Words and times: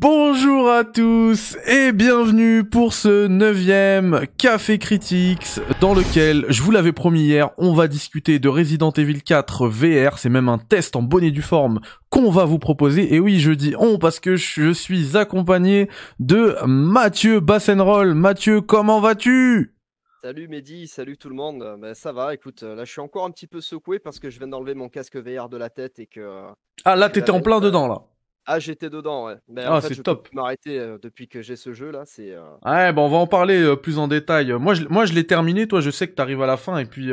Bonjour 0.00 0.70
à 0.70 0.84
tous 0.84 1.56
et 1.66 1.90
bienvenue 1.90 2.62
pour 2.62 2.92
ce 2.92 3.26
neuvième 3.26 4.28
Café 4.38 4.78
Critics 4.78 5.58
dans 5.80 5.92
lequel, 5.92 6.46
je 6.48 6.62
vous 6.62 6.70
l'avais 6.70 6.92
promis 6.92 7.22
hier, 7.22 7.50
on 7.58 7.74
va 7.74 7.88
discuter 7.88 8.38
de 8.38 8.48
Resident 8.48 8.92
Evil 8.92 9.22
4 9.22 9.66
VR, 9.66 10.18
c'est 10.18 10.28
même 10.28 10.48
un 10.48 10.58
test 10.58 10.94
en 10.94 11.02
bonne 11.02 11.24
et 11.24 11.32
due 11.32 11.42
forme 11.42 11.80
qu'on 12.10 12.30
va 12.30 12.44
vous 12.44 12.60
proposer. 12.60 13.12
Et 13.12 13.18
oui, 13.18 13.40
je 13.40 13.50
dis 13.50 13.74
on 13.76 13.98
parce 13.98 14.20
que 14.20 14.36
je 14.36 14.70
suis 14.70 15.16
accompagné 15.16 15.90
de 16.20 16.54
Mathieu 16.64 17.40
Bassenroll. 17.40 18.14
Mathieu, 18.14 18.60
comment 18.60 19.00
vas-tu? 19.00 19.74
Salut 20.22 20.46
Mehdi, 20.46 20.86
salut 20.86 21.16
tout 21.16 21.28
le 21.28 21.34
monde. 21.34 21.76
Ben, 21.80 21.94
ça 21.94 22.12
va, 22.12 22.34
écoute, 22.34 22.62
là 22.62 22.84
je 22.84 22.92
suis 22.92 23.00
encore 23.00 23.24
un 23.24 23.32
petit 23.32 23.48
peu 23.48 23.60
secoué 23.60 23.98
parce 23.98 24.20
que 24.20 24.30
je 24.30 24.38
viens 24.38 24.46
d'enlever 24.46 24.74
mon 24.74 24.88
casque 24.88 25.16
VR 25.16 25.48
de 25.48 25.56
la 25.56 25.70
tête 25.70 25.98
et 25.98 26.06
que... 26.06 26.44
Ah 26.84 26.94
là, 26.94 27.10
t'étais 27.10 27.32
en 27.32 27.40
plein 27.40 27.58
dedans 27.58 27.88
là 27.88 28.04
ah, 28.50 28.58
j'étais 28.58 28.88
dedans, 28.88 29.26
ouais. 29.26 29.34
Mais 29.46 29.62
ah, 29.66 29.82
c'est 29.82 30.02
top. 30.02 30.30
M'arrêter 30.32 30.78
euh, 30.78 30.96
depuis 31.02 31.28
que 31.28 31.42
j'ai 31.42 31.54
ce 31.54 31.74
jeu 31.74 31.90
là, 31.90 32.04
c'est. 32.06 32.32
Euh, 32.32 32.40
ouais, 32.64 32.94
bon, 32.94 33.04
on 33.04 33.08
va 33.10 33.18
en 33.18 33.26
parler 33.26 33.60
euh, 33.60 33.76
plus 33.76 33.98
en 33.98 34.08
détail. 34.08 34.52
Moi, 34.52 34.72
je, 34.72 34.86
moi, 34.88 35.04
je 35.04 35.12
l'ai 35.12 35.26
terminé. 35.26 35.68
Toi, 35.68 35.82
je 35.82 35.90
sais 35.90 36.08
que 36.08 36.14
tu 36.14 36.22
arrives 36.22 36.40
à 36.40 36.46
la 36.46 36.56
fin, 36.56 36.78
et 36.78 36.86
puis 36.86 37.10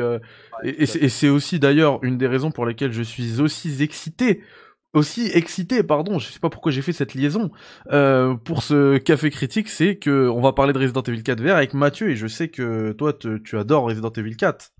et, 0.62 0.86
c'est 0.86 1.28
aussi 1.28 1.58
d'ailleurs 1.58 2.02
une 2.02 2.16
des 2.16 2.26
raisons 2.26 2.50
pour 2.50 2.64
lesquelles 2.64 2.92
je 2.92 3.02
suis 3.02 3.42
aussi 3.42 3.82
excité, 3.82 4.40
aussi 4.94 5.30
excité, 5.34 5.82
pardon. 5.82 6.18
Je 6.18 6.32
sais 6.32 6.40
pas 6.40 6.48
pourquoi 6.48 6.72
j'ai 6.72 6.80
fait 6.80 6.94
cette 6.94 7.12
liaison 7.12 7.50
pour 8.44 8.62
ce 8.62 8.96
café 8.96 9.28
critique, 9.28 9.68
c'est 9.68 9.96
que 9.96 10.30
on 10.30 10.40
va 10.40 10.54
parler 10.54 10.72
de 10.72 10.78
Resident 10.78 11.02
Evil 11.02 11.22
4 11.22 11.42
VR 11.42 11.56
avec 11.56 11.74
Mathieu, 11.74 12.08
et 12.08 12.16
je 12.16 12.28
sais 12.28 12.48
que 12.48 12.92
toi, 12.92 13.12
tu 13.12 13.58
adores 13.58 13.84
Resident 13.84 14.12
Evil 14.16 14.36
4. 14.36 14.72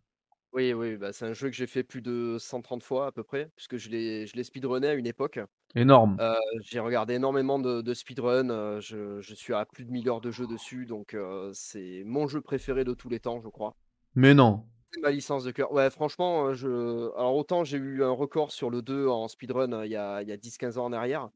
Oui, 0.56 0.72
oui, 0.72 0.96
bah, 0.96 1.12
c'est 1.12 1.26
un 1.26 1.34
jeu 1.34 1.50
que 1.50 1.54
j'ai 1.54 1.66
fait 1.66 1.82
plus 1.82 2.00
de 2.00 2.38
130 2.40 2.82
fois 2.82 3.08
à 3.08 3.12
peu 3.12 3.22
près, 3.22 3.50
puisque 3.56 3.76
je 3.76 3.90
l'ai, 3.90 4.26
je 4.26 4.34
l'ai 4.36 4.42
speedrunné 4.42 4.88
à 4.88 4.94
une 4.94 5.06
époque. 5.06 5.38
Énorme. 5.74 6.16
j'ai 6.62 6.80
regardé 6.80 7.12
énormément 7.14 7.58
de, 7.58 7.82
de 7.82 7.92
speedrun. 7.92 8.80
je, 8.80 9.20
je 9.20 9.34
suis 9.34 9.52
à 9.52 9.66
plus 9.66 9.84
de 9.84 9.90
1000 9.90 10.08
heures 10.08 10.22
de 10.22 10.30
jeu 10.30 10.46
dessus, 10.46 10.86
donc 10.86 11.14
c'est 11.52 12.04
mon 12.06 12.26
jeu 12.26 12.40
préféré 12.40 12.84
de 12.84 12.94
tous 12.94 13.10
les 13.10 13.20
temps, 13.20 13.38
je 13.42 13.48
crois. 13.48 13.76
Mais 14.14 14.32
non. 14.32 14.64
C'est 14.92 15.00
ma 15.02 15.10
licence 15.10 15.44
de 15.44 15.50
cœur. 15.50 15.70
Ouais, 15.72 15.90
franchement, 15.90 16.54
je... 16.54 17.14
alors 17.18 17.36
autant 17.36 17.62
j'ai 17.62 17.76
eu 17.76 18.02
un 18.02 18.12
record 18.12 18.50
sur 18.50 18.70
le 18.70 18.80
2 18.80 19.08
en 19.08 19.28
speedrun 19.28 19.84
il 19.84 19.90
y 19.90 19.96
a, 19.96 20.22
il 20.22 20.28
y 20.28 20.32
a 20.32 20.38
10-15 20.38 20.78
ans 20.78 20.86
en 20.86 20.92
arrière, 20.94 21.28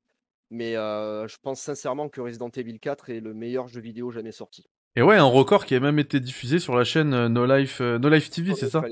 mais 0.49 0.73
je 0.77 1.37
pense 1.43 1.61
sincèrement 1.61 2.09
que 2.09 2.23
Resident 2.23 2.49
Evil 2.49 2.81
4 2.81 3.11
est 3.11 3.21
le 3.21 3.35
meilleur 3.35 3.69
jeu 3.69 3.83
vidéo 3.83 4.11
jamais 4.11 4.33
sorti. 4.33 4.67
Et 4.97 5.03
ouais, 5.03 5.17
un 5.17 5.25
record 5.25 5.67
qui 5.67 5.75
a 5.75 5.81
même 5.81 5.99
été 5.99 6.19
diffusé 6.19 6.59
sur 6.59 6.75
la 6.75 6.83
chaîne 6.83 7.15
euh, 7.15 7.29
No 7.29 7.47
Life, 7.47 7.81
euh, 7.81 7.99
no 7.99 8.09
Life 8.09 8.31
TV, 8.31 8.55
c'est 8.55 8.69
ça 8.69 8.83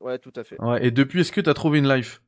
Ouais, 0.00 0.18
tout 0.18 0.32
à 0.34 0.42
fait. 0.42 0.60
Ouais, 0.60 0.84
et 0.84 0.90
depuis, 0.90 1.20
est-ce 1.20 1.30
que 1.30 1.40
t'as 1.40 1.54
trouvé 1.54 1.78
une 1.78 1.88
life? 1.88 2.20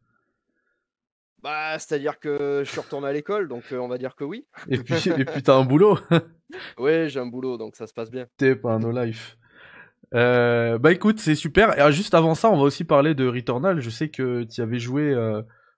Bah, 1.43 1.79
c'est-à-dire 1.79 2.19
que 2.21 2.63
je 2.65 2.71
suis 2.71 2.81
retourné 2.81 3.09
à 3.09 3.13
l'école, 3.13 3.49
donc 3.49 3.65
euh, 3.73 3.79
on 3.79 3.89
va 3.89 3.99
dire 3.99 4.15
que 4.15 4.25
oui. 4.25 4.47
Et 4.69 4.79
puis, 4.79 5.09
et 5.09 5.25
puis 5.25 5.43
t'as 5.43 5.57
un 5.57 5.65
boulot 5.65 5.99
Ouais, 6.79 7.09
j'ai 7.09 7.21
un 7.21 7.27
boulot, 7.27 7.59
donc 7.59 7.77
ça 7.77 7.87
se 7.87 7.93
passe 7.93 8.11
bien. 8.11 8.27
T'es 8.37 8.55
pas 8.55 8.73
un 8.73 8.79
No 8.79 8.93
Life. 8.93 9.37
bah 10.13 10.93
écoute, 10.93 11.19
c'est 11.19 11.35
super. 11.35 11.79
Et 11.79 11.93
juste 11.93 12.15
avant 12.15 12.35
ça, 12.35 12.51
on 12.51 12.57
va 12.57 12.63
aussi 12.63 12.85
parler 12.85 13.15
de 13.15 13.27
Returnal. 13.27 13.81
Je 13.81 13.91
sais 13.91 14.09
que 14.09 14.45
tu 14.45 14.61
avais 14.61 14.79
joué 14.79 15.15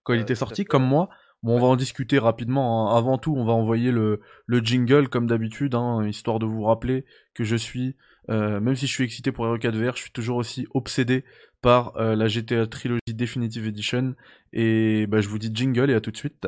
quand 0.02 0.12
il 0.12 0.20
était 0.20 0.34
sorti, 0.34 0.64
comme 0.64 0.84
moi. 0.84 1.08
Bon, 1.42 1.56
on 1.56 1.60
va 1.60 1.66
en 1.68 1.76
discuter 1.76 2.18
rapidement. 2.18 2.90
Hein. 2.90 2.96
Avant 2.96 3.16
tout, 3.18 3.34
on 3.34 3.44
va 3.44 3.52
envoyer 3.52 3.90
le, 3.90 4.20
le 4.46 4.58
jingle 4.60 5.08
comme 5.08 5.26
d'habitude, 5.26 5.74
hein, 5.74 6.06
histoire 6.06 6.38
de 6.38 6.46
vous 6.46 6.62
rappeler 6.62 7.04
que 7.34 7.44
je 7.44 7.56
suis, 7.56 7.96
euh, 8.28 8.60
même 8.60 8.76
si 8.76 8.86
je 8.86 8.92
suis 8.92 9.04
excité 9.04 9.32
pour 9.32 9.46
Hero 9.46 9.58
4 9.58 9.74
VR, 9.76 9.96
je 9.96 10.02
suis 10.02 10.12
toujours 10.12 10.36
aussi 10.36 10.66
obsédé 10.74 11.24
par 11.62 11.96
euh, 11.96 12.14
la 12.14 12.28
GTA 12.28 12.66
Trilogy 12.66 13.14
Definitive 13.14 13.66
Edition. 13.66 14.14
Et 14.52 15.06
bah, 15.06 15.20
je 15.20 15.28
vous 15.28 15.38
dis 15.38 15.50
jingle 15.52 15.90
et 15.90 15.94
à 15.94 16.00
tout 16.00 16.10
de 16.10 16.16
suite. 16.16 16.46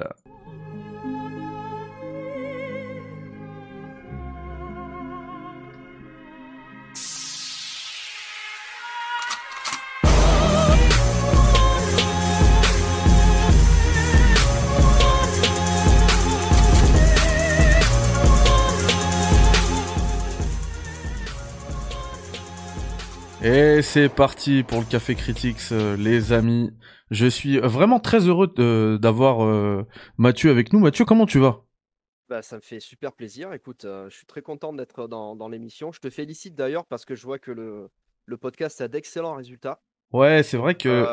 Et 23.44 23.82
c'est 23.82 24.08
parti 24.08 24.62
pour 24.62 24.78
le 24.78 24.84
Café 24.84 25.16
Critics, 25.16 25.72
euh, 25.72 25.96
les 25.96 26.32
amis. 26.32 26.70
Je 27.10 27.26
suis 27.26 27.58
vraiment 27.58 27.98
très 27.98 28.28
heureux 28.28 28.46
d'avoir 29.00 29.44
euh, 29.44 29.84
Mathieu 30.16 30.48
avec 30.48 30.72
nous. 30.72 30.78
Mathieu, 30.78 31.04
comment 31.04 31.26
tu 31.26 31.40
vas? 31.40 31.64
Bah, 32.28 32.40
ça 32.40 32.54
me 32.54 32.60
fait 32.60 32.78
super 32.78 33.12
plaisir. 33.12 33.52
Écoute, 33.52 33.84
euh, 33.84 34.08
je 34.10 34.16
suis 34.16 34.26
très 34.26 34.42
content 34.42 34.72
d'être 34.72 35.08
dans, 35.08 35.34
dans 35.34 35.48
l'émission. 35.48 35.90
Je 35.90 35.98
te 35.98 36.08
félicite 36.08 36.54
d'ailleurs 36.54 36.86
parce 36.86 37.04
que 37.04 37.16
je 37.16 37.24
vois 37.24 37.40
que 37.40 37.50
le, 37.50 37.90
le 38.26 38.36
podcast 38.36 38.80
a 38.80 38.86
d'excellents 38.86 39.34
résultats. 39.34 39.82
Ouais, 40.12 40.44
c'est 40.44 40.56
vrai 40.56 40.76
que. 40.76 41.08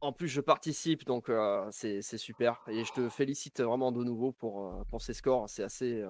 En, 0.00 0.12
plus, 0.12 0.26
je 0.26 0.40
participe, 0.40 1.06
donc 1.06 1.30
c'est 1.70 2.02
super. 2.02 2.62
Et 2.66 2.84
je 2.84 2.92
te 2.92 3.08
félicite 3.08 3.60
vraiment 3.60 3.92
de 3.92 4.02
nouveau 4.02 4.32
pour, 4.32 4.84
pour 4.90 5.00
ces 5.00 5.14
scores. 5.14 5.48
C'est 5.48 5.62
assez, 5.62 6.02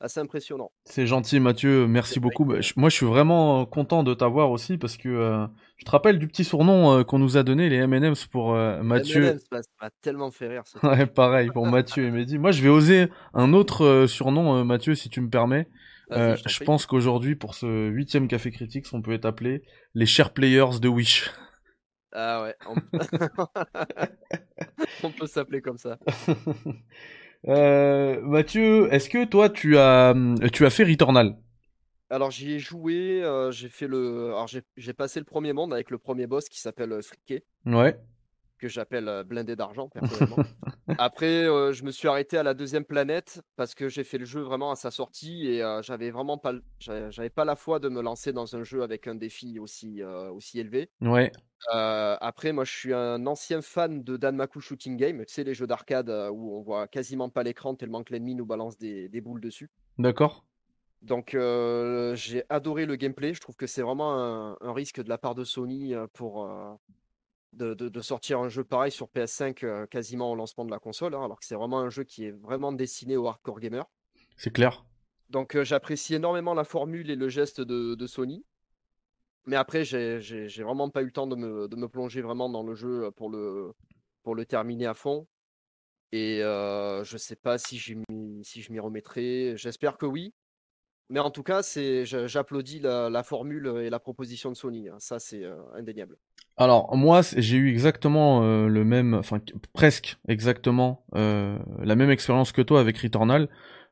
assez 0.00 0.20
impressionnant. 0.20 0.70
C'est 0.84 1.06
gentil 1.06 1.40
Mathieu, 1.40 1.86
merci 1.86 2.20
beaucoup. 2.20 2.44
Bah, 2.44 2.56
moi 2.76 2.88
je 2.88 2.96
suis 2.96 3.06
vraiment 3.06 3.62
euh, 3.62 3.64
content 3.64 4.02
de 4.02 4.14
t'avoir 4.14 4.50
aussi 4.50 4.78
parce 4.78 4.96
que 4.96 5.08
euh, 5.08 5.46
je 5.76 5.84
te 5.84 5.90
rappelle 5.90 6.18
du 6.18 6.28
petit 6.28 6.44
surnom 6.44 6.98
euh, 6.98 7.04
qu'on 7.04 7.18
nous 7.18 7.36
a 7.36 7.42
donné, 7.42 7.68
les 7.68 7.76
M&M's 7.76 8.26
pour 8.26 8.52
Mathieu. 8.54 9.24
M&M's, 9.24 9.44
ça 9.50 9.60
m'a 9.80 9.90
tellement 10.02 10.30
fait 10.30 10.48
rire. 10.48 10.62
ouais, 10.82 11.06
pareil 11.06 11.50
pour 11.50 11.66
Mathieu 11.66 12.04
et 12.04 12.10
Mehdi. 12.10 12.38
Moi 12.38 12.50
je 12.50 12.62
vais 12.62 12.68
oser 12.68 13.08
un 13.34 13.52
autre 13.52 14.06
surnom 14.06 14.64
Mathieu 14.64 14.94
si 14.94 15.08
tu 15.08 15.20
me 15.20 15.28
permets. 15.28 15.68
je, 16.10 16.64
pense 16.64 16.86
qu'aujourd'hui 16.86 17.34
pour 17.34 17.54
ce 17.54 17.88
huitième 17.88 18.28
Café 18.28 18.50
Critiques 18.50 18.86
on 18.92 19.02
peut 19.02 19.12
être 19.12 19.26
appelé 19.26 19.62
les 19.94 20.06
chers 20.06 20.32
players 20.32 20.80
de 20.80 20.88
Wish. 20.88 21.30
Ah 22.12 22.42
ouais, 22.42 22.56
on 25.02 25.10
peut 25.18 25.26
s'appeler 25.26 25.60
comme 25.60 25.78
ça. 25.78 25.98
Euh, 27.46 28.20
Mathieu, 28.22 28.92
est-ce 28.92 29.08
que 29.08 29.24
toi 29.24 29.48
tu 29.48 29.78
as 29.78 30.14
tu 30.52 30.66
as 30.66 30.70
fait 30.70 30.84
Returnal? 30.84 31.36
Alors 32.10 32.30
j'y 32.30 32.54
ai 32.54 32.58
joué, 32.58 33.22
euh, 33.22 33.50
j'ai 33.50 33.68
fait 33.68 33.86
le, 33.86 34.28
alors 34.28 34.46
j'ai 34.46 34.92
passé 34.94 35.20
le 35.20 35.26
premier 35.26 35.52
monde 35.52 35.74
avec 35.74 35.90
le 35.90 35.98
premier 35.98 36.26
boss 36.26 36.48
qui 36.48 36.58
s'appelle 36.58 36.92
euh, 36.92 37.02
Friquet. 37.02 37.44
Ouais. 37.66 37.96
Que 38.58 38.68
j'appelle 38.68 39.24
blindé 39.24 39.56
d'argent 39.56 39.88
personnellement. 39.94 40.44
Après, 40.98 41.44
je 41.44 41.84
me 41.84 41.90
suis 41.90 42.08
arrêté 42.08 42.36
à 42.36 42.42
la 42.42 42.54
deuxième 42.54 42.84
planète 42.84 43.40
parce 43.56 43.74
que 43.74 43.88
j'ai 43.88 44.04
fait 44.04 44.18
le 44.18 44.24
jeu 44.24 44.40
vraiment 44.40 44.70
à 44.70 44.76
sa 44.76 44.90
sortie 44.90 45.46
et 45.46 45.80
j'avais 45.82 46.10
vraiment 46.10 46.38
pas, 46.38 46.54
j'avais 46.80 47.30
pas 47.30 47.44
la 47.44 47.56
foi 47.56 47.78
de 47.78 47.88
me 47.88 48.02
lancer 48.02 48.32
dans 48.32 48.56
un 48.56 48.64
jeu 48.64 48.82
avec 48.82 49.06
un 49.06 49.14
défi 49.14 49.58
aussi 49.58 50.02
aussi 50.02 50.58
élevé. 50.58 50.90
Ouais. 51.00 51.30
Euh, 51.74 52.16
après, 52.20 52.52
moi, 52.52 52.64
je 52.64 52.72
suis 52.72 52.94
un 52.94 53.26
ancien 53.26 53.62
fan 53.62 54.02
de 54.02 54.16
Danmaku 54.16 54.60
Shooting 54.60 54.96
Game. 54.96 55.24
Tu 55.24 55.34
sais, 55.34 55.44
les 55.44 55.54
jeux 55.54 55.66
d'arcade 55.66 56.10
euh, 56.10 56.30
où 56.30 56.56
on 56.56 56.62
voit 56.62 56.88
quasiment 56.88 57.28
pas 57.28 57.42
l'écran 57.42 57.74
tellement 57.74 58.02
que 58.02 58.12
l'ennemi 58.12 58.34
nous 58.34 58.46
balance 58.46 58.78
des, 58.78 59.08
boules 59.20 59.40
dessus. 59.40 59.70
D'accord. 59.98 60.44
Donc, 61.02 61.34
euh, 61.34 62.14
j'ai 62.14 62.44
adoré 62.48 62.86
le 62.86 62.96
gameplay. 62.96 63.34
Je 63.34 63.40
trouve 63.40 63.56
que 63.56 63.66
c'est 63.66 63.82
vraiment 63.82 64.56
un, 64.60 64.72
risque 64.72 65.02
de 65.02 65.08
la 65.08 65.18
part 65.18 65.34
de 65.34 65.44
Sony 65.44 65.94
pour 66.12 66.48
de, 67.52 68.00
sortir 68.00 68.40
un 68.40 68.48
jeu 68.48 68.64
pareil 68.64 68.92
sur 68.92 69.08
PS5 69.08 69.86
quasiment 69.88 70.32
au 70.32 70.34
lancement 70.34 70.64
de 70.64 70.70
la 70.70 70.78
console, 70.78 71.14
hein, 71.14 71.24
alors 71.24 71.40
que 71.40 71.46
c'est 71.46 71.54
vraiment 71.54 71.80
un 71.80 71.90
jeu 71.90 72.04
qui 72.04 72.24
est 72.24 72.30
vraiment 72.30 72.72
destiné 72.72 73.16
aux 73.16 73.26
hardcore 73.26 73.60
gamers. 73.60 73.86
C'est 74.36 74.52
clair. 74.52 74.84
Donc, 75.30 75.60
j'apprécie 75.62 76.14
énormément 76.14 76.54
la 76.54 76.64
formule 76.64 77.10
et 77.10 77.16
le 77.16 77.28
geste 77.28 77.60
de 77.60 78.06
Sony. 78.06 78.44
Mais 79.48 79.56
après, 79.56 79.82
j'ai 79.82 80.62
vraiment 80.62 80.90
pas 80.90 81.00
eu 81.00 81.06
le 81.06 81.10
temps 81.10 81.26
de 81.26 81.34
me, 81.34 81.68
de 81.68 81.76
me, 81.76 81.88
plonger 81.88 82.20
vraiment 82.20 82.50
dans 82.50 82.62
le 82.62 82.74
jeu 82.74 83.10
pour 83.12 83.30
le, 83.30 83.72
pour 84.22 84.34
le 84.34 84.44
terminer 84.44 84.84
à 84.84 84.92
fond. 84.92 85.26
Et 86.12 86.42
euh, 86.42 87.02
je 87.02 87.16
sais 87.16 87.34
pas 87.34 87.56
si, 87.56 87.78
si 87.78 88.62
je 88.62 88.72
m'y 88.72 88.78
remettrai. 88.78 89.54
J'espère 89.56 89.96
que 89.96 90.04
oui. 90.04 90.34
Mais 91.10 91.20
en 91.20 91.30
tout 91.30 91.42
cas, 91.42 91.62
j'applaudis 92.04 92.80
la, 92.80 93.08
la, 93.08 93.22
formule 93.22 93.80
et 93.82 93.90
la 93.90 93.98
proposition 93.98 94.50
de 94.50 94.56
Sony. 94.56 94.88
Hein. 94.88 94.96
Ça, 94.98 95.18
c'est 95.18 95.42
euh, 95.42 95.56
indéniable. 95.74 96.16
Alors 96.56 96.94
moi, 96.96 97.20
j'ai 97.36 97.56
eu 97.56 97.70
exactement 97.70 98.42
euh, 98.42 98.66
le 98.66 98.84
même, 98.84 99.14
enfin 99.14 99.40
presque 99.72 100.18
exactement 100.26 101.04
euh, 101.14 101.56
la 101.82 101.94
même 101.94 102.10
expérience 102.10 102.52
que 102.52 102.62
toi 102.62 102.80
avec 102.80 102.98
Returnal. 102.98 103.48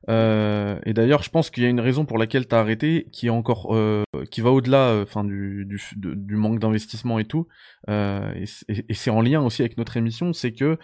Euh, 0.08 0.78
et 0.84 0.92
d'ailleurs, 0.92 1.22
je 1.22 1.30
pense 1.30 1.50
qu'il 1.50 1.62
y 1.62 1.66
a 1.66 1.68
une 1.68 1.80
raison 1.80 2.04
pour 2.04 2.18
laquelle 2.18 2.46
t'as 2.46 2.60
arrêté, 2.60 3.08
qui 3.12 3.26
est 3.26 3.30
encore, 3.30 3.74
euh, 3.74 4.04
qui 4.30 4.40
va 4.40 4.50
au-delà, 4.50 4.90
euh, 4.90 5.02
enfin 5.02 5.24
du, 5.24 5.64
du, 5.64 5.80
du, 5.96 6.36
manque 6.36 6.60
d'investissement 6.60 7.18
et 7.18 7.24
tout. 7.24 7.48
et, 7.88 8.44
et 8.68 8.94
c'est 8.94 9.10
en 9.10 9.20
lien 9.20 9.42
aussi 9.42 9.62
avec 9.62 9.76
notre 9.78 9.96
émission, 9.96 10.32
c'est 10.32 10.52
que 10.52 10.78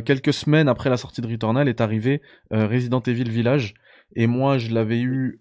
quelques 0.00 0.32
semaines 0.32 0.68
après 0.68 0.90
la 0.90 0.96
sortie 0.96 1.20
de 1.20 1.26
Returnal 1.26 1.68
est 1.68 1.80
arrivé 1.80 2.22
Resident 2.50 3.00
Evil 3.00 3.30
Village. 3.30 3.74
Et 4.14 4.26
moi, 4.26 4.58
je 4.58 4.72
l'avais 4.72 5.00
eu 5.00 5.38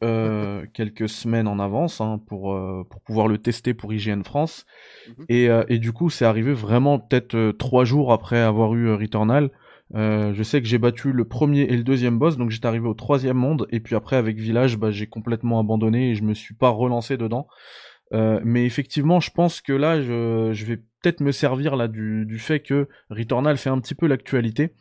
quelques 0.74 1.10
semaines 1.10 1.48
en 1.48 1.60
avance 1.60 2.02
hein, 2.02 2.22
pour 2.28 2.58
pour 2.90 3.02
pouvoir 3.02 3.28
le 3.28 3.38
tester 3.38 3.74
pour 3.74 3.94
IGN 3.94 4.24
France. 4.24 4.66
Mhm. 5.08 5.26
Et, 5.30 5.50
et 5.68 5.80
du 5.80 5.92
coup, 5.92 6.10
c'est 6.10 6.26
arrivé 6.26 6.54
vraiment 6.54 7.00
peut-être 7.00 7.52
trois 7.58 7.84
jours 7.86 8.12
après 8.14 8.40
avoir 8.40 8.74
eu 8.76 8.94
Returnal. 8.94 9.52
Euh, 9.96 10.34
je 10.34 10.44
sais 10.44 10.62
que 10.62 10.68
j'ai 10.68 10.78
battu 10.78 11.12
le 11.12 11.26
premier 11.26 11.62
et 11.62 11.76
le 11.76 11.84
deuxième 11.84 12.18
boss, 12.18 12.38
donc 12.38 12.50
j'étais 12.50 12.68
arrivé 12.68 12.88
au 12.88 12.94
troisième 12.94 13.38
monde, 13.38 13.68
et 13.72 13.80
puis 13.80 13.96
après 13.96 14.16
avec 14.16 14.38
Village, 14.38 14.78
bah, 14.78 14.92
j'ai 14.92 15.08
complètement 15.08 15.60
abandonné 15.60 16.12
et 16.12 16.16
je 16.16 16.24
me 16.24 16.34
suis 16.34 16.54
pas 16.54 16.70
relancé 16.70 17.18
dedans. 17.18 17.48
Euh, 18.14 18.40
mais 18.44 18.66
effectivement, 18.66 19.20
je 19.20 19.32
pense 19.32 19.62
que 19.62 19.74
là, 19.74 20.02
je, 20.02 20.52
je 20.54 20.66
vais 20.66 20.78
peut-être 20.78 21.22
me 21.22 21.32
servir 21.32 21.76
là 21.76 21.88
du, 21.88 22.26
du, 22.26 22.40
fait 22.40 22.60
que 22.60 22.90
Returnal 23.10 23.58
fait 23.58 23.70
un 23.70 23.80
petit 23.80 23.96
peu 23.96 24.08
l'actualité, 24.08 24.74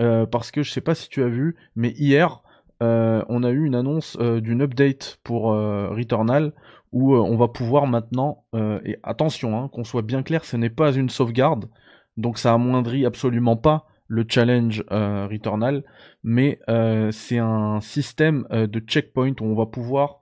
euh, 0.00 0.26
parce 0.26 0.50
que 0.50 0.62
je 0.62 0.70
sais 0.70 0.82
pas 0.82 0.94
si 0.94 1.08
tu 1.08 1.22
as 1.22 1.28
vu, 1.28 1.56
mais 1.76 1.90
hier, 1.96 2.30
euh, 2.30 2.53
on 2.80 3.42
a 3.42 3.50
eu 3.50 3.64
une 3.64 3.74
annonce 3.74 4.16
euh, 4.20 4.40
d'une 4.40 4.62
update 4.62 5.18
pour 5.24 5.52
euh, 5.52 5.88
Returnal 5.90 6.52
où 6.92 7.16
on 7.16 7.36
va 7.36 7.48
pouvoir 7.48 7.88
maintenant, 7.88 8.44
et 8.84 8.98
attention, 9.02 9.58
hein, 9.58 9.68
qu'on 9.72 9.82
soit 9.82 10.02
bien 10.02 10.22
clair, 10.22 10.44
ce 10.44 10.56
n'est 10.56 10.70
pas 10.70 10.92
une 10.92 11.10
sauvegarde, 11.10 11.68
donc 12.16 12.38
ça 12.38 12.52
amoindrit 12.52 13.04
absolument 13.04 13.56
pas 13.56 13.88
le 14.06 14.24
challenge 14.28 14.84
Returnal, 14.88 15.82
mais 16.22 16.60
c'est 17.10 17.38
un 17.38 17.80
système 17.80 18.46
de 18.52 18.78
checkpoint 18.78 19.32
où 19.40 19.44
on 19.44 19.56
va 19.56 19.66
pouvoir 19.66 20.20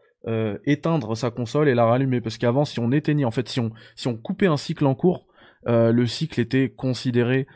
éteindre 0.65 1.15
sa 1.15 1.31
console 1.31 1.69
et 1.69 1.75
la 1.75 1.85
rallumer, 1.85 2.23
parce 2.23 2.39
qu'avant, 2.39 2.65
si 2.65 2.81
on 2.81 2.91
éteignait, 2.91 3.27
en 3.27 3.31
fait, 3.31 3.51
si 3.51 3.61
on 3.61 4.17
coupait 4.17 4.47
un 4.47 4.57
cycle 4.57 4.87
en 4.87 4.95
cours, 4.95 5.27
le 5.67 6.07
cycle 6.07 6.41
était 6.41 6.71
considéré 6.71 7.47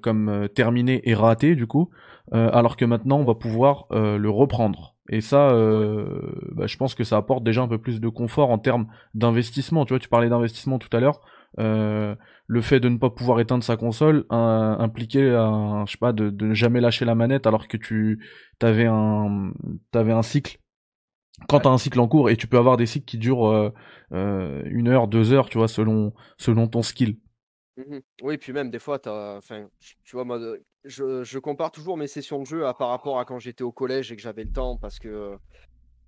comme 0.00 0.48
terminé 0.54 1.00
et 1.10 1.14
raté, 1.16 1.56
du 1.56 1.66
coup. 1.66 1.90
Euh, 2.32 2.48
alors 2.52 2.76
que 2.76 2.86
maintenant 2.86 3.18
on 3.18 3.24
va 3.24 3.34
pouvoir 3.34 3.86
euh, 3.92 4.16
le 4.16 4.30
reprendre. 4.30 4.94
Et 5.10 5.20
ça, 5.20 5.50
euh, 5.50 6.32
bah, 6.52 6.66
je 6.66 6.78
pense 6.78 6.94
que 6.94 7.04
ça 7.04 7.18
apporte 7.18 7.44
déjà 7.44 7.60
un 7.60 7.68
peu 7.68 7.76
plus 7.78 8.00
de 8.00 8.08
confort 8.08 8.50
en 8.50 8.58
termes 8.58 8.86
d'investissement. 9.12 9.84
Tu 9.84 9.92
vois, 9.92 9.98
tu 9.98 10.08
parlais 10.08 10.30
d'investissement 10.30 10.78
tout 10.78 10.94
à 10.96 11.00
l'heure. 11.00 11.20
le 11.58 12.60
fait 12.60 12.80
de 12.80 12.88
ne 12.88 12.96
pas 12.96 13.10
pouvoir 13.10 13.40
éteindre 13.40 13.62
sa 13.62 13.76
console 13.76 14.24
impliquait, 14.30 15.30
un, 15.30 15.84
je 15.86 15.92
sais 15.92 15.98
pas, 15.98 16.12
de, 16.12 16.30
ne 16.30 16.54
jamais 16.54 16.80
lâcher 16.80 17.04
la 17.04 17.14
manette 17.14 17.46
alors 17.46 17.68
que 17.68 17.76
tu 17.76 18.20
avais 18.62 18.86
un, 18.86 19.52
un 19.94 20.22
cycle 20.22 20.58
quand 21.48 21.60
tu 21.60 21.68
as 21.68 21.70
un 21.70 21.78
cycle 21.78 21.98
en 22.00 22.06
cours 22.08 22.30
et 22.30 22.36
tu 22.36 22.46
peux 22.46 22.58
avoir 22.58 22.76
des 22.76 22.86
cycles 22.86 23.06
qui 23.06 23.18
durent 23.18 23.72
une 24.10 24.88
heure, 24.88 25.08
deux 25.08 25.32
heures, 25.32 25.50
tu 25.50 25.58
vois, 25.58 25.68
selon 25.68 26.14
selon 26.38 26.66
ton 26.68 26.82
skill. 26.82 27.18
Mmh 27.76 27.98
oui, 28.22 28.38
puis 28.38 28.52
même 28.52 28.70
des 28.70 28.78
fois, 28.78 29.00
enfin, 29.36 29.66
tu 30.04 30.16
vois, 30.16 30.24
moi, 30.24 30.38
je, 30.84 31.38
compare 31.38 31.70
toujours 31.70 31.96
mes 31.96 32.06
sessions 32.06 32.38
de 32.38 32.46
jeu 32.46 32.60
par 32.78 32.88
rapport 32.88 33.18
à 33.18 33.24
quand 33.24 33.38
j'étais 33.38 33.64
au 33.64 33.72
collège 33.72 34.12
et 34.12 34.16
que 34.16 34.22
j'avais 34.22 34.44
le 34.44 34.52
temps 34.52 34.76
parce 34.76 34.98
que 34.98 35.38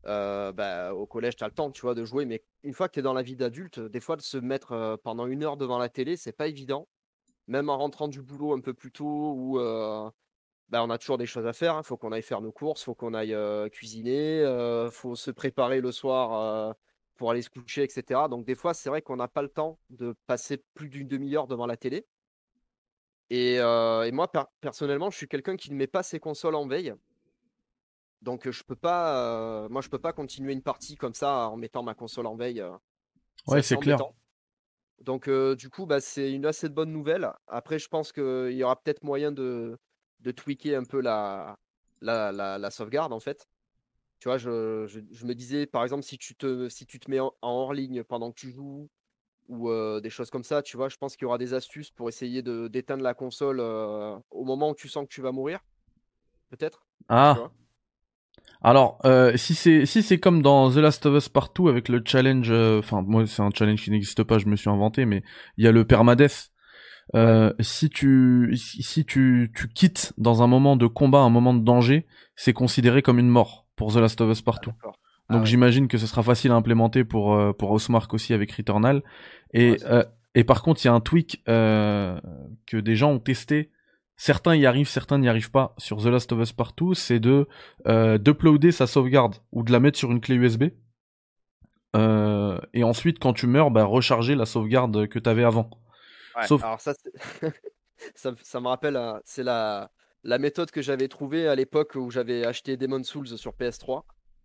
euh, 0.06 0.52
bah, 0.52 0.94
au 0.94 1.06
collège, 1.06 1.36
tu 1.36 1.44
as 1.44 1.48
le 1.48 1.52
temps, 1.52 1.70
tu 1.70 1.82
vois, 1.82 1.94
de 1.94 2.04
jouer. 2.04 2.24
Mais 2.26 2.42
une 2.62 2.74
fois 2.74 2.88
que 2.88 2.94
tu 2.94 3.00
es 3.00 3.02
dans 3.02 3.12
la 3.12 3.22
vie 3.22 3.36
d'adulte, 3.36 3.80
des 3.80 4.00
fois, 4.00 4.16
de 4.16 4.22
se 4.22 4.36
mettre 4.36 4.72
euh, 4.72 4.96
pendant 4.96 5.26
une 5.26 5.42
heure 5.42 5.56
devant 5.56 5.78
la 5.78 5.88
télé, 5.88 6.16
c'est 6.16 6.32
pas 6.32 6.48
évident. 6.48 6.88
Même 7.48 7.68
en 7.68 7.78
rentrant 7.78 8.08
du 8.08 8.22
boulot 8.22 8.52
un 8.52 8.60
peu 8.60 8.74
plus 8.74 8.92
tôt, 8.92 9.32
où 9.36 9.58
euh, 9.58 10.08
bah, 10.68 10.82
on 10.84 10.90
a 10.90 10.98
toujours 10.98 11.18
des 11.18 11.26
choses 11.26 11.46
à 11.46 11.52
faire. 11.52 11.74
Il 11.74 11.78
hein. 11.78 11.82
faut 11.82 11.96
qu'on 11.96 12.12
aille 12.12 12.22
faire 12.22 12.40
nos 12.40 12.52
courses, 12.52 12.84
faut 12.84 12.94
qu'on 12.94 13.14
aille 13.14 13.36
cuisiner, 13.70 14.42
il 14.42 14.90
faut 14.90 15.16
se 15.16 15.30
préparer 15.30 15.80
le 15.80 15.92
soir 15.92 16.76
pour 17.16 17.30
aller 17.30 17.42
se 17.42 17.50
coucher, 17.50 17.82
etc. 17.82 18.22
Donc 18.30 18.44
des 18.44 18.54
fois, 18.54 18.74
c'est 18.74 18.88
vrai 18.90 19.02
qu'on 19.02 19.16
n'a 19.16 19.28
pas 19.28 19.42
le 19.42 19.48
temps 19.48 19.78
de 19.90 20.14
passer 20.26 20.62
plus 20.74 20.88
d'une 20.88 21.08
demi-heure 21.08 21.46
devant 21.46 21.66
la 21.66 21.76
télé. 21.76 22.06
Et, 23.30 23.54
et 23.56 24.12
moi, 24.12 24.30
personnellement, 24.60 25.10
je 25.10 25.16
suis 25.16 25.28
quelqu'un 25.28 25.56
qui 25.56 25.70
ne 25.70 25.76
met 25.76 25.86
pas 25.86 26.02
ses 26.02 26.20
consoles 26.20 26.54
en 26.54 26.66
veille. 26.66 26.94
Donc 28.22 28.48
je 28.50 28.64
peux 28.64 28.76
pas, 28.76 29.68
moi 29.68 29.82
je 29.82 29.88
peux 29.88 29.98
pas 29.98 30.12
continuer 30.12 30.52
une 30.52 30.62
partie 30.62 30.96
comme 30.96 31.14
ça 31.14 31.48
en 31.48 31.56
mettant 31.56 31.82
ma 31.82 31.94
console 31.94 32.26
en 32.26 32.34
veille. 32.34 32.64
ouais, 33.46 33.62
c'est 33.62 33.76
clair. 33.76 33.98
Donc 35.00 35.28
du 35.28 35.70
coup, 35.70 35.86
bah, 35.86 36.00
c'est 36.00 36.32
une 36.32 36.46
assez 36.46 36.68
bonne 36.68 36.92
nouvelle. 36.92 37.30
Après, 37.46 37.78
je 37.78 37.88
pense 37.88 38.12
qu'il 38.12 38.52
y 38.52 38.62
aura 38.62 38.80
peut-être 38.80 39.02
moyen 39.02 39.32
de, 39.32 39.78
de 40.20 40.30
tweaker 40.30 40.76
un 40.78 40.84
peu 40.84 41.00
la, 41.00 41.56
la, 42.00 42.32
la 42.32 42.70
sauvegarde 42.70 43.12
en 43.12 43.20
fait. 43.20 43.46
Tu 44.18 44.28
vois, 44.28 44.38
je, 44.38 44.86
je, 44.86 45.26
me 45.26 45.34
disais, 45.34 45.66
par 45.66 45.82
exemple, 45.82 46.02
si 46.02 46.16
tu 46.16 46.34
te, 46.34 46.68
si 46.68 46.86
tu 46.86 46.98
te 46.98 47.10
mets 47.10 47.20
en, 47.20 47.34
hors 47.42 47.74
ligne 47.74 48.02
pendant 48.02 48.32
que 48.32 48.40
tu 48.40 48.50
joues 48.50 48.88
ou 49.48 49.70
des 50.00 50.10
choses 50.10 50.30
comme 50.30 50.44
ça, 50.44 50.62
tu 50.62 50.76
vois, 50.76 50.88
je 50.88 50.96
pense 50.96 51.16
qu'il 51.16 51.24
y 51.24 51.26
aura 51.26 51.38
des 51.38 51.54
astuces 51.54 51.90
pour 51.90 52.08
essayer 52.08 52.42
de, 52.42 52.68
d'éteindre 52.68 53.02
la 53.02 53.14
console 53.14 53.60
au 53.60 54.44
moment 54.44 54.70
où 54.70 54.74
tu 54.74 54.88
sens 54.88 55.04
que 55.04 55.12
tu 55.12 55.20
vas 55.20 55.32
mourir. 55.32 55.60
Peut-être 56.50 56.86
Ah 57.08 57.50
alors, 58.62 58.98
si 59.36 59.54
c'est 59.54 59.86
si 59.86 60.02
c'est 60.02 60.18
comme 60.18 60.42
dans 60.42 60.70
The 60.70 60.76
Last 60.76 61.04
of 61.06 61.16
Us 61.16 61.28
Partout 61.28 61.68
avec 61.68 61.88
le 61.88 62.02
challenge, 62.04 62.50
enfin 62.50 63.02
moi 63.02 63.26
c'est 63.26 63.42
un 63.42 63.50
challenge 63.54 63.82
qui 63.82 63.90
n'existe 63.90 64.22
pas, 64.24 64.38
je 64.38 64.46
me 64.46 64.56
suis 64.56 64.70
inventé, 64.70 65.04
mais 65.04 65.22
il 65.56 65.64
y 65.64 65.68
a 65.68 65.72
le 65.72 65.84
permadeath. 65.84 66.50
si 67.60 67.90
tu 67.90 68.56
si 68.56 69.04
tu 69.04 69.52
tu 69.54 69.68
quittes 69.68 70.12
dans 70.16 70.42
un 70.42 70.46
moment 70.46 70.76
de 70.76 70.86
combat, 70.86 71.20
un 71.20 71.30
moment 71.30 71.54
de 71.54 71.62
danger, 71.62 72.06
c'est 72.34 72.52
considéré 72.52 73.02
comme 73.02 73.18
une 73.18 73.28
mort 73.28 73.66
pour 73.76 73.92
The 73.92 73.96
Last 73.96 74.20
of 74.20 74.30
Us 74.30 74.42
partout. 74.42 74.72
Ah, 74.84 74.92
Donc 75.30 75.42
ah 75.42 75.44
j'imagine 75.44 75.88
que 75.88 75.98
ce 75.98 76.06
sera 76.06 76.22
facile 76.22 76.52
à 76.52 76.54
implémenter 76.54 77.04
pour 77.04 77.34
euh, 77.34 77.52
pour 77.52 77.72
Housemark 77.72 78.12
aussi 78.14 78.32
avec 78.32 78.52
Returnal. 78.52 79.02
Et 79.52 79.76
euh, 79.84 80.04
et 80.34 80.44
par 80.44 80.62
contre, 80.62 80.84
il 80.84 80.88
y 80.88 80.90
a 80.90 80.92
un 80.92 81.00
tweak 81.00 81.42
euh, 81.48 82.20
que 82.66 82.76
des 82.76 82.94
gens 82.94 83.10
ont 83.12 83.18
testé. 83.18 83.70
Certains 84.16 84.54
y 84.54 84.66
arrivent, 84.66 84.88
certains 84.88 85.18
n'y 85.18 85.28
arrivent 85.28 85.50
pas 85.50 85.74
sur 85.78 86.02
The 86.02 86.06
Last 86.06 86.32
of 86.32 86.40
Us 86.40 86.52
partout. 86.52 86.94
C'est 86.94 87.18
de 87.18 87.48
euh, 87.86 88.18
d'uploader 88.18 88.70
sa 88.70 88.86
sauvegarde 88.86 89.36
ou 89.52 89.62
de 89.62 89.72
la 89.72 89.80
mettre 89.80 89.98
sur 89.98 90.12
une 90.12 90.20
clé 90.20 90.36
USB. 90.36 90.64
et 91.94 92.84
ensuite, 92.84 93.18
quand 93.18 93.32
tu 93.32 93.46
meurs, 93.46 93.70
bah, 93.70 93.84
recharger 93.84 94.34
la 94.34 94.46
sauvegarde 94.46 95.08
que 95.08 95.18
tu 95.18 95.28
avais 95.28 95.44
avant. 95.44 95.70
Sauf... 96.44 96.62
Alors 96.62 96.80
ça, 96.80 96.92
ça, 98.14 98.32
ça, 98.42 98.60
me 98.60 98.68
rappelle, 98.68 99.00
c'est 99.24 99.42
la 99.42 99.90
la 100.26 100.38
méthode 100.38 100.70
que 100.70 100.82
j'avais 100.82 101.08
trouvée 101.08 101.48
à 101.48 101.54
l'époque 101.54 101.94
où 101.94 102.10
j'avais 102.10 102.44
acheté 102.44 102.76
Demon 102.76 103.02
Souls 103.02 103.38
sur 103.38 103.52
PS3. 103.52 104.02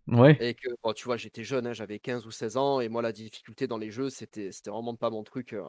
Ouais. 0.08 0.36
Et 0.40 0.54
que, 0.54 0.68
tu 0.94 1.04
vois, 1.04 1.16
j'étais 1.16 1.44
jeune, 1.44 1.66
hein, 1.66 1.72
j'avais 1.72 1.98
15 1.98 2.26
ou 2.26 2.30
16 2.30 2.56
ans, 2.56 2.80
et 2.80 2.88
moi, 2.88 3.02
la 3.02 3.12
difficulté 3.12 3.66
dans 3.66 3.78
les 3.78 3.90
jeux, 3.90 4.10
c'était 4.10 4.50
vraiment 4.66 4.96
pas 4.96 5.10
mon 5.10 5.22
truc. 5.22 5.52
Euh. 5.52 5.64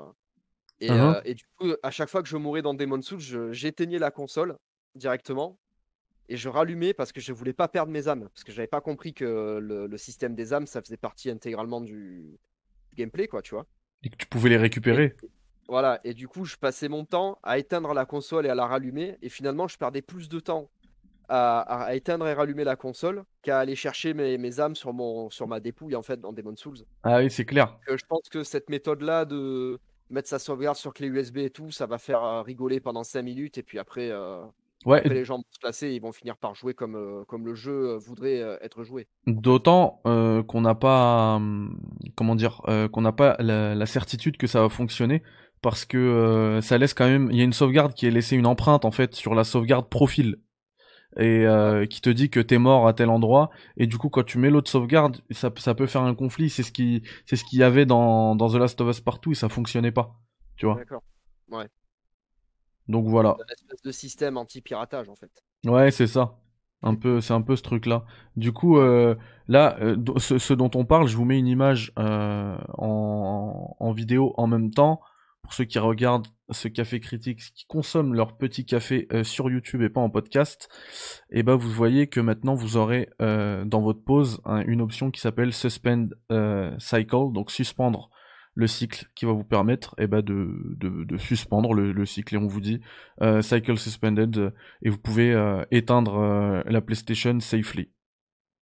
Et, 0.79 0.89
uh-huh. 0.89 1.17
euh, 1.17 1.21
et, 1.23 1.35
du 1.35 1.45
coup, 1.55 1.71
à 1.83 1.91
chaque 1.91 2.09
fois 2.09 2.23
que 2.23 2.29
je 2.29 2.37
mourais 2.37 2.61
dans 2.61 2.73
Demon 2.73 3.01
Souls, 3.01 3.51
j'éteignais 3.51 3.99
la 3.99 4.11
console 4.11 4.57
directement 4.95 5.59
et 6.29 6.37
je 6.37 6.49
rallumais 6.49 6.93
parce 6.93 7.11
que 7.11 7.21
je 7.21 7.31
voulais 7.33 7.53
pas 7.53 7.67
perdre 7.67 7.91
mes 7.91 8.07
âmes. 8.07 8.29
Parce 8.33 8.43
que 8.43 8.51
j'avais 8.51 8.67
pas 8.67 8.81
compris 8.81 9.13
que 9.13 9.59
le, 9.61 9.97
système 9.97 10.35
des 10.35 10.53
âmes, 10.53 10.67
ça 10.67 10.81
faisait 10.81 10.97
partie 10.97 11.29
intégralement 11.29 11.81
du, 11.81 12.39
gameplay, 12.95 13.27
quoi, 13.27 13.41
tu 13.41 13.53
vois. 13.53 13.65
Et 14.03 14.09
que 14.09 14.15
tu 14.15 14.25
pouvais 14.25 14.49
les 14.49 14.57
récupérer. 14.57 15.15
Voilà, 15.69 16.01
et 16.03 16.13
du 16.13 16.27
coup, 16.27 16.43
je 16.43 16.57
passais 16.57 16.89
mon 16.89 17.05
temps 17.05 17.39
à 17.41 17.57
éteindre 17.57 17.93
la 17.93 18.05
console 18.05 18.45
et 18.45 18.49
à 18.49 18.55
la 18.55 18.67
rallumer, 18.67 19.17
et 19.21 19.29
finalement, 19.29 19.67
je 19.67 19.77
perdais 19.77 20.01
plus 20.01 20.27
de 20.27 20.39
temps 20.41 20.69
à, 21.29 21.89
éteindre 21.93 22.27
et 22.27 22.33
rallumer 22.33 22.63
la 22.63 22.75
console 22.75 23.23
qu'à 23.41 23.59
aller 23.59 23.75
chercher 23.75 24.13
mes, 24.13 24.37
mes, 24.37 24.59
âmes 24.59 24.75
sur, 24.75 24.93
mon, 24.93 25.29
sur 25.29 25.47
ma 25.47 25.59
dépouille, 25.59 25.95
en 25.95 26.01
fait, 26.01 26.19
dans 26.19 26.33
Demon 26.33 26.55
Souls. 26.55 26.79
Ah 27.03 27.17
oui, 27.17 27.29
c'est 27.29 27.45
clair. 27.45 27.77
je 27.87 28.05
pense 28.07 28.29
que 28.29 28.43
cette 28.43 28.69
méthode-là 28.69 29.25
de 29.25 29.79
mettre 30.09 30.29
sa 30.29 30.39
sauvegarde 30.39 30.77
sur 30.77 30.93
clé 30.93 31.07
USB 31.07 31.37
et 31.37 31.49
tout, 31.49 31.71
ça 31.71 31.85
va 31.85 31.97
faire 31.97 32.23
euh, 32.23 32.41
rigoler 32.41 32.79
pendant 32.79 33.03
5 33.03 33.21
minutes, 33.23 33.57
et 33.57 33.63
puis 33.63 33.79
après, 33.79 34.09
euh, 34.11 34.43
ouais. 34.85 35.01
les 35.07 35.25
gens 35.25 35.37
vont 35.37 35.43
se 35.49 35.59
placer, 35.59 35.89
ils 35.91 36.01
vont 36.01 36.11
finir 36.11 36.37
par 36.37 36.55
jouer 36.55 36.73
comme, 36.73 36.95
euh, 36.95 37.23
comme 37.25 37.45
le 37.45 37.55
jeu 37.55 37.95
voudrait 37.95 38.41
être 38.61 38.83
joué. 38.83 39.07
D'autant 39.25 40.01
qu'on 40.03 40.61
n'a 40.61 40.75
pas, 40.75 41.35
hum, 41.35 41.79
comment 42.15 42.35
dire, 42.35 42.61
qu'on 42.91 43.01
n'a 43.01 43.11
pas 43.11 43.37
la 43.39 43.85
certitude 43.85 44.37
que 44.37 44.47
ça 44.47 44.61
va 44.61 44.69
fonctionner 44.69 45.23
parce 45.63 45.85
que 45.85 45.97
euh, 45.97 46.61
ça 46.61 46.77
laisse 46.77 46.93
quand 46.93 47.07
même 47.07 47.29
il 47.31 47.37
y 47.37 47.41
a 47.41 47.43
une 47.43 47.53
sauvegarde 47.53 47.93
qui 47.93 48.05
est 48.05 48.11
laissée 48.11 48.35
une 48.35 48.45
empreinte 48.45 48.85
en 48.85 48.91
fait 48.91 49.15
sur 49.15 49.33
la 49.33 49.43
sauvegarde 49.43 49.89
profil 49.89 50.37
et 51.17 51.45
euh, 51.45 51.85
qui 51.85 52.01
te 52.01 52.09
dit 52.09 52.29
que 52.29 52.39
t'es 52.39 52.57
mort 52.57 52.87
à 52.87 52.93
tel 52.93 53.09
endroit. 53.09 53.49
Et 53.77 53.87
du 53.87 53.97
coup 53.97 54.09
quand 54.09 54.23
tu 54.23 54.37
mets 54.37 54.49
l'autre 54.49 54.69
sauvegarde 54.69 55.21
ça, 55.31 55.51
ça 55.57 55.75
peut 55.75 55.87
faire 55.87 56.03
un 56.03 56.15
conflit. 56.15 56.49
C'est 56.49 56.63
ce 56.63 56.71
qui 56.71 57.03
c'est 57.25 57.35
ce 57.35 57.43
qu'il 57.43 57.59
y 57.59 57.63
avait 57.63 57.85
dans, 57.85 58.35
dans 58.35 58.49
The 58.49 58.55
Last 58.55 58.81
of 58.81 58.89
Us 58.89 59.01
partout 59.01 59.31
et 59.31 59.35
ça 59.35 59.49
fonctionnait 59.49 59.91
pas. 59.91 60.19
Tu 60.55 60.65
vois. 60.65 60.75
D'accord. 60.75 61.03
Ouais. 61.51 61.67
Donc 62.87 63.07
voilà. 63.07 63.37
Une 63.39 63.53
espèce 63.53 63.81
de 63.81 63.91
système 63.91 64.37
anti 64.37 64.61
piratage 64.61 65.09
en 65.09 65.15
fait. 65.15 65.31
Ouais 65.65 65.91
c'est 65.91 66.07
ça. 66.07 66.37
Un 66.81 66.95
peu 66.95 67.21
c'est 67.21 67.33
un 67.33 67.41
peu 67.41 67.55
ce 67.55 67.61
truc 67.61 67.85
là 67.85 68.03
du 68.35 68.51
coup 68.51 68.77
euh, 68.77 69.15
là 69.47 69.77
ce, 70.17 70.37
ce, 70.37 70.53
dont 70.53 70.71
on 70.75 70.83
parle 70.83 71.07
je 71.07 71.15
vous 71.15 71.23
mets 71.23 71.39
une 71.39 71.47
image 71.47 71.93
en, 71.95 73.75
en 73.79 73.91
vidéo 73.93 74.33
en 74.37 74.47
même 74.47 74.71
temps 74.71 74.99
pour 75.43 75.53
ceux 75.53 75.65
qui 75.65 75.77
regardent 75.77 76.27
ce 76.49 76.67
café 76.67 76.99
critique, 76.99 77.39
qui 77.53 77.65
consomment 77.67 78.15
leur 78.15 78.37
petit 78.37 78.65
café 78.65 79.07
euh, 79.11 79.23
sur 79.23 79.49
YouTube 79.51 79.81
et 79.81 79.89
pas 79.89 80.01
en 80.01 80.09
podcast, 80.09 80.69
et 81.29 81.39
eh 81.39 81.43
ben 81.43 81.55
vous 81.55 81.69
voyez 81.69 82.07
que 82.07 82.19
maintenant 82.19 82.55
vous 82.55 82.77
aurez 82.77 83.09
euh, 83.21 83.65
dans 83.65 83.81
votre 83.81 84.03
pause 84.03 84.41
une 84.65 84.81
option 84.81 85.11
qui 85.11 85.19
s'appelle 85.19 85.53
Suspend 85.53 86.07
euh, 86.31 86.73
Cycle, 86.79 87.31
donc 87.33 87.51
suspendre 87.51 88.09
le 88.55 88.67
cycle 88.67 89.07
qui 89.15 89.25
va 89.25 89.31
vous 89.31 89.43
permettre 89.43 89.95
et 89.97 90.03
eh 90.03 90.07
ben 90.07 90.21
de, 90.21 90.47
de, 90.77 91.17
suspendre 91.17 91.73
le, 91.73 92.05
cycle. 92.05 92.35
Et 92.35 92.37
on 92.37 92.45
vous 92.45 92.61
dit 92.61 92.81
Cycle 93.41 93.79
Suspended 93.79 94.53
et 94.83 94.91
vous 94.91 94.99
pouvez 94.99 95.33
éteindre 95.71 96.63
la 96.63 96.81
PlayStation 96.81 97.39
safely. 97.39 97.89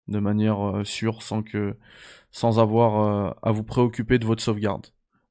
De 0.08 0.20
manière 0.20 0.82
sûre 0.84 1.24
sans 1.24 1.42
que 1.42 1.76
sans 2.30 2.60
avoir 2.60 3.36
à 3.42 3.52
vous 3.52 3.64
préoccuper 3.64 4.20
de 4.20 4.28
votre 4.28 4.44
sauvegarde. 4.44 4.86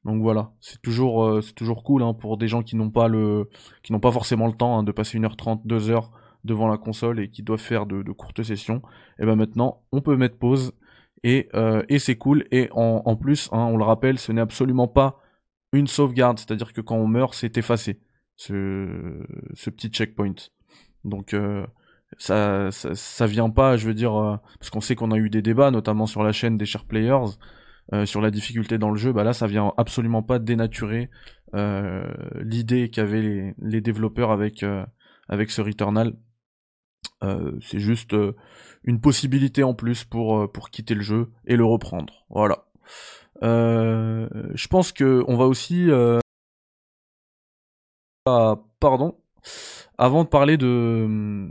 Donc 0.09 0.23
voilà, 0.23 0.53
c'est 0.61 0.81
toujours, 0.81 1.23
euh, 1.23 1.43
cool 1.85 2.03
hein, 2.03 2.15
pour 2.15 2.39
des 2.39 2.49
gens 2.49 2.63
qui 2.63 2.77
n'ont 2.77 2.91
pas 2.91 3.09
le, 3.09 3.51
qui 3.83 3.93
n'ont 3.93 4.01
pas 4.01 4.11
forcément 4.11 4.47
le 4.47 4.55
temps 4.55 4.79
hein, 4.79 4.83
de 4.83 4.91
passer 4.91 5.19
1h30, 5.19 5.67
2h 5.67 6.09
devant 6.45 6.67
la 6.67 6.79
console 6.79 7.21
et 7.21 7.29
qui 7.29 7.43
doivent 7.43 7.61
faire 7.61 7.85
de, 7.85 8.03
courtes 8.13 8.43
sessions. 8.43 8.81
Et 9.19 9.27
ben 9.27 9.37
maintenant, 9.37 9.83
on 9.93 10.01
peut 10.01 10.17
mettre 10.17 10.39
pause 10.39 10.73
et, 11.25 11.51
euh, 11.55 11.83
c'est 11.99 12.17
cool. 12.17 12.47
Et 12.53 12.71
en, 12.73 13.17
plus, 13.17 13.51
hein, 13.53 13.67
on 13.67 13.77
le 13.77 13.85
rappelle, 13.85 14.19
ce 14.19 14.33
n'est 14.33 14.41
absolument 14.41 14.89
pas 14.89 15.21
une 15.75 15.87
sauvegarde, 15.87 16.39
c'est-à-dire 16.39 16.73
que 16.73 16.81
quand 16.81 16.97
on 16.97 17.07
meurt, 17.07 17.35
c'est 17.35 17.59
effacé 17.59 18.01
ce, 18.37 19.23
ce 19.53 19.69
petit 19.69 19.89
checkpoint. 19.89 20.37
Donc 21.05 21.35
euh, 21.35 21.67
ça, 22.17 22.71
ça, 22.71 23.27
vient 23.27 23.51
pas, 23.51 23.77
je 23.77 23.87
veux 23.87 23.95
dire, 23.95 24.41
parce 24.59 24.71
qu'on 24.71 24.81
sait 24.81 24.95
qu'on 24.95 25.11
a 25.11 25.19
eu 25.19 25.29
des 25.29 25.43
débats, 25.43 25.71
notamment 25.71 26.07
sur 26.07 26.23
la 26.23 26.33
chaîne 26.33 26.57
des 26.57 26.65
Share 26.65 26.87
Players, 26.87 27.37
euh, 27.93 28.07
sur 28.07 28.21
la 28.21 28.31
difficulté 28.31 28.79
dans 28.79 28.91
le 28.91 28.97
jeu. 28.97 29.13
Bah 29.13 29.25
là, 29.25 29.33
ça 29.33 29.47
vient 29.47 29.73
absolument 29.77 30.23
pas 30.23 30.39
dénaturer 30.39 31.11
euh, 31.55 32.05
l'idée 32.41 32.91
qu'avaient 32.91 33.55
les, 33.59 33.81
développeurs 33.81 34.31
avec 34.31 34.65
avec 35.29 35.51
ce 35.51 35.63
Returnal. 35.63 36.15
c'est 37.61 37.81
juste 37.81 38.15
une 38.85 39.01
possibilité 39.01 39.63
en 39.63 39.75
plus 39.75 40.05
pour 40.05 40.51
pour 40.53 40.71
quitter 40.71 40.95
le 40.95 41.03
jeu 41.03 41.31
et 41.47 41.57
le 41.57 41.65
reprendre. 41.65 42.27
Voilà. 42.31 42.65
je 43.43 44.69
pense 44.69 44.93
que 44.93 45.25
on 45.27 45.37
va 45.37 45.47
aussi 45.47 45.89
ah, 48.27 48.57
pardon 48.81 49.17
avant 49.97 50.25
de 50.25 50.29
parler 50.29 50.59
de 50.59 51.49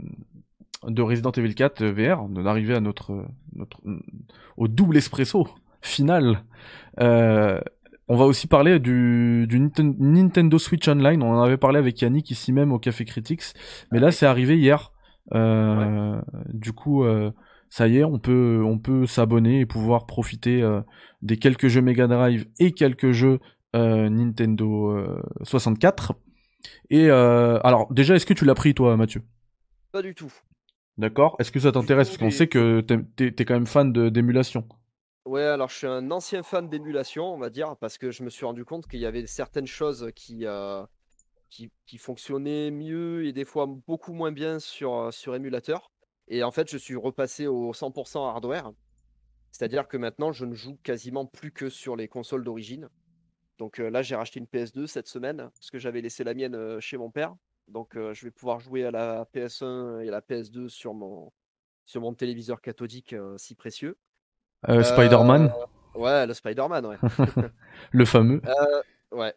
de 0.86 1.02
Resident 1.02 1.32
Evil 1.32 1.54
4 1.54 1.84
VR, 1.84 2.28
d'arriver 2.28 2.74
à 2.74 2.80
notre, 2.80 3.26
notre 3.52 3.80
au 4.56 4.68
double 4.68 4.96
espresso 4.96 5.48
final. 5.80 6.42
Euh, 7.00 7.60
on 8.08 8.16
va 8.16 8.24
aussi 8.24 8.46
parler 8.46 8.78
du, 8.78 9.46
du, 9.48 9.60
Nintendo 9.60 10.58
Switch 10.58 10.88
Online. 10.88 11.22
On 11.22 11.34
en 11.34 11.42
avait 11.42 11.58
parlé 11.58 11.78
avec 11.78 12.00
Yannick 12.00 12.30
ici 12.30 12.52
même 12.52 12.72
au 12.72 12.78
Café 12.78 13.04
Critics, 13.04 13.54
mais 13.92 14.00
là 14.00 14.10
c'est 14.10 14.26
arrivé 14.26 14.56
hier. 14.56 14.92
Euh, 15.34 16.20
Du 16.54 16.72
coup, 16.72 17.04
euh, 17.04 17.30
ça 17.68 17.86
y 17.86 17.98
est, 17.98 18.04
on 18.04 18.18
peut 18.18 18.62
on 18.64 18.78
peut 18.78 19.06
s'abonner 19.06 19.60
et 19.60 19.66
pouvoir 19.66 20.06
profiter 20.06 20.62
euh, 20.62 20.80
des 21.20 21.36
quelques 21.36 21.68
jeux 21.68 21.82
Mega 21.82 22.06
Drive 22.06 22.46
et 22.58 22.72
quelques 22.72 23.10
jeux 23.10 23.40
euh, 23.76 24.08
Nintendo 24.08 24.96
64. 25.42 26.14
Et 26.90 27.10
alors 27.10 27.92
déjà, 27.92 28.14
est-ce 28.16 28.26
que 28.26 28.34
tu 28.34 28.46
l'as 28.46 28.54
pris 28.54 28.74
toi, 28.74 28.96
Mathieu? 28.96 29.22
Pas 29.92 30.02
du 30.02 30.14
tout. 30.14 30.32
D'accord. 30.96 31.36
Est-ce 31.38 31.52
que 31.52 31.60
ça 31.60 31.72
t'intéresse? 31.72 32.08
Parce 32.08 32.18
qu'on 32.18 32.30
sait 32.30 32.48
que 32.48 32.80
t'es 32.80 33.26
es 33.26 33.44
quand 33.44 33.54
même 33.54 33.66
fan 33.66 33.92
d'émulation. 33.92 34.66
Ouais, 35.28 35.42
alors 35.42 35.68
je 35.68 35.76
suis 35.76 35.86
un 35.86 36.10
ancien 36.10 36.42
fan 36.42 36.70
d'émulation, 36.70 37.34
on 37.34 37.36
va 37.36 37.50
dire, 37.50 37.76
parce 37.76 37.98
que 37.98 38.10
je 38.10 38.22
me 38.22 38.30
suis 38.30 38.46
rendu 38.46 38.64
compte 38.64 38.86
qu'il 38.88 39.00
y 39.00 39.04
avait 39.04 39.26
certaines 39.26 39.66
choses 39.66 40.10
qui, 40.14 40.46
euh, 40.46 40.86
qui, 41.50 41.98
fonctionnaient 41.98 42.70
mieux 42.70 43.26
et 43.26 43.34
des 43.34 43.44
fois 43.44 43.66
beaucoup 43.66 44.14
moins 44.14 44.32
bien 44.32 44.58
sur, 44.58 44.94
euh, 44.94 45.10
sur 45.10 45.34
émulateur. 45.34 45.92
Et 46.28 46.42
en 46.42 46.50
fait, 46.50 46.70
je 46.70 46.78
suis 46.78 46.96
repassé 46.96 47.46
au 47.46 47.74
100% 47.74 48.26
hardware. 48.26 48.72
C'est-à-dire 49.50 49.86
que 49.86 49.98
maintenant, 49.98 50.32
je 50.32 50.46
ne 50.46 50.54
joue 50.54 50.78
quasiment 50.82 51.26
plus 51.26 51.52
que 51.52 51.68
sur 51.68 51.94
les 51.94 52.08
consoles 52.08 52.42
d'origine. 52.42 52.88
Donc 53.58 53.80
euh, 53.80 53.90
là, 53.90 54.00
j'ai 54.00 54.16
racheté 54.16 54.40
une 54.40 54.46
PS2 54.46 54.86
cette 54.86 55.08
semaine, 55.08 55.50
parce 55.54 55.70
que 55.70 55.78
j'avais 55.78 56.00
laissé 56.00 56.24
la 56.24 56.32
mienne 56.32 56.80
chez 56.80 56.96
mon 56.96 57.10
père. 57.10 57.34
Donc, 57.66 57.90
je 57.96 58.24
vais 58.24 58.30
pouvoir 58.30 58.60
jouer 58.60 58.86
à 58.86 58.90
la 58.90 59.26
PS1 59.34 60.00
et 60.00 60.06
la 60.06 60.22
PS2 60.22 60.68
sur 60.68 60.94
mon, 60.94 61.30
sur 61.84 62.00
mon 62.00 62.14
téléviseur 62.14 62.62
cathodique 62.62 63.14
si 63.36 63.54
précieux. 63.54 63.98
Spider-Man 64.66 65.52
Ouais, 65.94 66.26
le 66.26 66.34
Spider-Man, 66.34 66.86
ouais. 66.86 66.96
le 67.92 68.04
fameux. 68.04 68.40
ouais. 69.12 69.34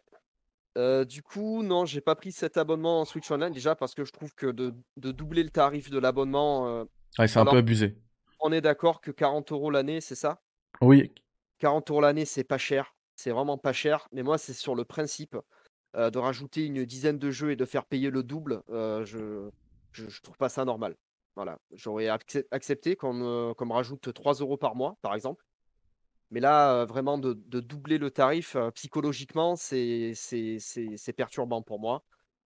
du 1.06 1.22
coup, 1.22 1.62
non, 1.62 1.84
j'ai 1.84 2.00
pas 2.00 2.14
pris 2.14 2.32
cet 2.32 2.56
abonnement 2.56 3.00
en 3.00 3.04
Switch 3.04 3.30
Online 3.30 3.52
déjà 3.52 3.74
parce 3.74 3.94
que 3.94 4.04
je 4.04 4.12
trouve 4.12 4.34
que 4.34 4.46
de, 4.46 4.72
doubler 4.96 5.42
le 5.42 5.50
tarif 5.50 5.90
de 5.90 5.98
l'abonnement. 5.98 6.86
c'est 7.16 7.36
un 7.36 7.44
peu 7.44 7.58
abusé. 7.58 7.96
On 8.40 8.52
est 8.52 8.60
d'accord 8.60 9.00
que 9.00 9.10
40 9.10 9.52
euros 9.52 9.70
l'année, 9.70 10.00
c'est 10.00 10.14
ça? 10.14 10.40
Oui. 10.80 11.12
40 11.58 11.90
euros 11.90 12.00
l'année, 12.00 12.24
c'est 12.24 12.44
pas 12.44 12.58
cher. 12.58 12.94
C'est 13.14 13.30
vraiment 13.30 13.58
pas 13.58 13.72
cher. 13.72 14.08
Mais 14.12 14.22
moi, 14.22 14.38
c'est 14.38 14.52
sur 14.52 14.74
le 14.74 14.84
principe. 14.84 15.36
Euh, 15.94 16.10
de 16.10 16.18
rajouter 16.18 16.64
une 16.64 16.86
dizaine 16.86 17.18
de 17.18 17.30
jeux 17.30 17.50
et 17.50 17.56
de 17.56 17.66
faire 17.66 17.84
payer 17.84 18.08
le 18.08 18.22
double, 18.22 18.62
euh, 18.70 19.04
je, 19.04 19.50
je, 19.92 20.22
trouve 20.22 20.38
pas 20.38 20.48
ça 20.48 20.64
normal. 20.64 20.96
Voilà, 21.34 21.58
j'aurais 21.72 22.08
accepté 22.08 22.94
qu'on 22.96 23.14
me, 23.14 23.72
rajoute 23.72 24.12
3 24.12 24.34
euros 24.34 24.56
par 24.56 24.74
mois, 24.74 24.96
par 25.02 25.14
exemple. 25.14 25.44
Mais 26.30 26.40
là, 26.40 26.74
euh, 26.74 26.84
vraiment, 26.84 27.18
de, 27.18 27.32
doubler 27.32 27.98
le 27.98 28.10
tarif, 28.10 28.56
psychologiquement, 28.74 29.56
c'est 29.56 30.14
perturbant 31.16 31.62
pour 31.62 31.80
moi. 31.80 32.04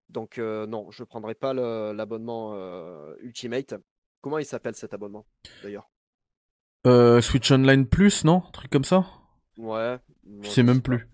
Donc, 0.09 0.38
non, 0.38 0.90
je 0.90 1.02
ne 1.02 1.07
prendrai 1.07 1.35
pas 1.35 1.52
l'abonnement 1.52 2.55
Ultimate. 3.21 3.75
Comment 4.21 4.38
il 4.38 4.47
s'appelle 4.47 4.75
cet 4.75 4.95
abonnement, 4.95 5.26
d'ailleurs? 5.62 5.88
Switch 7.23 7.50
Online 7.50 7.87
Plus, 7.87 8.25
non? 8.25 8.43
Un 8.47 8.50
truc 8.52 8.71
comme 8.71 8.85
ça? 8.85 9.05
Ouais. 9.59 9.99
Je 10.43 10.49
sais 10.49 10.62
même 10.62 10.83
plus. 10.83 11.09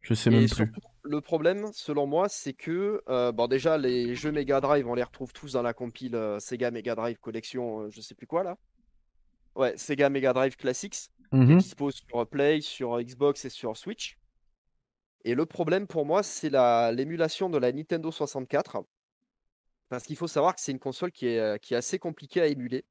Je 0.00 0.14
sais 0.14 0.30
même 0.30 0.48
plus 0.48 0.72
le 1.08 1.20
problème, 1.20 1.70
selon 1.72 2.06
moi, 2.06 2.28
c'est 2.28 2.52
que, 2.52 3.02
euh, 3.08 3.32
bon, 3.32 3.46
déjà, 3.46 3.78
les 3.78 4.14
jeux 4.14 4.30
Mega 4.30 4.60
Drive, 4.60 4.86
on 4.86 4.94
les 4.94 5.02
retrouve 5.02 5.32
tous 5.32 5.52
dans 5.52 5.62
la 5.62 5.72
compile 5.72 6.14
euh, 6.14 6.38
Sega 6.38 6.70
Mega 6.70 6.94
Drive 6.94 7.18
Collection, 7.18 7.82
euh, 7.82 7.90
je 7.90 8.00
sais 8.00 8.14
plus 8.14 8.26
quoi 8.26 8.42
là. 8.42 8.56
Ouais, 9.54 9.76
Sega 9.76 10.10
Mega 10.10 10.32
Drive 10.32 10.56
Classics, 10.56 11.08
qui 11.30 11.36
mhm. 11.36 11.58
dispose 11.58 12.02
sur 12.06 12.26
Play, 12.26 12.60
sur 12.60 13.00
Xbox 13.00 13.44
et 13.44 13.50
sur 13.50 13.76
Switch. 13.76 14.18
Et 15.24 15.34
le 15.34 15.46
problème 15.46 15.86
pour 15.86 16.04
moi, 16.06 16.22
c'est 16.22 16.50
l'émulation 16.92 17.50
de 17.50 17.58
la 17.58 17.72
Nintendo 17.72 18.10
64. 18.12 18.84
Parce 19.88 20.04
qu'il 20.04 20.16
faut 20.16 20.28
savoir 20.28 20.54
que 20.54 20.60
c'est 20.60 20.72
une 20.72 20.78
console 20.78 21.10
qui 21.10 21.26
est, 21.26 21.60
qui 21.60 21.74
est 21.74 21.76
assez 21.76 21.98
compliquée 21.98 22.42
à 22.42 22.46
émuler. 22.46 22.84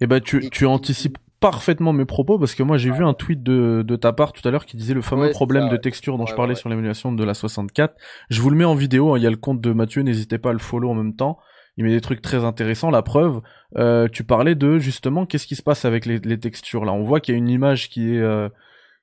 Eh 0.00 0.06
ben, 0.06 0.20
tu, 0.20 0.50
tu 0.50 0.66
anticipes 0.66 1.18
parfaitement 1.42 1.92
mes 1.92 2.04
propos 2.04 2.38
parce 2.38 2.54
que 2.54 2.62
moi 2.62 2.78
j'ai 2.78 2.90
vu 2.90 3.04
un 3.04 3.14
tweet 3.14 3.42
de, 3.42 3.82
de 3.84 3.96
ta 3.96 4.12
part 4.12 4.32
tout 4.32 4.46
à 4.46 4.52
l'heure 4.52 4.64
qui 4.64 4.76
disait 4.76 4.94
le 4.94 5.02
fameux 5.02 5.30
problème 5.30 5.68
de 5.68 5.76
texture 5.76 6.16
dont 6.16 6.24
je 6.24 6.34
parlais 6.36 6.54
sur 6.54 6.68
l'émulation 6.68 7.12
de 7.12 7.24
la 7.24 7.34
64. 7.34 7.96
Je 8.30 8.40
vous 8.40 8.48
le 8.48 8.56
mets 8.56 8.64
en 8.64 8.76
vidéo, 8.76 9.12
hein, 9.12 9.18
il 9.18 9.24
y 9.24 9.26
a 9.26 9.30
le 9.30 9.36
compte 9.36 9.60
de 9.60 9.72
Mathieu, 9.72 10.02
n'hésitez 10.02 10.38
pas 10.38 10.50
à 10.50 10.52
le 10.52 10.60
follow 10.60 10.88
en 10.88 10.94
même 10.94 11.16
temps. 11.16 11.38
Il 11.76 11.84
met 11.84 11.90
des 11.90 12.00
trucs 12.00 12.22
très 12.22 12.44
intéressants. 12.44 12.90
La 12.90 13.02
preuve, 13.02 13.40
euh, 13.76 14.06
tu 14.06 14.24
parlais 14.24 14.54
de 14.54 14.78
justement 14.78 15.26
qu'est-ce 15.26 15.46
qui 15.46 15.56
se 15.56 15.62
passe 15.62 15.84
avec 15.84 16.06
les, 16.06 16.18
les 16.18 16.38
textures 16.38 16.84
là? 16.84 16.92
On 16.92 17.02
voit 17.02 17.18
qu'il 17.20 17.34
y 17.34 17.34
a 17.34 17.38
une 17.38 17.48
image 17.48 17.88
qui 17.88 18.14
est 18.14 18.20
euh, 18.20 18.48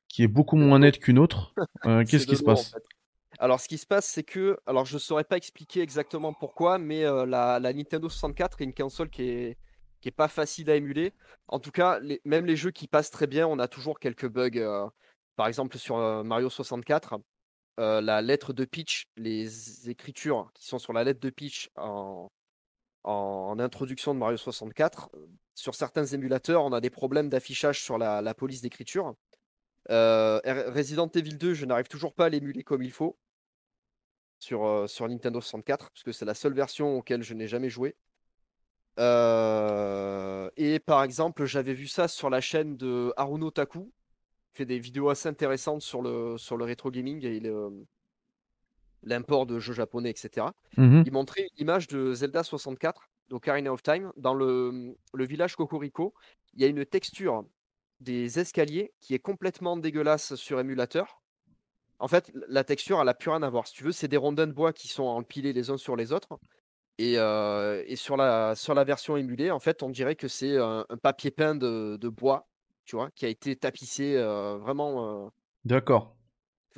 qui 0.08 0.24
est 0.24 0.28
beaucoup 0.28 0.56
moins 0.56 0.80
nette 0.80 1.00
qu'une 1.00 1.20
autre. 1.20 1.54
Euh, 1.86 2.04
qu'est-ce 2.04 2.28
qui 2.28 2.36
se 2.36 2.44
passe? 2.44 2.76
Alors, 3.40 3.62
ce 3.62 3.70
qui 3.70 3.78
se 3.78 3.86
passe, 3.86 4.06
c'est 4.06 4.24
que, 4.24 4.58
alors 4.68 4.86
je 4.86 4.98
saurais 4.98 5.24
pas 5.24 5.38
expliquer 5.38 5.82
exactement 5.82 6.34
pourquoi, 6.34 6.78
mais 6.78 7.04
la, 7.04 7.58
la 7.58 7.74
Nintendo 7.74 8.10
64 8.10 8.60
est 8.60 8.66
une 8.66 8.74
console 8.74 9.10
qui 9.10 9.24
est 9.24 9.58
qui 10.02 10.08
est 10.10 10.12
pas 10.12 10.28
facile 10.28 10.70
à 10.70 10.76
émuler. 10.76 11.14
En 11.48 11.60
tout 11.60 11.72
cas, 11.72 12.00
même 12.26 12.46
les 12.46 12.56
jeux 12.56 12.72
qui 12.72 12.88
passent 12.88 13.12
très 13.12 13.28
bien, 13.28 13.48
on 13.48 13.60
a 13.60 13.68
toujours 13.68 14.00
quelques 14.00 14.28
bugs. 14.28 14.58
Euh, 14.58 14.88
par 15.36 15.48
exemple, 15.48 15.78
sur 15.78 15.98
euh, 15.98 16.24
Mario 16.24 16.50
64, 16.50 17.20
euh, 17.80 18.02
la 18.02 18.22
lettre 18.22 18.54
de 18.54 18.66
Peach, 18.66 19.08
les 19.18 19.90
écritures 19.90 20.52
qui 20.54 20.66
sont 20.68 20.80
sur 20.80 20.94
la 20.94 21.04
lettre 21.04 21.20
de 21.20 21.30
Peach 21.30 21.70
en, 21.76 22.30
introduction 23.60 24.14
de 24.14 24.20
Mario 24.20 24.38
64, 24.38 25.10
sur 25.56 25.76
certains 25.76 26.06
émulateurs, 26.06 26.64
on 26.64 26.72
a 26.72 26.82
des 26.82 26.90
problèmes 26.90 27.30
d'affichage 27.30 27.82
sur 27.82 27.98
la, 27.98 28.34
police 28.34 28.62
d'écriture. 28.62 29.16
Resident 29.90 31.08
Evil 31.08 31.38
2, 31.38 31.54
je 31.54 31.66
n'arrive 31.66 31.88
toujours 31.88 32.14
pas 32.14 32.26
à 32.26 32.30
l'émuler 32.30 32.64
comme 32.64 32.84
il 32.84 32.92
faut 32.92 33.18
sur, 34.40 34.90
sur 34.90 35.08
Nintendo 35.10 35.42
64, 35.42 35.90
parce 35.90 36.04
que 36.04 36.12
c'est 36.12 36.26
la 36.26 36.34
seule 36.34 36.54
version 36.54 36.98
auquel 36.98 37.24
je 37.24 37.34
n'ai 37.34 37.48
jamais 37.48 37.70
joué. 37.70 37.96
Euh, 38.98 40.50
et 40.58 40.80
par 40.80 41.04
exemple, 41.04 41.46
j'avais 41.46 41.74
vu 41.74 41.88
ça 41.88 42.08
sur 42.08 42.30
la 42.30 42.42
chaîne 42.42 42.76
de 42.78 43.14
Haruno 43.18 43.52
Taku, 43.52 43.92
qui 44.52 44.58
fait 44.58 44.66
des 44.66 44.80
vidéos 44.80 45.10
assez 45.10 45.30
intéressantes 45.30 45.82
sur 45.82 46.02
le, 46.02 46.38
sur 46.38 46.58
le 46.58 46.66
rétro 46.66 46.92
gaming 46.92 47.24
et 47.26 47.42
l'import 49.04 49.46
de 49.46 49.60
jeux 49.60 49.74
japonais, 49.74 50.10
etc. 50.10 50.48
Mhm. 50.78 51.04
Il 51.06 51.14
montrait 51.14 51.44
une 51.44 51.62
image 51.62 51.88
de 51.88 52.14
Zelda 52.14 52.44
64, 52.44 53.10
d'Ocarina 53.30 53.72
of 53.72 53.84
Time, 53.84 54.12
dans 54.18 54.34
le, 54.34 54.96
le 55.14 55.26
village 55.26 55.56
Kokoriko. 55.56 56.14
Il 56.54 56.62
y 56.62 56.66
a 56.66 56.68
une 56.68 56.86
texture 56.86 57.46
des 58.00 58.40
escaliers 58.40 58.92
qui 59.00 59.14
est 59.14 59.20
complètement 59.20 59.78
dégueulasse 59.78 60.36
sur 60.36 60.60
émulateur. 60.60 61.22
En 62.00 62.08
fait, 62.08 62.32
la 62.48 62.64
texture, 62.64 63.02
elle 63.02 63.10
a 63.10 63.14
plus 63.14 63.30
rien 63.30 63.44
à 63.44 63.50
voir. 63.50 63.68
Si 63.68 63.74
tu 63.74 63.84
veux, 63.84 63.92
c'est 63.92 64.08
des 64.08 64.18
rondins 64.18 64.48
de 64.48 64.54
bois 64.54 64.72
qui 64.72 64.88
sont 64.88 65.04
empilés 65.04 65.52
les 65.52 65.70
uns 65.70 65.78
sur 65.78 65.98
les 65.98 66.14
autres. 66.14 66.40
Et, 67.02 67.96
sur, 67.96 68.18
la, 68.18 68.56
sur 68.56 68.74
la 68.74 68.84
version 68.84 69.16
émulée, 69.16 69.52
en 69.52 69.60
fait, 69.60 69.84
on 69.84 69.90
dirait 69.90 70.16
que 70.16 70.28
c'est 70.28 70.58
un, 70.58 70.86
papier 71.02 71.32
peint 71.32 71.56
de, 71.56 72.10
bois, 72.10 72.48
tu 72.86 72.96
vois, 72.96 73.10
qui 73.16 73.26
a 73.26 73.30
été 73.30 73.56
tapissé 73.56 74.16
vraiment. 74.16 75.32
D'accord. 75.66 76.16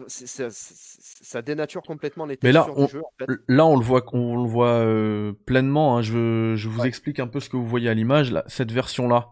Ça, 0.07 1.41
dénature 1.41 1.81
complètement 1.81 2.25
les 2.25 2.37
Mais 2.43 2.51
là, 2.51 2.67
du 2.75 2.87
jeu. 2.87 3.01
Là, 3.47 3.65
on 3.65 3.77
le 3.77 3.83
voit, 3.83 4.03
on 4.13 4.41
le 4.41 4.49
voit 4.49 5.35
pleinement. 5.45 5.97
Hein. 5.97 6.01
Je, 6.01 6.53
je 6.55 6.69
vous 6.69 6.85
explique 6.85 7.19
un 7.19 7.27
peu 7.27 7.39
ce 7.39 7.49
que 7.49 7.57
vous 7.57 7.67
voyez 7.67 7.89
à 7.89 7.93
l'image. 7.93 8.33
Cette 8.47 8.71
version-là, 8.71 9.29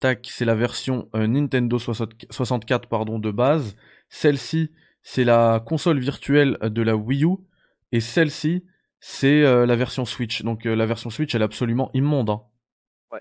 tac, 0.00 0.28
c'est 0.30 0.44
la 0.44 0.54
version 0.54 1.08
Nintendo 1.14 1.78
64 1.78 2.88
pardon, 2.88 3.18
de 3.18 3.30
base. 3.30 3.76
Celle-ci, 4.08 4.70
c'est 5.02 5.24
la 5.24 5.62
console 5.64 5.98
virtuelle 6.00 6.58
de 6.60 6.82
la 6.82 6.96
Wii 6.96 7.24
U, 7.24 7.36
et 7.92 8.00
celle-ci, 8.00 8.64
c'est 9.06 9.42
la 9.42 9.76
version 9.76 10.06
Switch. 10.06 10.42
Donc 10.42 10.64
la 10.64 10.86
version 10.86 11.10
Switch, 11.10 11.34
elle 11.34 11.42
est 11.42 11.44
absolument 11.44 11.90
immonde. 11.92 12.30
Hein. 12.30 12.42
Ouais. 13.12 13.20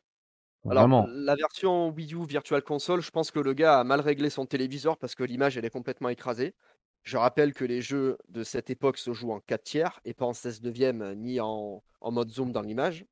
Alors, 0.72 1.08
la 1.10 1.36
version 1.36 1.90
Wii 1.90 2.14
U 2.14 2.26
Virtual 2.26 2.64
Console, 2.64 3.02
je 3.02 3.12
pense 3.12 3.32
que 3.32 3.40
le 3.40 3.54
gars 3.54 3.82
a 3.82 3.84
mal 3.84 4.00
réglé 4.00 4.30
son 4.30 4.46
téléviseur 4.46 4.98
parce 4.98 5.14
que 5.14 5.26
l'image, 5.26 5.58
elle 5.58 5.66
est 5.66 5.70
complètement 5.70 6.08
écrasée. 6.08 6.56
Je 7.04 7.18
rappelle 7.18 7.54
que 7.54 7.66
les 7.66 7.82
jeux 7.82 8.18
de 8.30 8.44
cette 8.44 8.70
époque 8.70 8.98
se 8.98 9.12
jouent 9.12 9.34
en 9.34 9.42
4 9.42 9.64
tiers 9.64 10.00
et 10.06 10.14
pas 10.14 10.26
en 10.26 10.32
16 10.32 10.64
neuvième 10.64 11.16
ni 11.16 11.42
en, 11.42 11.84
mode 12.02 12.30
zoom 12.30 12.54
dans 12.54 12.62
l'image. 12.62 13.06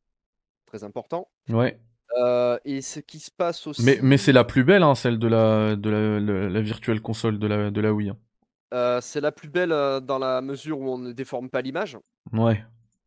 Très 0.65 0.85
important. 0.85 1.29
Ouais. 1.49 1.77
Euh, 2.17 2.57
et 2.63 2.81
ce 2.81 3.01
qui 3.01 3.19
se 3.19 3.31
passe 3.31 3.67
aussi. 3.67 3.83
Mais, 3.83 3.99
mais 4.01 4.17
c'est 4.17 4.31
la 4.31 4.45
plus 4.45 4.63
belle, 4.63 4.83
hein, 4.83 4.95
celle 4.95 5.19
de 5.19 5.27
la, 5.27 5.75
de 5.75 5.89
la, 5.89 6.49
la, 6.49 6.61
virtuelle 6.61 7.01
console 7.01 7.37
de 7.37 7.47
la, 7.47 7.69
de 7.69 7.81
la 7.81 7.93
Wii. 7.93 8.11
Hein. 8.11 8.17
Euh, 8.73 9.01
c'est 9.01 9.21
la 9.21 9.31
plus 9.31 9.49
belle 9.49 9.71
euh, 9.71 9.99
dans 9.99 10.19
la 10.19 10.41
mesure 10.41 10.79
où 10.79 10.89
on 10.89 10.97
ne 10.97 11.11
déforme 11.11 11.49
pas 11.49 11.61
l'image. 11.61 11.97
Ouais. 12.31 12.63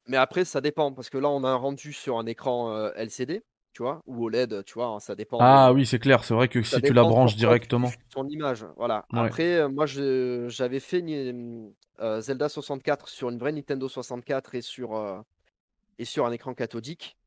Mais 0.07 0.17
après, 0.17 0.45
ça 0.45 0.61
dépend 0.61 0.93
parce 0.93 1.09
que 1.09 1.19
là, 1.19 1.31
on 1.31 1.45
a 1.45 1.49
un 1.49 1.57
rendu 1.57 1.93
sur 1.93 2.19
un 2.19 2.27
écran 2.27 2.91
LCD 2.95 3.43
tu 3.75 3.83
vois, 3.83 4.01
ou 4.07 4.25
OLED, 4.25 4.65
tu 4.65 4.75
vois, 4.75 4.87
hein, 4.87 5.01
ça 5.01 5.17
dépend. 5.17 5.39
Ah 5.41 5.73
oui, 5.73 5.85
c'est 5.85 5.99
clair, 5.99 6.23
c'est 6.23 6.33
vrai 6.33 6.47
que 6.49 6.63
si 6.63 6.81
tu 6.81 6.93
la 6.93 7.03
branches 7.03 7.35
directement. 7.35 7.91
Ton 8.11 8.27
image, 8.29 8.65
voilà. 8.77 9.05
Après, 9.13 9.57
euh, 9.57 9.69
moi, 9.69 9.85
j'avais 9.87 10.81
fait 10.81 11.05
euh, 12.01 12.21
Zelda 12.21 12.49
64 12.49 13.09
sur 13.09 13.31
une 13.31 13.39
vraie 13.39 13.53
Nintendo 13.53 13.89
64 13.89 14.55
et 14.55 14.61
sur, 14.63 14.95
euh, 14.95 15.21
et 15.99 16.05
sur 16.05 16.25
un 16.25 16.33
écran 16.33 16.55
cathodique. 16.55 17.19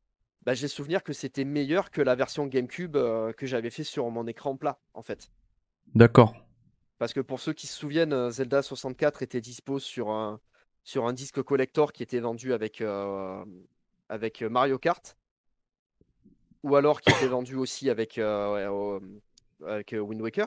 Bah, 0.44 0.54
j'ai 0.54 0.68
souvenir 0.68 1.04
que 1.04 1.12
c'était 1.12 1.44
meilleur 1.44 1.90
que 1.90 2.00
la 2.00 2.14
version 2.14 2.46
GameCube 2.46 2.92
que 2.92 3.46
j'avais 3.46 3.70
fait 3.70 3.84
sur 3.84 4.08
mon 4.10 4.26
écran 4.26 4.56
plat, 4.56 4.78
en 4.94 5.02
fait. 5.02 5.30
D'accord. 5.94 6.34
Parce 6.98 7.12
que 7.12 7.20
pour 7.20 7.40
ceux 7.40 7.52
qui 7.52 7.66
se 7.66 7.78
souviennent, 7.78 8.30
Zelda 8.30 8.62
64 8.62 9.22
était 9.22 9.40
dispo 9.40 9.78
sur 9.78 10.10
un, 10.10 10.40
sur 10.84 11.06
un 11.06 11.12
disque 11.12 11.42
collector 11.42 11.92
qui 11.92 12.02
était 12.02 12.20
vendu 12.20 12.52
avec, 12.52 12.82
avec 14.08 14.42
Mario 14.42 14.78
Kart 14.78 15.16
ou 16.62 16.76
alors 16.76 17.00
qui 17.00 17.10
était 17.10 17.28
vendu 17.28 17.56
aussi 17.56 17.90
avec, 17.90 18.18
euh, 18.18 19.00
avec 19.66 19.92
euh, 19.92 20.00
Wind 20.00 20.20
Waker. 20.20 20.46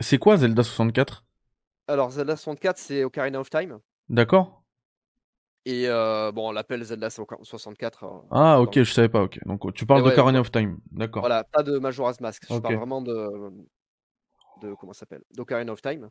C'est 0.00 0.18
quoi 0.18 0.36
Zelda 0.36 0.62
64 0.62 1.24
Alors 1.88 2.10
Zelda 2.10 2.36
64, 2.36 2.78
c'est 2.78 3.04
Ocarina 3.04 3.40
of 3.40 3.50
Time. 3.50 3.78
D'accord. 4.08 4.62
Et 5.66 5.88
euh, 5.88 6.30
bon, 6.30 6.50
on 6.50 6.52
l'appelle 6.52 6.82
Zelda 6.82 7.08
64. 7.10 8.26
ah, 8.30 8.60
ok, 8.60 8.82
je 8.82 8.92
savais 8.92 9.08
pas, 9.08 9.22
ok. 9.22 9.38
Donc 9.46 9.72
tu 9.74 9.86
parles 9.86 10.02
d'Ocarina 10.02 10.40
of 10.40 10.50
Time, 10.50 10.78
d'accord. 10.90 11.22
Voilà, 11.22 11.44
pas 11.44 11.62
de 11.62 11.78
Majora's 11.78 12.20
Mask. 12.20 12.44
Je 12.50 12.58
parle 12.58 12.76
vraiment 12.76 13.00
de. 13.00 13.30
De 14.64 14.74
comment 14.74 14.92
ça 14.92 15.00
s'appelle 15.00 15.22
D'Ocarina 15.32 15.72
of 15.72 15.82
Time. 15.82 16.08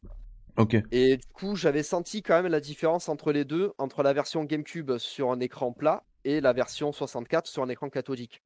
Ok. 0.57 0.75
Et 0.91 1.17
du 1.17 1.27
coup, 1.33 1.55
j'avais 1.55 1.83
senti 1.83 2.21
quand 2.21 2.41
même 2.41 2.51
la 2.51 2.59
différence 2.59 3.09
entre 3.09 3.31
les 3.31 3.43
deux, 3.43 3.73
entre 3.77 4.03
la 4.03 4.13
version 4.13 4.43
GameCube 4.43 4.97
sur 4.97 5.31
un 5.31 5.39
écran 5.39 5.73
plat 5.73 6.03
et 6.25 6.41
la 6.41 6.53
version 6.53 6.91
64 6.91 7.47
sur 7.47 7.63
un 7.63 7.69
écran 7.69 7.89
cathodique. 7.89 8.43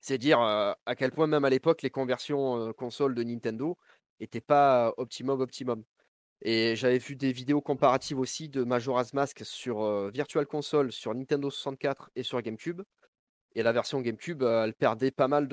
C'est 0.00 0.18
dire 0.18 0.40
à 0.40 0.94
quel 0.96 1.12
point 1.12 1.26
même 1.26 1.44
à 1.44 1.50
l'époque 1.50 1.82
les 1.82 1.90
conversions 1.90 2.72
consoles 2.74 3.14
de 3.14 3.22
Nintendo 3.22 3.78
n'étaient 4.20 4.40
pas 4.40 4.92
optimum 4.96 5.40
optimum. 5.40 5.84
Et 6.42 6.74
j'avais 6.74 6.98
vu 6.98 7.14
des 7.14 7.32
vidéos 7.32 7.60
comparatives 7.60 8.18
aussi 8.18 8.48
de 8.48 8.64
Majora's 8.64 9.14
Mask 9.14 9.42
sur 9.44 10.10
Virtual 10.10 10.44
Console, 10.44 10.90
sur 10.90 11.14
Nintendo 11.14 11.50
64 11.50 12.10
et 12.16 12.24
sur 12.24 12.42
GameCube. 12.42 12.82
Et 13.54 13.62
la 13.62 13.72
version 13.72 14.00
GameCube, 14.00 14.42
elle 14.42 14.74
perdait 14.74 15.12
pas 15.12 15.28
mal 15.28 15.46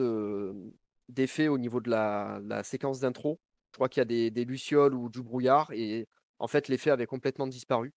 d'effets 1.10 1.48
au 1.48 1.58
niveau 1.58 1.82
de 1.82 1.90
la, 1.90 2.64
séquence 2.64 3.00
d'intro. 3.00 3.40
Je 3.72 3.78
crois 3.78 3.90
qu'il 3.90 4.02
y 4.02 4.28
a 4.28 4.30
des, 4.32 4.46
lucioles 4.46 4.96
ou 4.96 5.10
du 5.10 5.22
brouillard 5.22 5.72
et 5.72 6.08
en 6.40 6.48
fait 6.48 6.68
l'effet 6.68 6.92
avait 6.92 7.06
complètement 7.06 7.48
disparu. 7.48 7.94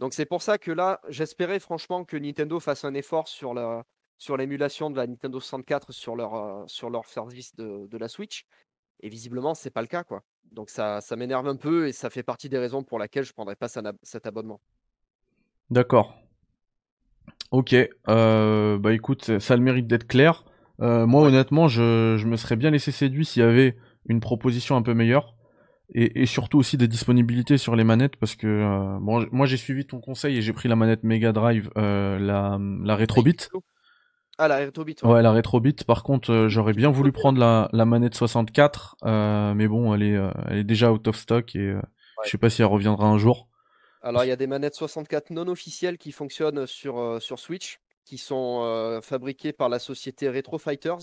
Donc 0.00 0.14
c'est 0.14 0.26
pour 0.26 0.42
ça 0.42 0.58
que 0.58 0.70
là, 0.70 1.00
j'espérais 1.08 1.60
franchement 1.60 2.04
que 2.04 2.16
Nintendo 2.16 2.60
fasse 2.60 2.84
un 2.84 2.94
effort 2.94 3.28
sur 3.28 3.54
la 3.54 3.84
sur 4.16 4.36
l'émulation 4.36 4.90
de 4.90 4.96
la 4.96 5.06
Nintendo 5.06 5.40
64 5.40 5.92
sur 5.92 6.16
leur 6.16 6.34
euh, 6.34 6.64
sur 6.66 6.88
leur 6.88 7.06
service 7.06 7.54
de, 7.56 7.86
de, 7.88 7.98
la 7.98 8.08
Switch. 8.08 8.44
Et 9.00 9.08
visiblement, 9.08 9.54
c'est 9.54 9.70
pas 9.70 9.82
le 9.82 9.88
cas 9.88 10.04
quoi. 10.04 10.22
Donc 10.52 10.70
ça, 10.70 11.00
ça 11.00 11.16
m'énerve 11.16 11.48
un 11.48 11.56
peu 11.56 11.88
et 11.88 11.92
ça 11.92 12.10
fait 12.10 12.22
partie 12.22 12.48
des 12.48 12.58
raisons 12.58 12.82
pour 12.82 12.98
lesquelles 12.98 13.24
je 13.24 13.32
prendrais 13.32 13.56
pas 13.56 13.68
cet 13.68 14.26
abonnement. 14.26 14.60
D'accord. 15.70 16.16
Ok. 17.50 17.74
Euh, 18.08 18.78
bah 18.78 18.92
écoute, 18.92 19.38
ça 19.38 19.54
a 19.54 19.56
le 19.56 19.62
mérite 19.62 19.86
d'être 19.86 20.06
clair. 20.06 20.44
Euh, 20.80 21.06
moi, 21.06 21.22
honnêtement, 21.26 21.68
je, 21.68 22.16
je 22.18 22.26
me 22.26 22.36
serais 22.36 22.56
bien 22.56 22.70
laissé 22.70 22.92
séduit 22.92 23.24
s'il 23.24 23.42
y 23.42 23.44
avait 23.44 23.76
une 24.08 24.20
proposition 24.20 24.76
un 24.76 24.82
peu 24.82 24.94
meilleure 24.94 25.34
et, 25.92 26.26
surtout 26.26 26.58
aussi 26.58 26.76
des 26.76 26.88
disponibilités 26.88 27.58
sur 27.58 27.76
les 27.76 27.84
manettes 27.84 28.16
parce 28.16 28.34
que 28.34 28.46
euh, 28.46 28.98
bon, 29.00 29.26
moi 29.32 29.46
j'ai 29.46 29.56
suivi 29.56 29.86
ton 29.86 30.00
conseil 30.00 30.38
et 30.38 30.42
j'ai 30.42 30.52
pris 30.52 30.68
la 30.68 30.76
manette 30.76 31.04
Mega 31.04 31.32
Drive, 31.32 31.70
euh, 31.76 32.18
la, 32.18 32.58
la 32.82 32.96
Retrobit. 32.96 33.48
Ah 34.38 34.48
la 34.48 34.58
Retrobit. 34.58 34.96
Ouais, 35.04 35.22
la 35.22 35.30
Retrobit. 35.30 35.76
Par 35.86 36.02
contre, 36.02 36.32
euh, 36.32 36.48
j'aurais 36.48 36.72
bien 36.72 36.90
voulu 36.90 37.12
prendre 37.12 37.38
la, 37.38 37.68
la 37.72 37.84
manette 37.84 38.16
64, 38.16 38.96
mais 39.54 39.68
bon, 39.68 39.94
elle 39.94 40.02
est, 40.02 40.18
elle 40.48 40.58
est 40.58 40.64
déjà 40.64 40.90
out 40.90 41.06
of 41.06 41.16
stock 41.16 41.54
et 41.54 41.74
je 42.24 42.30
sais 42.30 42.38
pas 42.38 42.50
si 42.50 42.62
elle 42.62 42.68
reviendra 42.68 43.06
un 43.06 43.18
jour. 43.18 43.48
Alors 44.02 44.24
il 44.24 44.28
y 44.28 44.32
a 44.32 44.36
des 44.36 44.46
manettes 44.46 44.74
64 44.74 45.30
non 45.30 45.46
officielles 45.48 45.96
qui 45.96 46.12
fonctionnent 46.12 46.66
sur 46.66 47.22
sur 47.22 47.38
Switch, 47.38 47.78
qui 48.04 48.18
sont 48.18 49.00
fabriquées 49.02 49.52
par 49.52 49.68
la 49.68 49.78
société 49.78 50.28
Retro 50.28 50.58
Fighters 50.58 50.98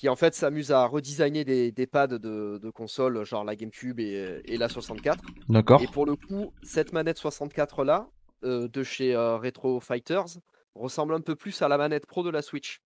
qui 0.00 0.08
en 0.08 0.16
fait 0.16 0.34
s'amuse 0.34 0.72
à 0.72 0.86
redesigner 0.86 1.44
des, 1.44 1.72
des 1.72 1.86
pads 1.86 2.06
de, 2.06 2.18
de 2.56 2.70
consoles, 2.70 3.22
genre 3.26 3.44
la 3.44 3.54
GameCube 3.54 4.00
et, 4.00 4.40
et 4.46 4.56
la 4.56 4.70
64. 4.70 5.22
D'accord. 5.50 5.82
Et 5.82 5.86
pour 5.88 6.06
le 6.06 6.16
coup, 6.16 6.54
cette 6.62 6.94
manette 6.94 7.18
64 7.18 7.84
là, 7.84 8.08
euh, 8.42 8.66
de 8.66 8.82
chez 8.82 9.14
euh, 9.14 9.36
Retro 9.36 9.78
Fighters, 9.78 10.38
ressemble 10.74 11.12
un 11.12 11.20
peu 11.20 11.36
plus 11.36 11.60
à 11.60 11.68
la 11.68 11.76
manette 11.76 12.06
pro 12.06 12.22
de 12.22 12.30
la 12.30 12.40
Switch. 12.40 12.80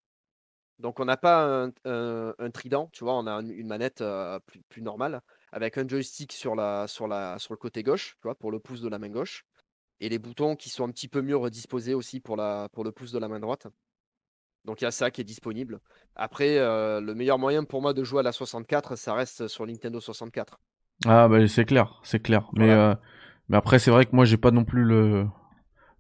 Donc 0.81 0.99
on 0.99 1.05
n'a 1.05 1.17
pas 1.17 1.45
un, 1.47 1.73
un, 1.85 2.51
trident, 2.51 2.91
tu 2.93 3.05
vois, 3.05 3.17
on 3.17 3.29
a 3.29 3.41
une, 3.43 3.69
manette 3.69 4.01
euh, 4.01 4.41
plus, 4.41 4.63
plus, 4.69 4.83
normale, 4.83 5.21
avec 5.53 5.79
un 5.79 5.87
joystick 5.87 6.33
sur, 6.33 6.57
la, 6.57 6.89
sur, 6.89 7.07
la, 7.07 7.39
sur 7.39 7.55
le 7.55 7.59
côté 7.59 7.85
gauche, 7.85 8.17
tu 8.17 8.23
vois, 8.25 8.35
pour 8.35 8.51
le 8.51 8.59
pouce 8.59 8.81
de 8.81 8.89
la 8.89 8.99
main 8.99 9.11
gauche, 9.11 9.45
et 10.01 10.09
les 10.09 10.19
boutons 10.19 10.57
qui 10.57 10.71
sont 10.71 10.85
un 10.85 10.91
petit 10.91 11.09
peu 11.09 11.23
mieux 11.23 11.37
redisposés 11.37 11.95
aussi 11.95 12.21
pour, 12.21 12.37
la, 12.37 12.69
pour 12.73 12.85
le 12.85 12.93
pouce 12.93 13.13
de 13.13 13.19
la 13.19 13.29
main 13.29 13.41
droite. 13.41 13.69
Donc 14.65 14.81
il 14.81 14.85
y 14.85 14.87
a 14.87 14.91
ça 14.91 15.11
qui 15.11 15.21
est 15.21 15.25
disponible. 15.25 15.81
Après, 16.17 16.59
euh, 16.59 17.01
le 17.01 17.15
meilleur 17.15 17.39
moyen 17.39 17.65
pour 17.65 17.83
moi 17.83 17.93
de 17.93 18.03
jouer 18.03 18.21
à 18.21 18.23
la 18.23 18.33
64, 18.33 18.97
ça 18.97 19.15
reste 19.15 19.47
sur 19.49 19.67
Nintendo 19.67 20.01
64. 20.01 20.59
Ah 21.07 21.29
bah 21.29 21.47
c'est 21.49 21.65
clair, 21.65 22.01
c'est 22.03 22.21
clair. 22.21 22.49
Mais, 22.55 22.71
euh, 22.71 22.95
mais 23.49 23.57
après 23.57 23.79
c'est 23.79 23.91
vrai 23.91 24.07
que 24.07 24.15
moi 24.15 24.25
j'ai 24.25 24.37
pas 24.37 24.53
non 24.53 24.65
plus 24.65 24.85
le 24.85 25.27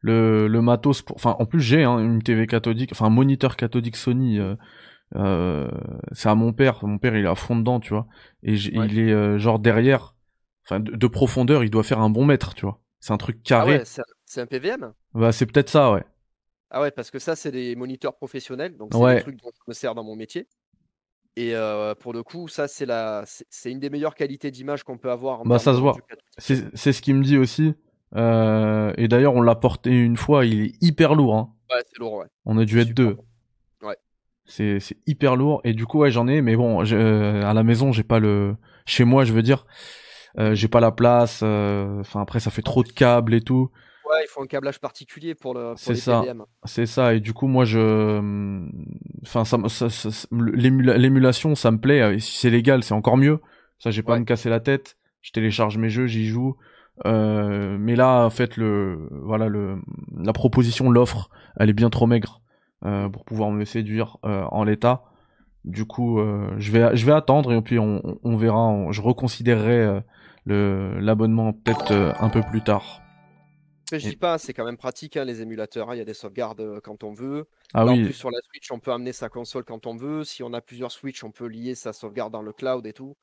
le, 0.01 0.47
le 0.47 0.63
matos 0.63 1.03
pour... 1.03 1.17
Enfin 1.17 1.37
en 1.39 1.47
plus 1.47 1.61
j'ai 1.61 1.83
hein, 1.83 1.99
une 1.99 2.23
TV 2.23 2.47
cathodique, 2.47 2.93
enfin 2.93 3.07
un 3.07 3.11
moniteur 3.11 3.57
cathodique 3.57 3.97
Sony. 3.97 4.39
Euh, 5.15 5.69
c'est 6.13 6.29
à 6.29 6.35
mon 6.35 6.53
père. 6.53 6.85
Mon 6.85 6.99
père 6.99 7.17
il 7.17 7.25
est 7.25 7.29
à 7.29 7.35
fond 7.35 7.57
dedans, 7.57 7.81
tu 7.81 7.91
vois. 7.91 8.07
Et 8.43 8.55
il 8.55 8.99
est 8.99 9.39
genre 9.39 9.59
derrière, 9.59 10.15
enfin 10.65 10.81
de, 10.81 11.07
profondeur, 11.07 11.65
il 11.65 11.71
doit 11.71 11.83
faire 11.83 12.01
un 12.01 12.11
bon 12.11 12.25
mètre, 12.25 12.55
tu 12.55 12.65
vois. 12.65 12.81
C'est 13.05 13.13
un 13.13 13.19
truc 13.19 13.37
ah 13.41 13.45
carré. 13.45 13.75
Ah 13.75 13.79
ouais, 13.81 14.05
c'est 14.25 14.41
un 14.41 14.47
PVM 14.47 14.95
Bah 15.13 15.31
c'est 15.31 15.45
peut-être 15.45 15.69
ça, 15.69 15.93
ouais. 15.93 16.05
Ah 16.71 16.81
ouais, 16.81 16.91
parce 16.91 17.11
que 17.11 17.19
ça, 17.19 17.37
c'est 17.37 17.51
des 17.51 17.77
moniteurs 17.77 18.17
professionnels, 18.17 18.79
donc 18.79 18.95
c'est 18.95 19.15
des 19.17 19.21
trucs 19.21 19.43
dont 19.43 19.51
je 19.55 19.63
me 19.69 19.75
sers 19.75 19.95
dans 19.95 20.03
mon 20.03 20.17
métier. 20.17 20.49
Et 21.37 21.55
euh, 21.55 21.95
pour 21.95 22.15
le 22.15 22.23
coup, 22.23 22.49
ça, 22.49 22.67
c'est 22.67 22.87
la, 22.87 23.25
c'est 23.27 23.71
une 23.71 23.79
des 23.79 23.91
meilleures 23.91 24.15
qualités 24.15 24.51
d'image 24.51 24.85
qu'on 24.85 24.97
peut 24.97 25.11
avoir. 25.11 25.45
bah, 25.45 25.59
ça 25.59 25.75
se 25.75 25.81
voit. 25.81 25.99
C'est 26.39 26.73
ce 26.75 27.03
qu'il 27.03 27.17
me 27.17 27.23
dit 27.23 27.37
aussi. 27.37 27.75
Euh, 28.17 28.95
et 28.97 29.07
d'ailleurs, 29.07 29.35
on 29.35 29.43
l'a 29.43 29.55
porté 29.55 29.91
une 29.91 30.17
fois. 30.17 30.47
Il 30.47 30.63
est 30.63 30.83
hyper 30.83 31.15
lourd. 31.15 31.37
Hein. 31.37 31.53
Ouais, 31.71 31.83
c'est 31.87 31.99
lourd. 31.99 32.15
Ouais. 32.15 32.27
On 32.47 32.57
a 32.57 32.65
dû 32.65 32.81
être 32.81 32.95
deux. 32.95 33.19
Ouais. 33.83 33.99
C'est 34.47 34.79
hyper 35.07 35.37
lourd. 35.37 35.61
Et 35.65 35.75
du 35.75 35.85
coup, 35.85 35.99
ouais, 35.99 36.11
j'en 36.11 36.27
ai. 36.27 36.41
Mais 36.41 36.57
bon, 36.57 36.81
à 36.81 37.53
la 37.53 37.63
maison, 37.65 37.93
j'ai 37.93 38.03
pas 38.03 38.19
le. 38.19 38.57
Chez 38.87 39.05
moi, 39.05 39.27
je 39.27 39.35
veux 39.35 39.43
dire, 39.43 39.67
j'ai 40.53 40.69
pas 40.69 40.81
la 40.81 40.91
place. 40.91 41.43
Enfin, 41.43 42.21
après, 42.21 42.41
ça 42.41 42.51
fait 42.51 42.63
trop 42.63 42.83
de 42.83 42.89
câbles 42.89 43.35
et 43.35 43.41
tout. 43.41 43.71
Ouais, 44.11 44.23
il 44.23 44.29
faut 44.29 44.43
un 44.43 44.47
câblage 44.47 44.81
particulier 44.81 45.35
pour 45.35 45.55
le. 45.55 45.73
C'est 45.77 45.95
ça. 45.95 46.23
C'est 46.65 46.87
ça. 46.87 47.15
Et 47.15 47.21
du 47.21 47.33
coup, 47.33 47.47
moi, 47.47 47.65
je, 47.65 48.61
enfin, 49.23 49.45
ça, 49.45 49.57
l'émulation, 50.31 51.55
ça 51.55 51.71
me 51.71 51.79
plaît. 51.79 52.03
Euh, 52.03 52.19
si 52.19 52.37
c'est 52.37 52.51
légal, 52.51 52.83
c'est 52.83 52.95
encore 52.95 53.17
mieux. 53.17 53.41
Ça, 53.79 53.91
j'ai 53.91 54.03
pas 54.03 54.17
à 54.17 54.19
me 54.19 54.25
casser 54.25 54.51
la 54.51 54.61
tête. 54.61 54.97
Je 55.23 55.33
télécharge 55.33 55.79
mes 55.79 55.89
jeux, 55.89 56.07
j'y 56.07 56.27
joue. 56.27 56.57
Euh, 57.07 57.77
mais 57.81 57.97
là, 57.97 58.25
en 58.27 58.31
fait, 58.31 58.57
le, 58.57 59.09
voilà, 59.11 59.49
le, 59.49 59.79
la 60.17 60.33
proposition, 60.33 60.91
l'offre, 60.91 61.31
elle 61.57 61.71
est 61.71 61.75
bien 61.75 61.91
trop 61.91 62.07
maigre 62.07 62.43
euh, 62.85 63.09
pour 63.09 63.25
pouvoir 63.25 63.51
me 63.51 63.65
séduire 63.65 64.19
euh, 64.25 64.45
en 64.51 64.65
l'état. 64.65 65.05
Du 65.65 65.87
coup, 65.87 66.21
euh, 66.21 66.55
je 66.59 66.71
vais, 66.73 66.95
je 66.95 67.07
vais 67.07 67.13
attendre 67.13 67.53
et 67.53 67.61
puis 67.63 67.79
on, 67.79 68.19
on 68.23 68.37
verra. 68.37 68.87
je 68.91 69.01
reconsidérerai 69.01 69.81
euh, 69.81 70.01
l'abonnement 70.47 71.53
peut-être 71.53 71.93
un 72.21 72.29
peu 72.29 72.43
plus 72.43 72.63
tard 72.63 73.01
je 73.99 74.09
dis 74.09 74.17
pas, 74.17 74.39
c'est 74.39 74.55
quand 74.55 74.65
même 74.65 74.77
pratique 74.77 75.17
hein, 75.17 75.25
les 75.25 75.43
émulateurs. 75.43 75.91
Hein. 75.91 75.95
Il 75.95 75.99
y 75.99 76.03
a 76.03 76.05
des 76.05 76.15
sauvegardes 76.15 76.61
euh, 76.61 76.81
quand 76.81 77.05
on 77.05 77.13
veut. 77.13 77.49
Ah 77.73 77.87
en 77.87 77.95
plus, 77.95 78.13
sur 78.13 78.31
la 78.31 78.39
Switch, 78.51 78.71
on 78.71 78.79
peut 78.79 78.93
amener 78.93 79.13
sa 79.13 79.29
console 79.29 79.65
quand 79.65 79.87
on 79.87 79.97
veut. 79.97 80.25
Si 80.25 80.43
on 80.43 80.53
a 80.53 80.61
plusieurs 80.61 80.93
Switch, 80.93 81.23
on 81.25 81.31
peut 81.31 81.47
lier 81.47 81.75
sa 81.75 81.93
sauvegarde 81.93 82.33
dans 82.33 82.43
le 82.43 82.53
cloud 82.53 82.87
et 82.87 82.93
tout. 82.93 83.17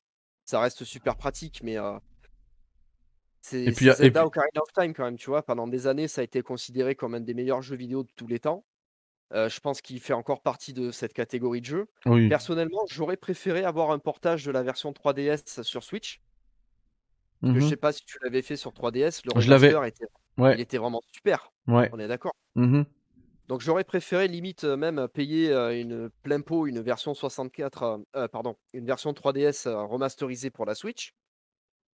ça 0.46 0.60
reste 0.60 0.84
super 0.84 1.16
pratique, 1.16 1.62
mais 1.64 1.78
c'est 3.42 3.64
Et 3.64 3.72
puis, 3.72 3.88
et 3.88 3.94
Zelda 3.94 4.22
puis... 4.22 4.28
Ocarina 4.28 4.62
of 4.62 4.74
Time 4.74 4.94
quand 4.94 5.06
même, 5.06 5.18
tu 5.18 5.30
vois. 5.30 5.44
Pendant 5.44 5.68
des 5.68 5.88
années, 5.88 6.08
ça 6.08 6.22
a 6.22 6.24
été 6.24 6.42
considéré 6.42 6.96
comme 6.96 7.16
un 7.16 7.22
des 7.22 7.34
meilleurs 7.34 7.62
jeux 7.62 7.76
vidéo 7.76 8.04
de 8.04 8.12
tous 8.16 8.28
les 8.28 8.40
temps. 8.40 8.66
je 9.32 9.60
pense 9.60 9.82
qu'il 9.82 10.00
fait 10.00 10.14
encore 10.14 10.42
partie 10.42 10.74
de 10.74 10.92
cette 10.92 11.14
catégorie 11.14 11.62
de 11.62 11.66
jeux. 11.66 11.88
Oui. 12.06 12.30
Personnellement, 12.30 12.82
j'aurais 12.90 13.18
préféré 13.18 13.64
avoir 13.64 13.92
un 13.92 14.00
portage 14.00 14.46
de 14.46 14.52
la 14.52 14.64
version 14.64 14.92
3DS 14.92 15.64
sur 15.64 15.84
Switch. 15.84 16.22
Parce 17.42 17.54
que 17.54 17.60
je 17.60 17.66
Mhm. 17.66 17.70
sais 17.70 17.76
pas 17.78 17.92
si 17.92 18.06
tu 18.06 18.18
l'avais 18.24 18.42
fait 18.42 18.56
sur 18.56 18.74
3DS, 18.74 19.24
le 19.26 19.32
remaster 19.32 19.84
était, 19.86 20.06
il 20.38 20.60
était 20.60 20.78
vraiment 20.78 21.02
super. 21.12 21.52
Ouais. 21.68 21.90
On 21.94 22.00
est 22.00 22.08
d'accord. 22.08 22.34
Mhm. 22.56 22.86
Donc 23.48 23.62
j'aurais 23.62 23.84
préféré 23.84 24.28
limite 24.28 24.64
euh, 24.64 24.78
même 24.78 25.08
payer 25.10 25.52
euh, 25.52 25.78
une 25.80 26.10
plein 26.24 26.40
pot 26.42 26.68
une 26.68 26.80
version 26.80 27.14
64, 27.14 28.02
euh, 28.16 28.28
pardon, 28.30 28.56
une 28.74 28.86
version 28.86 29.12
3DS 29.14 29.68
euh, 29.68 29.84
remasterisée 29.84 30.52
pour 30.52 30.66
la 30.66 30.74
Switch, 30.76 31.14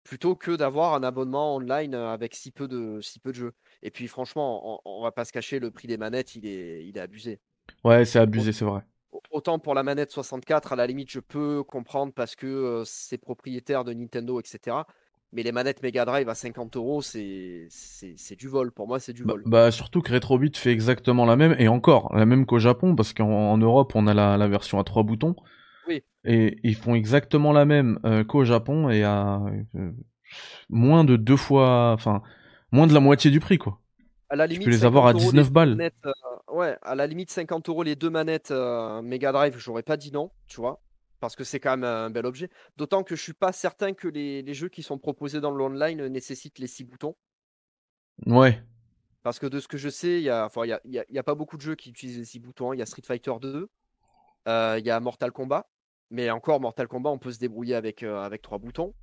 plutôt 0.03 0.37
que 0.37 0.51
d'avoir 0.55 0.95
un 0.95 1.03
abonnement 1.03 1.57
online 1.57 1.95
avec 1.95 2.35
si 2.35 2.51
peu 2.51 2.69
de 2.69 3.01
si 3.01 3.21
peu 3.21 3.31
de 3.31 3.37
jeux. 3.37 3.53
Et 3.83 3.91
puis 3.91 4.07
franchement, 4.09 4.81
on, 4.85 4.99
on 4.99 5.03
va 5.03 5.13
pas 5.13 5.25
se 5.25 5.33
cacher, 5.33 5.59
le 5.61 5.71
prix 5.71 5.89
des 5.89 5.97
manettes, 5.97 6.35
il 6.35 6.47
est 6.47 6.85
il 6.87 6.99
est 6.99 7.01
abusé. 7.01 7.41
Ouais, 7.85 8.05
c'est 8.05 8.19
abusé, 8.19 8.53
c'est 8.53 8.65
vrai. 8.65 8.83
Autant 9.31 9.59
pour 9.59 9.75
la 9.75 9.83
manette 9.83 10.11
64, 10.11 10.73
à 10.73 10.77
la 10.77 10.87
limite, 10.87 11.11
je 11.11 11.21
peux 11.21 11.63
comprendre 11.65 12.13
parce 12.13 12.37
que 12.37 12.47
euh, 12.47 12.85
c'est 12.85 13.19
propriétaire 13.19 13.85
de 13.85 13.95
Nintendo, 13.95 14.41
etc. 14.41 14.87
Mais 15.37 15.42
les 15.42 15.53
manettes 15.53 15.83
Mega 15.83 16.07
Drive 16.07 16.31
à 16.31 16.35
50 16.35 16.77
euros, 16.77 17.03
c'est 17.03 17.68
du 18.38 18.49
vol. 18.49 18.72
Pour 18.72 18.88
moi, 18.88 18.99
c'est 18.99 19.12
du 19.12 19.22
Bah, 19.22 19.35
vol. 19.35 19.44
bah, 19.44 19.70
surtout 19.70 20.01
que 20.01 20.11
Retrobit 20.12 20.53
fait 20.55 20.72
exactement 20.72 21.27
la 21.27 21.37
même, 21.37 21.55
et 21.59 21.68
encore, 21.68 22.11
la 22.16 22.25
même 22.25 22.46
qu'au 22.46 22.59
Japon, 22.59 22.96
parce 22.96 23.12
qu'en 23.12 23.29
en 23.29 23.59
Europe, 23.59 23.92
on 23.94 24.07
a 24.07 24.14
la, 24.14 24.38
la 24.38 24.49
version 24.49 24.79
à 24.81 24.85
trois 24.85 25.03
boutons, 25.03 25.37
Oui. 25.88 26.03
et 26.25 26.57
ils 26.64 26.75
font 26.75 26.94
exactement 26.94 27.53
la 27.53 27.66
même 27.66 27.99
euh, 28.07 28.25
qu'au 28.25 28.44
Japon, 28.44 28.88
et 28.88 29.05
à 29.05 29.42
euh, 29.75 29.92
moins 30.70 31.05
de 31.05 31.16
deux 31.16 31.37
fois, 31.37 31.92
enfin, 31.92 32.22
moins 32.72 32.87
de 32.87 32.94
la 32.94 33.01
moitié 33.01 33.31
du 33.31 33.40
prix, 33.40 33.59
quoi. 33.59 33.81
À 34.29 34.37
la 34.37 34.46
Tu 34.49 34.55
limite, 34.55 34.64
peux 34.64 34.70
les 34.70 34.85
avoir 34.85 35.07
à 35.07 35.12
50 35.12 35.14
euros 35.14 35.33
19 35.33 35.33
les 35.33 35.51
deux 35.53 35.53
balles. 35.53 35.70
manettes, 35.79 35.94
euh, 36.07 36.12
ouais, 36.53 36.77
à 36.83 36.94
la 36.94 37.07
limite 37.07 37.31
50 37.31 37.68
euros 37.68 37.83
les 37.83 37.96
deux 37.96 38.11
manettes 38.11 38.53
Mega 39.03 39.33
Drive, 39.33 39.57
j'aurais 39.59 39.83
pas 39.83 39.96
dit 39.96 40.11
non, 40.12 40.31
tu 40.49 40.61
vois, 40.61 40.81
parce 41.20 41.37
que 41.37 41.44
c'est 41.44 41.61
quand 41.61 41.70
même 41.76 41.85
un 41.85 42.11
bel 42.11 42.26
objet. 42.26 42.50
D'autant 42.76 43.02
que 43.02 43.16
je 43.16 43.22
suis 43.22 43.33
pas 43.33 43.52
certain 43.52 43.92
que 43.94 44.09
les, 44.09 44.42
les 44.42 44.55
jeux 44.55 44.68
qui 44.68 44.83
sont 44.83 44.98
proposés 44.98 45.40
dans 45.40 45.50
l'online 45.50 46.07
nécessitent 46.09 46.59
les 46.59 46.66
six 46.66 46.85
boutons. 46.85 47.16
Ouais. 48.26 48.62
Parce 49.22 49.38
que 49.38 49.46
de 49.46 49.59
ce 49.61 49.68
que 49.68 49.76
je 49.76 49.88
sais, 49.88 50.18
il 50.18 50.22
y 50.22 50.31
a, 50.31 50.44
enfin, 50.46 50.64
il 50.64 50.68
y 50.68 50.72
a, 50.72 50.81
il 50.85 50.92
y 50.92 50.98
a- 50.98 51.05
il 51.09 51.14
y 51.14 51.18
a 51.18 51.22
pas 51.22 51.35
beaucoup 51.35 51.57
de 51.57 51.62
jeux 51.62 51.74
qui 51.74 51.90
utilisent 51.90 52.18
les 52.18 52.24
six 52.24 52.38
boutons. 52.38 52.72
Il 52.72 52.79
y 52.79 52.83
a 52.83 52.87
Street 52.87 53.02
Fighter 53.05 53.33
2, 53.40 53.68
euh, 54.48 54.76
il 54.79 54.87
y 54.87 54.90
a 54.90 55.00
Mortal 55.00 55.33
Kombat, 55.33 55.68
mais 56.11 56.31
encore 56.31 56.61
Mortal 56.61 56.87
Kombat, 56.87 57.11
on 57.11 57.18
peut 57.18 57.33
se 57.33 57.38
débrouiller 57.38 57.74
avec, 57.74 58.02
euh, 58.02 58.20
avec 58.22 58.42
trois 58.42 58.59
boutons. 58.59 58.94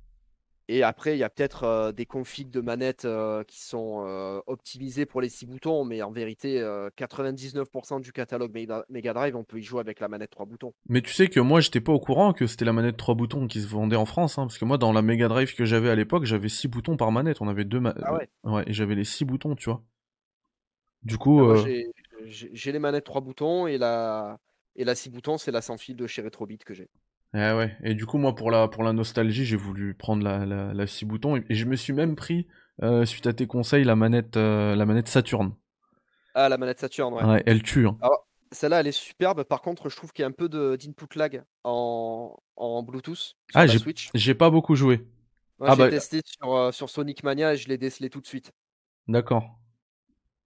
Et 0.68 0.82
après, 0.82 1.14
il 1.14 1.18
y 1.18 1.24
a 1.24 1.28
peut-être 1.28 1.64
euh, 1.64 1.92
des 1.92 2.06
configs 2.06 2.50
de 2.50 2.62
manettes 2.62 3.04
euh, 3.04 3.44
qui 3.44 3.60
sont 3.60 4.04
euh, 4.06 4.40
optimisés 4.46 5.04
pour 5.04 5.20
les 5.20 5.28
six 5.28 5.44
boutons, 5.44 5.84
mais 5.84 6.00
en 6.00 6.10
vérité, 6.10 6.60
euh, 6.60 6.88
99% 6.96 8.00
du 8.00 8.12
catalogue 8.12 8.50
Mega 8.88 9.12
Drive, 9.12 9.36
on 9.36 9.44
peut 9.44 9.58
y 9.58 9.62
jouer 9.62 9.80
avec 9.80 10.00
la 10.00 10.08
manette 10.08 10.30
trois 10.30 10.46
boutons. 10.46 10.72
Mais 10.88 11.02
tu 11.02 11.12
sais 11.12 11.28
que 11.28 11.38
moi, 11.40 11.60
j'étais 11.60 11.82
pas 11.82 11.92
au 11.92 12.00
courant 12.00 12.32
que 12.32 12.46
c'était 12.46 12.64
la 12.64 12.72
manette 12.72 12.96
trois 12.96 13.14
boutons 13.14 13.46
qui 13.46 13.60
se 13.60 13.66
vendait 13.66 13.96
en 13.96 14.06
France, 14.06 14.38
hein, 14.38 14.46
parce 14.46 14.56
que 14.56 14.64
moi, 14.64 14.78
dans 14.78 14.92
la 14.92 15.02
Mega 15.02 15.28
Drive 15.28 15.54
que 15.54 15.66
j'avais 15.66 15.90
à 15.90 15.94
l'époque, 15.94 16.24
j'avais 16.24 16.48
six 16.48 16.68
boutons 16.68 16.96
par 16.96 17.12
manette, 17.12 17.42
on 17.42 17.48
avait 17.48 17.64
deux 17.64 17.80
ma... 17.80 17.94
Ah 18.02 18.14
ouais. 18.14 18.28
Ouais, 18.44 18.64
et 18.66 18.72
j'avais 18.72 18.94
les 18.94 19.04
six 19.04 19.26
boutons, 19.26 19.54
tu 19.56 19.68
vois. 19.68 19.82
Du 21.02 21.18
coup, 21.18 21.50
Ah, 21.50 21.62
j'ai 22.26 22.72
les 22.72 22.78
manettes 22.78 23.04
trois 23.04 23.20
boutons 23.20 23.66
et 23.66 23.76
la, 23.76 24.38
et 24.76 24.84
la 24.84 24.94
six 24.94 25.10
boutons, 25.10 25.36
c'est 25.36 25.50
la 25.50 25.60
sans 25.60 25.76
fil 25.76 25.96
de 25.96 26.06
chez 26.06 26.22
Retrobit 26.22 26.58
que 26.58 26.72
j'ai. 26.72 26.88
Eh 27.34 27.52
ouais. 27.52 27.76
Et 27.82 27.94
du 27.94 28.06
coup, 28.06 28.18
moi, 28.18 28.34
pour 28.34 28.50
la, 28.50 28.68
pour 28.68 28.82
la 28.84 28.92
nostalgie, 28.92 29.44
j'ai 29.44 29.56
voulu 29.56 29.94
prendre 29.94 30.22
la, 30.22 30.46
la, 30.46 30.72
la 30.72 30.86
6 30.86 31.04
boutons. 31.04 31.36
Et, 31.36 31.44
et 31.48 31.54
je 31.54 31.64
me 31.64 31.74
suis 31.76 31.92
même 31.92 32.14
pris, 32.14 32.46
euh, 32.82 33.04
suite 33.04 33.26
à 33.26 33.32
tes 33.32 33.46
conseils, 33.46 33.84
la 33.84 33.96
manette, 33.96 34.36
euh, 34.36 34.76
la 34.76 34.86
manette 34.86 35.08
Saturn. 35.08 35.52
Ah, 36.34 36.48
la 36.48 36.58
manette 36.58 36.80
Saturn, 36.80 37.12
ouais. 37.14 37.24
Ouais, 37.24 37.42
elle 37.46 37.62
tue. 37.62 37.86
hein. 37.86 37.96
Alors, 38.00 38.26
celle-là, 38.52 38.80
elle 38.80 38.86
est 38.86 38.92
superbe. 38.92 39.42
Par 39.44 39.62
contre, 39.62 39.88
je 39.88 39.96
trouve 39.96 40.12
qu'il 40.12 40.22
y 40.22 40.26
a 40.26 40.28
un 40.28 40.32
peu 40.32 40.48
de- 40.48 40.76
d'input 40.76 41.16
lag 41.18 41.42
en, 41.64 42.36
en 42.56 42.82
Bluetooth 42.82 43.16
sur 43.16 43.36
Ah, 43.54 43.66
j'ai 43.66 43.78
Switch. 43.78 44.10
j'ai 44.14 44.34
pas 44.34 44.50
beaucoup 44.50 44.76
joué. 44.76 45.06
Moi, 45.58 45.68
Ah 45.70 45.72
j'ai 45.72 45.78
bah- 45.78 45.90
testé 45.90 46.20
sur, 46.24 46.54
euh, 46.54 46.72
sur 46.72 46.88
Sonic 46.90 47.22
Mania 47.24 47.54
et 47.54 47.56
je 47.56 47.68
l'ai 47.68 47.78
décelé 47.78 48.10
tout 48.10 48.20
de 48.20 48.26
suite. 48.26 48.52
D'accord. 49.08 49.58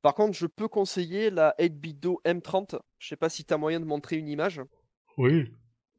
Par 0.03 0.14
contre, 0.14 0.37
je 0.37 0.46
peux 0.46 0.68
conseiller 0.68 1.31
la 1.31 1.55
8BitDo 1.59 2.20
M30. 2.24 2.77
Je 2.98 3.09
sais 3.09 3.16
pas 3.16 3.29
si 3.29 3.44
tu 3.44 3.53
as 3.55 3.59
moyen 3.59 3.81
de 3.81 3.85
montrer 3.85 4.16
une 4.16 4.29
image. 4.29 4.61
Oui. 5.18 5.53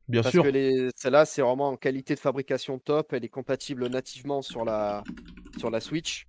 Bien 0.10 0.24
Parce 0.24 0.34
sûr. 0.34 0.44
que 0.44 0.90
celle-là, 0.96 1.26
c'est 1.26 1.44
vraiment 1.44 1.70
en 1.70 1.78
qualité 1.78 2.16
de 2.16 2.20
fabrication 2.20 2.80
top. 2.80 3.14
Elle 3.14 3.24
est 3.24 3.30
compatible 3.30 3.88
nativement 3.88 4.42
sur 4.42 4.66
la, 4.66 5.04
sur 5.58 5.70
la 5.70 5.80
Switch. 5.80 6.28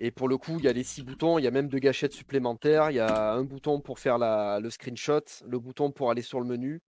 Et 0.00 0.10
pour 0.10 0.28
le 0.28 0.36
coup, 0.36 0.58
il 0.58 0.64
y 0.64 0.68
a 0.68 0.72
les 0.72 0.82
six 0.82 1.02
boutons. 1.04 1.38
Il 1.38 1.44
y 1.44 1.46
a 1.46 1.52
même 1.52 1.68
deux 1.68 1.78
gâchettes 1.78 2.12
supplémentaires. 2.12 2.90
Il 2.90 2.96
y 2.96 3.00
a 3.00 3.32
un 3.32 3.44
bouton 3.44 3.80
pour 3.80 4.00
faire 4.00 4.18
la... 4.18 4.58
le 4.58 4.68
screenshot, 4.68 5.22
le 5.46 5.58
bouton 5.60 5.92
pour 5.92 6.10
aller 6.10 6.22
sur 6.22 6.40
le 6.40 6.46
menu. 6.46 6.82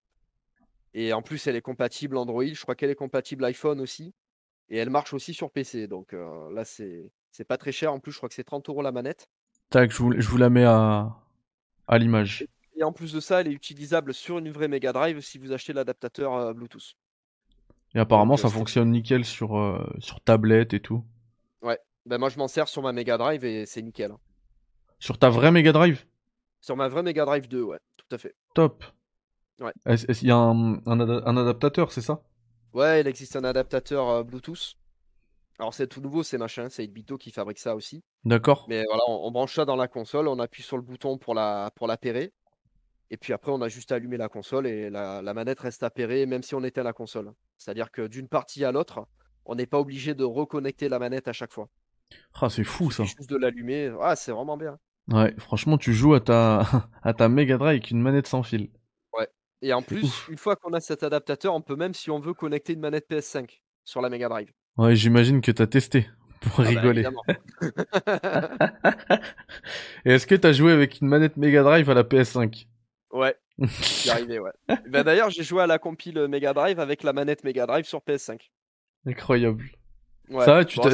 Et 0.95 1.13
en 1.13 1.23
plus, 1.23 1.47
elle 1.47 1.55
est 1.55 1.63
compatible 1.63 2.17
Android. 2.17 2.45
Je 2.45 2.61
crois 2.61 2.75
qu'elle 2.75 2.91
est 2.91 2.97
compatible 2.97 3.45
iPhone 3.45 3.81
aussi. 3.81 4.13
Et 4.69 4.79
elle 4.79 4.91
marche 4.91 5.15
aussi 5.15 5.33
sur 5.33 5.53
PC. 5.53 5.87
Donc 5.87 6.13
euh, 6.13 6.53
là, 6.53 6.65
c'est 6.65 7.13
c'est 7.31 7.45
pas 7.45 7.57
très 7.57 7.71
cher. 7.71 7.93
En 7.93 8.01
plus, 8.01 8.11
je 8.11 8.17
crois 8.17 8.29
que 8.29 8.35
c'est 8.35 8.45
30 8.45 8.69
euros 8.69 8.83
la 8.83 8.91
manette. 8.91 9.29
Tac, 9.71 9.93
je 9.93 9.99
vous, 9.99 10.13
je 10.19 10.29
vous 10.29 10.39
la 10.39 10.51
mets 10.51 10.65
à, 10.65 11.15
à 11.87 11.99
l'image. 11.99 12.47
Et 12.77 12.85
en 12.85 12.93
plus 12.93 13.13
de 13.13 13.21
ça, 13.21 13.41
elle 13.41 13.49
est 13.49 13.53
utilisable 13.53 14.13
sur 14.13 14.39
une 14.39 14.51
vraie 14.51 14.69
Mega 14.69 14.93
Drive 14.93 15.21
si 15.21 15.39
vous 15.39 15.53
achetez 15.53 15.73
l'adaptateur 15.73 16.35
euh, 16.35 16.53
Bluetooth. 16.53 16.95
Et 17.95 17.99
apparemment, 17.99 18.35
Donc, 18.35 18.41
euh, 18.45 18.49
ça 18.49 18.51
fonctionne 18.51 18.91
nickel 18.91 19.25
sur, 19.25 19.57
euh, 19.57 19.83
sur 19.99 20.21
tablette 20.21 20.75
et 20.75 20.81
tout. 20.81 21.05
Ben, 22.09 22.19
moi, 22.19 22.29
je 22.29 22.39
m'en 22.39 22.47
sers 22.47 22.69
sur 22.69 22.83
ma 22.83 22.93
Mega 22.93 23.19
Drive 23.19 23.45
et 23.45 23.67
c'est 23.67 23.83
nickel. 23.83 24.13
Sur 25.01 25.19
ta 25.19 25.29
vraie 25.29 25.51
Mega 25.51 25.73
Drive? 25.73 26.07
Sur 26.61 26.77
ma 26.77 26.87
vraie 26.87 27.03
Mega 27.03 27.25
Drive 27.25 27.49
2, 27.49 27.63
ouais, 27.65 27.81
tout 27.97 28.07
à 28.15 28.19
fait. 28.19 28.37
Top. 28.55 28.85
Ouais. 29.59 29.73
Qu'il 29.97 30.29
y 30.29 30.31
a 30.31 30.37
un, 30.37 30.75
un, 30.87 31.01
ada- 31.01 31.23
un 31.27 31.37
adaptateur, 31.37 31.91
c'est 31.91 32.03
ça? 32.03 32.23
Ouais, 32.73 33.01
il 33.01 33.09
existe 33.09 33.35
un 33.35 33.43
adaptateur 33.43 34.09
euh, 34.09 34.23
Bluetooth. 34.23 34.75
Alors, 35.59 35.75
c'est 35.75 35.89
tout 35.89 36.01
nouveau, 36.01 36.23
c'est 36.23 36.39
machin, 36.39 36.69
c'est 36.69 36.87
Bito 36.87 37.19
qui 37.19 37.33
fabrique 37.33 37.59
ça 37.59 37.75
aussi. 37.75 38.05
D'accord. 38.25 38.67
Mais 38.69 38.85
voilà, 38.87 39.03
on, 39.09 39.27
on 39.27 39.31
branche 39.33 39.55
ça 39.57 39.65
dans 39.65 39.75
la 39.75 39.89
console, 39.89 40.29
on 40.29 40.39
appuie 40.39 40.63
sur 40.63 40.77
le 40.77 40.85
bouton 40.85 41.19
pour 41.19 41.35
la 41.35 41.73
pour 41.75 41.89
l'appairer. 41.89 42.33
Et 43.11 43.17
puis 43.17 43.33
après, 43.33 43.53
on 43.53 43.63
a 43.63 43.69
juste 43.69 43.93
à 43.93 43.97
allumer 43.97 44.17
la 44.17 44.29
console 44.29 44.67
et 44.67 44.91
la, 44.91 45.23
la 45.23 45.35
manette 45.35 45.61
reste 45.61 45.83
appairée 45.83 46.27
même 46.27 46.43
si 46.43 46.55
on 46.55 46.65
éteint 46.65 46.83
la 46.83 46.93
console. 46.93 47.33
C'est-à-dire 47.57 47.91
que 47.91 48.07
d'une 48.07 48.29
partie 48.29 48.65
à 48.65 48.73
l'autre, 48.73 49.07
on 49.45 49.55
n'est 49.55 49.67
pas 49.67 49.79
obligé 49.79 50.15
de 50.15 50.25
reconnecter 50.25 50.89
la 50.89 50.99
manette 50.99 51.29
à 51.29 51.33
chaque 51.33 51.53
fois. 51.53 51.69
Ah, 52.41 52.51
c'est 52.51 52.65
fou 52.65 52.91
ça. 52.91 53.05
juste 53.05 53.31
de 53.31 53.37
l'allumer. 53.37 53.93
Ah, 54.01 54.17
c'est 54.17 54.33
vraiment 54.33 54.57
bien. 54.57 54.79
Ouais, 55.13 55.35
franchement, 55.39 55.79
tu 55.79 55.93
joues 55.93 56.15
à 56.15 56.21
ta, 56.21 56.67
à 57.03 57.15
ta 57.15 57.29
Mega 57.29 57.59
Drive 57.59 57.71
avec 57.71 57.91
une 57.91 58.03
manette 58.03 58.27
sans 58.27 58.43
fil. 58.43 58.71
Et 59.63 59.73
en 59.73 59.81
plus, 59.81 60.05
ouf. 60.05 60.29
une 60.31 60.37
fois 60.37 60.55
qu'on 60.55 60.75
a 60.75 60.81
cet 60.81 61.03
adaptateur, 61.03 61.55
on 61.55 61.63
peut 61.63 61.77
même, 61.77 61.95
si 61.95 62.11
on 62.11 62.19
veut, 62.19 62.35
connecter 62.35 62.75
une 62.75 62.81
manette 62.81 63.09
PS5 63.11 63.63
sur 63.85 64.03
la 64.03 64.11
Mega 64.11 64.29
Drive. 64.29 64.53
Ouais, 64.77 64.95
j'imagine 64.95 65.41
que 65.41 65.51
t'as 65.51 65.67
testé 65.67 66.07
pour 66.41 66.61
Ah 66.61 66.65
bah, 66.65 66.69
rigoler. 66.69 67.09
Et 70.05 70.13
est-ce 70.13 70.27
que 70.27 70.35
t'as 70.35 70.53
joué 70.53 70.73
avec 70.73 71.01
une 71.01 71.09
manette 71.09 71.39
Mega 71.39 71.63
Drive 71.63 71.89
à 71.89 71.95
la 71.95 72.03
PS5 72.03 72.67
ouais, 73.17 73.37
j'y 73.83 74.11
arrivé, 74.11 74.39
ouais. 74.39 74.53
Ben, 74.89 75.03
D'ailleurs, 75.03 75.31
j'ai 75.31 75.43
joué 75.43 75.63
à 75.63 75.67
la 75.67 75.79
compile 75.79 76.27
Mega 76.29 76.53
Drive 76.53 76.79
avec 76.81 77.03
la 77.03 77.13
manette 77.13 77.45
Mega 77.45 77.67
Drive 77.67 77.85
sur 77.87 78.01
PS5. 78.01 78.39
Incroyable. 79.07 79.65
Ouais. 80.29 80.45
Ça 80.45 80.55
va, 80.55 80.65
tu 80.65 80.79
Bon, 80.81 80.91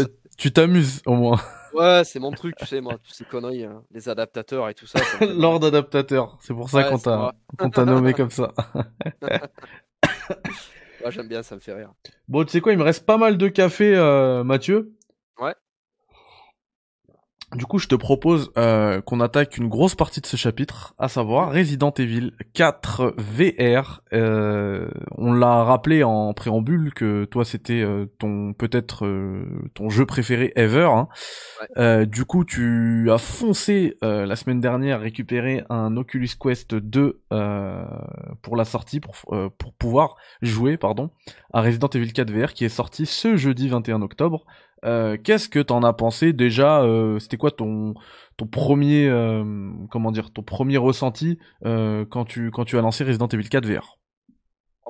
t'amuses 0.55 1.03
au 1.07 1.15
moins. 1.15 1.41
Ouais, 1.73 2.03
c'est 2.05 2.19
mon 2.19 2.33
truc, 2.33 2.55
tu 2.57 2.67
sais, 2.67 2.83
moi, 2.83 2.99
toutes 3.03 3.15
ces 3.15 3.25
conneries, 3.25 3.65
hein, 3.65 3.83
les 3.93 4.07
adaptateurs 4.11 4.69
et 4.69 4.75
tout 4.75 4.87
ça. 4.87 4.99
ça 4.99 5.15
me 5.15 5.27
fait 5.27 5.35
Lord 5.41 5.65
adaptateur. 5.65 6.37
C'est 6.43 6.53
pour 6.53 6.69
ça 6.69 6.77
Ouais, 6.79 6.91
qu'on 6.91 6.99
t'a 6.99 7.17
moi. 7.87 7.95
nommé 7.95 8.13
comme 8.13 8.31
ça. 8.31 8.53
Ouais, 9.23 11.11
j'aime 11.11 11.29
bien, 11.29 11.43
ça 11.43 11.55
me 11.55 11.61
fait 11.61 11.73
rire. 11.73 11.93
Bon, 12.29 12.45
tu 12.45 12.51
sais 12.51 12.61
quoi, 12.61 12.73
il 12.73 12.79
me 12.79 12.85
reste 12.85 13.07
pas 13.07 13.17
mal 13.17 13.39
de 13.39 13.49
café, 13.49 13.97
euh, 13.97 14.45
Mathieu. 14.45 14.93
Ouais. 15.39 15.55
Du 17.55 17.67
coup, 17.67 17.79
je 17.79 17.87
te 17.87 17.95
propose 17.95 18.51
euh, 18.57 19.03
qu'on 19.03 19.21
attaque 19.21 19.59
une 19.59 19.69
grosse 19.69 19.95
partie 19.95 20.23
de 20.23 20.27
ce 20.27 20.39
chapitre, 20.39 20.95
à 20.99 21.09
savoir 21.09 21.53
Resident 21.53 21.93
Evil 21.99 22.33
4 22.55 23.15
VR. 23.19 24.01
Euh, 24.15 24.89
on 25.19 25.35
l'a 25.35 25.63
rappelé 25.63 26.03
en 26.03 26.33
préambule 26.33 26.95
que 26.95 27.27
toi, 27.27 27.45
c'était 27.45 27.83
euh, 27.83 28.07
ton 28.19 28.55
peut-être 28.55 29.05
euh, 29.05 29.45
ton 29.75 29.91
jeu 29.91 30.07
préféré 30.07 30.53
ever. 30.57 30.89
hein. 30.91 31.09
Ouais. 31.61 31.67
Euh, 31.77 32.07
du 32.07 32.25
coup, 32.25 32.47
tu 32.47 33.11
as 33.11 33.19
foncé 33.19 33.99
euh, 34.03 34.25
la 34.25 34.37
semaine 34.37 34.61
dernière 34.61 35.01
récupérer 35.01 35.63
un 35.69 35.95
Oculus 35.99 36.31
Quest 36.41 36.75
2 36.75 37.21
euh, 37.35 37.85
pour 38.41 38.57
la 38.57 38.65
sortie, 38.65 39.01
pour, 39.01 39.15
euh, 39.33 39.51
pour 39.59 39.75
pouvoir 39.75 40.17
jouer, 40.41 40.79
pardon, 40.79 41.11
à 41.53 41.61
Resident 41.61 41.89
Evil 41.89 42.15
4 42.15 42.31
VR 42.31 42.55
qui 42.55 42.65
est 42.65 42.71
sorti 42.71 43.05
ce 43.05 43.37
jeudi 43.37 43.69
21 43.69 44.01
octobre. 44.01 44.47
Euh, 44.85 45.17
Qu'est-ce 45.23 45.49
que 45.49 45.61
t'en 45.61 45.83
as 45.83 45.93
pensé 45.93 46.33
déjà 46.33 46.83
euh, 46.83 47.19
C'était 47.19 47.37
quoi 47.37 47.51
ton 47.51 47.95
ton 48.37 48.47
premier 48.47 49.09
euh, 49.09 49.71
comment 49.91 50.11
dire 50.11 50.33
ton 50.33 50.43
premier 50.43 50.79
ressenti 50.79 51.39
quand 51.63 52.25
tu 52.27 52.51
quand 52.51 52.65
tu 52.65 52.79
as 52.79 52.81
lancé 52.81 53.05
Resident 53.05 53.29
Evil 53.29 53.49
4 53.49 53.67
VR 53.67 53.99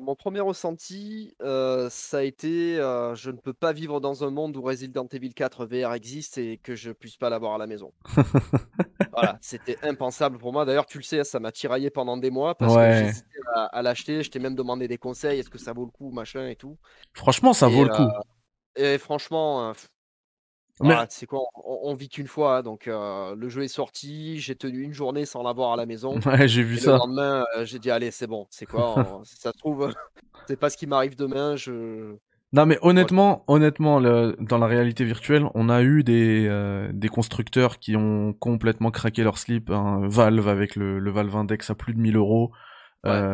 mon 0.02 0.16
premier 0.16 0.40
ressenti, 0.40 1.35
euh, 1.42 1.88
ça 1.90 2.18
a 2.18 2.22
été, 2.22 2.78
euh, 2.78 3.14
je 3.14 3.31
ne 3.31 3.37
peux 3.37 3.52
pas 3.52 3.72
vivre 3.72 4.00
dans 4.00 4.24
un 4.24 4.31
monde 4.31 4.57
où 4.57 4.62
Resident 4.62 5.07
Evil 5.07 5.33
4 5.33 5.66
VR 5.66 5.94
existe 5.94 6.38
et 6.38 6.59
que 6.59 6.74
je 6.74 6.90
puisse 6.90 7.16
pas 7.16 7.31
l'avoir 7.31 7.55
à 7.55 7.59
la 7.59 7.66
maison. 7.66 7.92
Voilà, 9.14 9.37
c'était 9.42 9.76
impensable 9.83 10.38
pour 10.38 10.55
moi. 10.55 10.64
D'ailleurs, 10.64 10.87
tu 10.87 10.96
le 10.96 11.05
sais, 11.05 11.22
ça 11.22 11.38
m'a 11.38 11.52
tiraillé 11.52 11.90
pendant 11.90 12.16
des 12.16 12.31
mois 12.31 12.55
parce 12.55 12.74
que 12.74 12.92
j'hésitais 12.92 13.28
à, 13.55 13.64
à 13.66 13.83
l'acheter. 13.83 14.22
Je 14.22 14.31
t'ai 14.31 14.38
même 14.38 14.55
demandé 14.55 14.88
des 14.88 14.96
conseils, 14.96 15.38
est-ce 15.38 15.50
que 15.50 15.59
ça 15.59 15.74
vaut 15.74 15.85
le 15.85 15.90
coup, 15.90 16.11
machin 16.12 16.48
et 16.48 16.57
tout. 16.57 16.78
Franchement, 17.12 17.52
ça 17.52 17.68
Et, 17.68 17.74
vaut 17.74 17.85
le 17.85 17.90
coup. 17.90 18.09
Et 18.76 18.98
franchement, 18.98 19.72
Mais 20.82 21.06
sais 21.08 21.26
quoi, 21.26 21.40
on, 21.54 21.80
on 21.90 21.94
vit 21.94 22.08
qu'une 22.08 22.26
fois, 22.26 22.58
hein, 22.58 22.62
donc 22.62 22.88
euh, 22.88 23.35
le 23.37 23.48
jeu 23.48 23.62
est 23.64 23.68
sorti, 23.68 24.40
j'ai 24.40 24.56
tenu 24.56 24.82
une 24.82 24.92
journée 24.92 25.26
sans 25.26 25.42
l'avoir 25.42 25.72
à 25.72 25.76
la 25.76 25.87
maison. 25.87 26.24
ouais, 26.26 26.48
j'ai 26.48 26.62
vu 26.62 26.76
Et 26.76 26.80
le 26.80 26.92
lendemain, 26.92 27.44
euh, 27.56 27.64
j'ai 27.66 27.78
dit, 27.78 27.90
allez, 27.90 28.11
c'est 28.11 28.26
bon, 28.26 28.46
c'est 28.50 28.66
quoi, 28.66 28.90
on- 29.20 29.24
si 29.24 29.37
ça 29.37 29.52
se 29.52 29.58
trouve, 29.58 29.92
c'est 30.48 30.56
pas 30.56 30.70
ce 30.70 30.76
qui 30.76 30.87
m'arrive 30.87 31.16
demain, 31.16 31.56
je... 31.56 32.16
Non 32.54 32.66
mais 32.66 32.78
honnêtement, 32.82 33.44
honnêtement, 33.48 33.98
le- 33.98 34.37
dans 34.38 34.58
la 34.58 34.66
réalité 34.66 35.04
virtuelle, 35.04 35.46
on 35.54 35.70
a 35.70 35.82
eu 35.82 36.04
des 36.04 36.46
euh, 36.48 36.90
des 36.92 37.08
constructeurs 37.08 37.78
qui 37.78 37.96
ont 37.96 38.35
complètement 38.35 38.90
craqué 38.90 39.22
leur 39.22 39.38
slip. 39.38 39.70
hein. 39.70 40.02
Valve 40.06 40.48
avec 40.48 40.76
le, 40.76 40.98
le 40.98 41.11
Valve 41.11 41.35
Index 41.35 41.70
à 41.70 41.74
plus 41.74 41.94
de 41.94 41.98
1000 42.00 42.16
euros, 42.16 42.52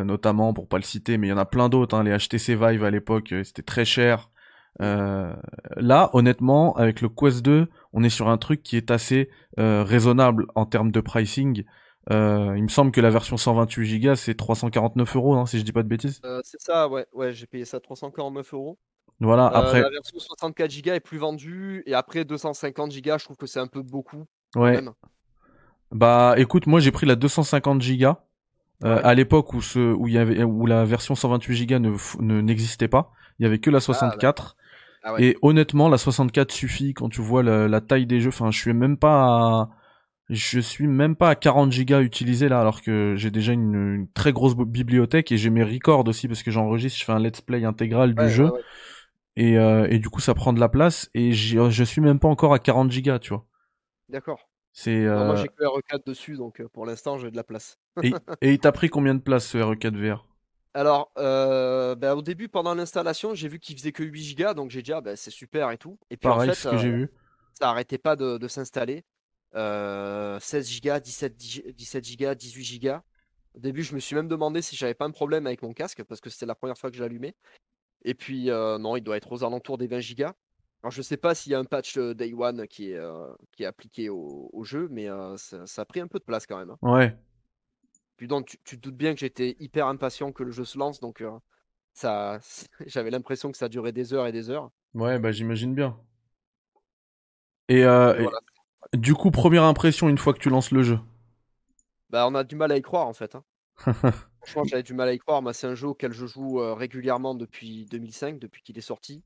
notamment 0.04 0.54
pour 0.54 0.68
pas 0.68 0.78
le 0.78 0.84
citer, 0.84 1.18
mais 1.18 1.26
il 1.28 1.30
y 1.30 1.32
en 1.32 1.38
a 1.38 1.44
plein 1.46 1.68
d'autres. 1.68 1.96
Hein. 1.96 2.04
Les 2.04 2.16
HTC 2.16 2.54
Vive 2.56 2.84
à 2.84 2.90
l'époque, 2.90 3.34
c'était 3.44 3.62
très 3.62 3.84
cher. 3.84 4.30
Euh, 4.80 5.34
là, 5.76 6.10
honnêtement, 6.12 6.74
avec 6.76 7.00
le 7.00 7.08
Quest 7.08 7.42
2, 7.44 7.68
on 7.92 8.04
est 8.04 8.10
sur 8.10 8.28
un 8.28 8.38
truc 8.38 8.62
qui 8.62 8.76
est 8.76 8.90
assez 8.90 9.28
euh, 9.58 9.82
raisonnable 9.82 10.46
en 10.54 10.66
termes 10.66 10.90
de 10.92 11.00
pricing. 11.00 11.64
Euh, 12.10 12.54
il 12.56 12.62
me 12.62 12.68
semble 12.68 12.90
que 12.92 13.00
la 13.00 13.10
version 13.10 13.36
128 13.36 14.00
Go 14.00 14.14
c'est 14.14 14.34
349 14.34 15.16
euros, 15.16 15.34
hein, 15.34 15.46
si 15.46 15.58
je 15.58 15.64
dis 15.64 15.72
pas 15.72 15.82
de 15.82 15.88
bêtises. 15.88 16.20
C'est 16.42 16.60
ça, 16.60 16.88
ouais, 16.88 17.06
ouais, 17.12 17.32
j'ai 17.34 17.46
payé 17.46 17.64
ça 17.64 17.80
349 17.80 18.54
euros. 18.54 18.78
Voilà. 19.20 19.46
Après, 19.48 19.80
la 19.82 19.90
version 19.90 20.18
64 20.18 20.82
Go 20.84 20.92
est 20.92 21.00
plus 21.00 21.18
vendue, 21.18 21.82
et 21.86 21.94
après 21.94 22.24
250 22.24 22.92
Go, 23.02 23.18
je 23.18 23.24
trouve 23.24 23.36
que 23.36 23.46
c'est 23.46 23.60
un 23.60 23.66
peu 23.66 23.82
beaucoup, 23.82 24.24
ouais. 24.56 24.72
même. 24.76 24.92
Bah 25.90 26.34
écoute, 26.36 26.66
moi 26.66 26.80
j'ai 26.80 26.90
pris 26.92 27.06
la 27.06 27.16
250 27.16 27.82
Go 27.98 28.12
Ouais. 28.80 28.90
à 28.90 29.12
l'époque 29.14 29.54
où 29.54 29.60
ce 29.60 29.92
où 29.92 30.06
il 30.06 30.14
y 30.14 30.18
avait 30.18 30.44
où 30.44 30.64
la 30.66 30.84
version 30.84 31.16
128 31.16 31.66
Go 31.66 31.78
ne- 31.80 32.40
n'existait 32.40 32.86
pas, 32.86 33.10
il 33.38 33.44
y 33.44 33.46
avait 33.46 33.58
que 33.58 33.70
la 33.70 33.80
64 33.80 34.56
Ah 35.02 35.14
ouais. 35.14 35.24
et 35.24 35.36
honnêtement 35.42 35.88
la 35.88 35.98
64 35.98 36.52
suffit 36.52 36.94
quand 36.94 37.08
tu 37.08 37.20
vois 37.20 37.42
la, 37.42 37.68
la 37.68 37.80
taille 37.80 38.06
des 38.06 38.20
jeux, 38.20 38.28
enfin 38.30 38.50
je 38.50 38.58
suis 38.58 38.72
même 38.74 38.96
pas 38.98 39.24
à 39.24 39.70
je 40.30 40.60
suis 40.60 40.86
même 40.86 41.16
pas 41.16 41.30
à 41.30 41.34
40 41.36 41.72
gigas 41.72 42.00
utilisés 42.02 42.48
là 42.48 42.60
alors 42.60 42.82
que 42.82 43.14
j'ai 43.16 43.30
déjà 43.30 43.52
une, 43.52 43.94
une 43.94 44.08
très 44.12 44.32
grosse 44.32 44.56
bibliothèque 44.56 45.32
et 45.32 45.38
j'ai 45.38 45.50
mes 45.50 45.64
records 45.64 46.06
aussi 46.08 46.28
parce 46.28 46.42
que 46.42 46.50
j'enregistre, 46.50 46.98
je 47.00 47.04
fais 47.04 47.12
un 47.12 47.20
let's 47.20 47.40
play 47.40 47.64
intégral 47.64 48.14
du 48.14 48.28
jeu 48.28 48.44
ouais, 48.46 48.50
ouais. 48.50 48.60
et 49.36 49.58
euh, 49.58 49.86
et 49.90 49.98
du 49.98 50.10
coup 50.10 50.20
ça 50.20 50.34
prend 50.34 50.52
de 50.52 50.60
la 50.60 50.68
place 50.68 51.10
et 51.14 51.32
j'ai- 51.32 51.70
je 51.70 51.84
suis 51.84 52.00
même 52.02 52.18
pas 52.18 52.28
encore 52.28 52.54
à 52.54 52.58
40 52.58 52.90
gigas, 52.90 53.18
tu 53.20 53.30
vois. 53.30 53.46
D'accord. 54.08 54.48
C'est 54.72 55.04
Non, 55.14 55.24
moi 55.24 55.34
euh, 55.34 55.36
j'ai 55.36 55.48
que 55.48 55.64
RE4 55.64 56.04
dessus, 56.06 56.36
donc 56.36 56.60
euh, 56.60 56.68
pour 56.68 56.86
l'instant 56.86 57.18
j'ai 57.18 57.30
de 57.30 57.36
la 57.36 57.44
place. 57.44 57.78
et, 58.02 58.12
et 58.42 58.52
il 58.52 58.58
t'a 58.60 58.72
pris 58.72 58.88
combien 58.90 59.14
de 59.14 59.20
place 59.20 59.46
ce 59.46 59.58
RE4 59.58 59.96
VR 59.96 60.27
Alors, 60.74 61.10
euh, 61.18 61.94
ben, 61.94 62.14
au 62.14 62.22
début, 62.22 62.48
pendant 62.48 62.74
l'installation, 62.74 63.34
j'ai 63.34 63.48
vu 63.48 63.58
qu'il 63.58 63.76
faisait 63.76 63.92
que 63.92 64.02
8 64.02 64.34
Go, 64.36 64.54
donc 64.54 64.70
j'ai 64.70 64.82
dit, 64.82 64.92
ah 64.92 65.00
ben 65.00 65.16
c'est 65.16 65.30
super 65.30 65.70
et 65.70 65.78
tout. 65.78 65.98
Et 66.10 66.16
puis 66.16 66.28
Pareil, 66.28 66.50
en 66.50 66.54
c'est 66.54 66.60
fait, 66.60 66.68
ce 66.68 66.70
que 66.70 66.76
euh, 66.76 66.78
j'ai 66.82 66.90
vu. 66.90 67.10
ça 67.54 67.70
arrêtait 67.70 67.98
pas 67.98 68.16
de, 68.16 68.38
de 68.38 68.48
s'installer. 68.48 69.04
Euh, 69.54 70.38
16 70.40 70.80
Go, 70.82 70.98
17, 71.00 71.40
Gi- 71.40 71.72
17 71.74 72.18
Go, 72.18 72.34
18 72.34 72.78
Go. 72.80 72.92
Au 73.54 73.60
début, 73.60 73.82
je 73.82 73.94
me 73.94 73.98
suis 74.00 74.14
même 74.14 74.28
demandé 74.28 74.62
si 74.62 74.76
j'avais 74.76 74.94
pas 74.94 75.06
un 75.06 75.10
problème 75.10 75.46
avec 75.46 75.62
mon 75.62 75.72
casque, 75.72 76.04
parce 76.04 76.20
que 76.20 76.30
c'était 76.30 76.46
la 76.46 76.54
première 76.54 76.76
fois 76.78 76.90
que 76.90 76.96
je 76.96 77.02
l'allumais. 77.02 77.34
Et 78.04 78.14
puis, 78.14 78.50
euh, 78.50 78.78
non, 78.78 78.96
il 78.96 79.02
doit 79.02 79.16
être 79.16 79.32
aux 79.32 79.42
alentours 79.44 79.78
des 79.78 79.86
20 79.88 80.00
Go. 80.16 80.26
Alors, 80.82 80.92
je 80.92 81.02
sais 81.02 81.16
pas 81.16 81.34
s'il 81.34 81.50
y 81.52 81.54
a 81.56 81.58
un 81.58 81.64
patch 81.64 81.96
euh, 81.96 82.14
Day 82.14 82.32
One 82.34 82.68
qui 82.68 82.92
est, 82.92 82.96
euh, 82.98 83.26
qui 83.52 83.64
est 83.64 83.66
appliqué 83.66 84.10
au, 84.10 84.48
au 84.52 84.62
jeu, 84.64 84.86
mais 84.92 85.08
euh, 85.10 85.36
ça, 85.36 85.66
ça 85.66 85.82
a 85.82 85.84
pris 85.84 86.00
un 86.00 86.06
peu 86.06 86.18
de 86.20 86.24
place 86.24 86.46
quand 86.46 86.58
même. 86.58 86.70
hein. 86.70 86.78
Ouais. 86.82 87.16
Puis 88.18 88.28
donc, 88.28 88.48
tu, 88.48 88.58
tu 88.64 88.76
te 88.78 88.82
doutes 88.82 88.98
bien 88.98 89.14
que 89.14 89.20
j'étais 89.20 89.56
hyper 89.60 89.88
impatient 89.88 90.32
que 90.32 90.44
le 90.44 90.52
jeu 90.52 90.66
se 90.66 90.78
lance, 90.78 91.00
donc 91.00 91.22
euh, 91.22 91.32
ça, 91.94 92.40
j'avais 92.86 93.10
l'impression 93.12 93.52
que 93.52 93.58
ça 93.58 93.68
durait 93.70 93.92
des 93.92 94.14
heures 94.14 94.28
et 94.28 94.32
des 94.32 94.50
heures. 94.50 94.70
Ouais, 94.92 95.18
bah 95.18 95.32
j'imagine 95.32 95.74
bien. 95.74 95.98
Et, 97.68 97.82
euh, 97.84 98.14
Et 98.14 98.20
voilà. 98.20 98.38
et 98.94 98.98
du 98.98 99.14
coup, 99.14 99.30
première 99.30 99.64
impression 99.64 100.08
une 100.08 100.18
fois 100.18 100.34
que 100.34 100.40
tu 100.40 100.50
lances 100.50 100.72
le 100.72 100.82
jeu? 100.82 100.98
Bah, 102.10 102.26
on 102.28 102.34
a 102.34 102.44
du 102.44 102.56
mal 102.56 102.72
à 102.72 102.76
y 102.76 102.82
croire 102.82 103.06
en 103.06 103.12
fait. 103.14 103.34
hein. 103.34 103.44
Franchement, 104.40 104.64
j'avais 104.64 104.82
du 104.82 104.94
mal 104.94 105.08
à 105.08 105.12
y 105.14 105.18
croire. 105.18 105.42
Moi, 105.42 105.52
c'est 105.54 105.66
un 105.66 105.74
jeu 105.74 105.88
auquel 105.88 106.12
je 106.12 106.26
joue 106.26 106.60
euh, 106.60 106.74
régulièrement 106.74 107.34
depuis 107.34 107.86
2005, 107.86 108.38
depuis 108.38 108.62
qu'il 108.62 108.78
est 108.78 108.82
sorti. 108.82 109.24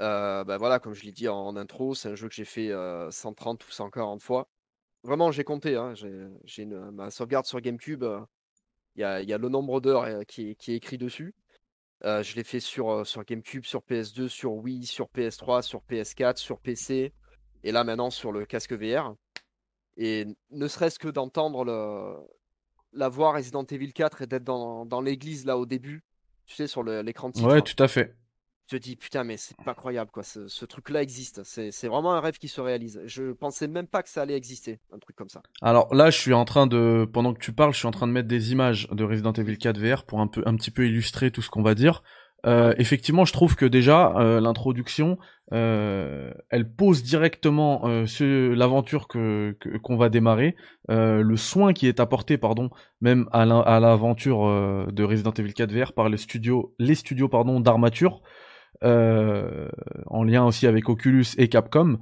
Euh, 0.00 0.44
bah 0.44 0.58
voilà, 0.58 0.80
comme 0.80 0.94
je 0.94 1.04
l'ai 1.04 1.12
dit 1.12 1.28
en, 1.28 1.36
en 1.38 1.56
intro, 1.56 1.94
c'est 1.94 2.10
un 2.10 2.16
jeu 2.16 2.28
que 2.28 2.34
j'ai 2.34 2.44
fait 2.46 2.70
euh, 2.72 3.10
130 3.10 3.66
ou 3.68 3.72
140 3.72 4.22
fois. 4.22 4.48
Vraiment, 5.06 5.30
j'ai 5.30 5.44
compté. 5.44 5.76
Hein, 5.76 5.94
j'ai, 5.94 6.62
une- 6.62 6.90
ma 6.90 7.10
sauvegarde 7.10 7.46
sur 7.46 7.60
GameCube. 7.60 8.02
euh, 8.02 8.20
Il 8.96 9.00
y, 9.02 9.04
a, 9.04 9.20
il 9.22 9.28
y 9.28 9.32
a 9.32 9.38
le 9.38 9.48
nombre 9.48 9.80
d'heures 9.80 10.02
euh, 10.04 10.22
qui, 10.22 10.50
est- 10.50 10.54
qui 10.54 10.72
est 10.72 10.76
écrit 10.76 10.98
dessus. 10.98 11.34
Euh, 12.04 12.22
je 12.22 12.34
l'ai 12.36 12.44
fait 12.44 12.60
sur, 12.60 12.90
euh, 12.90 13.04
sur 13.04 13.24
GameCube, 13.24 13.64
sur 13.64 13.80
PS2, 13.82 14.28
sur 14.28 14.52
Wii, 14.54 14.84
sur 14.86 15.06
PS3, 15.08 15.62
sur 15.62 15.80
PS4, 15.82 16.36
sur 16.38 16.58
PC. 16.58 17.12
Et 17.62 17.72
là, 17.72 17.84
maintenant, 17.84 18.10
sur 18.10 18.32
le 18.32 18.44
casque 18.46 18.72
VR. 18.72 19.14
Et 19.96 20.26
ne 20.50 20.68
serait-ce 20.68 20.98
que 20.98 21.08
d'entendre 21.08 21.64
le, 21.64 22.16
la 22.92 23.08
voix 23.08 23.32
Resident 23.32 23.64
Evil 23.64 23.92
4 23.92 24.22
et 24.22 24.26
d'être 24.26 24.44
dans, 24.44 24.84
dans 24.86 25.00
l'église 25.00 25.46
là 25.46 25.56
au 25.56 25.66
début, 25.66 26.02
tu 26.46 26.54
sais, 26.54 26.66
sur 26.66 26.82
l'écran 26.82 27.28
de 27.28 27.34
titre, 27.34 27.48
Ouais, 27.48 27.62
tout 27.62 27.82
à 27.82 27.88
fait. 27.88 28.14
Tu 28.66 28.76
te 28.76 28.82
dis 28.82 28.96
putain, 28.96 29.24
mais 29.24 29.36
c'est 29.36 29.56
pas 29.64 29.74
croyable 29.74 30.10
quoi, 30.10 30.22
ce, 30.22 30.64
truc-là 30.64 31.02
existe. 31.02 31.42
C'est 31.44 31.88
vraiment 31.88 32.14
un 32.14 32.20
rêve 32.20 32.38
qui 32.38 32.48
se 32.48 32.60
réalise. 32.60 33.00
Je 33.06 33.32
pensais 33.32 33.68
même 33.68 33.86
pas 33.86 34.02
que 34.02 34.08
ça 34.08 34.22
allait 34.22 34.36
exister, 34.36 34.80
un 34.92 34.98
truc 34.98 35.16
comme 35.16 35.28
ça. 35.28 35.42
Alors 35.62 35.94
là, 35.94 36.10
je 36.10 36.18
suis 36.18 36.32
en 36.32 36.44
train 36.44 36.66
de, 36.66 37.08
pendant 37.12 37.32
que 37.32 37.38
tu 37.38 37.52
parles, 37.52 37.72
je 37.72 37.78
suis 37.78 37.86
en 37.86 37.92
train 37.92 38.06
de 38.06 38.12
mettre 38.12 38.28
des 38.28 38.52
images 38.52 38.88
de 38.90 39.04
Resident 39.04 39.32
Evil 39.32 39.58
4 39.58 39.78
VR 39.78 40.04
pour 40.04 40.20
un 40.20 40.26
peu, 40.26 40.42
un 40.46 40.56
petit 40.56 40.70
peu 40.70 40.86
illustrer 40.86 41.30
tout 41.30 41.42
ce 41.42 41.50
qu'on 41.50 41.62
va 41.62 41.74
dire. 41.74 42.02
Euh, 42.46 42.74
effectivement, 42.78 43.24
je 43.24 43.32
trouve 43.32 43.56
que 43.56 43.66
déjà 43.66 44.14
euh, 44.16 44.40
l'introduction, 44.40 45.18
euh, 45.52 46.32
elle 46.50 46.70
pose 46.70 47.02
directement 47.02 47.82
l'aventure 47.86 49.08
que 49.08 49.56
qu'on 49.82 49.96
va 49.96 50.08
démarrer, 50.08 50.56
le 50.88 51.36
soin 51.36 51.72
qui 51.72 51.88
est 51.88 52.00
apporté, 52.00 52.38
pardon, 52.38 52.70
même 53.00 53.28
à 53.32 53.44
l'aventure 53.80 54.86
de 54.92 55.04
Resident 55.04 55.32
Evil 55.32 55.54
4 55.54 55.72
VR 55.72 55.92
par 55.92 56.08
les 56.08 56.16
studios, 56.16 56.74
les 56.78 56.94
studios 56.94 57.28
pardon 57.28 57.60
d'armature, 57.60 58.22
en 58.82 60.24
lien 60.24 60.44
aussi 60.44 60.66
avec 60.66 60.88
Oculus 60.88 61.26
et 61.38 61.48
Capcom. 61.48 61.98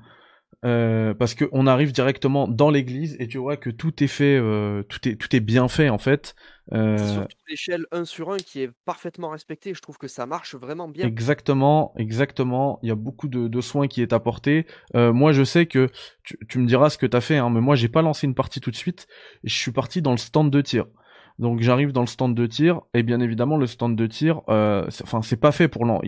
Euh, 0.65 1.13
parce 1.13 1.35
que 1.35 1.45
on 1.53 1.67
arrive 1.67 1.93
directement 1.93 2.49
dans 2.49 2.71
l'église 2.71 3.17
et 3.19 3.29
tu 3.29 3.37
vois 3.37 3.59
que 3.59 3.69
tout 3.69 4.03
est 4.03 4.07
fait, 4.07 4.39
euh, 4.39 4.83
tout 4.85 5.07
est 5.07 5.17
tout 5.17 5.35
est 5.37 5.41
bien 5.41 5.69
fait 5.69 5.91
en 5.91 5.99
fait. 5.99 6.35
Euh, 6.73 6.97
C'est 6.97 7.13
surtout 7.13 7.37
l'échelle 7.49 7.87
1 7.93 8.07
sur 8.07 8.31
1 8.33 8.41
qui 8.41 8.63
est 8.63 8.71
parfaitement 8.87 9.29
respectée. 9.29 9.75
Je 9.75 9.81
trouve 9.83 9.99
que 9.99 10.09
ça 10.09 10.25
marche 10.25 10.55
vraiment 10.55 10.89
bien. 10.89 11.07
Exactement, 11.07 11.93
exactement. 11.99 12.79
Il 12.83 12.89
y 12.89 12.93
a 12.93 12.95
beaucoup 12.95 13.29
de, 13.29 13.47
de 13.47 13.61
soins 13.61 13.89
qui 13.89 14.01
est 14.01 14.15
apporté. 14.15 14.67
Euh, 14.97 15.13
moi, 15.13 15.33
je 15.33 15.45
sais 15.45 15.67
que 15.67 15.91
tu, 16.23 16.39
tu 16.49 16.59
me 16.59 16.67
diras 16.67 16.89
ce 16.89 16.97
que 16.97 17.07
t'as 17.07 17.21
fait, 17.21 17.37
hein, 17.37 17.51
mais 17.51 17.61
moi, 17.61 17.77
j'ai 17.77 17.91
pas 17.91 18.01
lancé 18.01 18.27
une 18.27 18.35
partie 18.35 18.61
tout 18.61 18.71
de 18.71 18.77
suite. 18.77 19.07
Je 19.43 19.55
suis 19.55 19.73
parti 19.73 20.01
dans 20.01 20.13
le 20.13 20.17
stand 20.17 20.51
de 20.51 20.61
tir. 20.63 20.87
Donc, 21.39 21.61
j'arrive 21.61 21.91
dans 21.91 22.01
le 22.01 22.07
stand 22.07 22.35
de 22.35 22.47
tir, 22.47 22.81
et 22.95 23.03
bien 23.03 23.19
évidemment, 23.19 23.57
le 23.57 23.67
stand 23.67 23.97
de 23.97 24.07
tir, 24.07 24.43
euh, 24.49 24.87
enfin, 25.03 25.21
c'est 25.21 25.41
pas 25.41 25.51
fait 25.51 25.67
pour 25.67 25.85
lan- 25.85 26.01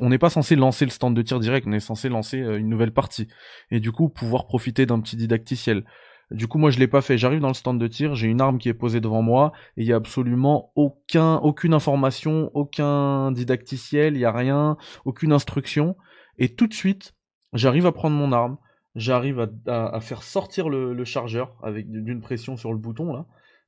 on 0.00 0.08
n'est 0.08 0.18
pas 0.18 0.30
censé 0.30 0.56
lancer 0.56 0.84
le 0.84 0.90
stand 0.90 1.14
de 1.14 1.22
tir 1.22 1.38
direct. 1.38 1.66
On 1.68 1.72
est 1.72 1.80
censé 1.80 2.08
lancer 2.08 2.40
euh, 2.40 2.58
une 2.58 2.68
nouvelle 2.68 2.92
partie, 2.92 3.28
et 3.70 3.78
du 3.78 3.92
coup, 3.92 4.08
pouvoir 4.08 4.46
profiter 4.46 4.86
d'un 4.86 5.00
petit 5.00 5.16
didacticiel. 5.16 5.84
Du 6.32 6.48
coup, 6.48 6.58
moi, 6.58 6.70
je 6.70 6.78
l'ai 6.78 6.88
pas 6.88 7.00
fait. 7.00 7.16
J'arrive 7.16 7.40
dans 7.40 7.48
le 7.48 7.54
stand 7.54 7.80
de 7.80 7.86
tir, 7.86 8.16
j'ai 8.16 8.26
une 8.26 8.40
arme 8.40 8.58
qui 8.58 8.68
est 8.68 8.74
posée 8.74 9.00
devant 9.00 9.22
moi, 9.22 9.52
et 9.76 9.82
il 9.82 9.86
y 9.86 9.92
a 9.92 9.96
absolument 9.96 10.72
aucun, 10.74 11.36
aucune 11.36 11.72
information, 11.72 12.50
aucun 12.54 13.30
didacticiel, 13.30 14.14
il 14.16 14.20
y 14.20 14.24
a 14.24 14.32
rien, 14.32 14.76
aucune 15.04 15.32
instruction. 15.32 15.96
Et 16.38 16.54
tout 16.54 16.66
de 16.66 16.74
suite, 16.74 17.14
j'arrive 17.52 17.86
à 17.86 17.92
prendre 17.92 18.16
mon 18.16 18.32
arme, 18.32 18.58
j'arrive 18.94 19.48
à 19.68 20.00
faire 20.00 20.22
sortir 20.24 20.68
le, 20.68 20.92
le 20.92 21.04
chargeur 21.04 21.56
avec 21.62 21.88
d'une 21.88 22.20
pression 22.20 22.56
sur 22.56 22.72
le 22.72 22.78
bouton 22.78 23.12
là. 23.12 23.26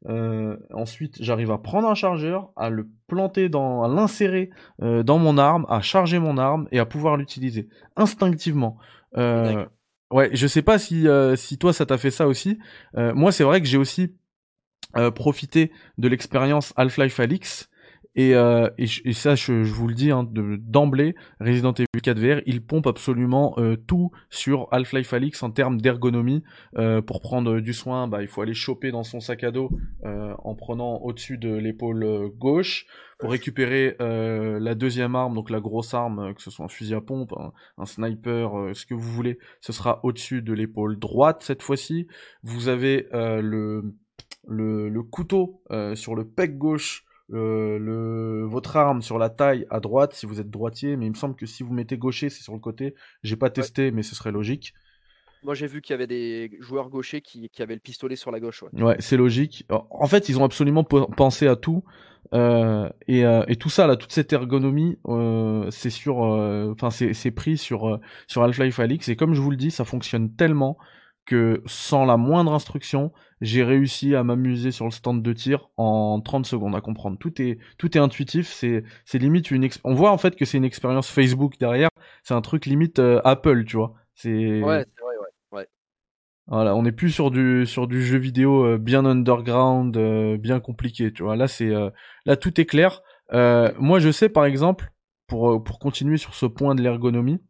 Euh, 0.09 0.57
ensuite, 0.73 1.23
j'arrive 1.23 1.51
à 1.51 1.59
prendre 1.59 1.89
un 1.89 1.95
chargeur, 1.95 2.53
à 2.57 2.71
le 2.71 2.89
planter 3.07 3.49
dans, 3.49 3.83
à 3.83 3.89
l'insérer 3.89 4.51
euh, 4.83 5.03
dans 5.03 5.19
mon 5.19 5.37
arme, 5.39 5.67
à 5.69 5.81
charger 5.81 6.19
mon 6.19 6.39
arme 6.39 6.69
et 6.73 6.79
à 6.79 6.87
pouvoir 6.87 7.17
l'utiliser 7.17 7.69
instinctivement. 7.97 8.79
Euh, 9.17 9.67
ouais, 10.11 10.31
je 10.33 10.47
sais 10.47 10.63
pas 10.63 10.79
si 10.79 11.07
euh, 11.07 11.37
si 11.37 11.59
toi 11.59 11.73
ça 11.73 11.87
t'a 11.87 11.99
fait 11.99 12.11
ça 12.11 12.27
aussi. 12.27 12.59
Euh, 12.97 13.15
moi, 13.15 13.33
c'est 13.33 13.45
vrai 13.45 13.61
que 13.61 13.67
j'ai 13.67 13.77
aussi 13.79 14.17
euh, 14.97 15.11
profité 15.11 15.71
de 15.99 16.09
l'expérience 16.09 16.73
Half-Life 16.77 17.21
Alix 17.21 17.70
Et, 18.17 18.35
euh, 18.35 18.69
et, 18.77 18.87
et, 19.05 19.13
ça, 19.13 19.37
je, 19.37 19.63
je, 19.63 19.73
vous 19.73 19.87
le 19.87 19.95
dis, 19.95 20.11
hein, 20.11 20.29
d'emblée, 20.33 21.15
Resident 21.41 21.73
Evil 21.73 22.03
4 22.03 22.19
VR, 22.19 22.43
il 22.45 22.65
pompe 22.65 22.89
absolument 22.89 23.55
euh, 23.59 23.77
tout 23.77 24.11
sur 24.31 24.67
Half-Life 24.73 25.13
Alyx 25.13 25.43
en 25.43 25.51
termes 25.51 25.81
d'ergonomie. 25.81 26.43
Euh, 26.77 27.03
pour 27.03 27.21
prendre 27.21 27.61
du 27.61 27.73
soin, 27.73 28.09
bah, 28.09 28.23
il 28.23 28.29
faut 28.29 28.43
aller 28.43 28.55
choper 28.55 28.91
dans 28.91 29.05
son 29.05 29.21
sac 29.21 29.45
à 29.45 29.53
dos 29.53 29.71
euh, 30.05 30.35
en 30.39 30.57
prenant 30.57 30.97
au-dessus 31.03 31.39
de 31.39 31.55
l'épaule 31.55 32.03
euh, 32.03 32.29
gauche. 32.29 32.87
Pour 33.21 33.33
récupérer 33.33 33.97
la 34.01 34.75
deuxième 34.75 35.15
arme, 35.15 35.35
donc 35.35 35.51
la 35.51 35.61
grosse 35.61 35.93
arme, 35.93 36.33
que 36.33 36.41
ce 36.41 36.51
soit 36.51 36.65
un 36.65 36.69
fusil 36.69 36.95
à 36.95 37.03
pompe, 37.03 37.35
un, 37.37 37.53
un 37.77 37.85
sniper, 37.85 38.71
ce 38.73 38.87
que 38.87 38.95
vous 38.95 39.13
voulez, 39.13 39.39
ce 39.61 39.75
sera 39.75 40.01
au-dessus 40.05 40.41
de 40.41 40.55
l'épaule 40.55 40.99
droite 40.99 41.43
cette 41.43 41.63
fois-ci. 41.63 42.07
Vous 42.43 42.69
avez 42.69 43.09
le, 43.13 43.95
le, 44.49 44.89
le, 44.89 45.03
couteau 45.03 45.63
sur 45.95 46.15
le 46.15 46.25
pec 46.25 46.57
gauche 46.57 47.05
euh, 47.33 47.79
le, 47.79 48.45
votre 48.45 48.77
arme 48.77 49.03
sur 49.03 49.19
la 49.19 49.31
taille 49.31 49.67
à 49.71 49.81
droite 49.81 50.15
si 50.15 50.27
vous 50.27 50.41
êtes 50.41 50.51
droitier, 50.51 50.97
mais 50.97 51.07
il 51.07 51.11
me 51.11 51.17
semble 51.17 51.37
que 51.37 51.47
si 51.47 51.63
vous 51.63 51.73
mettez 51.73 51.97
gaucher, 51.97 52.29
c'est 52.29 52.43
sur 52.43 52.55
le 52.55 52.61
côté. 52.61 52.95
J'ai 53.23 53.37
pas 53.37 53.51
testé, 53.51 53.91
mais 53.91 54.03
ce 54.03 54.15
serait 54.15 54.33
logique. 54.33 54.75
Moi, 55.43 55.55
j'ai 55.55 55.67
vu 55.67 55.81
qu'il 55.81 55.95
y 55.95 55.95
avait 55.95 56.07
des 56.07 56.51
joueurs 56.61 56.91
gauchers 56.91 57.23
qui, 57.23 57.49
qui, 57.49 57.63
avaient 57.63 57.75
le 57.75 57.81
pistolet 57.81 58.17
sur 58.17 58.31
la 58.31 58.41
gauche. 58.41 58.63
Ouais, 58.63 58.83
ouais 58.83 58.97
c'est 58.99 59.17
logique. 59.17 59.65
En 59.71 60.07
fait, 60.07 60.29
ils 60.29 60.39
ont 60.39 60.45
absolument 60.45 60.85
pensé 60.85 61.47
à 61.47 61.57
tout. 61.57 61.83
Euh, 62.33 62.89
et, 63.09 63.25
euh, 63.25 63.45
et, 63.49 63.57
tout 63.57 63.71
ça, 63.71 63.87
là, 63.87 63.97
toute 63.97 64.13
cette 64.13 64.33
ergonomie, 64.33 64.99
euh, 65.07 65.69
c'est 65.71 65.91
sur, 65.91 66.19
enfin, 66.19 66.91
c'est 66.91 67.31
pris 67.31 67.57
sur 67.57 68.01
sur 68.27 68.43
Half-Life 68.43 68.79
Alyx. 68.81 69.09
Et 69.09 69.17
comme 69.17 69.35
je 69.35 69.41
vous 69.41 69.51
le 69.51 69.57
dis, 69.57 69.71
ça 69.71 69.85
fonctionne 69.85 70.35
tellement 70.35 70.77
que 71.27 71.63
sans 71.67 72.05
la 72.05 72.17
moindre 72.17 72.53
instruction, 72.53 73.13
j'ai 73.41 73.65
réussi 73.65 74.15
à 74.15 74.23
m'amuser 74.23 74.71
sur 74.71 74.85
le 74.85 74.91
stand 74.91 75.23
de 75.23 75.33
tir 75.33 75.71
en 75.77 76.21
30 76.21 76.47
secondes 76.47 76.75
à 76.75 76.81
comprendre. 76.81 77.19
Tout 77.19 77.41
est 77.41 77.59
tout 77.79 77.97
est 77.97 78.01
intuitif, 78.01 78.49
c'est 78.49 78.85
c'est 79.05 79.19
limite 79.19 79.51
une 79.51 79.69
on 79.85 79.95
voit 79.95 80.11
en 80.11 80.19
fait 80.19 80.37
que 80.37 80.45
c'est 80.45 80.59
une 80.59 80.65
expérience 80.65 81.11
Facebook 81.11 81.59
derrière, 81.59 81.89
c'est 82.23 82.35
un 82.35 82.43
truc 82.43 82.67
limite 82.67 82.99
euh, 82.99 83.21
Apple, 83.25 83.65
tu 83.65 83.77
vois. 83.77 83.95
C'est 84.15 84.63
Ouais, 84.63 84.85
c'est 84.85 85.03
vrai 85.03 85.17
ouais. 85.17 85.59
ouais. 85.59 85.69
Voilà, 86.47 86.77
on 86.77 86.83
n'est 86.83 86.93
plus 86.93 87.11
sur 87.11 87.31
du 87.31 87.65
sur 87.67 87.87
du 87.87 88.03
jeu 88.05 88.19
vidéo 88.19 88.65
euh, 88.65 88.79
bien 88.79 89.05
underground, 89.07 89.97
euh, 89.97 90.37
bien 90.37 90.61
compliqué, 90.61 91.13
tu 91.13 91.23
vois. 91.23 91.37
Là 91.37 91.49
c'est 91.49 91.71
là 92.27 92.37
tout 92.37 92.61
est 92.61 92.67
clair. 92.67 93.03
moi 93.33 93.99
je 94.01 94.11
sais 94.11 94.29
par 94.29 94.45
exemple 94.45 94.93
pour 95.27 95.63
pour 95.65 95.79
continuer 95.79 96.19
sur 96.19 96.35
ce 96.35 96.45
point 96.47 96.75
de 96.75 96.83
l'ergonomie, 96.83 97.41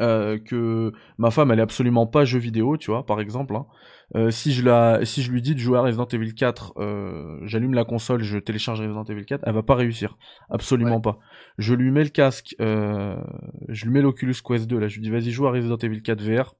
euh, 0.00 0.38
que 0.38 0.92
ma 1.18 1.30
femme 1.30 1.50
elle 1.50 1.58
est 1.58 1.62
absolument 1.62 2.06
pas 2.06 2.24
jeu 2.24 2.38
vidéo, 2.38 2.76
tu 2.76 2.90
vois, 2.90 3.04
par 3.04 3.20
exemple. 3.20 3.54
Hein. 3.54 3.66
Euh, 4.14 4.30
si 4.30 4.52
je 4.52 4.64
la, 4.64 5.04
si 5.04 5.22
je 5.22 5.30
lui 5.30 5.42
dis 5.42 5.54
de 5.54 5.60
jouer 5.60 5.78
à 5.78 5.82
Resident 5.82 6.06
Evil 6.06 6.34
4, 6.34 6.74
euh, 6.78 7.38
j'allume 7.42 7.74
la 7.74 7.84
console, 7.84 8.22
je 8.22 8.38
télécharge 8.38 8.80
Resident 8.80 9.04
Evil 9.04 9.24
4, 9.24 9.42
elle 9.46 9.54
va 9.54 9.62
pas 9.62 9.74
réussir, 9.74 10.16
absolument 10.50 11.00
pas. 11.00 11.18
Je 11.58 11.74
lui 11.74 11.90
mets 11.90 12.04
le 12.04 12.10
casque, 12.10 12.54
je 12.58 13.84
lui 13.84 13.90
mets 13.90 14.02
l'Oculus 14.02 14.34
Quest 14.44 14.66
2, 14.66 14.78
là, 14.78 14.88
je 14.88 14.96
lui 14.96 15.02
dis 15.02 15.10
vas-y 15.10 15.30
joue 15.30 15.46
à 15.46 15.50
Resident 15.50 15.76
Evil 15.76 16.02
4 16.02 16.22
VR, 16.22 16.54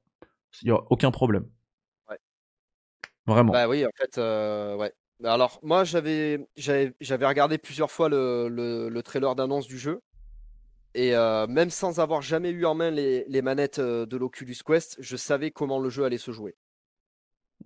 il 0.61 0.69
y 0.69 0.71
a 0.71 0.79
aucun 0.89 1.11
problème. 1.11 1.45
Ouais. 2.09 2.17
Vraiment. 3.27 3.51
Bah 3.51 3.67
oui, 3.67 3.85
en 3.85 3.91
fait, 3.95 4.17
ouais. 4.77 4.93
Alors 5.23 5.59
moi 5.63 5.85
j'avais 5.85 6.45
j'avais 6.57 7.25
regardé 7.25 7.57
plusieurs 7.57 7.91
fois 7.91 8.09
le, 8.09 8.49
le, 8.49 8.89
le 8.89 9.03
trailer 9.03 9.35
d'annonce 9.35 9.67
du 9.67 9.77
jeu 9.77 10.01
et 10.95 11.15
euh, 11.15 11.47
même 11.47 11.69
sans 11.69 11.99
avoir 11.99 12.21
jamais 12.21 12.49
eu 12.49 12.65
en 12.65 12.75
main 12.75 12.91
les, 12.91 13.25
les 13.27 13.41
manettes 13.41 13.79
euh, 13.79 14.05
de 14.05 14.17
l'Oculus 14.17 14.57
Quest, 14.65 14.97
je 14.99 15.17
savais 15.17 15.51
comment 15.51 15.79
le 15.79 15.89
jeu 15.89 16.03
allait 16.03 16.17
se 16.17 16.31
jouer. 16.31 16.55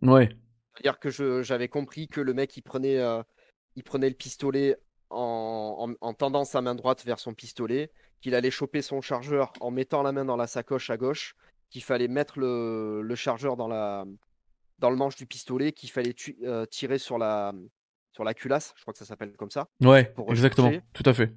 Ouais. 0.02 0.30
C'est-à-dire 0.74 1.00
que 1.00 1.42
j'avais 1.42 1.68
compris 1.68 2.08
que 2.08 2.22
le 2.22 2.34
mec, 2.34 2.56
il 2.56 2.62
prenait, 2.62 3.00
euh, 3.00 3.22
il 3.76 3.84
prenait 3.84 4.10
le 4.10 4.16
pistolet 4.16 4.78
en, 5.10 5.94
en, 6.00 6.14
tendant 6.14 6.46
sa 6.46 6.62
main 6.62 6.76
droite 6.76 7.04
vers 7.04 7.20
son 7.20 7.34
pistolet, 7.34 7.92
qu'il 8.22 8.36
allait 8.36 8.52
choper 8.52 8.82
son 8.82 9.02
chargeur 9.02 9.52
en 9.60 9.72
mettant 9.72 10.04
la 10.04 10.12
main 10.12 10.26
dans 10.26 10.38
la 10.38 10.48
sacoche 10.48 10.90
à 10.90 10.98
gauche, 10.98 11.36
qu'il 11.70 11.84
fallait 11.84 12.08
mettre 12.08 12.40
le, 12.40 13.02
le, 13.02 13.16
chargeur 13.16 13.58
dans, 13.58 13.68
la, 13.68 14.06
dans 14.80 14.90
le 14.90 14.96
manche 14.96 15.16
du 15.16 15.26
pistolet, 15.26 15.72
qu'il 15.72 15.90
fallait 15.90 16.14
tirer 16.70 16.98
sur 16.98 17.18
la, 17.18 17.54
sur 18.14 18.24
la 18.24 18.34
culasse, 18.34 18.74
je 18.76 18.82
crois 18.84 18.94
que 18.94 19.00
ça 19.00 19.06
s'appelle 19.06 19.36
comme 19.36 19.52
ça. 19.52 19.68
Ouais, 19.82 20.14
exactement, 20.30 20.72
tout 20.94 21.04
à 21.06 21.14
fait 21.14 21.34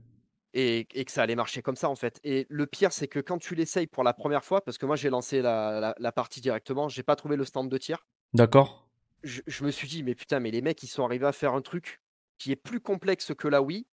et, 0.55 0.85
que 0.85 1.13
ça 1.13 1.23
allait 1.23 1.37
marcher 1.37 1.63
comme 1.63 1.77
ça 1.77 1.89
en 1.89 1.95
fait. 1.95 2.21
Et 2.25 2.47
le 2.49 2.67
pire, 2.67 2.93
c'est 2.93 3.09
que 3.09 3.21
quand 3.21 3.39
tu 3.39 3.55
l'essayes 3.55 3.87
pour 3.87 4.05
la 4.05 4.13
première 4.13 4.45
fois, 4.45 4.63
parce 4.63 4.79
que 4.79 4.87
moi 4.87 4.97
j'ai 4.97 5.11
lancé 5.11 5.43
la, 5.43 5.95
la, 5.99 6.13
partie 6.13 6.41
directement, 6.41 6.89
j'ai 6.89 7.03
pas 7.03 7.17
trouvé 7.17 7.37
le 7.37 7.45
stand 7.45 7.69
de 7.69 7.79
tir. 7.79 8.07
D'accord. 8.35 8.89
Je, 9.23 9.43
je, 9.47 9.65
me 9.65 9.71
suis 9.71 9.87
dit, 9.87 10.03
mais 10.03 10.15
putain, 10.15 10.41
mais 10.41 10.51
les 10.51 10.63
mecs 10.63 10.83
ils 10.83 10.89
sont 10.89 11.05
arrivés 11.05 11.27
à 11.27 11.33
faire 11.33 11.55
un 11.55 11.61
truc 11.61 12.01
qui 12.39 12.53
est 12.53 12.57
plus 12.57 12.81
complexe 12.81 13.33
que 13.35 13.49
la 13.49 13.63
Wii, 13.63 13.87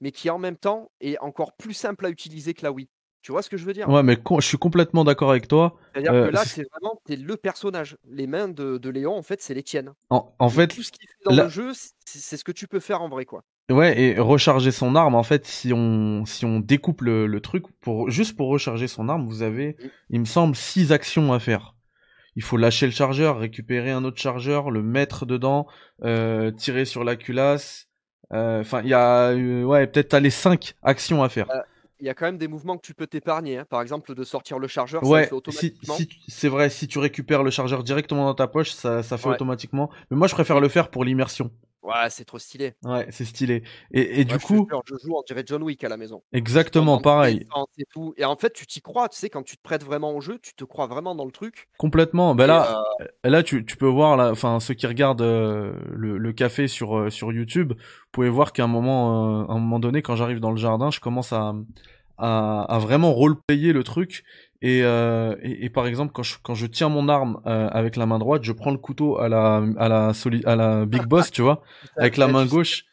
mais 0.00 0.10
qui 0.10 0.30
en 0.30 0.38
même 0.38 0.56
temps 0.56 0.90
est 1.00 1.18
encore 1.18 1.52
plus 1.56 1.74
simple 1.74 2.06
à 2.06 2.10
utiliser 2.10 2.54
que 2.54 2.62
la 2.62 2.72
Wii. 2.72 2.88
Tu 3.22 3.32
vois 3.32 3.42
ce 3.42 3.50
que 3.50 3.58
je 3.58 3.66
veux 3.66 3.74
dire? 3.74 3.86
Ouais, 3.88 4.02
mais 4.02 4.16
je 4.38 4.46
suis 4.46 4.56
complètement 4.56 5.04
d'accord 5.04 5.30
avec 5.30 5.46
toi. 5.46 5.76
C'est-à-dire 5.92 6.12
que 6.12 6.16
euh, 6.16 6.30
là, 6.30 6.44
c'est 6.46 6.66
vraiment 6.70 6.98
es 7.06 7.16
le 7.16 7.36
personnage. 7.36 7.98
Les 8.08 8.26
mains 8.26 8.48
de, 8.48 8.78
de 8.78 8.88
Léon, 8.88 9.14
en 9.14 9.22
fait, 9.22 9.42
c'est 9.42 9.52
les 9.52 9.62
tiennes. 9.62 9.92
En, 10.08 10.34
en 10.38 10.48
fait, 10.48 10.68
tout 10.68 10.82
ce 10.82 10.90
qu'il 10.90 11.06
fait 11.06 11.24
dans 11.26 11.42
le 11.44 11.48
jeu, 11.50 11.72
c'est 12.06 12.38
ce 12.38 12.44
que 12.44 12.52
tu 12.52 12.66
peux 12.66 12.80
faire 12.80 13.02
en 13.02 13.10
vrai, 13.10 13.26
quoi. 13.26 13.44
Ouais, 13.70 14.00
et 14.00 14.18
recharger 14.18 14.72
son 14.72 14.96
arme, 14.96 15.14
en 15.14 15.22
fait, 15.22 15.46
si 15.46 15.72
on 15.72 16.24
si 16.26 16.44
on 16.44 16.60
découpe 16.60 17.02
le, 17.02 17.26
le 17.26 17.40
truc, 17.40 17.64
pour 17.80 18.10
juste 18.10 18.36
pour 18.36 18.48
recharger 18.48 18.88
son 18.88 19.08
arme, 19.08 19.26
vous 19.26 19.42
avez, 19.42 19.76
il 20.10 20.20
me 20.20 20.24
semble, 20.24 20.56
six 20.56 20.92
actions 20.92 21.32
à 21.32 21.38
faire. 21.38 21.76
Il 22.36 22.42
faut 22.42 22.56
lâcher 22.56 22.86
le 22.86 22.92
chargeur, 22.92 23.38
récupérer 23.38 23.90
un 23.90 24.04
autre 24.04 24.20
chargeur, 24.20 24.70
le 24.70 24.82
mettre 24.82 25.26
dedans, 25.26 25.66
euh, 26.04 26.50
tirer 26.50 26.84
sur 26.84 27.04
la 27.04 27.16
culasse. 27.16 27.88
Euh, 28.32 28.60
enfin, 28.60 28.82
il 28.82 28.88
y 28.88 28.94
a, 28.94 29.30
euh, 29.30 29.64
ouais, 29.64 29.86
peut-être 29.86 30.16
les 30.18 30.30
cinq 30.30 30.74
actions 30.82 31.22
à 31.22 31.28
faire 31.28 31.48
il 32.00 32.06
y 32.06 32.08
a 32.08 32.14
quand 32.14 32.24
même 32.24 32.38
des 32.38 32.48
mouvements 32.48 32.76
que 32.76 32.86
tu 32.86 32.94
peux 32.94 33.06
t'épargner. 33.06 33.58
Hein. 33.58 33.66
Par 33.68 33.82
exemple, 33.82 34.14
de 34.14 34.24
sortir 34.24 34.58
le 34.58 34.68
chargeur, 34.68 35.04
ça 35.04 35.22
fait 35.24 35.32
automatiquement. 35.32 35.96
c'est 36.28 36.48
vrai, 36.48 36.70
si 36.70 36.88
tu 36.88 36.98
récupères 36.98 37.42
le 37.42 37.50
chargeur 37.50 37.82
directement 37.84 38.24
dans 38.24 38.34
ta 38.34 38.48
poche, 38.48 38.70
ça, 38.70 39.02
ça 39.02 39.18
fait 39.18 39.28
automatiquement. 39.28 39.90
Mais 40.10 40.16
moi, 40.16 40.26
je 40.26 40.34
préfère 40.34 40.60
le 40.60 40.68
faire 40.68 40.90
pour 40.90 41.04
l'immersion. 41.04 41.50
Ouais, 41.82 42.10
c'est 42.10 42.26
trop 42.26 42.38
stylé. 42.38 42.74
Ouais, 42.84 43.06
c'est 43.10 43.24
stylé. 43.24 43.62
Et, 43.92 44.20
et 44.20 44.24
du 44.24 44.38
coup. 44.38 44.68
Je, 44.86 44.94
joue, 45.02 45.14
on 45.16 45.22
dirait 45.22 45.44
John 45.46 45.62
Wick 45.62 45.82
à 45.82 45.88
la 45.88 45.96
maison. 45.96 46.22
Exactement, 46.32 46.98
pareil. 46.98 47.46
Et, 47.78 47.84
tout. 47.90 48.12
et 48.18 48.24
en 48.26 48.36
fait, 48.36 48.52
tu 48.52 48.66
t'y 48.66 48.82
crois, 48.82 49.08
tu 49.08 49.16
sais, 49.16 49.30
quand 49.30 49.42
tu 49.42 49.56
te 49.56 49.62
prêtes 49.62 49.82
vraiment 49.82 50.14
au 50.14 50.20
jeu, 50.20 50.38
tu 50.42 50.52
te 50.54 50.64
crois 50.64 50.86
vraiment 50.86 51.14
dans 51.14 51.24
le 51.24 51.32
truc. 51.32 51.68
Complètement. 51.78 52.34
Ben 52.34 52.46
là, 52.46 52.82
euh, 53.00 53.06
là 53.24 53.42
tu, 53.42 53.64
tu 53.64 53.76
peux 53.76 53.88
voir, 53.88 54.18
là, 54.18 54.30
enfin, 54.30 54.60
ceux 54.60 54.74
qui 54.74 54.86
regardent 54.86 55.22
euh, 55.22 55.72
le, 55.90 56.18
le, 56.18 56.32
café 56.32 56.68
sur, 56.68 56.98
euh, 56.98 57.10
sur 57.10 57.32
YouTube, 57.32 57.72
vous 57.72 58.10
pouvez 58.12 58.28
voir 58.28 58.52
qu'à 58.52 58.64
un 58.64 58.68
moment, 58.68 59.50
un 59.50 59.58
moment 59.58 59.80
donné, 59.80 60.02
quand 60.02 60.16
j'arrive 60.16 60.40
dans 60.40 60.50
le 60.50 60.58
jardin, 60.58 60.90
je 60.90 61.00
commence 61.00 61.32
à, 61.32 61.54
à, 62.18 62.62
à 62.62 62.78
vraiment 62.78 63.14
roleplayer 63.14 63.72
le 63.72 63.82
truc. 63.84 64.24
Et, 64.62 64.82
euh, 64.84 65.36
et, 65.42 65.64
et, 65.64 65.70
par 65.70 65.86
exemple, 65.86 66.12
quand 66.12 66.22
je, 66.22 66.36
quand 66.42 66.54
je 66.54 66.66
tiens 66.66 66.90
mon 66.90 67.08
arme 67.08 67.40
euh, 67.46 67.68
avec 67.68 67.96
la 67.96 68.04
main 68.04 68.18
droite, 68.18 68.44
je 68.44 68.52
prends 68.52 68.70
le 68.70 68.78
couteau 68.78 69.18
à 69.18 69.28
la, 69.28 69.62
à 69.78 69.88
la, 69.88 70.12
soli 70.12 70.42
à 70.44 70.54
la 70.54 70.84
Big 70.84 71.04
Boss, 71.04 71.30
tu 71.30 71.40
vois, 71.40 71.62
avec 71.96 72.18
la 72.18 72.28
main 72.28 72.44
gauche. 72.44 72.84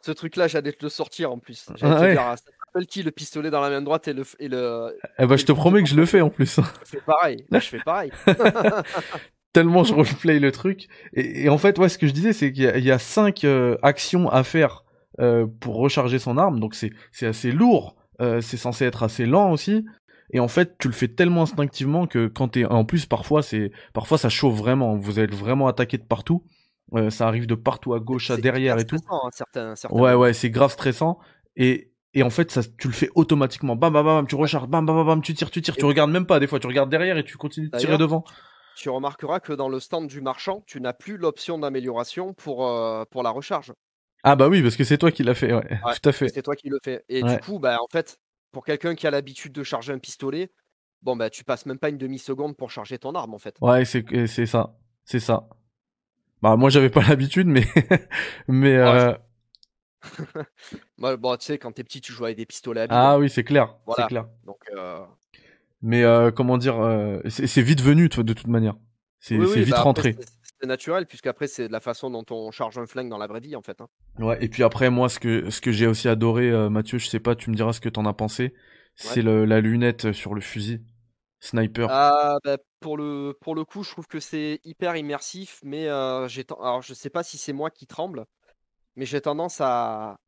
Ce 0.00 0.10
truc-là, 0.10 0.48
j'allais 0.48 0.72
te 0.72 0.84
le 0.84 0.88
sortir 0.88 1.30
en 1.30 1.38
plus. 1.38 1.68
Ah, 1.80 2.00
ouais. 2.00 2.12
dire, 2.12 2.22
ça 2.22 2.36
s'appelle 2.36 2.86
qui 2.86 3.04
le 3.04 3.12
pistolet 3.12 3.50
dans 3.50 3.60
la 3.60 3.70
main 3.70 3.82
droite 3.82 4.08
et 4.08 4.12
le. 4.12 4.24
Et 4.40 4.48
le 4.48 4.98
eh 5.18 5.26
ben, 5.26 5.36
je 5.36 5.44
te 5.44 5.52
promets 5.52 5.84
que 5.84 5.88
je 5.88 5.94
le 5.94 6.06
fais 6.06 6.20
en 6.20 6.30
plus. 6.30 6.56
Je 6.84 6.88
fais 6.88 7.00
pareil. 7.06 7.44
je 7.52 7.58
fais 7.60 7.78
pareil. 7.84 8.10
Tellement 9.52 9.84
je 9.84 9.94
roleplay 9.94 10.40
le 10.40 10.50
truc. 10.50 10.88
Et, 11.12 11.44
et, 11.44 11.48
en 11.48 11.58
fait, 11.58 11.78
ouais, 11.78 11.88
ce 11.88 11.98
que 11.98 12.08
je 12.08 12.12
disais, 12.12 12.32
c'est 12.32 12.52
qu'il 12.52 12.64
y, 12.64 12.82
y, 12.82 12.90
a 12.90 12.98
cinq 12.98 13.44
euh, 13.44 13.76
actions 13.82 14.28
à 14.28 14.42
faire 14.42 14.82
euh, 15.20 15.46
pour 15.60 15.76
recharger 15.76 16.18
son 16.18 16.38
arme, 16.38 16.58
donc 16.58 16.74
c'est 16.74 16.92
assez 17.26 17.52
lourd. 17.52 17.96
Euh, 18.20 18.40
c'est 18.40 18.56
censé 18.56 18.84
être 18.84 19.02
assez 19.02 19.26
lent 19.26 19.50
aussi. 19.50 19.84
Et 20.32 20.40
en 20.40 20.48
fait, 20.48 20.78
tu 20.78 20.88
le 20.88 20.94
fais 20.94 21.08
tellement 21.08 21.42
instinctivement 21.42 22.06
que 22.06 22.26
quand 22.26 22.48
t'es, 22.48 22.64
en 22.64 22.84
plus, 22.84 23.06
parfois, 23.06 23.42
c'est, 23.42 23.70
parfois, 23.92 24.18
ça 24.18 24.28
chauffe 24.28 24.56
vraiment. 24.56 24.96
Vous 24.96 25.20
êtes 25.20 25.34
vraiment 25.34 25.68
attaqué 25.68 25.98
de 25.98 26.04
partout. 26.04 26.42
Euh, 26.94 27.10
ça 27.10 27.26
arrive 27.28 27.46
de 27.46 27.54
partout 27.54 27.94
à 27.94 28.00
gauche, 28.00 28.30
à 28.30 28.36
derrière 28.36 28.78
et 28.78 28.86
tout. 28.86 28.96
Hein, 29.10 29.74
ouais, 29.90 30.14
ouais, 30.14 30.32
c'est 30.32 30.50
grave 30.50 30.72
stressant. 30.72 31.18
Et, 31.56 31.92
et 32.14 32.22
en 32.22 32.30
fait, 32.30 32.50
ça, 32.50 32.62
tu 32.78 32.88
le 32.88 32.94
fais 32.94 33.10
automatiquement. 33.14 33.76
Bam, 33.76 33.92
bam, 33.92 34.04
bam, 34.04 34.26
tu 34.26 34.34
recharges. 34.34 34.68
Bam, 34.68 34.84
bam, 34.84 35.06
bam, 35.06 35.22
tu 35.22 35.34
tires, 35.34 35.50
tu 35.50 35.62
tires. 35.62 35.76
Tu 35.76 35.84
regardes 35.84 36.10
même 36.10 36.26
pas. 36.26 36.40
Des 36.40 36.46
fois, 36.46 36.58
tu 36.58 36.66
regardes 36.66 36.90
derrière 36.90 37.16
et 37.18 37.24
tu 37.24 37.36
continues 37.36 37.68
de 37.68 37.76
tirer 37.76 37.98
devant. 37.98 38.24
Tu 38.74 38.88
remarqueras 38.88 39.40
que 39.40 39.52
dans 39.52 39.68
le 39.68 39.80
stand 39.80 40.06
du 40.06 40.22
marchand, 40.22 40.62
tu 40.66 40.80
n'as 40.80 40.94
plus 40.94 41.18
l'option 41.18 41.58
d'amélioration 41.58 42.32
pour, 42.32 42.66
euh, 42.66 43.04
pour 43.10 43.22
la 43.22 43.30
recharge. 43.30 43.72
Ah 44.24 44.36
bah 44.36 44.48
oui, 44.48 44.62
parce 44.62 44.76
que 44.76 44.84
c'est 44.84 44.98
toi 44.98 45.10
qui 45.10 45.24
l'as 45.24 45.34
fait, 45.34 45.52
ouais. 45.52 45.68
tout 46.00 46.08
à 46.08 46.12
fait. 46.12 46.28
C'est 46.28 46.42
toi 46.42 46.54
qui 46.54 46.68
le 46.68 46.78
fais. 46.82 47.04
Et 47.08 47.22
du 47.22 47.38
coup, 47.38 47.58
bah 47.58 47.78
en 47.82 47.88
fait, 47.90 48.18
pour 48.52 48.64
quelqu'un 48.64 48.94
qui 48.94 49.06
a 49.06 49.10
l'habitude 49.10 49.52
de 49.52 49.62
charger 49.62 49.92
un 49.92 49.98
pistolet, 49.98 50.50
bon 51.02 51.16
bah 51.16 51.30
tu 51.30 51.44
passes 51.44 51.66
même 51.66 51.78
pas 51.78 51.88
une 51.88 51.98
demi-seconde 51.98 52.56
pour 52.56 52.70
charger 52.70 52.98
ton 52.98 53.14
arme 53.14 53.34
en 53.34 53.38
fait. 53.38 53.56
Ouais, 53.60 53.84
c'est 53.84 54.26
c'est 54.26 54.46
ça, 54.46 54.76
c'est 55.04 55.20
ça. 55.20 55.48
Bah 56.42 56.56
moi 56.56 56.70
j'avais 56.70 56.90
pas 56.90 57.02
l'habitude, 57.08 57.48
mais 57.48 57.64
mais. 58.48 58.76
Euh... 58.76 59.14
bon, 60.98 61.36
tu 61.36 61.46
sais, 61.46 61.58
quand 61.58 61.72
t'es 61.72 61.84
petit, 61.84 62.00
tu 62.00 62.12
joues 62.12 62.24
avec 62.24 62.36
des 62.36 62.46
pistolets 62.46 62.82
à 62.82 62.86
billes. 62.86 62.96
Ah 62.98 63.18
oui, 63.18 63.30
c'est 63.30 63.44
clair, 63.44 63.76
c'est 63.96 64.06
clair. 64.06 64.28
Donc. 64.44 64.58
Euh... 64.76 65.00
Mais 65.82 66.04
euh, 66.04 66.30
comment 66.30 66.58
dire, 66.58 66.80
euh, 66.80 67.20
c'est 67.28 67.62
vite 67.62 67.80
venu 67.80 68.08
de 68.08 68.32
toute 68.32 68.46
manière. 68.46 68.76
C'est 69.18 69.36
vite 69.36 69.70
bah, 69.70 69.80
rentré. 69.80 70.16
C'est 70.62 70.68
naturel, 70.68 71.06
puisqu'après, 71.06 71.48
c'est 71.48 71.66
de 71.66 71.72
la 71.72 71.80
façon 71.80 72.08
dont 72.10 72.24
on 72.30 72.50
charge 72.52 72.78
un 72.78 72.86
flingue 72.86 73.08
dans 73.08 73.18
la 73.18 73.26
vraie 73.26 73.40
vie, 73.40 73.56
en 73.56 73.62
fait. 73.62 73.80
hein. 73.80 73.88
Ouais, 74.18 74.38
et 74.42 74.48
puis 74.48 74.62
après, 74.62 74.90
moi, 74.90 75.08
ce 75.08 75.18
que, 75.18 75.50
ce 75.50 75.60
que 75.60 75.72
j'ai 75.72 75.86
aussi 75.86 76.08
adoré, 76.08 76.50
euh, 76.50 76.70
Mathieu, 76.70 76.98
je 76.98 77.08
sais 77.08 77.20
pas, 77.20 77.34
tu 77.34 77.50
me 77.50 77.56
diras 77.56 77.72
ce 77.72 77.80
que 77.80 77.88
t'en 77.88 78.06
as 78.06 78.12
pensé, 78.12 78.54
c'est 78.94 79.22
la 79.22 79.60
lunette 79.60 80.12
sur 80.12 80.34
le 80.34 80.40
fusil. 80.40 80.80
Sniper. 81.40 81.88
Ah, 81.90 82.36
bah, 82.44 82.56
pour, 82.78 82.96
le, 82.96 83.36
pour 83.40 83.56
le 83.56 83.64
coup, 83.64 83.82
je 83.82 83.90
trouve 83.90 84.06
que 84.06 84.20
c'est 84.20 84.60
hyper 84.64 84.94
immersif, 84.96 85.58
mais 85.64 85.88
euh, 85.88 86.28
j'ai 86.28 86.44
alors 86.60 86.82
je 86.82 86.94
sais 86.94 87.10
pas 87.10 87.24
si 87.24 87.36
c'est 87.36 87.52
moi 87.52 87.68
qui 87.68 87.88
tremble, 87.88 88.26
mais 88.94 89.06
j'ai 89.06 89.20
tendance 89.20 89.60
à. 89.60 90.20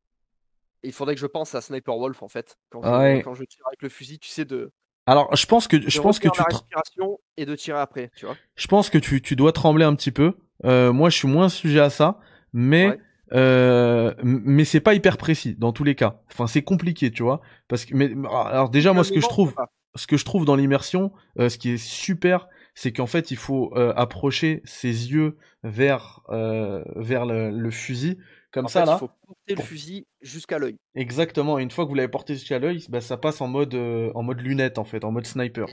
Il 0.83 0.91
faudrait 0.91 1.15
que 1.15 1.21
je 1.21 1.25
pense 1.25 1.55
à 1.55 1.61
Sniper 1.61 1.97
Wolf, 1.97 2.21
en 2.21 2.27
fait. 2.27 2.57
Quand 2.69 2.83
je, 2.83 2.89
Ouais. 2.89 3.21
quand 3.23 3.33
je 3.33 3.45
tire 3.45 3.65
avec 3.67 3.81
le 3.81 3.87
fusil, 3.89 4.19
tu 4.19 4.29
sais, 4.29 4.43
de, 4.43 4.71
Alors, 5.07 5.35
je 5.35 5.45
pense 5.45 5.67
que, 5.67 5.77
je 5.87 6.01
pense 6.01 6.19
que 6.19 6.27
tu, 6.29 6.39
la 6.39 6.45
tra- 6.45 6.51
respiration 6.53 7.19
et 7.37 7.45
de 7.45 7.55
tirer 7.55 7.79
après, 7.79 8.09
tu 8.15 8.25
vois. 8.25 8.35
je 8.55 8.67
pense 8.67 8.89
que 8.89 8.97
tu, 8.97 9.21
tu 9.21 9.35
dois 9.35 9.51
trembler 9.51 9.85
un 9.85 9.95
petit 9.95 10.11
peu. 10.11 10.33
Euh, 10.63 10.91
moi, 10.93 11.09
je 11.09 11.17
suis 11.17 11.27
moins 11.27 11.49
sujet 11.49 11.79
à 11.79 11.89
ça, 11.89 12.19
mais, 12.53 12.87
Ouais. 12.87 12.99
euh, 13.33 14.13
mais 14.23 14.65
c'est 14.65 14.79
pas 14.79 14.93
hyper 14.95 15.17
précis 15.17 15.55
dans 15.59 15.73
tous 15.73 15.83
les 15.83 15.95
cas. 15.95 16.21
Enfin, 16.31 16.47
c'est 16.47 16.63
compliqué, 16.63 17.11
tu 17.11 17.23
vois. 17.23 17.41
Parce 17.67 17.85
que, 17.85 17.93
mais, 17.95 18.11
alors 18.47 18.69
déjà, 18.69 18.93
moi, 18.93 19.03
ce 19.03 19.11
que 19.11 19.21
je 19.21 19.27
trouve, 19.27 19.53
ah, 19.57 19.67
ce 19.95 20.07
que 20.07 20.17
je 20.17 20.25
trouve 20.25 20.45
dans 20.45 20.55
l'immersion, 20.55 21.11
euh, 21.39 21.49
ce 21.49 21.57
qui 21.57 21.71
est 21.71 21.77
super, 21.77 22.47
c'est 22.73 22.91
qu'en 22.91 23.07
fait, 23.07 23.31
il 23.31 23.37
faut 23.37 23.71
euh, 23.77 23.93
approcher 23.95 24.61
ses 24.65 25.11
yeux 25.11 25.37
vers 25.63 26.21
euh, 26.29 26.83
vers 26.95 27.25
le, 27.25 27.49
le 27.51 27.71
fusil, 27.71 28.17
comme 28.55 28.65
En 28.65 28.69
ça 28.69 28.81
fait, 28.81 28.85
là. 28.87 28.93
il 28.95 28.99
faut 28.99 29.09
porter 29.27 29.55
le 29.55 29.61
fusil 29.61 30.07
jusqu'à 30.21 30.57
l'œil. 30.59 30.77
Exactement. 30.95 31.59
Et 31.59 31.63
une 31.63 31.71
fois 31.71 31.85
que 31.85 31.89
vous 31.89 31.95
l'avez 31.95 32.07
porté 32.09 32.33
jusqu'à 32.35 32.57
l'œil, 32.59 32.83
bah, 32.89 33.01
ça 33.01 33.17
passe 33.17 33.41
en 33.41 33.47
mode 33.47 33.75
euh, 33.75 34.11
en 34.15 34.23
mode 34.23 34.41
lunette 34.41 34.77
en 34.79 34.85
fait, 34.85 35.03
en 35.03 35.11
mode 35.11 35.27
sniper. 35.27 35.67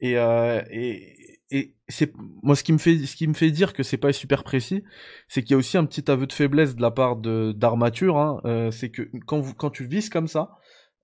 Et 0.00 0.18
euh, 0.18 0.62
et 0.70 1.16
et 1.52 1.74
c'est 1.88 2.12
moi 2.42 2.56
ce 2.56 2.64
qui 2.64 2.72
me 2.72 2.78
fait 2.78 2.98
ce 3.06 3.16
qui 3.16 3.26
me 3.28 3.34
fait 3.34 3.50
dire 3.50 3.72
que 3.74 3.82
c'est 3.82 3.98
pas 3.98 4.12
super 4.12 4.44
précis, 4.44 4.82
c'est 5.28 5.42
qu'il 5.42 5.52
y 5.52 5.54
a 5.54 5.58
aussi 5.58 5.76
un 5.76 5.84
petit 5.84 6.10
aveu 6.10 6.26
de 6.26 6.32
faiblesse 6.32 6.74
de 6.76 6.82
la 6.82 6.90
part 6.90 7.16
de 7.16 7.52
d'armature. 7.52 8.16
Hein, 8.18 8.40
euh, 8.46 8.70
c'est 8.70 8.90
que 8.90 9.10
quand 9.26 9.40
vous 9.40 9.54
quand 9.54 9.70
tu 9.70 9.84
vises 9.86 10.08
comme 10.08 10.28
ça, 10.28 10.56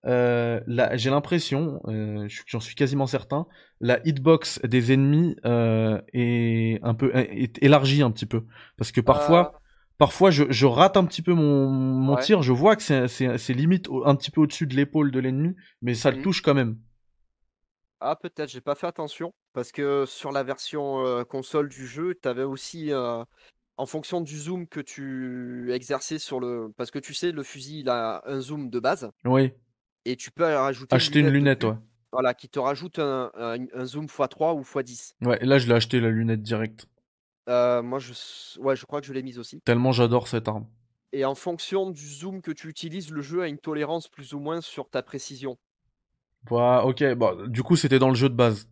euh, 0.07 0.61
j'ai 0.95 1.11
l'impression, 1.11 1.81
euh, 1.89 2.27
je- 2.29 2.43
j'en 2.47 2.61
suis 2.61 2.75
quasiment 2.77 3.07
certain, 3.07 3.47
la 3.81 4.01
hitbox 4.07 4.61
des 4.63 4.93
ennemis 4.93 5.37
euh, 5.45 6.01
est 6.13 6.79
un 6.85 6.95
peu 6.95 7.11
est 7.15 7.63
élargie 7.63 8.03
un 8.03 8.11
petit 8.13 8.27
peu, 8.27 8.45
parce 8.77 8.93
que 8.93 9.01
parfois, 9.01 9.61
parfois 9.99 10.31
je, 10.31 10.45
je 10.51 10.67
rate 10.67 10.97
un 10.97 11.05
petit 11.05 11.23
peu 11.23 11.35
mon, 11.35 11.69
mon 11.71 12.17
Ouais. 12.17 12.23
tir, 12.23 12.43
je 12.43 12.53
vois 12.53 12.77
que 12.77 12.83
c'est 12.83 13.55
limite 13.55 13.89
un 14.05 14.15
petit 14.17 14.31
peu 14.31 14.41
au-dessus 14.43 14.67
de 14.67 14.75
l'épaule 14.77 15.11
de 15.11 15.21
l'ennemi, 15.21 15.55
mais 15.83 15.95
ça 15.95 16.11
le 16.11 16.19
Mhm. 16.19 16.23
touche 16.23 16.43
quand 16.43 16.55
même. 16.55 16.79
Ah, 18.01 18.17
peut-être, 18.17 18.51
j'ai 18.51 18.61
pas 18.61 18.75
fait 18.75 18.87
attention. 18.87 19.33
Parce 19.53 19.73
que 19.73 20.05
sur 20.07 20.31
la 20.33 20.43
version 20.43 21.05
euh, 21.07 21.25
console 21.25 21.69
du 21.69 21.87
jeu, 21.87 22.15
tu 22.21 22.29
avais 22.29 22.43
aussi, 22.43 22.93
euh, 22.93 23.25
en 23.77 23.87
fonction 23.87 24.21
du 24.23 24.39
zoom 24.39 24.67
que 24.69 24.81
tu 24.81 25.73
exerçais 25.73 26.19
sur 26.19 26.41
le. 26.41 26.73
Parce 26.77 26.91
que 26.91 26.99
tu 26.99 27.15
sais, 27.15 27.33
le 27.33 27.43
fusil, 27.43 27.81
il 27.81 27.89
a 27.91 28.23
un 28.27 28.41
zoom 28.41 28.71
de 28.71 28.81
base. 28.81 29.11
Oui, 29.27 29.53
Et 30.07 30.17
tu 30.17 30.31
peux 30.33 30.45
rajouter 30.45 30.97
acheter 30.97 31.21
une 31.21 31.29
lunette, 31.31 31.65
dessus, 31.65 31.65
ouais. 31.65 31.77
Voilà, 32.13 32.35
qui 32.35 32.49
te 32.49 32.59
rajoute 32.59 32.99
un, 32.99 33.31
un- 33.35 33.67
un 33.75 33.85
zoom 33.87 34.07
x3 34.09 34.55
ou 34.55 34.63
x10. 34.65 35.17
Ouais, 35.21 35.39
là 35.45 35.59
je 35.59 35.67
l'ai 35.67 35.75
acheté 35.75 36.01
la 36.01 36.09
lunette 36.11 36.43
directe, 36.43 36.87
Euh, 37.49 37.83
moi, 37.83 37.99
je, 37.99 38.13
ouais, 38.61 38.75
je 38.77 38.85
crois 38.87 39.01
que 39.01 39.07
je 39.07 39.13
l'ai 39.13 39.23
mise 39.23 39.39
aussi. 39.39 39.61
tellement 39.63 39.93
j'adore 39.93 40.29
cette 40.29 40.49
arme. 40.49 40.67
Et 41.13 41.25
en 41.25 41.35
fonction 41.35 41.91
du 41.91 42.07
zoom 42.07 42.43
que 42.43 42.51
tu 42.51 42.69
utilises, 42.69 43.11
le 43.11 43.23
jeu 43.23 43.43
a 43.43 43.49
une 43.49 43.59
tolérance 43.59 44.09
plus 44.09 44.35
ou 44.35 44.41
moins 44.41 44.61
sur 44.61 44.89
ta 44.91 45.03
précision. 45.03 45.57
Voilà, 46.49 46.85
ok, 46.85 47.05
bon, 47.15 47.47
du 47.49 47.63
coup 47.63 47.77
c'était 47.77 47.99
dans 47.99 48.09
le 48.09 48.15
jeu 48.15 48.29
de 48.29 48.35
base. 48.35 48.69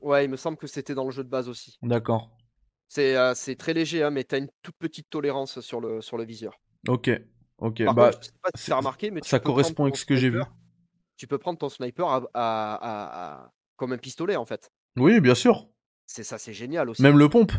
Ouais, 0.00 0.24
il 0.24 0.30
me 0.30 0.36
semble 0.36 0.56
que 0.58 0.66
c'était 0.66 0.94
dans 0.94 1.04
le 1.04 1.10
jeu 1.10 1.24
de 1.24 1.28
base 1.28 1.48
aussi. 1.48 1.78
D'accord. 1.82 2.30
C'est 2.86 3.16
euh, 3.16 3.34
c'est 3.34 3.56
très 3.56 3.72
léger, 3.72 4.02
hein, 4.02 4.10
mais 4.10 4.24
tu 4.24 4.34
as 4.34 4.38
une 4.38 4.48
toute 4.62 4.76
petite 4.76 5.08
tolérance 5.08 5.60
sur 5.60 5.80
le, 5.80 6.00
sur 6.02 6.18
le 6.18 6.24
viseur. 6.24 6.60
Ok, 6.88 7.10
ok, 7.58 7.84
Par 7.84 7.94
bah 7.94 8.10
contre, 8.10 8.18
je 8.22 8.26
sais 8.26 8.32
pas 8.42 8.50
si 8.54 8.72
as 8.72 8.76
remarqué, 8.76 9.10
mais 9.10 9.20
ça 9.24 9.38
correspond 9.40 9.84
avec 9.84 9.96
ce 9.96 10.04
que 10.04 10.16
j'ai 10.16 10.28
vu. 10.30 10.42
Tu 11.16 11.26
peux 11.26 11.38
prendre 11.38 11.58
ton 11.58 11.68
sniper 11.68 12.06
à, 12.08 12.16
à- 12.34 12.74
à- 12.74 13.34
à- 13.44 13.52
comme 13.76 13.92
un 13.92 13.98
pistolet 13.98 14.36
en 14.36 14.44
fait. 14.44 14.70
Oui, 14.96 15.20
bien 15.20 15.34
sûr. 15.34 15.68
C'est 16.06 16.24
ça, 16.24 16.36
c'est 16.38 16.52
génial 16.52 16.90
aussi. 16.90 17.02
Même 17.02 17.18
le 17.18 17.28
pompe, 17.30 17.52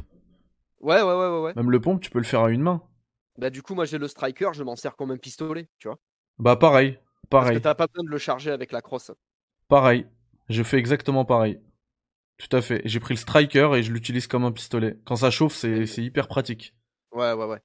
Ouais, 0.79 1.01
ouais, 1.01 1.13
ouais, 1.13 1.29
ouais, 1.29 1.41
ouais. 1.41 1.55
même 1.55 1.71
le 1.71 1.81
pompe, 1.81 2.01
tu 2.01 2.11
peux 2.11 2.19
le 2.19 2.23
faire 2.23 2.43
à 2.43 2.51
une 2.51 2.61
main. 2.61 2.83
Bah 3.37 3.49
du 3.49 3.61
coup, 3.63 3.75
moi 3.75 3.85
j'ai 3.85 3.97
le 3.97 4.09
striker, 4.09 4.49
je 4.53 4.63
m'en 4.63 4.75
sers 4.75 4.97
comme 4.97 5.11
un 5.11 5.17
pistolet, 5.17 5.69
tu 5.79 5.87
vois. 5.87 5.97
Bah 6.39 6.55
pareil, 6.55 6.97
Parce 7.37 7.49
pareil, 7.49 7.57
que 7.57 7.59
t'as 7.59 7.75
pas 7.75 7.87
besoin 7.87 8.03
de 8.03 8.09
le 8.09 8.17
charger 8.17 8.51
avec 8.51 8.73
la 8.73 8.81
crosse. 8.81 9.11
pareil. 9.67 10.07
Je 10.49 10.63
fais 10.63 10.77
exactement 10.79 11.23
pareil. 11.25 11.59
Tout 12.37 12.55
à 12.57 12.61
fait. 12.61 12.81
J'ai 12.85 12.99
pris 13.01 13.13
le 13.15 13.19
striker 13.19 13.71
et 13.75 13.83
je 13.83 13.91
l'utilise 13.93 14.27
comme 14.27 14.45
un 14.45 14.51
pistolet. 14.53 14.99
Quand 15.05 15.17
ça 15.17 15.31
chauffe, 15.31 15.55
c'est 15.55 15.85
hyper 15.99 16.27
pratique. 16.29 16.75
Ouais, 17.11 17.33
ouais, 17.33 17.45
ouais. 17.45 17.61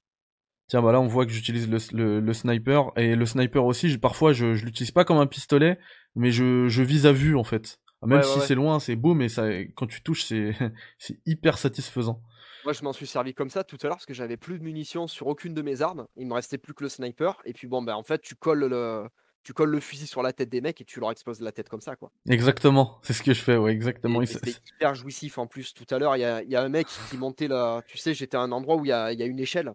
Tiens, 0.67 0.81
bah 0.81 0.91
là, 0.93 1.01
on 1.01 1.07
voit 1.07 1.25
que 1.25 1.31
j'utilise 1.33 1.69
le, 1.69 1.77
le, 1.93 2.19
le 2.21 2.33
sniper. 2.33 2.91
Et 2.95 3.15
le 3.15 3.25
sniper 3.25 3.65
aussi, 3.65 3.89
je- 3.89 3.97
parfois, 3.97 4.31
je, 4.33 4.53
je 4.55 4.65
l'utilise 4.65 4.91
pas 4.91 5.03
comme 5.03 5.17
un 5.17 5.27
pistolet, 5.27 5.77
mais 6.15 6.31
je, 6.31 6.67
je 6.69 6.81
vise 6.83 7.05
à 7.05 7.11
vue, 7.11 7.35
en 7.35 7.43
fait. 7.43 7.79
Même 8.03 8.21
Ouais, 8.21 8.23
si 8.23 8.39
ouais, 8.39 8.41
ouais. 8.41 8.47
c'est 8.47 8.55
loin, 8.55 8.79
c'est 8.79 8.95
beau, 8.95 9.13
mais 9.13 9.27
ça, 9.29 9.47
quand 9.75 9.87
tu 9.87 10.01
touches, 10.01 10.23
c'est 10.23 10.55
hyper 11.25 11.57
satisfaisant. 11.57 12.21
Moi 12.63 12.73
je 12.73 12.83
m'en 12.83 12.93
suis 12.93 13.07
servi 13.07 13.33
comme 13.33 13.49
ça 13.49 13.63
tout 13.63 13.77
à 13.81 13.87
l'heure 13.87 13.97
parce 13.97 14.05
que 14.05 14.13
j'avais 14.13 14.37
plus 14.37 14.59
de 14.59 14.63
munitions 14.63 15.07
sur 15.07 15.27
aucune 15.27 15.53
de 15.53 15.61
mes 15.61 15.81
armes. 15.81 16.07
Il 16.15 16.27
me 16.27 16.33
restait 16.33 16.57
plus 16.57 16.73
que 16.73 16.83
le 16.83 16.89
sniper. 16.89 17.41
Et 17.45 17.53
puis 17.53 17.67
bon, 17.67 17.81
bah 17.81 17.97
en 17.97 18.03
fait, 18.03 18.21
tu 18.21 18.35
colles 18.35 18.65
le, 18.65 19.07
tu 19.43 19.53
colles 19.53 19.71
le 19.71 19.79
fusil 19.79 20.07
sur 20.07 20.21
la 20.21 20.33
tête 20.33 20.49
des 20.49 20.61
mecs 20.61 20.79
et 20.81 20.85
tu 20.85 20.99
leur 20.99 21.11
exploses 21.11 21.41
la 21.41 21.51
tête 21.51 21.69
comme 21.69 21.81
ça, 21.81 21.95
quoi. 21.95 22.11
Exactement. 22.29 22.99
C'est 23.03 23.13
ce 23.13 23.23
que 23.23 23.33
je 23.33 23.41
fais, 23.41 23.57
ouais, 23.57 23.71
exactement. 23.71 24.23
c'est 24.25 24.61
hyper 24.75 24.95
jouissif 24.95 25.37
en 25.37 25.47
plus. 25.47 25.73
Tout 25.73 25.87
à 25.89 25.99
l'heure, 25.99 26.15
il 26.15 26.19
y 26.19 26.51
y 26.51 26.55
a 26.55 26.61
un 26.61 26.69
mec 26.69 26.87
qui 27.09 27.17
montait 27.17 27.47
là. 27.47 27.81
Tu 27.87 27.97
sais, 27.97 28.13
j'étais 28.13 28.37
à 28.37 28.41
un 28.41 28.51
endroit 28.51 28.75
où 28.75 28.85
il 28.85 28.89
y 28.89 28.93
a, 28.93 29.11
il 29.11 29.19
y 29.19 29.23
a 29.23 29.25
une 29.25 29.39
échelle. 29.39 29.73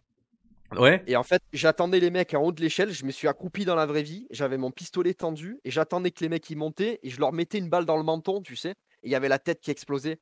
Ouais. 0.76 1.02
Et 1.06 1.16
en 1.16 1.22
fait, 1.22 1.42
j'attendais 1.52 2.00
les 2.00 2.10
mecs 2.10 2.34
en 2.34 2.42
haut 2.42 2.52
de 2.52 2.60
l'échelle. 2.60 2.90
Je 2.92 3.04
me 3.04 3.10
suis 3.10 3.28
accroupi 3.28 3.64
dans 3.64 3.74
la 3.76 3.86
vraie 3.86 4.02
vie. 4.02 4.26
J'avais 4.30 4.58
mon 4.58 4.70
pistolet 4.70 5.14
tendu 5.14 5.60
et 5.64 5.70
j'attendais 5.70 6.10
que 6.10 6.20
les 6.20 6.28
mecs 6.28 6.48
y 6.50 6.56
montaient 6.56 6.98
et 7.02 7.10
je 7.10 7.20
leur 7.20 7.32
mettais 7.32 7.58
une 7.58 7.68
balle 7.68 7.84
dans 7.84 7.96
le 7.96 8.02
menton, 8.02 8.40
tu 8.42 8.56
sais. 8.56 8.70
Et 9.02 9.08
il 9.08 9.10
y 9.10 9.14
avait 9.14 9.28
la 9.28 9.38
tête 9.38 9.60
qui 9.60 9.70
explosait. 9.70 10.18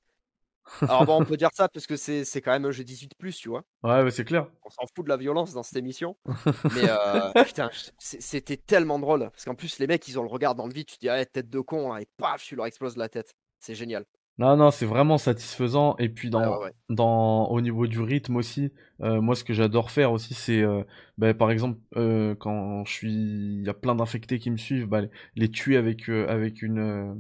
Alors 0.83 1.05
bon, 1.05 1.21
on 1.21 1.25
peut 1.25 1.37
dire 1.37 1.51
ça 1.53 1.69
parce 1.69 1.87
que 1.87 1.97
c'est 1.97 2.25
c'est 2.25 2.41
quand 2.41 2.53
même 2.53 2.65
un 2.65 2.71
jeu 2.71 2.85
18 2.85 3.13
tu 3.37 3.49
vois. 3.49 3.65
Ouais, 3.83 4.03
ouais, 4.03 4.11
c'est 4.11 4.25
clair. 4.25 4.47
On 4.65 4.71
s'en 4.71 4.85
fout 4.95 5.05
de 5.05 5.11
la 5.11 5.17
violence 5.17 5.53
dans 5.53 5.63
cette 5.63 5.77
émission. 5.77 6.17
Mais 6.75 6.89
euh, 6.89 7.45
putain, 7.45 7.71
c'était 7.99 8.57
tellement 8.57 8.99
drôle. 8.99 9.31
Parce 9.31 9.45
qu'en 9.45 9.55
plus, 9.55 9.79
les 9.79 9.87
mecs, 9.87 10.07
ils 10.09 10.19
ont 10.19 10.23
le 10.23 10.29
regard 10.29 10.55
dans 10.55 10.67
le 10.67 10.73
vide. 10.73 10.87
Tu 10.87 10.97
te 10.97 11.01
dis, 11.01 11.09
ah, 11.09 11.25
tête 11.25 11.51
de 11.51 11.61
con, 11.61 11.93
là, 11.93 12.01
et 12.01 12.07
paf, 12.17 12.43
tu 12.43 12.57
leur 12.57 12.67
exploses 12.67 12.97
la 12.97 13.09
tête. 13.09 13.35
C'est 13.61 13.75
génial. 13.75 14.05
Non, 14.39 14.57
non, 14.57 14.71
c'est 14.73 14.87
vraiment 14.87 15.17
satisfaisant. 15.17 15.97
Et 15.99 16.09
puis 16.09 16.29
dans, 16.29 16.61
ouais. 16.63 16.73
dans, 16.89 17.47
au 17.49 17.61
niveau 17.61 17.87
du 17.87 18.01
rythme 18.01 18.37
aussi, 18.37 18.73
euh, 19.01 19.21
moi 19.21 19.37
ce 19.37 19.45
que 19.45 19.53
j'adore 19.55 19.91
faire 19.93 20.11
aussi, 20.11 20.35
c'est, 20.35 20.61
euh, 20.61 20.83
bah, 21.19 21.35
par 21.35 21.51
exemple, 21.53 21.79
euh, 21.97 22.35
quand 22.35 22.85
je 22.85 22.93
suis, 22.93 23.13
il 23.13 23.63
y 23.63 23.69
a 23.69 23.75
plein 23.75 23.95
d'infectés 23.95 24.41
qui 24.41 24.51
me 24.51 24.57
suivent, 24.57 24.87
bah, 24.87 25.03
les, 25.37 25.51
tuer 25.51 25.77
avec 25.77 26.09
avec 26.09 26.63
une 26.63 27.17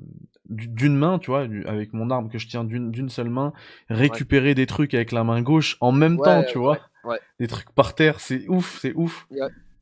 du- 0.48 0.68
d'une 0.68 0.96
main, 0.96 1.18
tu 1.20 1.30
vois, 1.30 1.42
avec 1.66 1.92
mon 1.92 2.10
arme 2.10 2.28
que 2.28 2.38
je 2.38 2.48
tiens 2.48 2.64
d'une 2.64 2.90
d'une 2.90 3.08
seule 3.08 3.30
main, 3.30 3.52
récupérer 3.88 4.54
des 4.54 4.66
trucs 4.66 4.92
avec 4.94 5.12
la 5.12 5.22
main 5.22 5.40
gauche 5.40 5.76
en 5.80 5.92
même 5.92 6.16
temps, 6.20 6.42
tu 6.42 6.58
vois, 6.58 6.80
des 7.38 7.46
trucs 7.46 7.70
par 7.70 7.94
terre, 7.94 8.18
c'est 8.20 8.48
ouf, 8.48 8.78
c'est 8.80 8.92
ouf. 8.94 9.28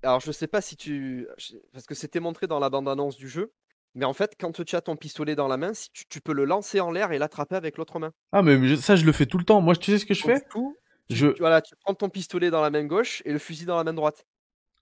Alors, 0.02 0.20
je 0.20 0.32
sais 0.32 0.48
pas 0.48 0.60
si 0.60 0.76
tu. 0.76 1.26
Parce 1.72 1.86
que 1.86 1.94
c'était 1.94 2.20
montré 2.20 2.46
dans 2.46 2.58
la 2.58 2.70
bande-annonce 2.70 3.16
du 3.16 3.28
jeu. 3.28 3.52
Mais 3.94 4.04
en 4.04 4.12
fait, 4.12 4.34
quand 4.38 4.52
tu 4.64 4.76
as 4.76 4.80
ton 4.80 4.96
pistolet 4.96 5.34
dans 5.34 5.48
la 5.48 5.56
main, 5.56 5.74
si 5.74 5.90
tu, 5.92 6.04
tu 6.08 6.20
peux 6.20 6.32
le 6.32 6.44
lancer 6.44 6.80
en 6.80 6.90
l'air 6.90 7.12
et 7.12 7.18
l'attraper 7.18 7.56
avec 7.56 7.76
l'autre 7.78 7.98
main. 7.98 8.12
Ah 8.32 8.42
mais 8.42 8.66
je- 8.66 8.76
ça 8.76 8.96
je 8.96 9.04
le 9.04 9.12
fais 9.12 9.26
tout 9.26 9.38
le 9.38 9.44
temps. 9.44 9.60
Moi, 9.60 9.76
tu 9.76 9.90
sais 9.90 9.98
ce 9.98 10.06
que 10.06 10.14
je 10.14 10.22
Donc, 10.22 10.32
fais? 10.32 10.40
du 10.40 10.48
coup, 10.50 10.76
tu, 11.08 11.16
Je, 11.16 11.26
tu- 11.28 11.40
voilà, 11.40 11.60
tu 11.62 11.74
prends 11.76 11.94
ton 11.94 12.08
pistolet 12.08 12.50
dans 12.50 12.62
la 12.62 12.70
main 12.70 12.84
gauche 12.84 13.22
et 13.24 13.32
le 13.32 13.38
fusil 13.38 13.66
dans 13.66 13.76
la 13.76 13.84
main 13.84 13.92
droite. 13.94 14.26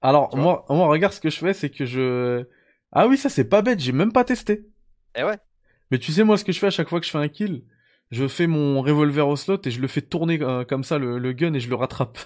alors 0.03 0.37
moi, 0.37 0.65
moi 0.69 0.89
regarde 0.89 1.13
ce 1.13 1.21
que 1.21 1.31
je 1.31 1.39
fais, 1.39 1.53
c'est 1.55 1.71
que 1.71 1.85
je, 1.87 2.47
ah 2.93 3.07
oui 3.09 3.17
ça 3.19 3.29
c'est 3.29 3.49
pas 3.49 3.63
bête, 3.63 3.81
j'ai 3.81 3.93
même 3.93 4.13
pas 4.13 4.25
testé. 4.25 4.67
Eh 5.15 5.25
ouais. 5.25 5.39
Mais 5.91 5.99
tu 5.99 6.13
sais, 6.13 6.25
moi, 6.25 6.37
ce 6.39 6.45
que 6.45 6.53
je 6.53 6.59
fais 6.59 6.69
à 6.69 6.71
chaque 6.71 6.89
fois 6.89 7.01
que 7.01 7.07
je 7.07 7.11
fais 7.11 7.19
un 7.19 7.29
kill, 7.29 7.65
je 8.11 8.29
fais 8.29 8.47
mon 8.47 8.81
revolver 8.83 9.27
au 9.29 9.37
slot 9.37 9.61
et 9.65 9.71
je 9.71 9.81
le 9.81 9.89
fais 9.89 10.03
tourner 10.03 10.41
euh, 10.43 10.65
comme 10.65 10.85
ça, 10.85 10.99
le, 10.99 11.19
le 11.19 11.33
gun, 11.33 11.55
et 11.55 11.61
je 11.61 11.69
le 11.69 11.75
rattrape. 11.75 12.19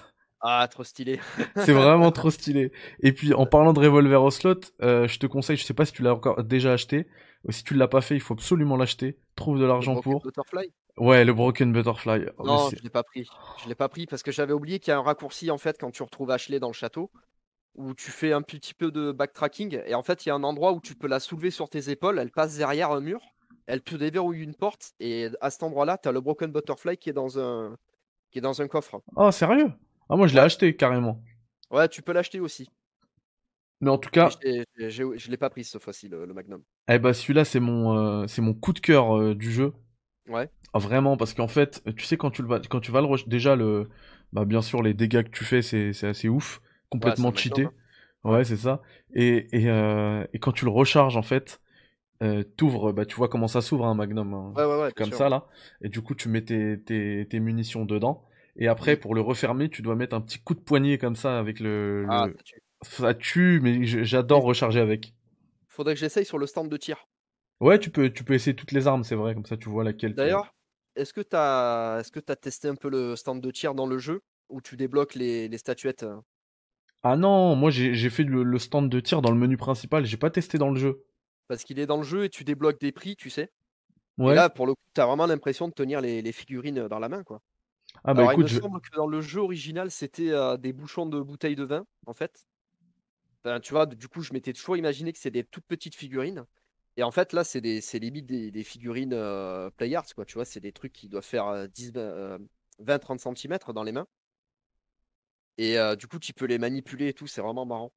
Ah, 0.47 0.67
trop 0.67 0.83
stylé. 0.83 1.19
C'est 1.55 1.73
vraiment 1.73 2.11
trop 2.11 2.29
stylé. 2.29 2.71
Et 2.99 3.13
puis, 3.13 3.33
en 3.33 3.47
parlant 3.47 3.73
de 3.73 3.79
revolver 3.79 4.21
au 4.21 4.29
slot, 4.29 4.59
euh, 4.83 5.07
je 5.07 5.17
te 5.17 5.25
conseille, 5.25 5.57
je 5.57 5.63
sais 5.63 5.73
pas 5.73 5.85
si 5.85 5.93
tu 5.93 6.03
l'as 6.03 6.13
encore 6.13 6.43
déjà 6.43 6.73
acheté, 6.73 7.07
ou 7.45 7.51
si 7.51 7.63
tu 7.63 7.73
l'as 7.73 7.87
pas 7.87 8.01
fait, 8.01 8.13
il 8.13 8.21
faut 8.21 8.35
absolument 8.35 8.77
l'acheter. 8.77 9.17
Trouve 9.35 9.57
de 9.57 9.63
Le 9.63 9.67
l'argent 9.69 9.93
Broken 9.93 10.11
pour. 10.11 10.21
Butterfly? 10.21 10.71
Ouais, 10.97 11.25
le 11.25 11.33
Broken 11.33 11.73
Butterfly. 11.73 12.27
Oh, 12.37 12.45
Non, 12.45 12.69
je 12.69 12.81
l'ai 12.83 12.91
pas 12.91 13.01
pris. 13.01 13.27
Je 13.63 13.67
l'ai 13.67 13.75
pas 13.75 13.89
pris 13.89 14.05
parce 14.05 14.21
que 14.21 14.31
j'avais 14.31 14.53
oublié 14.53 14.79
qu'il 14.79 14.91
y 14.91 14.93
a 14.93 14.97
un 14.99 15.03
raccourci 15.03 15.49
en 15.49 15.57
fait 15.57 15.77
quand 15.79 15.89
tu 15.89 16.03
retrouves 16.03 16.29
Ashley 16.29 16.59
dans 16.59 16.69
le 16.69 16.73
château 16.73 17.09
où 17.73 17.93
tu 17.93 18.11
fais 18.11 18.31
un 18.31 18.41
petit 18.41 18.73
peu 18.73 18.91
de 18.91 19.11
backtracking 19.11 19.81
et 19.85 19.95
en 19.95 20.03
fait 20.03 20.25
il 20.25 20.29
y 20.29 20.31
a 20.31 20.35
un 20.35 20.43
endroit 20.43 20.71
où 20.71 20.79
tu 20.79 20.95
peux 20.95 21.07
la 21.07 21.19
soulever 21.19 21.51
sur 21.51 21.69
tes 21.69 21.89
épaules, 21.89 22.19
elle 22.19 22.31
passe 22.31 22.55
derrière 22.55 22.91
un 22.91 23.01
mur, 23.01 23.19
elle 23.67 23.81
te 23.81 23.95
déverrouille 23.95 24.41
une 24.41 24.55
porte 24.55 24.93
et 25.01 25.27
à 25.41 25.49
cet 25.49 25.63
endroit-là, 25.63 25.97
tu 25.97 26.07
as 26.07 26.13
le 26.13 26.21
Broken 26.21 26.51
Butterfly 26.51 26.97
qui 26.97 27.09
est 27.09 27.13
dans 27.13 27.37
un 27.39 27.75
qui 28.31 28.39
est 28.39 28.41
dans 28.41 28.61
un 28.61 28.67
coffre. 28.67 29.01
Oh, 29.15 29.31
sérieux? 29.31 29.71
Ah, 30.09 30.15
moi, 30.15 30.27
je 30.27 30.33
l'ai 30.33 30.39
acheté, 30.39 30.75
carrément. 30.75 31.21
Ouais, 31.69 31.87
tu 31.89 32.01
peux 32.01 32.11
l'acheter 32.11 32.39
aussi. 32.39 32.71
Mais 33.81 33.89
en 33.89 33.97
tout 33.97 34.09
Mais 34.21 34.29
cas, 34.29 34.41
je 34.77 35.17
je 35.17 35.29
l'ai 35.31 35.37
pas 35.37 35.49
pris 35.49 35.63
cette 35.63 35.81
fois-ci 35.81 36.07
le, 36.09 36.25
le 36.25 36.33
Magnum. 36.33 36.63
eh 36.87 36.99
ben, 36.99 37.13
celui-là, 37.13 37.45
c'est 37.45 37.59
mon, 37.59 37.97
euh, 38.23 38.27
c'est 38.27 38.41
mon 38.41 38.53
coup 38.53 38.73
de 38.73 38.79
cœur 38.79 39.17
euh, 39.17 39.35
du 39.35 39.51
jeu. 39.51 39.73
Ouais. 40.27 40.49
Ah, 40.73 40.79
vraiment, 40.79 41.17
parce 41.17 41.33
qu'en 41.33 41.47
fait, 41.47 41.81
tu 41.95 42.05
sais, 42.05 42.17
quand 42.17 42.31
tu 42.31 42.41
le 42.41 42.47
vas, 42.49 42.59
quand 42.59 42.81
tu 42.81 42.91
vas 42.91 43.01
le 43.01 43.07
rush, 43.07 43.27
déjà, 43.27 43.55
le, 43.55 43.89
bah, 44.33 44.45
bien 44.45 44.61
sûr, 44.61 44.83
les 44.83 44.93
dégâts 44.93 45.23
que 45.23 45.29
tu 45.29 45.45
fais, 45.45 45.61
c'est, 45.61 45.93
c'est 45.93 46.07
assez 46.07 46.27
ouf. 46.29 46.61
Complètement 46.89 47.33
c'est 47.33 47.33
un 47.33 47.33
cheaté. 47.35 47.63
Magnum, 47.63 47.73
Ouais, 48.23 48.43
c'est 48.43 48.57
ça. 48.57 48.81
Et, 49.13 49.47
et, 49.57 49.69
euh, 49.69 50.25
et 50.33 50.39
quand 50.39 50.51
tu 50.51 50.65
le 50.65 50.71
recharges, 50.71 51.15
en 51.17 51.21
fait, 51.23 51.61
euh, 52.23 52.43
t'ouvres, 52.57 52.93
bah, 52.93 53.05
tu 53.05 53.15
vois 53.15 53.29
comment 53.29 53.47
ça 53.49 53.61
s'ouvre, 53.61 53.85
un 53.87 53.95
Magnum, 53.95 54.33
hein, 54.33 54.55
Ouais, 54.55 54.65
ouais, 54.65 54.79
ouais, 54.81 54.91
comme 54.95 55.11
sûr. 55.11 55.13
ça, 55.13 55.29
là. 55.29 55.47
Et 55.81 55.89
du 55.89 56.01
coup, 56.01 56.15
tu 56.15 56.29
mets 56.29 56.43
tes, 56.43 56.81
tes, 56.81 57.27
tes 57.29 57.39
munitions 57.39 57.85
dedans. 57.85 58.25
Et 58.57 58.67
après, 58.67 58.97
pour 58.97 59.15
le 59.15 59.21
refermer, 59.21 59.69
tu 59.69 59.81
dois 59.81 59.95
mettre 59.95 60.15
un 60.15 60.21
petit 60.21 60.39
coup 60.39 60.53
de 60.55 60.59
poignet 60.59 60.97
comme 60.97 61.15
ça 61.15 61.37
avec 61.39 61.59
le, 61.59 62.05
Ah, 62.07 62.27
le... 62.27 62.37
ça 62.37 62.43
tue. 62.43 62.61
Ça 62.83 63.13
tue, 63.13 63.59
mais 63.61 63.85
j'adore 63.85 64.43
recharger 64.43 64.79
avec. 64.79 65.13
faudrait 65.67 65.93
que 65.93 65.99
j'essaye 65.99 66.25
sur 66.25 66.39
le 66.39 66.47
stand 66.47 66.69
de 66.69 66.77
tir. 66.77 67.05
Ouais, 67.59 67.79
tu 67.79 67.89
peux, 67.89 68.09
tu 68.11 68.23
peux 68.23 68.33
essayer 68.33 68.55
toutes 68.55 68.71
les 68.71 68.87
armes, 68.87 69.03
c'est 69.03 69.15
vrai, 69.15 69.33
comme 69.33 69.45
ça 69.45 69.57
tu 69.57 69.67
vois 69.69 69.83
laquelle. 69.83 70.15
D'ailleurs, 70.15 70.55
est-ce 70.95 71.13
que 71.13 71.21
t'as, 71.21 71.99
est-ce 71.99 72.11
que 72.11 72.19
t'as 72.19 72.35
testé 72.35 72.67
un 72.67 72.75
peu 72.75 72.89
le 72.89 73.15
stand 73.15 73.41
de 73.41 73.51
tir 73.51 73.75
dans 73.75 73.87
le 73.87 73.97
jeu 73.97 74.21
où 74.49 74.61
tu 74.61 74.77
débloques 74.77 75.15
les, 75.15 75.47
les 75.47 75.57
statuettes? 75.57 76.03
euh? 76.03 76.19
Ah 77.03 77.15
non, 77.15 77.55
moi 77.55 77.71
j'ai 77.71 78.09
fait 78.09 78.23
le, 78.23 78.43
le 78.43 78.59
stand 78.59 78.89
de 78.89 78.99
tir 78.99 79.21
dans 79.21 79.31
le 79.31 79.37
menu 79.37 79.55
principal, 79.55 80.05
j'ai 80.05 80.17
pas 80.17 80.29
testé 80.29 80.57
dans 80.57 80.69
le 80.71 80.75
jeu. 80.77 81.05
Parce 81.47 81.63
qu'il 81.63 81.79
est 81.79 81.85
dans 81.87 81.97
le 81.97 82.03
jeu 82.03 82.25
et 82.25 82.29
tu 82.29 82.43
débloques 82.43 82.79
des 82.79 82.91
prix, 82.91 83.15
tu 83.15 83.29
sais. 83.31 83.51
Et 84.25 84.31
Ouais. 84.31 84.35
là, 84.35 84.49
pour 84.49 84.67
le 84.67 84.73
coup, 84.75 84.81
t'as 84.93 85.05
vraiment 85.07 85.27
l'impression 85.27 85.67
de 85.69 85.73
tenir 85.73 86.01
les, 86.01 86.21
les 86.21 86.33
figurines 86.33 86.87
dans 86.87 86.99
la 86.99 87.09
main, 87.09 87.23
quoi. 87.23 87.41
Ah 88.07 88.13
bah 88.13 88.21
Alors, 88.21 88.33
il 88.33 88.39
me 88.43 88.47
je... 88.47 88.59
semble 88.59 88.81
que 88.81 88.95
dans 88.95 89.07
le 89.07 89.21
jeu 89.21 89.41
original, 89.41 89.89
c'était 89.91 90.31
euh, 90.31 90.57
des 90.57 90.73
bouchons 90.73 91.05
de 91.05 91.19
bouteilles 91.19 91.55
de 91.55 91.63
vin, 91.63 91.85
en 92.05 92.13
fait. 92.13 92.47
Enfin, 93.43 93.59
tu 93.59 93.73
vois, 93.73 93.85
du 93.85 94.07
coup, 94.07 94.21
je 94.21 94.33
m'étais 94.33 94.53
toujours 94.53 94.77
imaginé 94.77 95.11
que 95.13 95.19
c'est 95.19 95.31
des 95.31 95.43
toutes 95.43 95.65
petites 95.65 95.95
figurines. 95.95 96.45
Et 96.97 97.03
en 97.03 97.11
fait, 97.11 97.33
là, 97.33 97.43
c'est 97.43 97.61
des, 97.61 97.81
limite 97.93 98.25
des, 98.25 98.51
des 98.51 98.63
figurines 98.63 99.13
euh, 99.13 99.69
Playarts, 99.71 100.13
quoi. 100.15 100.25
Tu 100.25 100.35
vois, 100.35 100.45
c'est 100.45 100.61
des 100.61 100.71
trucs 100.71 100.93
qui 100.93 101.09
doivent 101.09 101.25
faire 101.25 101.47
euh, 101.47 101.67
10, 101.67 101.93
euh, 101.97 102.37
20-30 102.81 103.35
cm 103.35 103.57
dans 103.73 103.83
les 103.83 103.91
mains. 103.91 104.07
Et 105.57 105.77
euh, 105.77 105.95
du 105.95 106.07
coup, 106.07 106.19
tu 106.19 106.33
peux 106.33 106.45
les 106.45 106.57
manipuler 106.57 107.09
et 107.09 107.13
tout, 107.13 107.27
c'est 107.27 107.41
vraiment 107.41 107.65
marrant. 107.65 107.91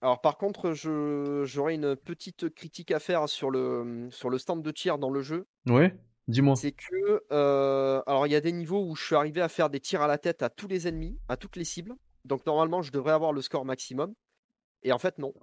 Alors, 0.00 0.20
par 0.20 0.36
contre, 0.36 0.72
je, 0.72 1.44
j'aurais 1.44 1.74
une 1.74 1.96
petite 1.96 2.52
critique 2.54 2.90
à 2.90 2.98
faire 2.98 3.28
sur 3.28 3.50
le, 3.50 4.08
sur 4.10 4.30
le 4.30 4.38
stand 4.38 4.62
de 4.62 4.70
tir 4.70 4.98
dans 4.98 5.10
le 5.10 5.22
jeu. 5.22 5.46
Ouais, 5.66 5.96
dis-moi. 6.28 6.56
C'est 6.56 6.72
que, 6.72 7.24
euh, 7.32 8.02
alors 8.06 8.26
il 8.26 8.32
y 8.32 8.36
a 8.36 8.40
des 8.40 8.52
niveaux 8.52 8.84
où 8.88 8.94
je 8.96 9.04
suis 9.04 9.14
arrivé 9.16 9.40
à 9.40 9.48
faire 9.48 9.70
des 9.70 9.80
tirs 9.80 10.02
à 10.02 10.06
la 10.06 10.18
tête 10.18 10.42
à 10.42 10.50
tous 10.50 10.68
les 10.68 10.86
ennemis, 10.88 11.18
à 11.28 11.36
toutes 11.36 11.56
les 11.56 11.64
cibles. 11.64 11.94
Donc 12.24 12.46
normalement, 12.46 12.82
je 12.82 12.92
devrais 12.92 13.12
avoir 13.12 13.32
le 13.32 13.42
score 13.42 13.64
maximum. 13.64 14.14
Et 14.82 14.92
en 14.92 14.98
fait, 14.98 15.18
non. 15.18 15.34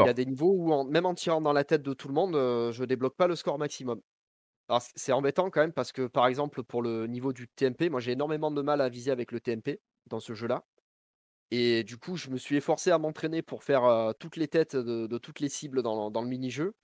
Il 0.00 0.06
y 0.06 0.08
a 0.08 0.14
D'accord. 0.14 0.14
des 0.14 0.26
niveaux 0.26 0.52
où, 0.52 0.72
en- 0.72 0.84
même 0.84 1.06
en 1.06 1.14
tirant 1.14 1.40
dans 1.40 1.52
la 1.52 1.64
tête 1.64 1.82
de 1.82 1.92
tout 1.94 2.08
le 2.08 2.14
monde, 2.14 2.34
euh, 2.34 2.72
je 2.72 2.84
débloque 2.84 3.16
pas 3.16 3.26
le 3.28 3.36
score 3.36 3.58
maximum. 3.58 4.00
Alors 4.68 4.82
c'est 4.96 5.12
embêtant 5.12 5.50
quand 5.50 5.60
même 5.62 5.72
parce 5.74 5.92
que, 5.92 6.06
par 6.08 6.26
exemple, 6.28 6.64
pour 6.64 6.82
le 6.82 7.06
niveau 7.08 7.32
du 7.32 7.48
TMP, 7.48 7.90
moi 7.90 8.00
j'ai 8.00 8.12
énormément 8.12 8.50
de 8.52 8.62
mal 8.62 8.80
à 8.82 8.88
viser 8.90 9.10
avec 9.12 9.32
le 9.32 9.40
TMP 9.40 9.80
dans 10.08 10.20
ce 10.20 10.34
jeu-là. 10.34 10.64
Et 11.52 11.84
du 11.84 11.98
coup, 11.98 12.16
je 12.16 12.30
me 12.30 12.38
suis 12.38 12.56
efforcé 12.56 12.90
à 12.92 12.98
m'entraîner 12.98 13.42
pour 13.42 13.64
faire 13.64 13.84
euh, 13.84 14.12
toutes 14.18 14.36
les 14.36 14.48
têtes 14.48 14.76
de, 14.76 15.06
de 15.06 15.18
toutes 15.18 15.40
les 15.40 15.48
cibles 15.50 15.82
dans, 15.82 16.10
dans 16.10 16.22
le 16.22 16.28
mini-jeu. 16.28 16.74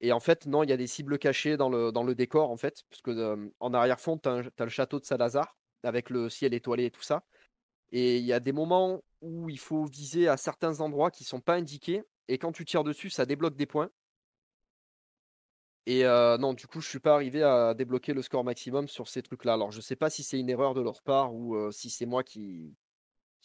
Et 0.00 0.12
en 0.12 0.20
fait, 0.20 0.46
non, 0.46 0.62
il 0.62 0.70
y 0.70 0.72
a 0.72 0.76
des 0.76 0.86
cibles 0.86 1.18
cachées 1.18 1.56
dans 1.56 1.68
le, 1.68 1.90
dans 1.90 2.02
le 2.02 2.14
décor, 2.14 2.50
en 2.50 2.56
fait, 2.56 2.82
parce 2.90 3.02
que 3.02 3.50
en 3.60 3.74
arrière-fond, 3.74 4.18
tu 4.18 4.28
as, 4.28 4.64
le 4.64 4.68
château 4.68 5.00
de 5.00 5.04
Salazar, 5.04 5.56
avec 5.82 6.10
le 6.10 6.28
ciel 6.28 6.52
étoilé 6.54 6.86
et 6.86 6.90
tout 6.90 7.02
ça. 7.02 7.24
Et 7.92 8.18
il 8.18 8.24
y 8.24 8.32
a 8.32 8.40
des 8.40 8.52
moments 8.52 9.02
où 9.22 9.48
il 9.48 9.58
faut 9.58 9.84
viser 9.84 10.28
à 10.28 10.36
certains 10.36 10.80
endroits 10.80 11.10
qui 11.10 11.24
sont 11.24 11.40
pas 11.40 11.54
indiqués, 11.54 12.02
et 12.28 12.38
quand 12.38 12.52
tu 12.52 12.64
tires 12.64 12.84
dessus, 12.84 13.10
ça 13.10 13.24
débloque 13.24 13.56
des 13.56 13.66
points. 13.66 13.90
Et 15.86 16.02
non, 16.04 16.52
du 16.52 16.66
coup, 16.66 16.80
je 16.80 16.88
suis 16.88 16.98
pas 16.98 17.14
arrivé 17.14 17.42
à 17.42 17.72
débloquer 17.72 18.12
le 18.12 18.20
score 18.20 18.44
maximum 18.44 18.88
sur 18.88 19.08
ces 19.08 19.22
trucs-là. 19.22 19.54
Alors, 19.54 19.70
je 19.70 19.80
sais 19.80 19.96
pas 19.96 20.10
si 20.10 20.22
c'est 20.22 20.38
une 20.38 20.50
erreur 20.50 20.74
de 20.74 20.82
leur 20.82 21.02
part 21.02 21.32
ou 21.32 21.70
si 21.72 21.90
c'est 21.90 22.06
moi 22.06 22.22
qui 22.24 22.74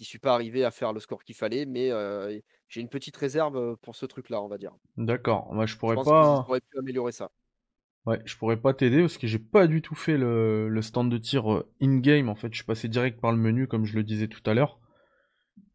qui 0.01 0.05
suis 0.09 0.17
pas 0.17 0.33
arrivé 0.33 0.65
à 0.65 0.71
faire 0.71 0.93
le 0.93 0.99
score 0.99 1.23
qu'il 1.23 1.35
fallait, 1.35 1.67
mais 1.67 1.91
euh, 1.91 2.39
j'ai 2.67 2.81
une 2.81 2.89
petite 2.89 3.15
réserve 3.15 3.77
pour 3.83 3.95
ce 3.95 4.07
truc-là, 4.07 4.41
on 4.41 4.47
va 4.47 4.57
dire. 4.57 4.71
D'accord. 4.97 5.53
Moi 5.53 5.67
je 5.67 5.77
pourrais 5.77 5.95
pas... 5.95 6.47
améliorer 6.79 7.11
ça. 7.11 7.29
Ouais, 8.07 8.19
je 8.25 8.35
pourrais 8.35 8.59
pas 8.59 8.73
t'aider 8.73 9.01
parce 9.01 9.19
que 9.19 9.27
j'ai 9.27 9.37
pas 9.37 9.67
du 9.67 9.83
tout 9.83 9.93
fait 9.93 10.17
le, 10.17 10.69
le 10.69 10.81
stand 10.81 11.11
de 11.11 11.19
tir 11.19 11.63
in-game, 11.81 12.29
en 12.29 12.35
fait. 12.35 12.51
Je 12.51 12.55
suis 12.55 12.65
passé 12.65 12.87
direct 12.87 13.21
par 13.21 13.31
le 13.31 13.37
menu, 13.37 13.67
comme 13.67 13.85
je 13.85 13.95
le 13.95 14.03
disais 14.03 14.27
tout 14.27 14.41
à 14.49 14.55
l'heure. 14.55 14.79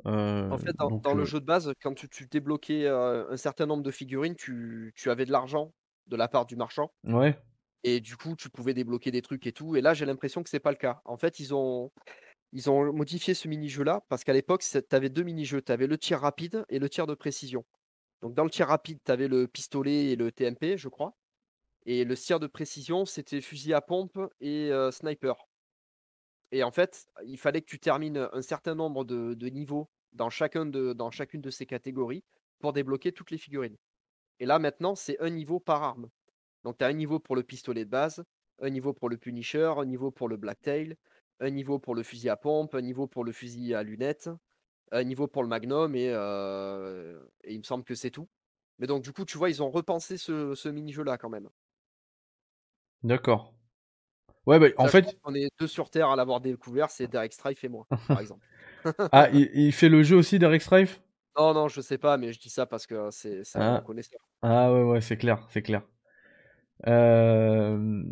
Euh, 0.06 0.50
En 0.50 0.58
fait, 0.58 0.72
dans, 0.76 0.90
donc, 0.90 1.04
dans 1.04 1.14
le 1.14 1.24
jeu 1.24 1.38
de 1.38 1.44
base, 1.44 1.72
quand 1.80 1.94
tu, 1.94 2.08
tu 2.08 2.26
débloquais 2.26 2.84
euh, 2.86 3.30
un 3.30 3.36
certain 3.36 3.66
nombre 3.66 3.84
de 3.84 3.92
figurines, 3.92 4.34
tu, 4.34 4.92
tu 4.96 5.08
avais 5.08 5.24
de 5.24 5.30
l'argent 5.30 5.72
de 6.08 6.16
la 6.16 6.26
part 6.26 6.46
du 6.46 6.56
marchand. 6.56 6.90
ouais. 7.04 7.38
Et 7.84 8.00
du 8.00 8.16
coup, 8.16 8.34
tu 8.34 8.50
pouvais 8.50 8.74
débloquer 8.74 9.12
des 9.12 9.22
trucs 9.22 9.46
et 9.46 9.52
tout. 9.52 9.76
Et 9.76 9.80
là, 9.80 9.94
j'ai 9.94 10.06
l'impression 10.06 10.42
que 10.42 10.50
c'est 10.50 10.58
pas 10.58 10.72
le 10.72 10.76
cas. 10.76 11.00
En 11.04 11.16
fait, 11.16 11.38
ils 11.38 11.54
ont, 11.54 11.92
ils 12.52 12.70
ont 12.70 12.92
modifié 12.92 13.34
ce 13.34 13.48
mini-jeu-là 13.48 14.04
parce 14.08 14.24
qu'à 14.24 14.32
l'époque, 14.32 14.62
tu 14.62 14.78
avais 14.90 15.08
deux 15.08 15.22
mini-jeux. 15.22 15.62
Tu 15.62 15.72
avais 15.72 15.86
le 15.86 15.98
tir 15.98 16.20
rapide 16.20 16.64
et 16.68 16.78
le 16.78 16.88
tir 16.88 17.06
de 17.06 17.14
précision. 17.14 17.64
Donc, 18.22 18.34
dans 18.34 18.44
le 18.44 18.50
tir 18.50 18.68
rapide, 18.68 18.98
tu 19.04 19.12
avais 19.12 19.28
le 19.28 19.46
pistolet 19.46 20.12
et 20.12 20.16
le 20.16 20.32
TMP, 20.32 20.76
je 20.76 20.88
crois. 20.88 21.16
Et 21.84 22.04
le 22.04 22.16
tir 22.16 22.40
de 22.40 22.46
précision, 22.46 23.04
c'était 23.04 23.40
fusil 23.40 23.74
à 23.74 23.80
pompe 23.80 24.18
et 24.40 24.72
euh, 24.72 24.90
sniper. 24.90 25.36
Et 26.52 26.62
en 26.62 26.70
fait, 26.70 27.06
il 27.24 27.38
fallait 27.38 27.60
que 27.60 27.66
tu 27.66 27.78
termines 27.78 28.28
un 28.32 28.42
certain 28.42 28.74
nombre 28.74 29.04
de, 29.04 29.48
niveaux 29.48 29.90
dans, 30.12 30.28
dans 30.94 31.10
chacune 31.10 31.40
de 31.40 31.50
ces 31.50 31.66
catégories 31.66 32.24
pour 32.58 32.72
débloquer 32.72 33.12
toutes 33.12 33.30
les 33.30 33.38
figurines. 33.38 33.76
Et 34.38 34.46
là, 34.46 34.58
maintenant, 34.58 34.94
c'est 34.94 35.20
un 35.20 35.30
niveau 35.30 35.60
par 35.60 35.82
arme. 35.82 36.08
Donc, 36.64 36.78
tu 36.78 36.84
as 36.84 36.88
un 36.88 36.92
niveau 36.92 37.18
pour 37.18 37.36
le 37.36 37.42
pistolet 37.42 37.84
de 37.84 37.90
base, 37.90 38.24
un 38.60 38.70
niveau 38.70 38.92
pour 38.92 39.08
le 39.08 39.16
Punisher, 39.16 39.74
un 39.76 39.84
niveau 39.84 40.10
pour 40.10 40.28
le 40.28 40.36
Blacktail, 40.36 40.96
un 41.40 41.50
niveau 41.50 41.78
pour 41.78 41.94
le 41.94 42.02
fusil 42.02 42.28
à 42.30 42.36
pompe, 42.36 42.74
un 42.74 42.82
niveau 42.82 43.06
pour 43.06 43.24
le 43.24 43.32
fusil 43.32 43.74
à 43.74 43.82
lunettes, 43.82 44.30
un 44.92 45.04
niveau 45.04 45.28
pour 45.28 45.42
le 45.42 45.48
Magnum, 45.50 45.94
et, 45.96 46.10
euh, 46.10 47.22
et 47.44 47.54
il 47.54 47.58
me 47.58 47.64
semble 47.64 47.84
que 47.84 47.94
c'est 47.96 48.10
tout. 48.10 48.28
Mais 48.78 48.86
donc, 48.88 49.02
du 49.04 49.12
coup, 49.12 49.24
tu 49.24 49.38
vois, 49.38 49.50
ils 49.50 49.62
ont 49.62 49.70
repensé 49.70 50.18
ce, 50.18 50.54
ce 50.54 50.68
mini-jeu-là 50.70 51.18
quand 51.18 51.30
même. 51.30 51.50
D'accord. 53.02 53.54
Ouais, 54.46 54.58
bah, 54.60 54.68
en 54.78 54.88
fait, 54.88 55.16
qu'on 55.22 55.34
est 55.34 55.48
deux 55.58 55.66
sur 55.66 55.90
Terre 55.90 56.10
à 56.10 56.16
l'avoir 56.16 56.40
découvert, 56.40 56.90
c'est 56.90 57.08
Derek 57.08 57.32
Strife 57.32 57.64
et 57.64 57.68
moi, 57.68 57.88
par 58.10 58.20
exemple. 58.20 58.46
ah, 59.12 59.28
il, 59.32 59.50
il 59.54 59.72
fait 59.72 59.88
le 59.88 60.02
jeu 60.02 60.16
aussi 60.16 60.38
d'Eric 60.38 60.62
Strife? 60.62 61.00
Non, 61.36 61.52
non, 61.54 61.68
je 61.68 61.80
sais 61.82 61.98
pas, 61.98 62.16
mais 62.16 62.32
je 62.32 62.40
dis 62.40 62.48
ça 62.50 62.66
parce 62.66 62.86
que 62.86 63.10
c'est 63.10 63.44
c'est 63.44 63.58
un 63.58 63.80
Ah, 63.80 63.82
connaisseur. 63.82 64.20
ah 64.42 64.72
ouais, 64.72 64.82
ouais, 64.84 65.00
c'est 65.02 65.16
clair, 65.18 65.46
c'est 65.50 65.62
clair. 65.62 65.82
Euh, 66.86 68.04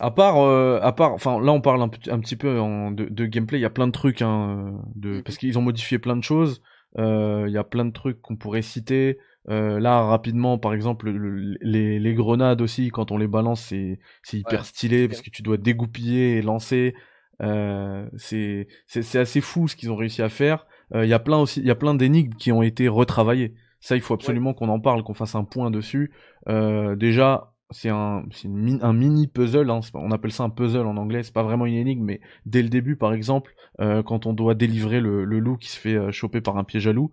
à 0.00 0.10
part, 0.10 0.38
euh, 0.38 0.78
à 0.82 0.92
part, 0.92 1.12
enfin 1.14 1.40
là 1.40 1.52
on 1.52 1.60
parle 1.60 1.82
un, 1.82 1.88
petit- 1.88 2.10
un 2.10 2.20
petit 2.20 2.36
peu 2.36 2.58
en- 2.60 2.90
de, 2.90 3.04
de 3.06 3.26
gameplay. 3.26 3.58
Il 3.58 3.62
y 3.62 3.64
a 3.66 3.70
plein 3.70 3.86
de 3.86 3.92
trucs, 3.92 4.22
hein, 4.22 4.80
de, 4.94 5.16
Mhm. 5.16 5.22
parce 5.22 5.38
qu'ils 5.38 5.58
ont 5.58 5.62
modifié 5.62 5.98
plein 5.98 6.16
de 6.16 6.22
choses. 6.24 6.62
Euh, 6.98 7.44
Il 7.48 7.52
y 7.52 7.58
a 7.58 7.64
plein 7.64 7.84
de 7.84 7.92
trucs 7.92 8.20
qu'on 8.22 8.36
pourrait 8.36 8.62
citer. 8.62 9.18
Euh, 9.50 9.78
là 9.80 10.02
rapidement, 10.02 10.58
par 10.58 10.74
exemple, 10.74 11.10
le- 11.10 11.56
les, 11.62 11.98
les 11.98 12.14
grenades 12.14 12.60
aussi, 12.60 12.90
quand 12.90 13.10
on 13.12 13.18
les 13.18 13.28
balance, 13.28 13.62
c'est 13.62 13.98
c'est 14.22 14.38
hyper 14.38 14.60
Ouais, 14.60 14.64
stylé 14.66 15.08
parce 15.08 15.22
que 15.22 15.30
tu 15.30 15.42
dois 15.42 15.56
dégoupiller 15.56 16.36
et 16.38 16.42
lancer. 16.42 16.94
Euh, 17.42 18.06
c'est 18.16 18.66
assez 19.14 19.40
fou 19.40 19.68
ce 19.68 19.76
qu'ils 19.76 19.90
ont 19.92 19.96
réussi 19.96 20.22
à 20.22 20.28
faire. 20.28 20.66
Euh, 20.94 21.04
Il 21.04 21.08
y 21.08 21.14
a 21.14 21.18
plein 21.18 21.38
aussi, 21.38 21.60
il 21.60 21.66
y 21.66 21.70
a 21.70 21.74
plein 21.76 21.94
d'énigmes 21.94 22.34
qui 22.34 22.52
ont 22.52 22.62
été 22.62 22.88
retravaillées. 22.88 23.54
Ça, 23.80 23.94
il 23.94 24.02
faut 24.02 24.14
Ouais, 24.14 24.20
absolument 24.20 24.54
qu'on 24.54 24.68
en 24.70 24.80
parle, 24.80 25.02
qu'on 25.04 25.14
fasse 25.14 25.34
un 25.36 25.44
point 25.44 25.70
dessus. 25.70 26.12
Euh, 26.48 26.96
déjà, 26.96 27.52
c'est 27.70 27.88
un, 27.90 28.24
c'est 28.32 28.44
une 28.48 28.56
mi- 28.56 28.78
un 28.82 28.92
mini 28.92 29.26
puzzle. 29.26 29.70
Hein, 29.70 29.80
on 29.94 30.10
appelle 30.10 30.32
ça 30.32 30.44
un 30.44 30.50
puzzle 30.50 30.86
en 30.86 30.96
anglais. 30.96 31.22
C'est 31.22 31.32
pas 31.34 31.42
vraiment 31.42 31.66
une 31.66 31.74
énigme, 31.74 32.04
mais 32.04 32.20
dès 32.46 32.62
le 32.62 32.68
début, 32.68 32.96
par 32.96 33.12
exemple, 33.12 33.54
euh, 33.80 34.02
quand 34.02 34.26
on 34.26 34.32
doit 34.32 34.54
délivrer 34.54 35.00
le, 35.00 35.24
le 35.24 35.38
loup 35.38 35.56
qui 35.56 35.68
se 35.68 35.78
fait 35.78 35.94
euh, 35.94 36.10
choper 36.12 36.40
par 36.40 36.56
un 36.56 36.64
piège 36.64 36.86
à 36.86 36.92
loup, 36.92 37.10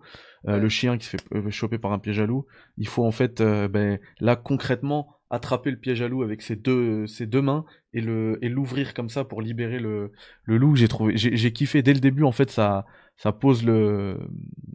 euh, 0.48 0.56
ouais. 0.56 0.60
le 0.60 0.68
chien 0.68 0.96
qui 0.98 1.06
se 1.06 1.10
fait 1.16 1.22
euh, 1.34 1.50
choper 1.50 1.78
par 1.78 1.92
un 1.92 1.98
piège 1.98 2.20
à 2.20 2.26
loup, 2.26 2.46
il 2.78 2.88
faut 2.88 3.04
en 3.04 3.10
fait, 3.10 3.40
euh, 3.40 3.68
ben, 3.68 3.98
là 4.20 4.36
concrètement, 4.36 5.08
attraper 5.30 5.70
le 5.70 5.76
piège 5.78 6.02
à 6.02 6.08
loup 6.08 6.22
avec 6.22 6.40
ses 6.42 6.56
deux, 6.56 7.06
ses 7.06 7.26
deux 7.26 7.42
mains 7.42 7.64
et 7.92 8.00
le 8.00 8.38
et 8.42 8.48
l'ouvrir 8.48 8.94
comme 8.94 9.08
ça 9.08 9.24
pour 9.24 9.42
libérer 9.42 9.78
le, 9.80 10.12
le 10.44 10.56
loup. 10.56 10.76
J'ai 10.76 10.88
trouvé, 10.88 11.16
j'ai 11.16 11.36
j'ai 11.36 11.52
kiffé 11.52 11.82
dès 11.82 11.94
le 11.94 12.00
début. 12.00 12.22
En 12.24 12.32
fait, 12.32 12.50
ça 12.50 12.86
ça 13.16 13.32
pose 13.32 13.64
le, 13.64 14.18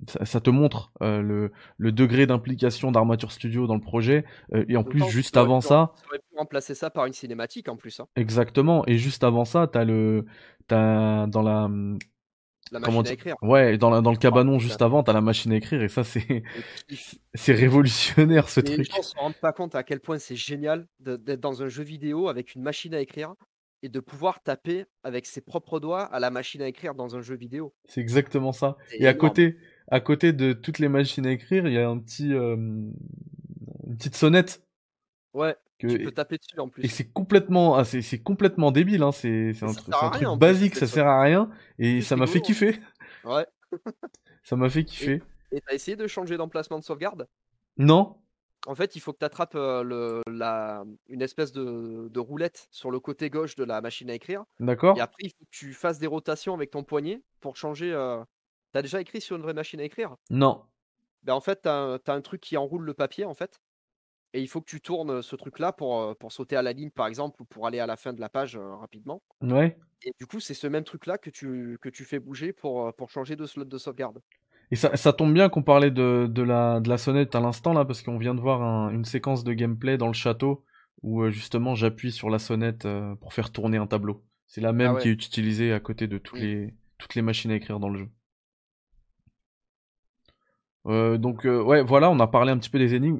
ça, 0.07 0.25
ça 0.25 0.41
te 0.41 0.49
montre 0.49 0.91
euh, 1.01 1.21
le 1.21 1.51
le 1.77 1.91
degré 1.91 2.25
d'implication 2.27 2.91
d'Armature 2.91 3.31
Studio 3.31 3.67
dans 3.67 3.75
le 3.75 3.81
projet. 3.81 4.25
Euh, 4.53 4.65
et 4.67 4.77
en 4.77 4.83
plus, 4.83 5.03
juste 5.05 5.37
avant 5.37 5.61
pu, 5.61 5.61
ça, 5.61 5.93
ils 5.95 6.05
auraient 6.07 6.19
pu 6.19 6.35
remplacer 6.37 6.75
ça 6.75 6.89
par 6.89 7.05
une 7.05 7.13
cinématique 7.13 7.69
en 7.69 7.77
plus. 7.77 7.99
hein. 7.99 8.07
exactement. 8.15 8.83
Et 8.87 8.97
juste 8.97 9.23
avant 9.23 9.45
ça, 9.45 9.67
t'as 9.67 9.83
le, 9.85 10.25
t'as 10.67 11.27
dans 11.27 11.41
la, 11.41 11.69
La 12.71 12.79
comment 12.81 13.03
machine 13.03 13.07
à 13.07 13.11
écrire. 13.13 13.35
ouais, 13.41 13.77
dans 13.77 13.89
la, 13.89 14.01
dans 14.01 14.11
le 14.11 14.17
cabanon 14.17 14.59
juste 14.59 14.81
avant, 14.81 15.03
t'as 15.03 15.13
la 15.13 15.21
machine 15.21 15.51
à 15.53 15.57
écrire. 15.57 15.81
Et 15.83 15.89
ça, 15.89 16.03
c'est 16.03 16.43
c'est 17.33 17.53
révolutionnaire 17.53 18.49
ce 18.49 18.61
Mais 18.61 18.69
les 18.69 18.77
truc. 18.77 18.85
gens 18.85 19.01
se 19.01 19.15
rendent 19.15 19.37
pas 19.39 19.53
compte 19.53 19.75
à 19.75 19.83
quel 19.83 19.99
point 19.99 20.19
c'est 20.19 20.35
génial 20.35 20.87
d'être 20.99 21.39
dans 21.39 21.63
un 21.63 21.67
jeu 21.67 21.83
vidéo 21.83 22.27
avec 22.29 22.55
une 22.55 22.61
machine 22.61 22.93
à 22.93 23.01
écrire 23.01 23.33
et 23.83 23.89
de 23.89 23.99
pouvoir 23.99 24.43
taper 24.43 24.85
avec 25.03 25.25
ses 25.25 25.41
propres 25.41 25.79
doigts 25.79 26.03
à 26.03 26.19
la 26.19 26.29
machine 26.29 26.61
à 26.61 26.67
écrire 26.67 26.93
dans 26.95 27.15
un 27.15 27.21
jeu 27.21 27.35
vidéo. 27.35 27.73
C'est 27.85 28.01
exactement 28.01 28.51
ça. 28.51 28.77
Et 28.91 29.07
à 29.07 29.13
côté, 29.13 29.57
à 29.89 29.99
côté 29.99 30.33
de 30.33 30.53
toutes 30.53 30.79
les 30.79 30.89
machines 30.89 31.25
à 31.25 31.31
écrire, 31.31 31.67
il 31.67 31.73
y 31.73 31.79
a 31.79 31.89
un 31.89 31.97
petit, 31.99 32.33
euh, 32.33 32.55
une 32.55 33.97
petite 33.97 34.15
sonnette. 34.15 34.63
Ouais, 35.33 35.55
que 35.79 35.87
tu 35.87 35.99
peux 35.99 36.11
taper 36.11 36.37
dessus 36.37 36.59
en 36.59 36.69
et 36.83 36.87
plus. 36.87 36.87
c'est 36.87 37.11
complètement 37.11 37.75
ah, 37.75 37.85
c'est 37.85 38.19
complètement 38.21 38.71
débile 38.71 39.03
hein, 39.03 39.11
c'est 39.11 39.53
Et 39.53 39.63
un 39.63 39.69
un 39.69 39.73
truc 39.73 40.35
basique, 40.37 40.75
ça 40.75 40.87
sert 40.87 41.07
à 41.07 41.21
rien 41.21 41.49
En 41.79 41.83
et 41.83 41.93
plus, 41.95 42.01
ça 42.01 42.15
m'a 42.17 42.27
fait 42.27 42.39
hein. 42.39 42.41
kiffer. 42.41 42.79
Ouais. 43.23 43.45
Ça 44.43 44.55
m'a 44.55 44.69
fait 44.69 44.83
Et 44.83 44.85
kiffer. 44.85 45.23
et 45.51 45.61
tu 45.61 45.73
essayé 45.73 45.97
de 45.97 46.07
changer 46.07 46.37
d'emplacement 46.37 46.79
de 46.79 46.83
sauvegarde? 46.83 47.27
Non? 47.77 48.20
En 48.67 48.75
fait, 48.75 48.95
il 48.95 48.99
faut 48.99 49.11
que 49.13 49.17
tu 49.19 49.25
attrapes, 49.25 49.53
le 49.55 50.21
la 50.27 50.83
une 51.07 51.21
espèce 51.21 51.51
de 51.51 52.07
de 52.09 52.19
roulette 52.19 52.67
sur 52.71 52.91
le 52.91 52.99
côté 52.99 53.29
gauche 53.29 53.55
de 53.55 53.63
la 53.63 53.81
machine 53.81 54.09
à 54.09 54.13
écrire 54.13 54.45
et 54.93 54.99
D'accord? 54.99 55.01
après 55.01 55.23
il 55.23 55.29
faut 55.31 55.45
que 55.45 55.49
tu 55.51 55.73
fasses 55.73 55.99
des 55.99 56.07
rotations 56.07 56.53
avec 56.53 56.69
ton 56.71 56.83
poignet 56.83 57.23
pour 57.39 57.55
changer, 57.57 57.91
tu 58.73 58.81
déjà 58.81 59.01
écrit 59.01 59.21
sur 59.21 59.35
une 59.37 59.41
vraie 59.43 59.53
machine 59.53 59.79
à 59.79 59.83
écrire? 59.83 60.17
Non. 60.29 60.65
Ben, 61.23 61.33
en 61.33 61.41
fait, 61.41 61.61
tu 61.63 61.69
as 61.69 61.99
un 62.07 62.21
truc 62.21 62.41
qui 62.41 62.57
enroule 62.57 62.83
le 62.83 62.93
papier, 62.93 63.25
en 63.25 63.33
fait 63.33 63.61
et 64.33 64.41
il 64.41 64.47
faut 64.49 64.61
que 64.61 64.69
tu 64.69 64.81
tournes, 64.81 65.23
ce 65.23 65.35
truc-là 65.35 65.73
pour, 65.73 66.15
sauter 66.31 66.55
à 66.57 66.61
la 66.61 66.73
ligne, 66.73 66.91
par 66.91 67.07
exemple, 67.07 67.41
ou 67.41 67.45
pour 67.45 67.67
aller 67.67 67.79
à 67.79 67.87
la 67.87 67.97
fin 67.97 68.13
de 68.13 68.21
la 68.21 68.29
page, 68.29 68.57
rapidement 68.57 69.23
Ouais. 69.41 69.77
et 70.03 70.13
du 70.19 70.27
coup, 70.27 70.39
c'est 70.41 70.53
ce 70.55 70.67
même 70.67 70.83
truc-là 70.85 71.17
que 71.19 71.29
tu 71.31 71.77
que 71.81 71.89
tu 71.89 72.05
fais 72.05 72.19
bouger 72.19 72.53
pour, 72.53 72.93
pour 72.95 73.09
changer 73.11 73.35
de 73.37 73.45
slot 73.47 73.65
de 73.65 73.77
sauvegarde. 73.79 74.21
Et 74.71 74.75
ça, 74.77 74.95
ça 74.95 75.11
tombe 75.13 75.33
bien 75.33 75.49
qu'on 75.49 75.63
parlait 75.63 75.91
de, 75.91 76.27
de 76.29 76.41
la, 76.41 76.79
de 76.79 76.87
la 76.89 76.97
sonnette 76.97 77.35
à 77.35 77.39
l'instant 77.41 77.73
là, 77.73 77.83
parce 77.85 78.01
qu'on 78.01 78.17
vient 78.17 78.33
de 78.33 78.39
voir 78.39 78.61
un- 78.61 78.89
une 78.91 79.03
séquence 79.05 79.43
de 79.43 79.53
gameplay 79.53 79.97
dans 79.97 80.07
le 80.07 80.13
château 80.13 80.63
où 81.01 81.21
euh, 81.23 81.29
justement 81.29 81.75
j'appuie 81.75 82.11
sur 82.11 82.29
la 82.29 82.39
sonnette 82.39 82.85
euh, 82.85 83.15
pour 83.15 83.33
faire 83.33 83.51
tourner 83.51 83.77
un 83.77 83.87
tableau. 83.87 84.23
C'est 84.47 84.61
la 84.61 84.71
même 84.73 84.95
Ah 84.97 85.01
qui 85.01 85.09
est 85.09 85.11
utilisée 85.11 85.73
à 85.73 85.79
côté 85.79 86.07
de 86.07 86.17
toutes 86.17 86.39
les, 86.39 86.73
toutes 86.97 87.15
les 87.15 87.21
machines 87.21 87.51
à 87.51 87.55
écrire 87.55 87.79
dans 87.79 87.89
le 87.89 87.99
jeu. 87.99 88.09
Euh, 90.87 91.17
donc 91.17 91.43
ouais, 91.43 91.83
voilà, 91.83 92.09
on 92.09 92.19
a 92.19 92.27
parlé 92.27 92.51
un 92.51 92.57
petit 92.57 92.69
peu 92.69 92.79
des 92.79 92.93
énigmes. 92.95 93.19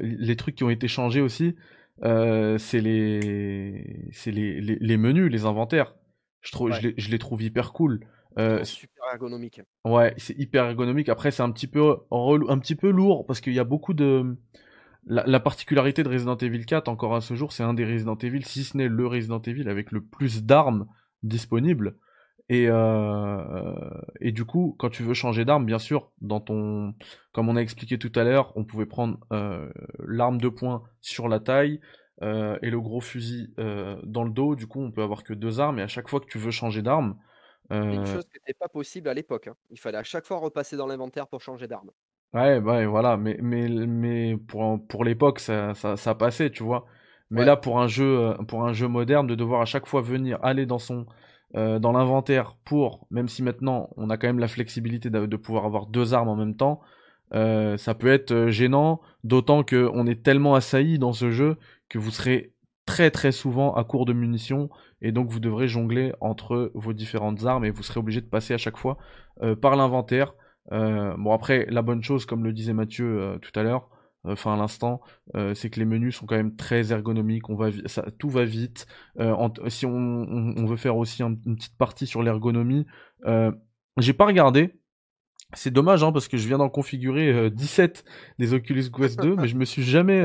Les 0.00 0.36
trucs 0.36 0.54
qui 0.54 0.64
ont 0.64 0.70
été 0.70 0.86
changés 0.88 1.20
aussi, 1.20 1.56
c'est 2.02 2.80
les, 2.80 4.08
c'est 4.12 4.30
les, 4.30 4.60
les, 4.60 4.76
les 4.80 4.96
menus, 4.96 5.30
les 5.30 5.44
inventaires. 5.44 5.94
Je 6.40 6.52
trouve, 6.52 6.70
je 6.72 6.76
Ouais. 6.76 6.82
les, 6.82 6.94
je 6.96 7.10
les 7.10 7.18
trouve 7.18 7.42
hyper 7.42 7.72
cool. 7.72 8.00
Euh, 8.38 8.62
super 8.64 9.04
ergonomiques. 9.12 9.60
Ouais, 9.84 10.14
c'est 10.16 10.38
hyper 10.38 10.64
ergonomique. 10.66 11.08
Après, 11.08 11.30
c'est 11.30 11.42
un 11.42 11.50
petit 11.50 11.66
peu 11.66 11.96
un 12.10 12.58
petit 12.58 12.76
peu 12.76 12.90
lourd 12.90 13.26
parce 13.26 13.40
qu'il 13.40 13.54
y 13.54 13.58
a 13.58 13.64
beaucoup 13.64 13.94
de 13.94 14.36
la, 15.06 15.24
la 15.26 15.40
particularité 15.40 16.02
de 16.02 16.08
Resident 16.08 16.36
Evil 16.36 16.64
4 16.64 16.88
encore 16.88 17.14
à 17.14 17.20
ce 17.20 17.34
jour, 17.34 17.52
c'est 17.52 17.62
un 17.62 17.74
des 17.74 17.84
Resident 17.84 18.16
Evil, 18.16 18.44
si 18.44 18.64
ce 18.64 18.76
n'est 18.76 18.88
le 18.88 19.06
Resident 19.06 19.40
Evil 19.40 19.68
avec 19.68 19.92
le 19.92 20.02
plus 20.02 20.44
d'armes 20.44 20.86
disponibles. 21.22 21.96
Et 22.48 22.66
euh, 22.68 23.72
et 24.20 24.32
du 24.32 24.44
coup, 24.44 24.74
quand 24.78 24.90
tu 24.90 25.04
veux 25.04 25.14
changer 25.14 25.44
d'arme, 25.44 25.64
bien 25.66 25.78
sûr, 25.78 26.10
dans 26.20 26.40
ton 26.40 26.94
comme 27.32 27.48
on 27.48 27.56
a 27.56 27.60
expliqué 27.60 27.96
tout 27.96 28.12
à 28.16 28.24
l'heure, 28.24 28.52
on 28.56 28.64
pouvait 28.64 28.86
prendre 28.86 29.18
euh, 29.32 29.70
l'arme 30.04 30.40
de 30.40 30.48
poing 30.48 30.82
sur 31.00 31.28
la 31.28 31.38
taille 31.38 31.80
euh, 32.22 32.58
et 32.60 32.70
le 32.70 32.80
gros 32.80 33.00
fusil 33.00 33.54
euh, 33.60 33.96
dans 34.04 34.24
le 34.24 34.30
dos. 34.30 34.56
Du 34.56 34.66
coup, 34.66 34.80
on 34.80 34.90
peut 34.90 35.02
avoir 35.02 35.22
que 35.22 35.32
deux 35.32 35.60
armes 35.60 35.78
et 35.78 35.82
à 35.82 35.88
chaque 35.88 36.08
fois 36.08 36.20
que 36.20 36.26
tu 36.26 36.38
veux 36.38 36.50
changer 36.50 36.82
d'arme, 36.82 37.16
une 37.88 38.04
euh, 38.04 38.06
chose 38.06 38.24
qui 38.28 38.38
était 38.38 38.54
pas 38.54 38.68
possible 38.68 39.08
à 39.08 39.14
l'époque, 39.14 39.48
hein. 39.48 39.56
Il 39.70 39.78
fallait 39.78 39.98
à 39.98 40.04
chaque 40.04 40.26
fois 40.26 40.38
repasser 40.38 40.76
dans 40.76 40.86
l'inventaire 40.86 41.28
pour 41.28 41.40
changer 41.42 41.66
d'arme. 41.68 41.90
Ouais, 42.32 42.60
ouais, 42.60 42.86
voilà, 42.86 43.16
mais, 43.16 43.38
mais, 43.42 43.68
mais 43.68 44.36
pour, 44.36 44.86
pour 44.86 45.02
l'époque, 45.04 45.40
ça, 45.40 45.74
ça, 45.74 45.96
ça 45.96 46.14
passait, 46.14 46.50
tu 46.50 46.62
vois. 46.62 46.86
Mais 47.30 47.40
Ouais. 47.40 47.44
là, 47.44 47.56
pour 47.56 47.80
un 47.80 47.88
jeu, 47.88 48.04
euh, 48.20 48.34
pour 48.44 48.62
un 48.64 48.72
jeu 48.72 48.86
moderne, 48.86 49.26
de 49.26 49.34
devoir 49.34 49.60
à 49.62 49.64
chaque 49.64 49.86
fois 49.86 50.00
venir 50.00 50.38
aller 50.44 50.64
dans 50.64 50.78
son, 50.78 51.06
euh, 51.56 51.80
dans 51.80 51.90
l'inventaire 51.90 52.56
pour, 52.64 53.08
même 53.10 53.28
si 53.28 53.42
maintenant 53.42 53.90
on 53.96 54.10
a 54.10 54.16
quand 54.16 54.28
même 54.28 54.38
la 54.38 54.46
flexibilité 54.46 55.10
de, 55.10 55.26
de 55.26 55.36
pouvoir 55.36 55.64
avoir 55.64 55.86
deux 55.86 56.14
armes 56.14 56.28
en 56.28 56.36
même 56.36 56.54
temps, 56.56 56.80
euh, 57.34 57.76
ça 57.76 57.94
peut 57.94 58.08
être 58.12 58.30
euh, 58.32 58.50
gênant, 58.50 59.00
d'autant 59.24 59.64
que 59.64 59.90
on 59.92 60.06
est 60.06 60.22
tellement 60.22 60.54
assailli 60.54 60.98
dans 61.00 61.12
ce 61.12 61.30
jeu 61.32 61.56
que 61.88 61.98
vous 61.98 62.10
serez 62.12 62.52
très 62.90 63.12
très 63.12 63.30
souvent 63.30 63.72
à 63.74 63.84
court 63.84 64.04
de 64.04 64.12
munitions 64.12 64.68
et 65.00 65.12
donc 65.12 65.30
vous 65.30 65.38
devrez 65.38 65.68
jongler 65.68 66.12
entre 66.20 66.72
vos 66.74 66.92
différentes 66.92 67.44
armes 67.44 67.64
et 67.64 67.70
vous 67.70 67.84
serez 67.84 68.00
obligé 68.00 68.20
de 68.20 68.26
passer 68.26 68.52
à 68.52 68.58
chaque 68.58 68.76
fois 68.76 68.98
euh, 69.42 69.54
par 69.54 69.76
l'inventaire. 69.76 70.34
Euh, 70.72 71.14
bon 71.16 71.32
après, 71.32 71.66
la 71.70 71.82
bonne 71.82 72.02
chose, 72.02 72.26
comme 72.26 72.42
le 72.42 72.52
disait 72.52 72.72
Mathieu 72.72 73.06
euh, 73.06 73.38
tout 73.38 73.52
à 73.54 73.62
l'heure, 73.62 73.90
enfin 74.24 74.54
à 74.54 74.56
l'instant, 74.56 75.00
c'est 75.54 75.70
que 75.70 75.78
les 75.78 75.86
menus 75.86 76.16
sont 76.16 76.26
quand 76.26 76.34
même 76.36 76.56
très 76.56 76.90
ergonomiques. 76.92 77.48
On 77.48 77.54
va, 77.54 77.68
tout 78.18 78.28
va 78.28 78.44
vite. 78.44 78.86
Si 79.68 79.86
on, 79.86 80.66
veut 80.66 80.76
faire 80.76 80.96
aussi 80.96 81.22
un- 81.22 81.38
une 81.46 81.56
petite 81.56 81.78
partie 81.78 82.06
sur 82.06 82.22
l'ergonomie, 82.22 82.86
j'ai 83.98 84.12
pas 84.12 84.26
regardé. 84.26 84.74
C'est 85.52 85.72
dommage 85.72 86.04
hein, 86.04 86.12
parce 86.12 86.28
que 86.28 86.36
je 86.36 86.46
viens 86.46 86.58
d'en 86.58 86.68
configurer 86.68 87.28
euh, 87.32 87.50
17 87.50 88.04
des 88.38 88.54
Oculus 88.54 88.84
Quest 88.96 89.20
2, 89.20 89.34
mais 89.34 89.48
je 89.48 89.56
me 89.56 89.64
suis 89.64 89.82
jamais 89.82 90.20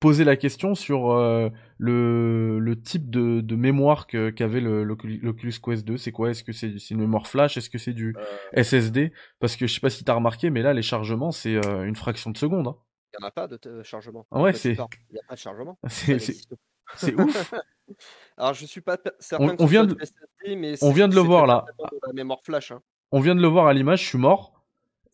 posé 0.00 0.24
la 0.24 0.36
question 0.36 0.74
sur 0.74 1.10
euh, 1.10 1.48
le, 1.78 2.58
le 2.60 2.80
type 2.80 3.10
de, 3.10 3.40
de 3.40 3.56
mémoire 3.56 4.06
que- 4.06 4.30
qu'avait 4.30 4.60
le- 4.60 4.84
l'Oculus 4.84 5.54
Quest 5.62 5.84
2. 5.84 5.96
C'est 5.96 6.12
quoi? 6.12 6.30
Est-ce 6.30 6.44
que 6.44 6.52
c'est 6.52 6.78
c'est 6.78 6.94
une 6.94 7.00
mémoire 7.00 7.26
flash? 7.26 7.56
Est-ce 7.56 7.68
que 7.70 7.78
c'est 7.78 7.92
du 7.92 8.14
Euh, 8.56 8.62
SSD 8.62 9.12
Parce 9.40 9.56
que 9.56 9.66
je 9.66 9.74
sais 9.74 9.80
pas 9.80 9.90
si 9.90 10.04
t'as 10.04 10.14
remarqué, 10.14 10.50
mais 10.50 10.62
là 10.62 10.72
les 10.72 10.82
chargements 10.82 11.32
c'est 11.32 11.54
euh, 11.56 11.84
une 11.84 11.96
fraction 11.96 12.30
de 12.30 12.38
seconde. 12.38 12.68
hein. 12.68 12.76
il 13.12 13.20
y 13.20 13.24
en 13.24 13.26
a 13.26 13.30
pas 13.30 13.48
de 13.48 13.82
chargement. 13.82 14.26
Ah 14.30 14.40
ouais, 14.40 14.52
c'est? 14.52 14.72
Il 14.72 14.76
y 15.16 15.18
a 15.18 15.22
pas 15.28 15.34
de 15.34 15.40
chargement, 15.40 15.78
c'est 15.88 17.14
ouf. 17.18 17.54
Alors 18.36 18.54
je 18.54 18.66
suis 18.66 18.80
pas 18.82 18.98
certain 19.18 19.44
On, 19.44 19.56
que 19.56 19.62
on 19.62 19.66
vient 19.66 19.84
de 19.84 19.94
du 19.94 20.04
SSD, 20.04 20.56
mais 20.56 20.72
on 20.82 20.88
c'est 20.88 20.92
vient 20.92 21.08
de 21.08 21.14
le 21.14 21.20
voir 21.22 21.46
là. 21.46 21.64
la 22.06 22.12
mémoire 22.12 22.40
flash, 22.44 22.70
hein. 22.72 22.80
On 23.10 23.20
vient 23.20 23.34
de 23.34 23.40
le 23.40 23.48
voir 23.48 23.66
à 23.66 23.72
l'image. 23.72 24.02
Je 24.02 24.06
suis 24.08 24.18
mort 24.18 24.62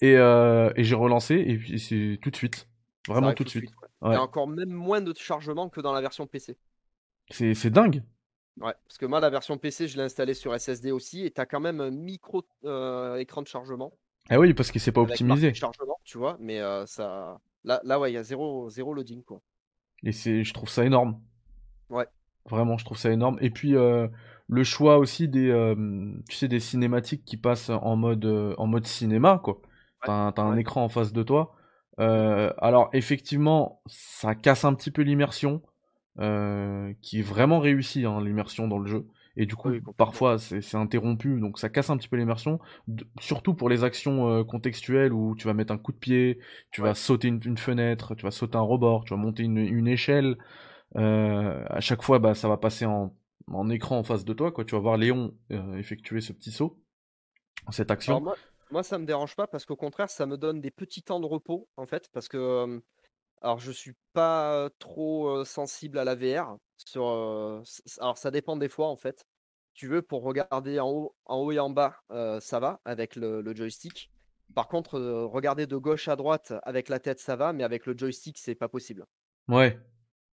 et 0.00 0.16
euh, 0.16 0.72
et 0.76 0.82
j'ai 0.84 0.96
relancé 0.96 1.36
et 1.36 1.78
c'est 1.78 2.18
tout 2.20 2.30
de 2.30 2.36
suite. 2.36 2.68
Vraiment 3.06 3.32
tout 3.32 3.44
de 3.44 3.48
suite. 3.48 3.70
Il 4.10 4.14
y 4.14 4.16
Ouais. 4.16 4.18
a 4.18 4.22
encore 4.22 4.48
même 4.48 4.70
moins 4.70 5.00
de 5.02 5.14
chargement 5.16 5.68
que 5.70 5.80
dans 5.80 5.92
la 5.92 6.00
version 6.00 6.26
PC. 6.26 6.58
C'est 7.30 7.52
c'est 7.54 7.68
dingue. 7.68 8.02
Ouais, 8.60 8.74
parce 8.84 8.98
que 8.98 9.06
moi 9.06 9.18
la 9.20 9.30
version 9.30 9.58
PC, 9.58 9.88
je 9.88 9.96
l'ai 9.96 10.04
installée 10.04 10.34
sur 10.34 10.54
SSD 10.54 10.92
aussi 10.92 11.24
et 11.24 11.30
tu 11.32 11.40
as 11.40 11.46
quand 11.46 11.60
même 11.60 11.80
un 11.80 11.90
micro, 11.90 12.42
heu, 12.64 13.16
écran 13.18 13.42
de 13.42 13.48
chargement 13.48 13.92
Ah 14.28 14.38
oui, 14.38 14.52
parce 14.54 14.70
que 14.70 14.78
c'est 14.78 14.92
pas 14.92 15.00
optimisé. 15.00 15.54
chargement, 15.54 15.98
tu 16.04 16.18
vois? 16.18 16.36
Mais 16.40 16.60
heu, 16.60 16.84
ça 16.86 17.40
là 17.64 17.80
là, 17.84 17.98
ouais, 18.00 18.10
il 18.12 18.14
y 18.14 18.18
a 18.18 18.22
zéro 18.22 18.68
zéro 18.70 18.92
loading, 18.94 19.22
quoi. 19.24 19.40
Et 20.04 20.12
c'est, 20.12 20.44
je 20.44 20.54
trouve 20.54 20.68
ça 20.68 20.84
énorme. 20.84 21.20
Ouais. 21.88 22.08
Vraiment, 22.50 22.76
je 22.76 22.84
trouve 22.84 22.98
ça 22.98 23.10
énorme. 23.10 23.38
Et 23.40 23.50
puis 23.50 23.74
euh, 23.74 24.06
le 24.48 24.64
choix 24.64 24.98
aussi 24.98 25.28
des, 25.28 25.48
euh, 25.48 25.74
tu 26.28 26.36
sais, 26.36 26.48
des 26.48 26.60
cinématiques 26.60 27.24
qui 27.24 27.36
passent 27.38 27.70
en 27.70 27.96
mode, 27.96 28.24
euh, 28.26 28.54
en 28.58 28.66
mode 28.66 28.86
cinéma, 28.86 29.40
quoi. 29.42 29.60
T'as 30.04 30.12
un, 30.12 30.32
t'as 30.32 30.42
un 30.42 30.56
ouais. 30.56 30.58
écran 30.58 30.84
en 30.84 30.88
face 30.90 31.12
de 31.12 31.22
toi. 31.22 31.56
Euh, 32.00 32.52
alors 32.58 32.90
effectivement, 32.92 33.82
ça 33.86 34.34
casse 34.34 34.64
un 34.64 34.74
petit 34.74 34.90
peu 34.90 35.02
l'immersion, 35.02 35.62
euh, 36.20 36.92
qui 37.02 37.20
est 37.20 37.22
vraiment 37.22 37.60
réussie, 37.60 38.04
hein, 38.06 38.20
l'immersion 38.22 38.68
dans 38.68 38.78
le 38.78 38.88
jeu. 38.88 39.06
Et 39.36 39.46
du 39.46 39.56
coup, 39.56 39.70
Oui, 39.70 39.82
parfois, 39.96 40.38
c'est 40.38 40.76
interrompu, 40.76 41.40
donc 41.40 41.58
ça 41.58 41.68
casse 41.68 41.90
un 41.90 41.96
petit 41.96 42.08
peu 42.08 42.16
l'immersion. 42.16 42.60
Surtout 43.20 43.54
pour 43.54 43.68
les 43.68 43.82
actions 43.84 44.28
euh, 44.28 44.44
contextuelles 44.44 45.12
où 45.12 45.34
tu 45.36 45.46
vas 45.46 45.54
mettre 45.54 45.72
un 45.72 45.78
coup 45.78 45.92
de 45.92 45.98
pied, 45.98 46.38
tu 46.70 46.80
vas 46.82 46.94
sauter 46.94 47.28
une, 47.28 47.40
une 47.44 47.58
fenêtre, 47.58 48.14
tu 48.14 48.22
vas 48.24 48.30
sauter 48.30 48.56
un 48.56 48.60
rebord, 48.62 49.04
tu 49.04 49.10
vas 49.14 49.16
monter 49.20 49.42
une, 49.42 49.58
une 49.58 49.88
échelle. 49.88 50.36
Euh, 50.96 51.64
à 51.68 51.80
chaque 51.80 52.02
fois, 52.02 52.18
bah, 52.20 52.34
ça 52.34 52.48
va 52.48 52.56
passer 52.58 52.86
en, 52.86 53.14
en 53.48 53.70
écran 53.70 53.98
en 53.98 54.04
face 54.04 54.24
de 54.24 54.32
toi, 54.34 54.52
quoi. 54.52 54.64
Tu 54.64 54.74
vas 54.76 54.80
voir 54.80 54.96
Léon 54.98 55.34
euh, 55.52 55.76
effectuer 55.78 56.20
ce 56.20 56.32
petit 56.32 56.52
saut, 56.52 56.80
cette 57.70 57.90
Alors 58.06 58.20
action. 58.20 58.22
moi 58.22 58.38
moi 58.70 58.82
ça 58.82 58.98
me 58.98 59.06
dérange 59.06 59.36
pas 59.36 59.46
parce 59.46 59.64
qu'au 59.66 59.76
contraire, 59.76 60.10
ça 60.10 60.26
me 60.26 60.36
donne 60.36 60.60
des 60.60 60.70
petits 60.70 61.02
temps 61.02 61.20
de 61.20 61.26
repos, 61.26 61.68
en 61.76 61.86
fait, 61.86 62.08
parce 62.12 62.28
que, 62.28 62.82
alors 63.42 63.58
je 63.58 63.72
suis 63.72 63.94
pas 64.12 64.70
trop, 64.78 65.44
sensible 65.44 65.98
à 65.98 66.04
la 66.04 66.14
VR 66.14 66.56
sur, 66.76 67.04
alors 68.00 68.18
ça 68.18 68.30
dépend 68.30 68.56
des 68.56 68.68
fois, 68.68 68.88
en 68.88 68.96
fait. 68.96 69.24
Tu 69.74 69.88
veux, 69.88 70.02
pour 70.02 70.22
regarder 70.22 70.78
en 70.80 70.90
haut 70.90 71.16
en 71.26 71.38
haut 71.38 71.52
et 71.52 71.58
en 71.58 71.70
bas, 71.70 71.96
ça 72.40 72.60
va 72.60 72.80
avec 72.84 73.16
le 73.16 73.42
le 73.42 73.54
joystick. 73.54 74.10
Par 74.54 74.68
contre, 74.68 75.00
regarder 75.00 75.66
de 75.66 75.76
gauche 75.76 76.08
à 76.08 76.16
droite 76.16 76.52
avec 76.62 76.88
la 76.88 77.00
tête, 77.00 77.18
ça 77.20 77.36
va, 77.36 77.52
mais 77.52 77.64
avec 77.64 77.86
le 77.86 77.96
joystick, 77.96 78.38
c'est 78.38 78.54
pas 78.54 78.68
possible. 78.68 79.04
Ouais, 79.48 79.78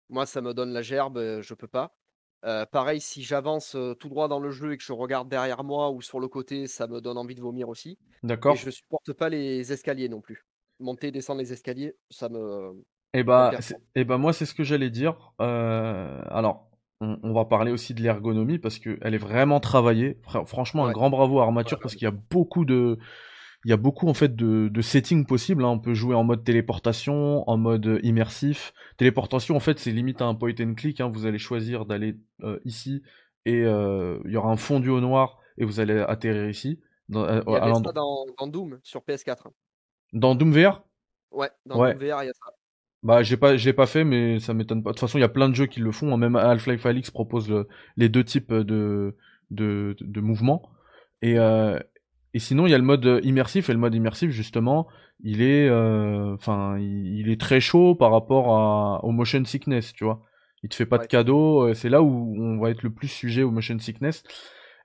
Moi, 0.10 0.26
ça 0.26 0.42
me 0.42 0.54
donne 0.54 0.74
la 0.74 0.82
gerbe, 0.82 1.42
je 1.42 1.54
peux 1.54 1.68
pas. 1.68 1.96
Pareil, 2.42 3.00
si 3.02 3.24
j'avance, 3.24 3.76
tout 4.00 4.10
droit 4.10 4.28
dans 4.28 4.40
le 4.40 4.52
jeu 4.52 4.74
et 4.74 4.78
que 4.78 4.84
je 4.84 4.94
regarde 4.94 5.30
derrière 5.30 5.64
moi 5.64 5.92
ou 5.92 6.02
sur 6.02 6.20
le 6.20 6.28
côté, 6.28 6.68
ça 6.68 6.88
me 6.88 7.02
donne 7.02 7.18
envie 7.18 7.36
de 7.36 7.42
vomir 7.42 7.70
aussi. 7.70 7.98
Et 8.22 8.28
d'accord. 8.28 8.56
je 8.56 8.70
supporte 8.70 9.14
pas 9.14 9.30
les 9.30 9.72
escaliers 9.72 10.10
non 10.10 10.22
plus. 10.22 10.46
Monter 10.80 11.08
et 11.08 11.12
descendre 11.12 11.42
les 11.42 11.54
escaliers, 11.54 11.96
ça 12.10 12.30
me 12.30 12.74
Et 13.14 13.20
me 13.20 13.24
bah, 13.24 13.52
et 13.96 14.04
bah 14.04 14.18
moi, 14.18 14.34
c'est 14.34 14.46
ce 14.46 14.54
que 14.54 14.64
j'allais 14.64 14.90
dire. 14.90 15.34
Euh, 15.42 16.22
alors, 16.30 16.70
on, 17.02 17.20
on 17.24 17.34
va 17.34 17.46
parler 17.46 17.72
aussi 17.72 17.94
de 17.94 18.02
l'ergonomie 18.02 18.58
parce 18.58 18.80
que 18.80 18.98
elle 19.02 19.14
est 19.14 19.20
vraiment 19.20 19.60
travaillée. 19.60 20.18
Fr- 20.28 20.46
franchement, 20.46 20.86
un 20.86 20.92
grand 20.92 21.10
bravo 21.10 21.40
à 21.40 21.44
Armature 21.44 21.78
ouais, 21.78 21.82
parce 21.82 21.96
qu'il 21.96 22.06
y 22.06 22.08
a 22.08 22.12
beaucoup 22.32 22.66
de, 22.66 22.98
il 23.66 23.70
y 23.70 23.74
a 23.74 23.78
beaucoup 23.78 24.08
en 24.08 24.14
fait 24.14 24.36
de, 24.36 24.68
de 24.70 24.82
settings 24.82 25.26
possibles. 25.26 25.64
hein. 25.66 25.70
On 25.70 25.80
peut 25.80 25.94
jouer 25.94 26.16
en 26.16 26.24
mode 26.24 26.44
téléportation, 26.44 27.48
en 27.50 27.58
mode 27.58 27.86
euh, 27.88 28.00
immersif. 28.04 28.74
Téléportation, 28.98 29.56
en 29.56 29.60
fait, 29.60 29.80
c'est 29.80 29.92
limite 29.92 30.22
à 30.22 30.26
un 30.26 30.36
point 30.36 30.54
and 30.60 30.74
click. 30.76 31.00
hein. 31.02 31.10
Vous 31.14 31.26
allez 31.26 31.38
choisir 31.40 31.86
d'aller 31.86 32.18
euh, 32.44 32.60
ici 32.66 33.04
et 33.46 33.64
euh, 33.64 34.20
il 34.26 34.32
y 34.32 34.38
aura 34.38 34.52
un 34.52 34.58
fondu 34.58 34.90
au 34.90 35.00
noir 35.02 35.40
et 35.58 35.66
vous 35.66 35.80
allez 35.80 36.00
atterrir 36.00 36.50
ici. 36.50 36.80
Dans, 37.10 37.24
à, 37.24 37.42
Il 37.46 37.52
y 37.54 37.56
avait 37.56 37.74
ça 37.74 37.92
dans 37.92 38.26
dans 38.38 38.48
Doom 38.48 38.80
sur 38.84 39.02
PS4. 39.02 39.50
dans 40.14 40.36
Doom 40.36 40.52
VR? 40.54 40.84
Ouais, 41.32 41.50
dans 41.66 41.80
Ouais. 41.80 41.94
Doom 41.94 42.00
VR, 42.04 42.24
il 42.24 42.28
y 42.28 42.30
a 42.30 42.34
ça. 42.34 42.52
Bah, 43.04 43.24
j'ai 43.24 43.36
pas, 43.38 43.58
j'ai 43.58 43.74
pas 43.74 43.88
fait, 43.88 44.04
mais 44.04 44.40
ça 44.40 44.54
m'étonne 44.54 44.84
pas. 44.84 44.92
De 44.92 44.94
toute 44.94 45.00
façon, 45.02 45.18
il 45.18 45.22
y 45.22 45.24
a 45.26 45.30
plein 45.30 45.50
de 45.50 45.56
jeux 45.56 45.66
qui 45.66 45.80
le 45.80 45.92
font. 45.92 46.14
hein. 46.14 46.18
Même 46.18 46.36
Half-Life 46.36 46.86
Alyx 46.86 47.10
propose 47.12 47.52
les 47.98 48.10
deux 48.10 48.24
types 48.24 48.54
de, 48.54 49.16
de, 49.50 49.96
de 50.00 50.22
mouvements. 50.22 50.70
Et, 51.24 51.40
euh, 51.40 51.80
et 52.34 52.40
sinon, 52.40 52.66
il 52.66 52.72
y 52.72 52.74
a 52.74 52.78
le 52.78 52.84
mode 52.84 53.20
immersif. 53.24 53.70
Et 53.70 53.74
le 53.74 53.80
mode 53.80 53.96
immersif, 53.96 54.32
justement, 54.32 54.88
il 55.24 55.42
est, 55.42 55.68
euh, 55.68 56.34
enfin, 56.36 56.78
il, 56.80 57.30
est 57.30 57.40
très 57.40 57.60
chaud 57.60 57.96
par 57.96 58.12
rapport 58.12 58.56
à, 58.56 59.04
au 59.04 59.12
motion 59.12 59.44
sickness, 59.46 59.94
tu 59.94 60.04
vois. 60.04 60.22
Il 60.64 60.70
te 60.70 60.76
fait 60.76 60.86
pas 60.86 60.98
de 60.98 61.08
cadeau. 61.08 61.68
Euh, 61.68 61.74
c'est 61.74 61.90
là 61.90 62.02
où 62.02 62.36
on 62.40 62.60
va 62.60 62.70
être 62.70 62.84
le 62.84 62.92
plus 62.92 63.08
sujet 63.08 63.44
au 63.44 63.52
motion 63.52 63.78
sickness. 63.80 64.24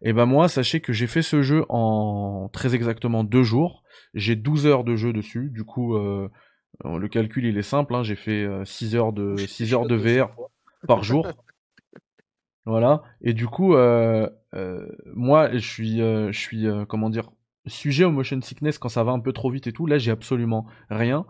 Et 0.03 0.13
ben 0.13 0.27
moi, 0.27 0.49
sachez 0.49 0.81
que 0.81 0.93
j'ai 0.93 1.07
fait 1.07 1.23
ce 1.23 1.43
jeu 1.43 1.65
en 1.69 2.51
très 2.53 2.75
exactement 2.75 3.25
deux 3.25 3.43
jours. 3.43 3.83
J'ai 4.15 4.37
12 4.37 4.67
heures 4.67 4.85
de 4.85 4.97
jeu 4.97 5.13
dessus. 5.13 5.51
Du 5.51 5.65
coup, 5.65 5.97
euh, 5.97 6.29
le 6.85 7.09
calcul 7.09 7.47
il 7.47 7.57
est 7.57 7.63
simple. 7.63 7.95
Hein. 7.95 8.03
J'ai 8.03 8.17
fait 8.17 8.47
6 8.65 8.95
heures 8.95 9.13
de 9.13 9.37
6 9.49 9.73
heures 9.75 9.87
de 9.87 9.97
VR 9.97 10.35
par 10.87 11.03
jour. 11.03 11.27
voilà. 12.67 13.03
Et 13.23 13.33
du 13.33 13.47
coup, 13.47 13.75
euh, 13.75 14.29
euh, 14.55 14.87
moi, 15.15 15.51
je 15.53 15.59
suis, 15.67 15.99
je 15.99 16.39
suis, 16.39 16.67
comment 16.89 17.11
dire, 17.11 17.31
sujet 17.67 18.05
au 18.05 18.11
motion 18.11 18.41
sickness 18.41 18.79
quand 18.79 18.89
ça 18.89 19.05
va 19.05 19.13
un 19.13 19.21
peu 19.21 19.33
trop 19.33 19.51
vite 19.51 19.67
et 19.67 19.73
tout. 19.73 19.87
Là, 19.87 19.99
j'ai 19.99 20.11
absolument 20.11 20.67
rien. 20.91 21.27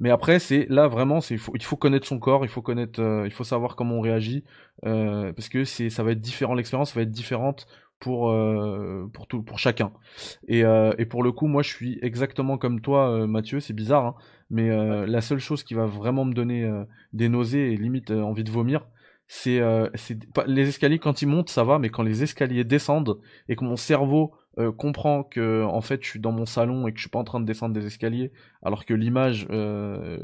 Mais 0.00 0.10
après, 0.10 0.38
c'est 0.38 0.66
là 0.68 0.88
vraiment, 0.88 1.20
c'est 1.20 1.34
il 1.34 1.40
faut, 1.40 1.52
il 1.54 1.62
faut 1.62 1.76
connaître 1.76 2.06
son 2.06 2.18
corps, 2.18 2.44
il 2.44 2.48
faut 2.48 2.62
connaître, 2.62 3.00
il 3.24 3.32
faut 3.32 3.44
savoir 3.44 3.76
comment 3.76 3.96
on 3.96 4.00
réagit, 4.00 4.44
parce 4.82 5.48
que 5.48 5.64
c'est, 5.64 5.90
ça 5.90 6.02
va 6.02 6.12
être 6.12 6.20
différent. 6.20 6.54
L'expérience 6.54 6.94
va 6.94 7.02
être 7.02 7.10
différente 7.10 7.66
pour 8.00 8.30
euh, 8.30 9.10
pour 9.12 9.26
tout 9.26 9.42
pour 9.42 9.58
chacun 9.58 9.92
et, 10.46 10.64
euh, 10.64 10.92
et 10.98 11.04
pour 11.04 11.22
le 11.22 11.32
coup 11.32 11.46
moi 11.46 11.62
je 11.62 11.68
suis 11.68 11.98
exactement 12.02 12.56
comme 12.56 12.80
toi 12.80 13.10
euh, 13.10 13.26
Mathieu 13.26 13.60
c'est 13.60 13.72
bizarre 13.72 14.06
hein, 14.06 14.14
mais 14.50 14.68
la 15.06 15.20
seule 15.20 15.40
chose 15.40 15.62
qui 15.62 15.74
va 15.74 15.84
vraiment 15.84 16.24
me 16.24 16.32
donner 16.32 16.66
des 17.12 17.28
nausées 17.28 17.72
et 17.72 17.76
limite 17.76 18.10
envie 18.10 18.44
de 18.44 18.50
vomir 18.50 18.86
c'est 19.26 19.60
c'est 19.94 20.18
les 20.46 20.68
escaliers 20.68 20.98
quand 20.98 21.20
ils 21.20 21.28
montent 21.28 21.50
ça 21.50 21.64
va 21.64 21.78
mais 21.78 21.90
quand 21.90 22.02
les 22.02 22.22
escaliers 22.22 22.64
descendent 22.64 23.20
et 23.50 23.56
que 23.56 23.64
mon 23.64 23.76
cerveau 23.76 24.32
euh, 24.58 24.72
comprend 24.72 25.22
que 25.22 25.62
en 25.62 25.80
fait 25.80 26.02
je 26.02 26.08
suis 26.08 26.20
dans 26.20 26.32
mon 26.32 26.44
salon 26.44 26.88
et 26.88 26.92
que 26.92 26.98
je 26.98 27.02
suis 27.02 27.10
pas 27.10 27.18
en 27.18 27.24
train 27.24 27.38
de 27.38 27.44
descendre 27.44 27.74
des 27.74 27.86
escaliers, 27.86 28.32
alors 28.62 28.84
que 28.84 28.92
l'image 28.92 29.46
euh, 29.50 30.18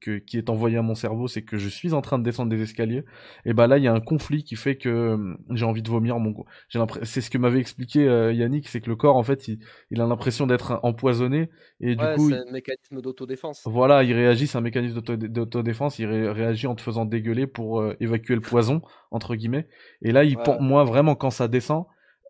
que, 0.00 0.18
qui 0.18 0.38
est 0.38 0.50
envoyée 0.50 0.76
à 0.76 0.82
mon 0.82 0.96
cerveau 0.96 1.28
c'est 1.28 1.42
que 1.42 1.56
je 1.56 1.68
suis 1.68 1.92
en 1.92 2.00
train 2.00 2.18
de 2.18 2.24
descendre 2.24 2.50
des 2.50 2.60
escaliers, 2.60 3.04
et 3.44 3.54
ben 3.54 3.68
là 3.68 3.78
il 3.78 3.84
y 3.84 3.88
a 3.88 3.92
un 3.92 4.00
conflit 4.00 4.42
qui 4.42 4.56
fait 4.56 4.76
que 4.76 5.14
hum, 5.14 5.38
j'ai 5.50 5.64
envie 5.64 5.82
de 5.82 5.88
vomir. 5.88 6.18
Mon 6.18 6.34
j'ai 6.68 6.80
c'est 7.02 7.20
ce 7.20 7.30
que 7.30 7.38
m'avait 7.38 7.60
expliqué 7.60 8.08
euh, 8.08 8.32
Yannick, 8.32 8.68
c'est 8.68 8.80
que 8.80 8.90
le 8.90 8.96
corps 8.96 9.16
en 9.16 9.22
fait 9.22 9.46
il, 9.46 9.60
il 9.90 10.00
a 10.00 10.06
l'impression 10.06 10.46
d'être 10.46 10.80
empoisonné 10.82 11.50
et 11.80 11.94
du 11.94 12.04
coup 12.16 12.30
c'est 12.30 12.38
un 12.38 12.50
mécanisme 12.50 13.00
d'autodéfense. 13.00 13.62
Voilà, 13.66 14.02
il 14.02 14.14
réagit, 14.14 14.46
c'est 14.46 14.58
un 14.58 14.62
mécanisme 14.62 15.00
d'autodéfense, 15.00 15.98
il 15.98 16.06
réagit 16.06 16.66
en 16.66 16.74
te 16.74 16.82
faisant 16.82 17.04
dégueuler 17.04 17.46
pour 17.46 17.80
euh, 17.80 17.96
évacuer 18.00 18.34
le 18.34 18.40
poison 18.40 18.82
entre 19.10 19.36
guillemets. 19.36 19.68
Et 20.02 20.10
là 20.10 20.24
il 20.24 20.36
moi 20.60 20.84
vraiment 20.84 21.14
quand 21.14 21.30
ça 21.30 21.46
descend 21.48 21.86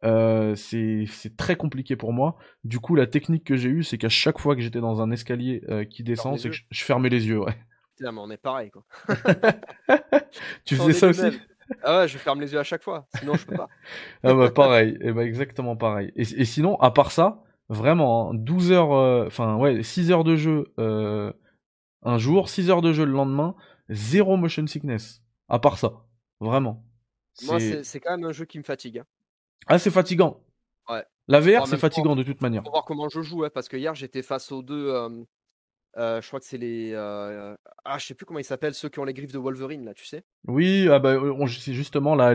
euh, 0.06 0.54
c'est 0.54 1.36
très 1.36 1.56
compliqué 1.56 1.96
pour 1.96 2.12
moi. 2.12 2.36
Du 2.64 2.78
coup, 2.78 2.94
la 2.94 3.06
technique 3.06 3.44
que 3.44 3.56
j'ai 3.56 3.68
eue, 3.68 3.82
c'est 3.82 3.98
qu'à 3.98 4.08
chaque 4.08 4.38
fois 4.38 4.54
que 4.54 4.62
j'étais 4.62 4.80
dans 4.80 5.00
un 5.00 5.10
escalier 5.10 5.62
euh, 5.68 5.84
qui 5.84 6.02
descend, 6.04 6.38
c'est 6.38 6.50
que 6.50 6.56
je, 6.70 6.84
fermais 6.84 7.08
les 7.08 7.26
yeux, 7.26 7.40
ouais. 7.40 7.56
Putain, 7.96 8.12
mais 8.12 8.20
on 8.20 8.30
est 8.30 8.36
pareil, 8.36 8.70
quoi. 8.70 8.84
tu 10.64 10.76
faisais 10.76 10.92
ça 10.92 11.08
aussi 11.08 11.40
Ah 11.82 11.98
ouais, 11.98 12.08
je 12.08 12.18
ferme 12.18 12.40
les 12.40 12.52
yeux 12.52 12.58
à 12.58 12.64
chaque 12.64 12.82
fois, 12.82 13.06
sinon 13.18 13.34
je 13.34 13.46
peux 13.46 13.56
pas. 13.56 13.68
ah 14.22 14.34
bah 14.34 14.50
pareil, 14.50 14.96
et 15.00 15.12
bah 15.12 15.24
exactement 15.24 15.76
pareil. 15.76 16.12
Et, 16.14 16.44
sinon, 16.44 16.76
à 16.76 16.90
part 16.90 17.10
ça, 17.10 17.42
vraiment, 17.68 18.32
12 18.32 18.70
hein, 18.70 18.74
heures, 18.74 18.92
euh, 18.92 19.26
enfin 19.26 19.56
ouais, 19.56 19.82
6 19.82 20.12
heures 20.12 20.24
de 20.24 20.36
jeu 20.36 20.72
un 22.02 22.18
jour, 22.18 22.48
6 22.48 22.70
heures 22.70 22.82
de 22.82 22.92
jeu 22.92 23.04
le 23.04 23.12
lendemain, 23.12 23.56
zéro 23.88 24.36
motion 24.36 24.66
sickness. 24.66 25.22
À 25.48 25.58
part 25.58 25.78
ça, 25.78 26.04
vraiment. 26.38 26.84
Moi, 27.44 27.58
c'est 27.60 28.00
quand 28.00 28.16
même 28.16 28.24
un 28.24 28.32
jeu 28.32 28.44
qui 28.44 28.58
me 28.58 28.64
fatigue. 28.64 28.98
Hein. 28.98 29.06
Ah, 29.66 29.78
c'est 29.78 29.90
fatigant. 29.90 30.40
Ouais. 30.88 31.04
La 31.28 31.40
VR, 31.40 31.66
c'est 31.66 31.76
fatigant 31.76 32.14
de 32.14 32.22
toute 32.22 32.40
manière. 32.40 32.62
Pour 32.62 32.72
voir 32.72 32.84
comment 32.84 33.08
je 33.08 33.22
joue, 33.22 33.44
parce 33.52 33.68
que 33.68 33.76
hier, 33.76 33.94
j'étais 33.94 34.22
face 34.22 34.52
aux 34.52 34.62
deux. 34.62 34.94
Euh, 35.98 36.20
je 36.20 36.26
crois 36.26 36.40
que 36.40 36.46
c'est 36.46 36.58
les. 36.58 36.92
Euh, 36.92 37.56
ah, 37.84 37.98
je 37.98 38.06
sais 38.06 38.14
plus 38.14 38.26
comment 38.26 38.38
ils 38.38 38.44
s'appellent, 38.44 38.74
ceux 38.74 38.88
qui 38.88 38.98
ont 38.98 39.04
les 39.04 39.14
griffes 39.14 39.32
de 39.32 39.38
Wolverine, 39.38 39.84
là, 39.84 39.94
tu 39.94 40.04
sais. 40.04 40.24
Oui, 40.46 40.88
ah 40.90 40.98
bah, 40.98 41.16
c'est 41.48 41.72
justement 41.72 42.14
là, 42.14 42.34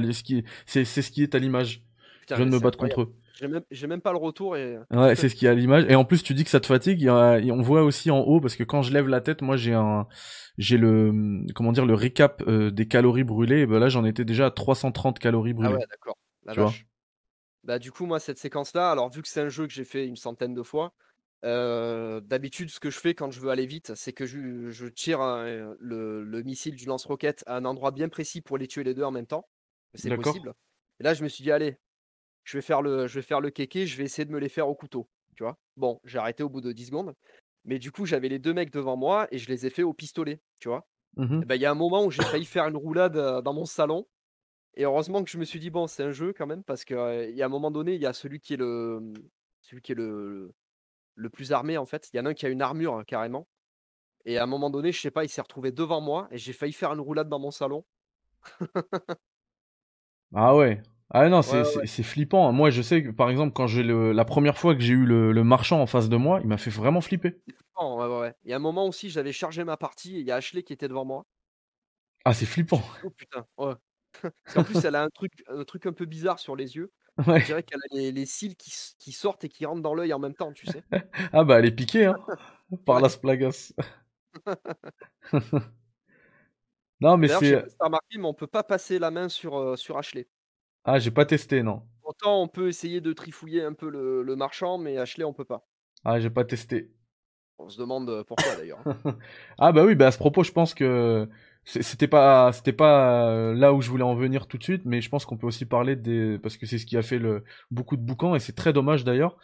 c'est 0.65 0.85
ce 0.85 1.11
qui 1.11 1.23
est 1.23 1.35
à 1.35 1.39
l'image. 1.39 1.83
je 2.27 2.35
viens 2.35 2.45
de 2.45 2.51
me 2.51 2.59
battre 2.59 2.77
contre 2.77 3.01
eux. 3.01 3.15
J'ai 3.39 3.47
même, 3.47 3.63
même, 3.87 4.01
pas 4.01 4.11
le 4.11 4.17
retour 4.17 4.55
et. 4.57 4.77
Ouais, 4.91 5.15
c'est 5.15 5.29
ce 5.29 5.35
qui 5.35 5.45
est 5.45 5.49
à 5.49 5.53
l'image. 5.53 5.85
Et 5.89 5.95
en 5.95 6.05
plus, 6.05 6.23
tu 6.23 6.33
dis 6.33 6.43
que 6.43 6.49
ça 6.49 6.59
te 6.59 6.67
fatigue. 6.67 7.07
on 7.09 7.61
voit 7.61 7.83
aussi 7.83 8.11
en 8.11 8.19
haut 8.19 8.41
parce 8.41 8.55
que 8.55 8.63
quand 8.63 8.81
je 8.81 8.93
lève 8.93 9.07
la 9.07 9.21
tête, 9.21 9.41
moi 9.41 9.57
j'ai 9.57 9.73
un, 9.73 10.07
j'ai 10.57 10.77
le, 10.77 11.43
comment 11.55 11.71
dire, 11.71 11.85
le 11.85 11.93
récap 11.93 12.43
euh, 12.47 12.71
des 12.71 12.87
calories 12.87 13.23
brûlées. 13.23 13.61
Et 13.61 13.65
ben 13.65 13.79
là, 13.79 13.89
j'en 13.89 14.05
étais 14.05 14.25
déjà 14.25 14.47
à 14.47 14.51
330 14.51 15.19
calories 15.19 15.53
brûlées. 15.53 15.73
Ah 15.73 15.77
ouais, 15.77 15.85
d'accord. 15.89 16.17
Tu 16.51 16.59
vois? 16.59 16.73
Bah, 17.63 17.79
du 17.79 17.91
coup, 17.91 18.05
moi, 18.05 18.19
cette 18.19 18.37
séquence-là, 18.37 18.91
alors 18.91 19.09
vu 19.09 19.21
que 19.21 19.27
c'est 19.27 19.41
un 19.41 19.49
jeu 19.49 19.67
que 19.67 19.73
j'ai 19.73 19.85
fait 19.85 20.07
une 20.07 20.15
centaine 20.15 20.53
de 20.53 20.63
fois, 20.63 20.93
d'habitude, 21.43 22.69
ce 22.69 22.79
que 22.79 22.89
je 22.89 22.99
fais 22.99 23.13
quand 23.13 23.31
je 23.31 23.39
veux 23.39 23.49
aller 23.49 23.65
vite, 23.65 23.93
c'est 23.95 24.13
que 24.13 24.25
je, 24.25 24.87
tire 24.87 25.19
le, 25.79 26.41
missile 26.43 26.75
du 26.75 26.85
lance-roquette 26.85 27.43
à 27.47 27.57
un 27.57 27.65
endroit 27.65 27.91
bien 27.91 28.09
précis 28.09 28.41
pour 28.41 28.57
les 28.57 28.67
tuer 28.67 28.83
les 28.83 28.93
deux 28.93 29.03
en 29.03 29.11
même 29.11 29.27
temps. 29.27 29.47
C'est 29.93 30.15
possible. 30.15 30.53
Et 30.99 31.03
là, 31.03 31.13
je 31.13 31.23
me 31.23 31.27
suis 31.27 31.43
dit, 31.43 31.51
allez, 31.51 31.77
je 32.43 32.57
vais 32.57 32.61
faire 32.61 32.81
le, 32.81 33.07
je 33.07 33.15
vais 33.15 33.21
faire 33.21 33.41
le 33.41 33.49
kéké, 33.49 33.85
je 33.85 33.97
vais 33.97 34.03
essayer 34.03 34.25
de 34.25 34.31
me 34.31 34.39
les 34.39 34.49
faire 34.49 34.67
au 34.67 34.75
couteau. 34.75 35.09
Tu 35.35 35.43
vois 35.43 35.57
Bon, 35.77 35.99
j'ai 36.03 36.19
arrêté 36.19 36.43
au 36.43 36.49
bout 36.49 36.61
de 36.61 36.71
10 36.71 36.87
secondes. 36.87 37.15
Mais 37.65 37.79
du 37.79 37.91
coup, 37.91 38.05
j'avais 38.05 38.29
les 38.29 38.39
deux 38.39 38.53
mecs 38.53 38.71
devant 38.71 38.97
moi 38.97 39.27
et 39.31 39.37
je 39.37 39.47
les 39.47 39.65
ai 39.65 39.69
fait 39.69 39.83
au 39.83 39.93
pistolet. 39.93 40.41
Tu 40.59 40.67
vois 40.67 40.87
mmh 41.17 41.41
bah, 41.45 41.55
Il 41.55 41.61
y 41.61 41.65
a 41.65 41.71
un 41.71 41.75
moment 41.75 42.05
où 42.05 42.11
j'ai 42.11 42.23
failli 42.23 42.45
faire 42.45 42.67
une 42.67 42.77
roulade 42.77 43.17
dans 43.43 43.53
mon 43.53 43.65
salon. 43.65 44.07
Et 44.75 44.83
heureusement 44.83 45.23
que 45.23 45.29
je 45.29 45.37
me 45.37 45.43
suis 45.43 45.59
dit, 45.59 45.69
bon, 45.69 45.87
c'est 45.87 46.03
un 46.03 46.11
jeu 46.11 46.33
quand 46.33 46.47
même, 46.47 46.63
parce 46.63 46.85
qu'il 46.85 47.33
y 47.35 47.41
a 47.41 47.45
un 47.45 47.49
moment 47.49 47.71
donné, 47.71 47.95
il 47.95 48.01
y 48.01 48.05
a 48.05 48.13
celui 48.13 48.39
qui 48.39 48.53
est 48.53 48.57
le, 48.57 48.99
mmh, 49.01 49.13
celui 49.61 49.81
qui 49.81 49.91
est 49.91 49.95
le, 49.95 50.53
le 51.15 51.29
plus 51.29 51.51
armé, 51.51 51.77
en 51.77 51.85
fait. 51.85 52.09
Il 52.13 52.17
y 52.17 52.19
en 52.19 52.25
a 52.25 52.29
un 52.29 52.33
qui 52.33 52.45
a 52.45 52.49
une 52.49 52.61
armure, 52.61 52.95
hein, 52.95 53.03
carrément. 53.05 53.47
Et 54.25 54.37
à 54.37 54.43
un 54.43 54.47
moment 54.47 54.69
donné, 54.69 54.91
je 54.91 55.01
sais 55.01 55.11
pas, 55.11 55.23
il 55.23 55.29
s'est 55.29 55.41
retrouvé 55.41 55.71
devant 55.71 56.01
moi 56.01 56.27
et 56.31 56.37
j'ai 56.37 56.53
failli 56.53 56.73
faire 56.73 56.93
une 56.93 56.99
roulade 56.99 57.29
dans 57.29 57.39
mon 57.39 57.51
salon. 57.51 57.83
ah 60.35 60.55
ouais. 60.55 60.81
Ah 61.13 61.27
non, 61.27 61.41
c'est 61.41 62.03
flippant. 62.03 62.51
Moi, 62.53 62.69
je 62.69 62.81
sais 62.81 63.03
que 63.03 63.09
par 63.09 63.29
exemple, 63.29 63.53
quand 63.53 63.67
j'ai 63.67 63.83
la 63.83 64.25
première 64.25 64.57
fois 64.57 64.75
que 64.75 64.81
j'ai 64.81 64.93
eu 64.93 65.05
le, 65.05 65.43
marchand 65.43 65.81
en 65.81 65.85
face 65.85 66.07
de 66.07 66.15
moi, 66.15 66.39
il 66.41 66.47
m'a 66.47 66.57
fait 66.57 66.69
vraiment 66.69 67.01
flipper. 67.01 67.41
ouais, 67.79 68.19
ouais. 68.19 68.33
Il 68.43 68.51
y 68.51 68.53
a 68.53 68.55
un 68.55 68.59
moment 68.59 68.87
aussi, 68.87 69.09
j'avais 69.09 69.33
chargé 69.33 69.63
ma 69.63 69.75
partie 69.75 70.17
et 70.17 70.19
il 70.19 70.25
y 70.25 70.31
a 70.31 70.35
Ashley 70.35 70.63
qui 70.63 70.73
était 70.73 70.87
devant 70.87 71.05
moi. 71.05 71.25
Ah, 72.23 72.33
c'est 72.33 72.45
flippant. 72.45 72.81
Oh 73.03 73.09
putain, 73.09 73.45
ouais. 73.57 73.73
En 74.55 74.63
plus, 74.63 74.83
elle 74.85 74.95
a 74.95 75.03
un 75.03 75.09
truc, 75.13 75.31
un 75.47 75.63
truc 75.63 75.85
un 75.85 75.93
peu 75.93 76.05
bizarre 76.05 76.39
sur 76.39 76.55
les 76.55 76.75
yeux. 76.75 76.91
Je 77.17 77.45
dirais 77.45 77.63
qu'elle 77.63 77.79
a 77.79 78.11
les, 78.11 78.25
cils 78.25 78.55
qui, 78.55 79.11
sortent 79.11 79.43
et 79.43 79.49
qui 79.49 79.65
rentrent 79.65 79.81
dans 79.81 79.93
l'œil 79.93 80.13
en 80.13 80.19
même 80.19 80.33
temps, 80.33 80.53
tu 80.53 80.65
sais. 80.65 80.83
ah 81.33 81.43
bah 81.43 81.59
elle 81.59 81.65
est 81.65 81.71
piquée, 81.71 82.05
hein, 82.05 82.17
par 82.85 82.99
la 82.99 83.09
Splagas. 83.09 83.73
non 87.01 87.17
mais 87.17 87.27
c'est. 87.27 87.65
remarqué, 87.79 88.17
mais 88.17 88.25
on 88.25 88.33
peut 88.33 88.47
pas 88.47 88.63
passer 88.63 88.97
la 88.97 89.11
main 89.11 89.29
sur, 89.29 89.57
euh, 89.57 89.75
sur 89.75 89.97
Ashley. 89.97 90.27
Ah, 90.83 90.99
j'ai 90.99 91.11
pas 91.11 91.25
testé, 91.25 91.61
non. 91.63 91.83
Autant 92.03 92.41
on 92.41 92.47
peut 92.47 92.69
essayer 92.69 93.01
de 93.01 93.13
trifouiller 93.13 93.63
un 93.63 93.73
peu 93.73 93.89
le, 93.89 94.23
le 94.23 94.35
marchand, 94.35 94.77
mais 94.77 94.97
Ashley 94.97 95.25
on 95.25 95.33
peut 95.33 95.45
pas. 95.45 95.67
Ah, 96.03 96.19
j'ai 96.19 96.31
pas 96.31 96.45
testé. 96.45 96.91
On 97.59 97.69
se 97.69 97.77
demande 97.77 98.09
euh, 98.09 98.23
pourquoi 98.23 98.55
d'ailleurs. 98.55 98.83
ah 99.59 99.71
bah 99.71 99.85
oui, 99.85 99.95
bah 99.95 100.07
à 100.07 100.11
ce 100.11 100.17
propos, 100.17 100.43
je 100.43 100.51
pense 100.51 100.73
que 100.73 101.29
c'était 101.63 102.07
pas 102.07 102.51
c'était 102.53 102.73
pas 102.73 103.29
euh, 103.29 103.53
là 103.53 103.73
où 103.73 103.81
je 103.81 103.89
voulais 103.89 104.03
en 104.03 104.15
venir 104.15 104.47
tout 104.47 104.57
de 104.57 104.63
suite 104.63 104.81
mais 104.85 104.99
je 104.99 105.09
pense 105.09 105.25
qu'on 105.25 105.37
peut 105.37 105.45
aussi 105.45 105.65
parler 105.65 105.95
des 105.95 106.39
parce 106.39 106.57
que 106.57 106.65
c'est 106.65 106.79
ce 106.79 106.85
qui 106.85 106.97
a 106.97 107.03
fait 107.03 107.19
le 107.19 107.43
beaucoup 107.69 107.97
de 107.97 108.01
boucans 108.01 108.35
et 108.35 108.39
c'est 108.39 108.55
très 108.55 108.73
dommage 108.73 109.03
d'ailleurs 109.03 109.37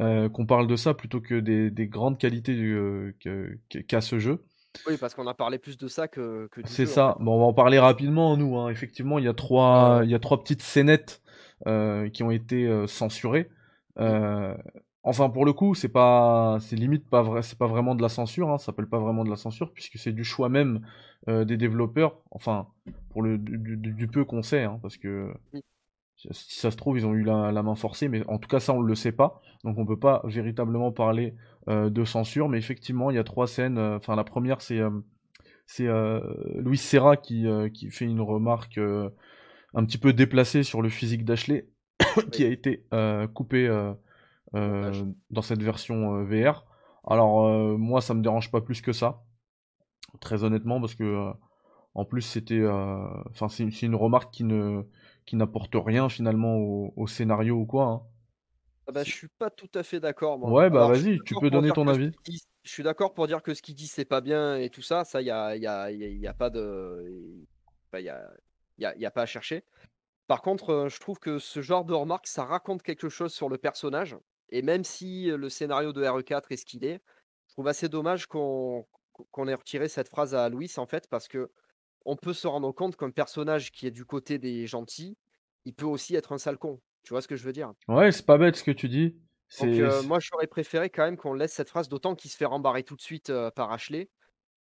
euh, 0.00 0.28
qu'on 0.28 0.46
parle 0.46 0.66
de 0.66 0.74
ça 0.74 0.94
plutôt 0.94 1.20
que 1.20 1.38
des, 1.38 1.70
des 1.70 1.86
grandes 1.86 2.18
qualités 2.18 2.54
euh, 2.56 3.14
qu'a 3.86 4.00
ce 4.00 4.18
jeu. 4.18 4.44
Oui 4.86 4.96
parce 4.98 5.14
qu'on 5.14 5.26
a 5.26 5.34
parlé 5.34 5.58
plus 5.58 5.78
de 5.78 5.86
ça 5.86 6.08
que, 6.08 6.48
que 6.52 6.60
c'est 6.64 6.86
ça. 6.86 7.16
bon 7.20 7.36
on 7.36 7.38
va 7.38 7.44
en 7.44 7.54
parler 7.54 7.78
rapidement 7.78 8.36
nous 8.36 8.56
hein. 8.56 8.68
effectivement 8.68 9.18
il 9.18 9.24
y 9.24 9.28
a 9.28 9.34
trois 9.34 10.00
il 10.04 10.10
y 10.10 10.14
a 10.14 10.20
trois 10.20 10.42
petites 10.42 10.62
scénettes 10.62 11.22
qui 11.64 12.22
ont 12.22 12.30
été 12.30 12.84
censurées 12.86 13.48
Enfin, 15.02 15.30
pour 15.30 15.46
le 15.46 15.52
coup, 15.54 15.74
c'est 15.74 15.88
pas, 15.88 16.58
c'est 16.60 16.76
limite 16.76 17.08
pas 17.08 17.22
vrai, 17.22 17.42
c'est 17.42 17.56
pas 17.58 17.66
vraiment 17.66 17.94
de 17.94 18.02
la 18.02 18.10
censure, 18.10 18.50
hein, 18.50 18.58
ça 18.58 18.66
s'appelle 18.66 18.88
pas 18.88 18.98
vraiment 18.98 19.24
de 19.24 19.30
la 19.30 19.36
censure 19.36 19.72
puisque 19.72 19.98
c'est 19.98 20.12
du 20.12 20.24
choix 20.24 20.50
même 20.50 20.86
euh, 21.28 21.44
des 21.46 21.56
développeurs. 21.56 22.20
Enfin, 22.30 22.68
pour 23.10 23.22
le 23.22 23.38
du, 23.38 24.08
peu 24.08 24.24
qu'on 24.26 24.42
sait, 24.42 24.64
hein, 24.64 24.78
parce 24.82 24.98
que 24.98 25.32
si 26.16 26.58
ça 26.60 26.70
se 26.70 26.76
trouve, 26.76 26.98
ils 26.98 27.06
ont 27.06 27.14
eu 27.14 27.22
la, 27.22 27.62
main 27.62 27.74
forcée, 27.74 28.08
mais 28.08 28.26
en 28.26 28.38
tout 28.38 28.48
cas, 28.48 28.60
ça 28.60 28.74
on 28.74 28.82
le 28.82 28.94
sait 28.94 29.12
pas, 29.12 29.40
donc 29.64 29.78
on 29.78 29.86
peut 29.86 29.98
pas 29.98 30.20
véritablement 30.24 30.92
parler 30.92 31.34
euh, 31.68 31.88
de 31.88 32.04
censure. 32.04 32.50
Mais 32.50 32.58
effectivement, 32.58 33.10
il 33.10 33.16
y 33.16 33.18
a 33.18 33.24
trois 33.24 33.46
scènes. 33.46 33.78
Euh, 33.78 33.96
enfin, 33.96 34.16
la 34.16 34.24
première, 34.24 34.60
c'est 34.60 34.80
c'est 35.66 35.86
Louis 36.56 36.76
Serra 36.76 37.16
qui 37.16 37.46
qui 37.72 37.90
fait 37.90 38.04
une 38.04 38.20
remarque 38.20 38.78
un 39.74 39.84
petit 39.84 39.98
peu 39.98 40.12
déplacée 40.12 40.62
sur 40.62 40.82
le 40.82 40.88
physique 40.88 41.24
d'Ashley, 41.24 41.68
qui 42.32 42.44
a 42.44 42.48
été 42.48 42.84
coupé 43.34 43.66
euh, 43.66 43.92
dans 44.52 45.42
cette 45.42 45.62
version 45.62 46.16
euh, 46.16 46.24
VR. 46.24 46.64
Alors 47.06 47.46
euh, 47.46 47.76
moi 47.76 48.00
ça 48.00 48.14
me 48.14 48.22
dérange 48.22 48.50
pas 48.50 48.60
plus 48.60 48.80
que 48.80 48.92
ça. 48.92 49.22
Très 50.20 50.44
honnêtement, 50.44 50.80
parce 50.80 50.94
que 50.94 51.04
euh, 51.04 51.32
en 51.94 52.04
plus 52.04 52.22
c'était, 52.22 52.54
euh, 52.54 53.06
enfin 53.30 53.48
c'est 53.48 53.82
une 53.82 53.94
remarque 53.94 54.32
qui 54.32 54.44
ne 54.44 54.82
qui 55.26 55.36
n'apporte 55.36 55.74
rien 55.74 56.08
finalement 56.08 56.56
au, 56.56 57.06
scénario 57.06 57.56
ou 57.56 57.66
quoi. 57.66 57.84
Hein. 57.84 58.02
Ah 58.88 58.92
bah, 58.92 59.04
je 59.04 59.12
suis 59.12 59.28
pas 59.28 59.50
tout 59.50 59.70
à 59.74 59.82
fait 59.82 60.00
d'accord. 60.00 60.42
Ouais, 60.42 60.68
bah 60.68 60.88
vas-y, 60.88 61.20
tu 61.24 61.34
peux 61.36 61.50
donner 61.50 61.70
ton 61.70 61.86
avis. 61.86 62.10
je 62.64 62.70
suis 62.70 62.82
d'accord 62.82 63.14
pour 63.14 63.26
dire 63.26 63.42
que 63.42 63.54
ce 63.54 63.62
qu'il 63.62 63.76
dit 63.76 63.86
c'est 63.86 64.04
pas 64.04 64.20
bien 64.20 64.56
et 64.56 64.70
tout 64.70 64.82
ça, 64.82 65.04
ça 65.04 65.22
y 65.22 65.30
a, 65.30 65.56
y 65.56 65.66
a, 65.66 65.90
y 65.92 66.26
a 66.26 66.34
pas 66.34 66.50
de, 66.50 67.46
il 67.94 68.04
y 68.04 68.08
a, 68.08 68.96
y 68.96 69.06
a, 69.06 69.10
pas 69.10 69.22
à 69.22 69.26
chercher. 69.26 69.64
Par 70.26 70.42
contre, 70.42 70.70
euh, 70.70 70.88
je 70.88 71.00
trouve 71.00 71.18
que 71.18 71.38
ce 71.38 71.60
genre 71.60 71.84
de 71.84 71.92
remarque, 71.92 72.26
ça 72.26 72.44
raconte 72.44 72.82
quelque 72.82 73.08
chose 73.08 73.32
sur 73.32 73.48
le 73.48 73.58
personnage. 73.58 74.16
Et 74.50 74.62
même 74.62 74.84
si 74.84 75.26
le 75.26 75.48
scénario 75.48 75.92
de 75.92 76.02
RE4 76.02 76.42
est 76.50 76.56
ce 76.56 76.64
qu'il 76.64 76.84
est, 76.84 77.00
je 77.48 77.54
trouve 77.54 77.68
assez 77.68 77.88
dommage 77.88 78.26
qu'on 78.26 78.86
ait 79.46 79.54
retiré 79.54 79.88
cette 79.88 80.08
phrase 80.08 80.34
à 80.34 80.48
Louis, 80.48 80.72
en 80.76 80.86
fait, 80.86 81.08
parce 81.08 81.28
que 81.28 81.50
on 82.06 82.16
peut 82.16 82.32
se 82.32 82.46
rendre 82.46 82.72
compte 82.72 82.96
qu'un 82.96 83.10
personnage 83.10 83.72
qui 83.72 83.86
est 83.86 83.90
du 83.90 84.04
côté 84.04 84.38
des 84.38 84.66
gentils, 84.66 85.16
il 85.64 85.74
peut 85.74 85.86
aussi 85.86 86.14
être 86.14 86.32
un 86.32 86.38
sale 86.38 86.58
con. 86.58 86.80
Tu 87.02 87.12
vois 87.12 87.22
ce 87.22 87.28
que 87.28 87.36
je 87.36 87.44
veux 87.44 87.52
dire? 87.52 87.72
Ouais, 87.88 88.12
c'est 88.12 88.26
pas 88.26 88.38
bête 88.38 88.56
ce 88.56 88.64
que 88.64 88.70
tu 88.70 88.88
dis. 88.88 89.16
Donc, 89.60 89.74
euh, 89.74 90.02
moi, 90.04 90.18
j'aurais 90.20 90.46
préféré 90.46 90.90
quand 90.90 91.04
même 91.04 91.16
qu'on 91.16 91.34
laisse 91.34 91.52
cette 91.52 91.68
phrase, 91.68 91.88
d'autant 91.88 92.14
qu'il 92.14 92.30
se 92.30 92.36
fait 92.36 92.44
rembarrer 92.44 92.84
tout 92.84 92.94
de 92.94 93.00
suite 93.00 93.30
euh, 93.30 93.50
par 93.50 93.72
Ashley 93.72 94.08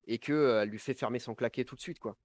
et 0.08 0.18
qu'elle 0.18 0.36
euh, 0.36 0.66
lui 0.66 0.80
fait 0.80 0.96
fermer 0.96 1.20
son 1.20 1.36
claquet 1.36 1.64
tout 1.64 1.76
de 1.76 1.82
suite, 1.82 2.00
quoi. 2.00 2.18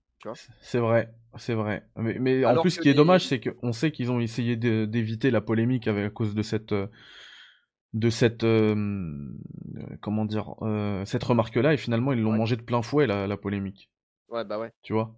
C'est 0.63 0.79
vrai, 0.79 1.13
c'est 1.37 1.53
vrai. 1.53 1.87
Mais, 1.97 2.47
en 2.47 2.59
plus, 2.63 2.71
ce 2.71 2.81
qui 2.81 2.89
est 2.89 2.95
dommage, 2.95 3.27
c'est 3.27 3.41
qu'on 3.41 3.75
sait 3.75 3.91
qu'ils 3.91 4.11
ont 4.11 4.21
essayé 4.21 4.57
d'éviter 4.57 5.31
la 5.31 5.43
polémique 5.43 5.87
avec, 5.87 6.07
à 6.07 6.11
cause 6.11 6.35
de 6.35 6.41
cette, 6.41 6.73
de 7.95 8.11
cette, 8.11 8.45
comment 10.01 10.25
dire, 10.27 10.55
cette 11.07 11.25
remarque-là, 11.25 11.73
et 11.73 11.77
finalement, 11.77 12.13
ils 12.13 12.21
l'ont 12.21 12.37
mangé 12.37 12.57
de 12.57 12.63
plein 12.63 12.83
fouet 12.83 13.07
la 13.07 13.37
polémique. 13.37 13.89
Ouais, 14.29 14.45
bah 14.45 14.59
ouais. 14.59 14.73
Tu 14.83 14.93
vois? 14.93 15.15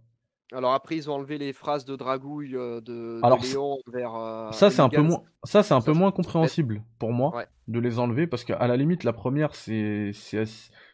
Alors 0.53 0.74
après, 0.74 0.97
ils 0.97 1.11
ont 1.11 1.14
enlevé 1.14 1.39
les 1.39 1.53
phrases 1.53 1.85
de 1.85 1.97
dragouille 1.97 2.53
de, 2.53 3.20
Léon 3.43 3.79
vers. 3.93 4.53
ça, 4.53 4.70
c'est 4.70 4.81
un 4.81 4.89
peu 4.89 5.01
moins, 5.01 5.24
ça, 5.43 5.62
c'est 5.62 5.74
un 5.74 5.81
peu 5.81 5.93
moins 5.93 6.12
compréhensible 6.12 6.85
pour 6.99 7.12
moi 7.12 7.45
de 7.66 7.81
les 7.81 7.99
enlever 7.99 8.27
parce 8.27 8.45
qu'à 8.45 8.64
la 8.66 8.77
limite, 8.77 9.03
la 9.03 9.12
première, 9.12 9.55
c'est, 9.55 10.12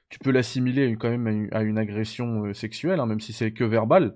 tu 0.09 0.19
peux 0.19 0.31
l'assimiler 0.31 0.97
quand 0.99 1.11
même 1.11 1.49
à 1.53 1.63
une, 1.63 1.79
agression 1.79 2.53
sexuelle, 2.55 3.01
hein, 3.01 3.07
même 3.07 3.21
si 3.21 3.33
c'est 3.33 3.53
que 3.53 3.65
verbal. 3.65 4.15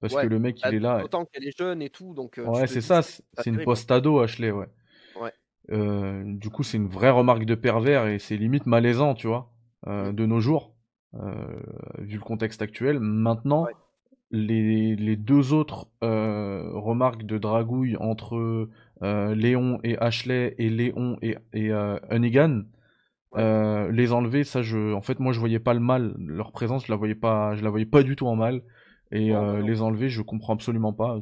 Parce 0.00 0.14
que 0.14 0.26
le 0.26 0.38
mec, 0.38 0.58
il 0.58 0.62
bah, 0.62 0.74
est 0.74 0.80
là. 0.80 1.04
Autant 1.04 1.24
qu'elle 1.24 1.46
est 1.46 1.56
jeune 1.56 1.80
et 1.80 1.88
tout, 1.88 2.12
donc. 2.12 2.38
ouais, 2.44 2.66
c'est 2.66 2.80
ça, 2.80 3.00
c'est 3.02 3.46
une 3.46 3.62
post-ado, 3.64 4.20
Ashley, 4.20 4.50
ouais. 4.50 4.68
Ouais. 5.68 6.22
du 6.26 6.50
coup, 6.50 6.62
c'est 6.62 6.76
une 6.76 6.88
vraie 6.88 7.10
remarque 7.10 7.44
de 7.44 7.54
pervers 7.54 8.06
et 8.06 8.18
c'est 8.18 8.36
limite 8.36 8.66
malaisant, 8.66 9.14
tu 9.14 9.26
vois, 9.26 9.52
mmh. 9.86 10.12
de 10.12 10.26
nos 10.26 10.40
jours. 10.40 10.74
Euh, 11.20 11.32
vu 11.98 12.16
le 12.16 12.22
contexte 12.22 12.60
actuel. 12.62 12.98
Maintenant, 12.98 13.66
les, 14.30 14.96
les, 14.96 15.16
deux 15.16 15.52
autres 15.52 15.86
euh, 16.02 16.70
remarques 16.72 17.24
de 17.24 17.38
dragouille 17.38 17.96
entre 17.98 18.68
euh, 19.02 19.34
Léon 19.34 19.78
et 19.84 19.96
Ashley 19.98 20.56
et 20.58 20.70
Léon 20.70 21.18
et, 21.22 21.36
et 21.52 21.70
Hunnigan, 22.10 22.62
les 23.36 24.12
enlever, 24.12 24.44
ça, 24.44 24.62
je, 24.62 24.92
en 24.92 25.02
fait, 25.02 25.20
moi, 25.20 25.32
je 25.32 25.38
voyais 25.38 25.60
pas 25.60 25.74
le 25.74 25.80
mal. 25.80 26.14
Leur 26.18 26.50
présence, 26.50 26.86
je 26.86 26.92
la 26.92 26.96
voyais 26.96 27.14
pas, 27.14 27.54
je 27.54 27.62
la 27.62 27.70
voyais 27.70 27.86
pas 27.86 28.02
du 28.02 28.16
tout 28.16 28.26
en 28.26 28.36
mal. 28.36 28.62
Et 29.10 29.32
les 29.62 29.82
enlever, 29.82 30.08
je 30.08 30.22
comprends 30.22 30.54
absolument 30.54 30.92
pas. 30.92 31.20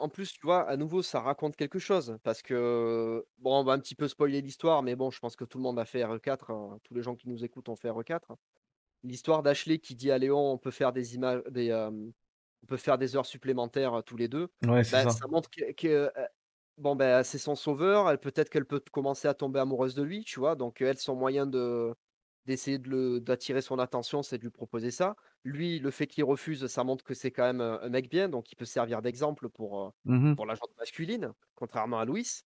En 0.00 0.08
plus, 0.08 0.32
tu 0.32 0.40
vois, 0.42 0.68
à 0.68 0.76
nouveau, 0.76 1.02
ça 1.02 1.20
raconte 1.20 1.56
quelque 1.56 1.78
chose. 1.78 2.18
Parce 2.22 2.42
que, 2.42 3.24
bon, 3.38 3.60
on 3.60 3.64
va 3.64 3.72
un 3.72 3.78
petit 3.78 3.94
peu 3.94 4.08
spoiler 4.08 4.40
l'histoire, 4.40 4.82
mais 4.82 4.96
bon, 4.96 5.10
je 5.10 5.18
pense 5.18 5.36
que 5.36 5.44
tout 5.44 5.58
le 5.58 5.62
monde 5.62 5.78
a 5.78 5.84
fait 5.84 6.04
RE4. 6.04 6.52
Hein. 6.52 6.78
Tous 6.84 6.94
les 6.94 7.02
gens 7.02 7.16
qui 7.16 7.28
nous 7.28 7.44
écoutent 7.44 7.68
ont 7.68 7.76
fait 7.76 7.90
RE4 7.90 8.36
l'histoire 9.04 9.42
d'Ashley 9.42 9.78
qui 9.78 9.94
dit 9.94 10.10
à 10.10 10.18
Léon 10.18 10.52
on 10.52 10.58
peut 10.58 10.70
faire 10.70 10.92
des 10.92 11.14
images 11.14 11.42
des 11.50 11.72
on 11.72 12.66
peut 12.66 12.76
faire 12.76 12.98
des 12.98 13.16
heures 13.16 13.26
supplémentaires 13.26 14.02
tous 14.04 14.16
les 14.16 14.28
deux 14.28 14.48
ouais, 14.62 14.82
bah, 14.90 15.10
ça. 15.10 15.26
montre 15.28 15.50
que, 15.76 16.10
bon 16.78 16.96
ben 16.96 17.22
c'est 17.22 17.38
son 17.38 17.54
sauveur 17.54 18.18
peut-être 18.20 18.50
qu'elle 18.50 18.66
peut 18.66 18.82
commencer 18.92 19.28
à 19.28 19.34
tomber 19.34 19.60
amoureuse 19.60 19.94
de 19.94 20.02
lui 20.02 20.24
tu 20.24 20.38
vois 20.38 20.54
donc 20.54 20.80
elle 20.80 20.98
son 20.98 21.16
moyen 21.16 21.46
de 21.46 21.94
d'essayer 22.46 22.78
de 22.78 23.18
d'attirer 23.18 23.62
son 23.62 23.78
attention 23.78 24.22
c'est 24.22 24.38
de 24.38 24.42
lui 24.42 24.50
proposer 24.50 24.90
ça 24.90 25.16
lui 25.44 25.78
le 25.78 25.90
fait 25.90 26.06
qu'il 26.06 26.24
refuse 26.24 26.66
ça 26.66 26.84
montre 26.84 27.04
que 27.04 27.14
c'est 27.14 27.30
quand 27.30 27.44
même 27.44 27.60
un 27.60 27.88
mec 27.88 28.10
bien 28.10 28.28
donc 28.28 28.50
il 28.50 28.56
peut 28.56 28.64
servir 28.64 29.02
d'exemple 29.02 29.48
pour 29.48 29.94
mmh 30.04 30.34
pour 30.34 30.46
la 30.46 30.54
gente 30.54 30.70
masculine 30.78 31.32
contrairement 31.54 32.00
à 32.00 32.04
Louis 32.04 32.42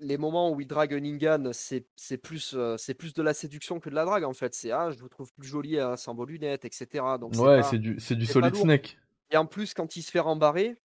les 0.00 0.16
moments 0.16 0.52
où 0.52 0.60
il 0.60 0.66
drague 0.66 0.94
Ningan, 0.94 1.50
c'est 1.52 1.84
plus, 2.22 2.56
c'est 2.76 2.94
plus 2.94 3.14
de 3.14 3.22
la 3.22 3.34
séduction 3.34 3.80
que 3.80 3.90
de 3.90 3.94
la 3.94 4.04
drague 4.04 4.24
en 4.24 4.32
fait. 4.32 4.54
C'est 4.54 4.70
ah, 4.70 4.90
je 4.90 4.98
vous 4.98 5.08
trouve 5.08 5.32
plus 5.34 5.48
jolie 5.48 5.78
à 5.78 5.96
sans 5.96 6.14
vos 6.14 6.24
lunettes, 6.24 6.64
etc. 6.64 7.04
Donc 7.20 7.34
ouais, 7.34 7.62
c'est 7.62 7.78
du, 7.78 7.94
du 7.96 8.26
solid 8.26 8.54
snake. 8.54 8.98
Et 9.30 9.36
en 9.36 9.46
plus, 9.46 9.74
quand 9.74 9.96
il 9.96 10.02
se 10.02 10.10
fait 10.10 10.20
rembarrer, 10.20 10.76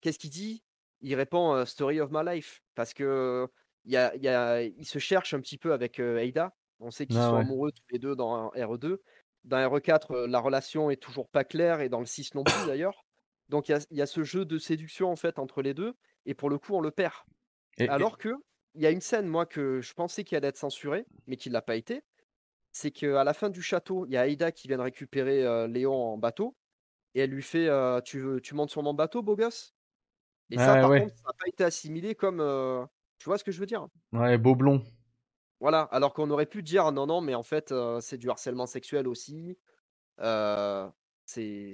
qu'est-ce 0.00 0.18
qu'il 0.18 0.30
dit? 0.30 0.62
Il 1.00 1.14
répond 1.14 1.64
Story 1.66 2.00
of 2.00 2.10
my 2.12 2.24
life 2.24 2.62
parce 2.74 2.94
que 2.94 3.48
y 3.84 3.96
a, 3.96 4.14
y 4.16 4.28
a, 4.28 4.62
il 4.62 4.86
se 4.86 4.98
cherche 4.98 5.34
un 5.34 5.40
petit 5.40 5.58
peu 5.58 5.72
avec 5.72 5.98
Aida. 5.98 6.54
On 6.80 6.90
sait 6.90 7.06
qu'ils 7.06 7.18
ah 7.18 7.28
sont 7.28 7.36
amoureux 7.36 7.72
tous 7.72 7.84
les 7.90 7.98
deux 7.98 8.16
dans 8.16 8.50
RE2. 8.50 8.98
Dans 9.44 9.56
RE4, 9.56 10.26
la 10.26 10.40
relation 10.40 10.90
est 10.90 10.96
toujours 10.96 11.28
pas 11.28 11.44
claire 11.44 11.80
et 11.80 11.88
dans 11.88 12.00
le 12.00 12.06
6 12.06 12.34
non 12.34 12.44
plus 12.44 12.66
d'ailleurs. 12.66 13.04
Donc 13.48 13.68
il 13.68 13.76
y, 13.90 13.96
y, 13.96 14.02
a 14.02 14.06
ce 14.06 14.22
jeu 14.22 14.44
de 14.44 14.58
séduction 14.58 15.10
en 15.10 15.16
fait 15.16 15.38
entre 15.38 15.62
les 15.62 15.74
deux 15.74 15.94
et 16.26 16.34
pour 16.34 16.48
le 16.48 16.58
coup 16.58 16.74
on 16.74 16.80
le 16.80 16.90
perd. 16.90 17.14
Alors 17.88 18.18
que 18.18 18.30
il 18.74 18.82
y 18.82 18.86
a 18.86 18.90
une 18.90 19.00
scène, 19.00 19.26
moi, 19.26 19.46
que 19.46 19.80
je 19.80 19.92
pensais 19.92 20.24
qu'il 20.24 20.36
allait 20.36 20.48
être 20.48 20.56
censurée, 20.56 21.04
mais 21.26 21.36
qui 21.36 21.50
ne 21.50 21.54
l'a 21.54 21.62
pas 21.62 21.76
été. 21.76 22.02
C'est 22.72 22.90
qu'à 22.90 23.22
la 23.22 23.34
fin 23.34 23.50
du 23.50 23.60
château, 23.60 24.06
il 24.06 24.12
y 24.12 24.16
a 24.16 24.22
Aïda 24.22 24.50
qui 24.50 24.66
vient 24.66 24.78
de 24.78 24.82
récupérer 24.82 25.68
Léon 25.68 25.92
en 25.92 26.16
bateau. 26.16 26.56
Et 27.14 27.20
elle 27.20 27.30
lui 27.30 27.42
fait 27.42 27.68
tu, 28.04 28.20
veux, 28.20 28.40
tu 28.40 28.54
montes 28.54 28.70
sur 28.70 28.82
mon 28.82 28.94
bateau, 28.94 29.22
beau 29.22 29.36
gosse? 29.36 29.74
Et 30.50 30.56
ça, 30.56 30.74
par 30.74 30.88
contre, 30.90 31.14
ça 31.16 31.24
n'a 31.26 31.32
pas 31.38 31.48
été 31.48 31.64
assimilé 31.64 32.14
comme. 32.14 32.40
Tu 33.22 33.28
vois 33.28 33.38
ce 33.38 33.44
que 33.44 33.52
je 33.52 33.60
veux 33.60 33.66
dire? 33.66 33.86
Ouais, 34.12 34.36
beau 34.36 34.56
blond. 34.56 34.82
Voilà, 35.60 35.82
alors 35.92 36.12
qu'on 36.12 36.28
aurait 36.30 36.46
pu 36.46 36.64
dire 36.64 36.90
non, 36.90 37.06
non, 37.06 37.20
mais 37.20 37.36
en 37.36 37.44
fait, 37.44 37.72
c'est 38.00 38.18
du 38.18 38.28
harcèlement 38.28 38.66
sexuel 38.66 39.06
aussi. 39.06 39.56
c'est, 40.18 41.72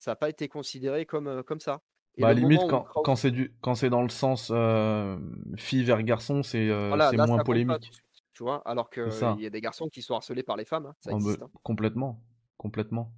ça 0.00 0.10
n'a 0.10 0.16
pas 0.16 0.28
été 0.28 0.48
considéré 0.48 1.06
comme, 1.06 1.44
comme 1.44 1.60
ça. 1.60 1.80
Bah, 2.18 2.32
limite, 2.32 2.62
quand, 2.68 2.82
quand 3.04 3.14
c'est 3.14 3.30
du, 3.30 3.54
quand 3.60 3.76
c'est 3.76 3.90
dans 3.90 4.02
le 4.02 4.08
sens 4.08 4.50
euh, 4.52 5.16
fille 5.56 5.84
vers 5.84 6.02
garçon, 6.02 6.42
c'est 6.42 6.68
euh, 6.68 6.96
moins 7.14 7.44
polémique. 7.44 7.92
tu 8.32 8.42
vois, 8.42 8.62
alors 8.68 8.90
qu'il 8.90 9.06
y 9.38 9.46
a 9.46 9.50
des 9.50 9.60
garçons 9.60 9.88
qui 9.88 10.02
sont 10.02 10.16
harcelés 10.16 10.42
par 10.42 10.56
les 10.56 10.64
femmes, 10.64 10.86
hein, 10.86 10.94
ça 10.98 11.12
existe. 11.12 11.40
Hein. 11.40 11.50
Complètement, 11.62 12.20
complètement. 12.56 13.12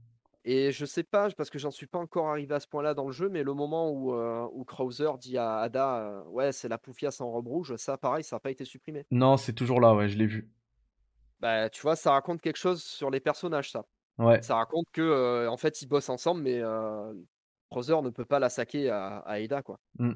Et 0.45 0.73
je 0.73 0.87
sais 0.87 1.03
pas, 1.03 1.29
parce 1.31 1.51
que 1.51 1.59
j'en 1.59 1.71
suis 1.71 1.87
pas 1.87 1.99
encore 1.99 2.29
arrivé 2.29 2.55
à 2.55 2.61
ce 2.61 2.67
point-là 2.67 2.95
dans 2.95 3.07
le 3.07 3.13
jeu, 3.13 3.29
mais 3.29 3.43
le 3.43 3.55
moment 3.55 3.91
où, 3.91 4.15
euh, 4.15 4.47
où 4.53 4.65
Krauser 4.65 5.11
dit 5.21 5.37
à 5.37 5.59
Ada, 5.59 6.23
ouais, 6.29 6.53
c'est 6.53 6.69
la 6.69 6.79
poufiasse 6.79 7.21
en 7.21 7.31
robe 7.31 7.49
rouge, 7.49 7.77
ça, 7.77 7.99
pareil, 7.99 8.25
ça 8.25 8.37
n'a 8.37 8.41
pas 8.41 8.51
été 8.51 8.65
supprimé. 8.65 9.05
Non, 9.11 9.37
c'est 9.37 9.53
toujours 9.53 9.81
là, 9.81 9.95
ouais, 9.95 10.09
je 10.09 10.17
l'ai 10.17 10.27
vu. 10.27 10.49
Bah, 11.41 11.69
tu 11.69 11.83
vois, 11.83 11.97
ça 11.97 12.13
raconte 12.13 12.41
quelque 12.41 12.57
chose 12.57 12.83
sur 12.83 13.11
les 13.11 13.21
personnages, 13.21 13.71
ça. 13.71 13.85
Ouais. 14.19 14.43
Ça 14.43 14.57
raconte 14.57 14.87
que, 14.93 15.47
en 15.49 15.57
fait, 15.57 15.83
ils 15.83 15.87
bossent 15.87 16.09
ensemble, 16.09 16.43
mais 16.43 16.63
Brother 17.71 18.03
ne 18.03 18.11
peut 18.11 18.25
pas 18.25 18.39
la 18.39 18.49
saquer 18.49 18.91
à, 18.91 19.41
Aida, 19.41 19.63
quoi. 19.63 19.79
Mmh. 19.99 20.13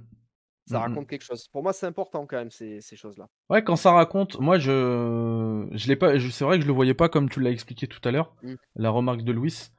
Ça 0.67 0.79
mmh, 0.79 0.79
mmh. 0.79 0.83
raconte 0.83 1.09
quelque 1.09 1.25
chose. 1.25 1.49
Pour 1.49 1.63
moi, 1.63 1.73
c'est 1.73 1.87
important 1.87 2.27
quand 2.27 2.37
même 2.37 2.51
ces, 2.51 2.81
choses-là. 2.95 3.29
Ouais, 3.51 3.65
quand 3.65 3.77
ça 3.77 3.93
raconte, 3.93 4.39
moi 4.39 4.59
je, 4.59 5.69
je 5.73 5.89
l'ai 5.89 5.97
pas, 5.97 6.19
c'est 6.19 6.45
vrai 6.45 6.59
que 6.59 6.63
je 6.63 6.69
le 6.69 6.73
voyais 6.73 6.95
pas 6.95 7.09
comme 7.09 7.29
tu 7.29 7.41
l'as 7.41 7.51
expliqué 7.51 7.89
tout 7.89 8.01
à 8.05 8.13
l'heure. 8.13 8.35
La 8.77 8.91
remarque 8.91 9.23
de 9.23 9.33
Louis, 9.33 9.71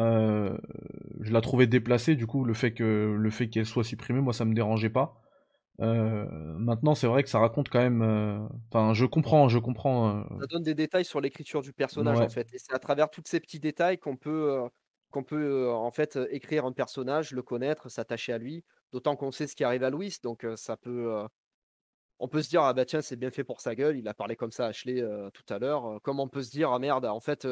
euh, 0.00 0.56
je 1.20 1.32
la 1.32 1.40
trouvais 1.40 1.66
déplacée. 1.66 2.16
Du 2.16 2.26
coup, 2.26 2.44
le 2.44 2.54
fait 2.54 2.72
que 2.72 3.14
le 3.16 3.30
fait 3.30 3.48
qu'elle 3.48 3.66
soit 3.66 3.84
supprimée, 3.84 4.20
moi, 4.20 4.32
ça 4.32 4.44
me 4.44 4.54
dérangeait 4.54 4.90
pas. 4.90 5.20
Euh, 5.80 6.26
maintenant, 6.58 6.94
c'est 6.94 7.06
vrai 7.06 7.22
que 7.22 7.28
ça 7.28 7.38
raconte 7.38 7.68
quand 7.68 7.80
même. 7.80 8.02
Euh, 8.02 8.38
enfin, 8.70 8.92
je 8.94 9.04
comprends, 9.06 9.48
je 9.48 9.58
comprends. 9.58 10.24
Ça 10.40 10.46
donne 10.46 10.62
des 10.62 10.74
détails 10.74 11.04
sur 11.04 11.20
l'écriture 11.20 11.62
du 11.62 11.72
personnage 11.72 12.20
en 12.20 12.28
fait, 12.28 12.52
et 12.52 12.58
c'est 12.58 12.74
à 12.74 12.78
travers 12.78 13.10
tous 13.10 13.22
ces 13.24 13.40
petits 13.40 13.60
détails 13.60 13.98
qu'on 13.98 14.16
peut 14.16 14.60
qu'on 15.10 15.24
peut 15.24 15.70
en 15.70 15.90
fait 15.90 16.18
écrire 16.30 16.66
un 16.66 16.72
personnage, 16.72 17.32
le 17.32 17.42
connaître, 17.42 17.88
s'attacher 17.88 18.32
à 18.32 18.38
lui. 18.38 18.64
D'autant 18.92 19.16
qu'on 19.16 19.32
sait 19.32 19.46
ce 19.46 19.56
qui 19.56 19.64
arrive 19.64 19.82
à 19.82 19.90
Louis, 19.90 20.16
donc 20.22 20.46
ça 20.56 20.76
peut. 20.76 21.24
on 22.18 22.28
peut 22.28 22.42
se 22.42 22.50
dire 22.50 22.62
ah 22.62 22.74
bah 22.74 22.84
tiens 22.84 23.00
c'est 23.00 23.16
bien 23.16 23.30
fait 23.30 23.44
pour 23.44 23.62
sa 23.62 23.74
gueule, 23.74 23.96
il 23.96 24.06
a 24.06 24.14
parlé 24.14 24.36
comme 24.36 24.52
ça 24.52 24.66
à 24.66 24.68
Ashley 24.68 25.02
tout 25.32 25.54
à 25.54 25.58
l'heure. 25.58 26.00
Comme 26.02 26.20
on 26.20 26.28
peut 26.28 26.42
se 26.42 26.50
dire 26.50 26.72
ah 26.72 26.78
merde 26.78 27.06
en 27.06 27.20
fait 27.20 27.46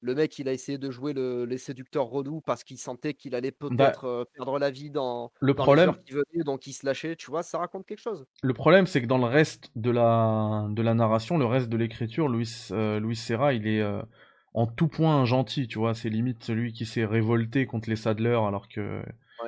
le 0.00 0.14
mec 0.14 0.38
il 0.38 0.48
a 0.48 0.52
essayé 0.52 0.78
de 0.78 0.90
jouer 0.90 1.12
le, 1.12 1.44
les 1.44 1.58
séducteurs 1.58 2.06
relous 2.06 2.40
parce 2.40 2.64
qu'il 2.64 2.78
sentait 2.78 3.14
qu'il 3.14 3.34
allait 3.34 3.52
bah 3.52 3.68
peut-être 3.68 4.28
perdre 4.34 4.58
la 4.58 4.70
vie 4.70 4.90
dans 4.90 5.32
le 5.40 5.54
problème 5.54 5.94
qui 6.04 6.12
venait, 6.12 6.44
donc 6.44 6.66
il 6.66 6.72
se 6.72 6.84
lâchait. 6.84 7.16
Tu 7.16 7.30
vois 7.30 7.42
ça 7.42 7.58
raconte 7.58 7.86
quelque 7.86 8.02
chose. 8.02 8.26
Le 8.42 8.54
problème 8.54 8.86
c'est 8.86 9.00
que 9.02 9.06
dans 9.06 9.18
le 9.18 9.24
reste 9.24 9.70
de 9.76 9.90
la 9.90 10.66
de 10.70 10.82
la 10.82 10.94
narration, 10.94 11.38
le 11.38 11.46
reste 11.46 11.68
de 11.68 11.76
l'écriture, 11.76 12.28
Louis 12.28 12.50
Louis 12.70 13.16
Serra 13.16 13.54
il 13.54 13.66
est 13.66 13.82
en 14.54 14.66
tout 14.66 14.88
point 14.88 15.24
gentil, 15.24 15.66
tu 15.66 15.78
vois. 15.78 15.94
C'est 15.94 16.08
limite 16.08 16.44
celui 16.44 16.72
qui 16.72 16.86
s'est 16.86 17.04
révolté 17.04 17.66
contre 17.66 17.90
les 17.90 17.96
Sadler 17.96 18.38
alors 18.46 18.68
que 18.68 19.02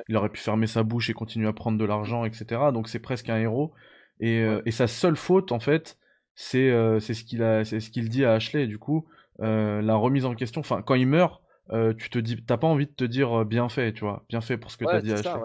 il 0.09 0.15
aurait 0.15 0.29
pu 0.29 0.39
fermer 0.39 0.67
sa 0.67 0.83
bouche 0.83 1.09
et 1.09 1.13
continuer 1.13 1.47
à 1.47 1.53
prendre 1.53 1.77
de 1.77 1.85
l'argent, 1.85 2.25
etc. 2.25 2.45
Donc 2.73 2.89
c'est 2.89 2.99
presque 2.99 3.29
un 3.29 3.37
héros. 3.37 3.73
Et, 4.19 4.41
euh, 4.41 4.61
et, 4.65 4.71
sa 4.71 4.87
seule 4.87 5.15
faute, 5.15 5.51
en 5.51 5.59
fait, 5.59 5.97
c'est 6.35 6.69
euh, 6.69 6.99
c'est 6.99 7.13
ce 7.13 7.23
qu'il 7.23 7.43
a, 7.43 7.63
c'est 7.65 7.79
ce 7.79 7.89
qu'il 7.89 8.09
dit 8.09 8.25
à 8.25 8.33
Ashley. 8.33 8.67
Du 8.67 8.79
coup, 8.79 9.07
euh, 9.41 9.81
la 9.81 9.95
remise 9.95 10.25
en 10.25 10.35
question. 10.35 10.61
Enfin, 10.61 10.81
quand 10.81 10.95
il 10.95 11.07
meurt, 11.07 11.41
euh, 11.71 11.93
tu 11.93 12.09
te 12.09 12.19
dis, 12.19 12.41
t'as 12.43 12.57
pas 12.57 12.67
envie 12.67 12.87
de 12.87 12.91
te 12.91 13.03
dire 13.03 13.41
euh, 13.41 13.45
bien 13.45 13.69
fait, 13.69 13.93
tu 13.93 14.01
vois, 14.01 14.25
bien 14.29 14.41
fait 14.41 14.57
pour 14.57 14.71
ce 14.71 14.77
que 14.77 14.85
t'as 14.85 15.01
dit 15.01 15.11
à 15.11 15.15
Ashley. 15.15 15.41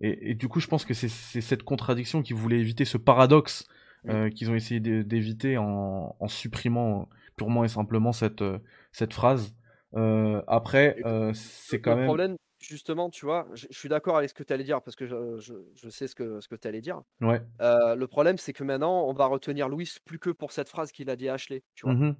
Et, 0.00 0.30
et, 0.30 0.34
du 0.34 0.48
coup, 0.48 0.60
je 0.60 0.66
pense 0.66 0.84
que 0.84 0.94
c'est 0.94 1.08
cette 1.08 1.62
contradiction 1.62 2.22
qu'ils 2.22 2.36
voulaient 2.36 2.58
éviter, 2.58 2.84
ce 2.84 2.98
paradoxe 2.98 3.66
euh, 4.08 4.28
qu'ils 4.28 4.50
ont 4.50 4.54
essayé 4.54 4.80
d'éviter 4.80 5.56
en, 5.56 6.16
en, 6.18 6.28
supprimant 6.28 7.08
purement 7.36 7.64
et 7.64 7.68
simplement 7.68 8.12
cette, 8.12 8.44
cette 8.92 9.14
phrase. 9.14 9.54
après, 9.94 10.96
c'est 11.34 11.80
quand 11.80 11.92
le 11.92 11.96
même. 11.98 12.06
Problème, 12.06 12.36
justement, 12.58 13.08
tu 13.08 13.24
vois, 13.24 13.46
je, 13.54 13.66
suis 13.70 13.88
d'accord 13.88 14.16
avec 14.16 14.30
ce 14.30 14.34
que 14.34 14.42
tu 14.42 14.52
allais 14.52 14.64
dire 14.64 14.82
parce 14.82 14.96
que 14.96 15.06
je, 15.06 15.38
je, 15.38 15.54
je 15.74 15.88
sais 15.88 16.08
ce 16.08 16.14
que, 16.14 16.40
ce 16.40 16.48
que 16.48 16.56
tu 16.56 16.66
allais 16.66 16.80
dire. 16.80 17.00
Ouais. 17.20 17.40
le 17.60 18.04
problème, 18.06 18.36
c'est 18.36 18.52
que 18.52 18.64
maintenant, 18.64 19.06
on 19.08 19.12
va 19.12 19.26
retenir 19.26 19.68
Louis 19.68 19.88
plus 20.04 20.18
que 20.18 20.30
pour 20.30 20.52
cette 20.52 20.68
phrase 20.68 20.92
qu'il 20.92 21.08
a 21.08 21.16
dit 21.16 21.28
à 21.28 21.34
Ashley, 21.34 21.62
tu 21.74 21.86
vois. 21.86 21.94
Mmh 21.94 22.16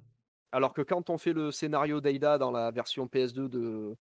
alors 0.55 0.73
que 0.73 0.81
quand 0.81 1.09
on 1.09 1.17
fait 1.17 1.33
le 1.33 1.51
scénario 1.51 1.99
d'Aida 1.99 2.37
dans 2.37 2.49
la 2.49 2.71
version 2.71 3.07
PS2 3.07 3.49
de, 3.49 3.97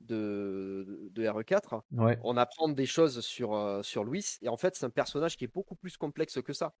de, 0.00 1.10
de 1.12 1.22
RE4, 1.22 1.82
on 2.24 2.36
apprend 2.38 2.70
des 2.70 2.86
choses 2.86 3.20
sur, 3.20 3.54
euh, 3.54 3.82
sur 3.82 4.02
Louis. 4.02 4.24
Et 4.40 4.48
en 4.48 4.56
fait, 4.56 4.74
c'est 4.74 4.86
un 4.86 4.90
personnage 4.90 5.36
qui 5.36 5.44
est 5.44 5.52
beaucoup 5.52 5.74
plus 5.74 5.98
complexe 5.98 6.40
que 6.40 6.54
ça. 6.54 6.72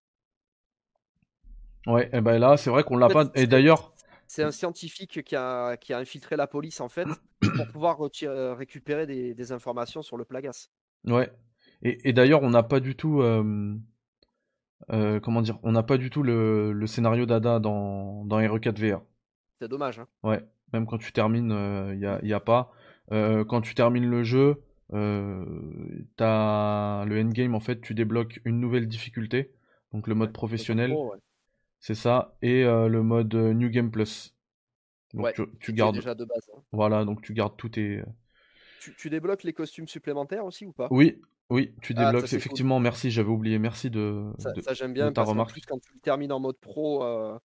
Ouais, 1.86 2.08
et 2.10 2.22
ben 2.22 2.38
là, 2.38 2.56
c'est 2.56 2.70
vrai 2.70 2.84
qu'on 2.84 2.96
l'a 2.96 3.10
pas. 3.10 3.26
Et 3.34 3.46
d'ailleurs. 3.46 3.92
C'est 4.26 4.44
un 4.44 4.50
scientifique 4.50 5.22
qui 5.22 5.36
a, 5.36 5.76
qui 5.76 5.92
a 5.92 5.98
infiltré 5.98 6.36
la 6.36 6.46
police, 6.46 6.80
en 6.80 6.88
fait, 6.88 7.06
pour 7.56 7.68
pouvoir 7.68 7.98
euh, 8.22 8.54
récupérer 8.54 9.06
des, 9.06 9.52
informations 9.52 10.00
sur 10.00 10.16
le 10.16 10.24
Plagas. 10.24 10.70
Ouais. 11.04 11.30
Et, 11.82 12.08
et 12.08 12.12
d'ailleurs, 12.14 12.42
on 12.42 12.48
n'a 12.48 12.62
pas 12.62 12.80
du 12.80 12.96
tout. 12.96 13.20
Euh, 13.20 13.76
euh, 14.90 15.20
comment 15.20 15.42
dire, 15.42 15.58
on 15.62 15.72
n'a 15.72 15.82
pas 15.82 15.98
du 15.98 16.10
tout 16.10 16.22
le, 16.22 16.72
le 16.72 16.86
scénario 16.86 17.26
d'Ada 17.26 17.58
dans, 17.58 18.24
dans 18.24 18.40
RE4 18.40 18.78
VR. 18.78 19.02
C'est 19.60 19.68
dommage. 19.68 19.98
Hein. 19.98 20.08
Ouais, 20.22 20.40
même 20.72 20.86
quand 20.86 20.98
tu 20.98 21.12
termines, 21.12 21.50
il 21.50 21.56
euh, 21.56 21.94
n'y 21.94 22.06
a, 22.06 22.20
y 22.22 22.32
a, 22.32 22.40
pas. 22.40 22.72
Euh, 23.12 23.44
quand 23.44 23.60
tu 23.60 23.74
termines 23.74 24.06
le 24.06 24.22
jeu, 24.22 24.62
t'as 26.16 27.04
le 27.04 27.20
endgame, 27.20 27.54
en 27.54 27.60
fait, 27.60 27.80
tu 27.80 27.94
débloques 27.94 28.40
une 28.44 28.60
nouvelle 28.60 28.88
difficulté, 28.88 29.52
donc 29.92 30.06
le 30.06 30.14
mode 30.14 30.32
professionnel. 30.32 30.94
C'est 31.78 31.94
ça, 31.94 32.36
et 32.42 32.62
le 32.64 33.02
mode 33.02 33.34
New 33.34 33.70
Game 33.70 33.90
Plus. 33.90 34.34
Donc 35.14 35.34
tu, 35.60 35.72
gardes. 35.74 35.96
Déjà 35.96 36.14
de 36.14 36.24
base, 36.24 36.48
hein. 36.54 36.60
Voilà, 36.72 37.04
donc 37.04 37.20
tu 37.22 37.34
gardes 37.34 37.56
tout 37.56 37.68
tes. 37.68 38.02
Tu, 38.80 38.94
tu, 38.96 39.10
débloques 39.10 39.42
les 39.42 39.52
costumes 39.52 39.86
supplémentaires 39.86 40.44
aussi 40.44 40.64
ou 40.64 40.72
pas? 40.72 40.88
Oui, 40.90 41.20
oui, 41.50 41.74
tu 41.82 41.94
ah, 41.96 42.06
débloques. 42.06 42.32
effectivement, 42.32 42.80
merci, 42.80 43.10
j'avais 43.10 43.28
oublié. 43.28 43.58
Merci 43.58 43.90
de, 43.90 44.32
ça, 44.38 44.74
j'aime 44.74 44.94
bien 44.94 45.12
ta 45.12 45.22
remarque. 45.22 45.52
Plus, 45.52 45.62
quand 45.62 45.78
tu 45.78 45.98
termines 46.00 46.32
en 46.32 46.40
mode 46.40 46.56
pro, 46.58 47.04
euh, 47.04 47.38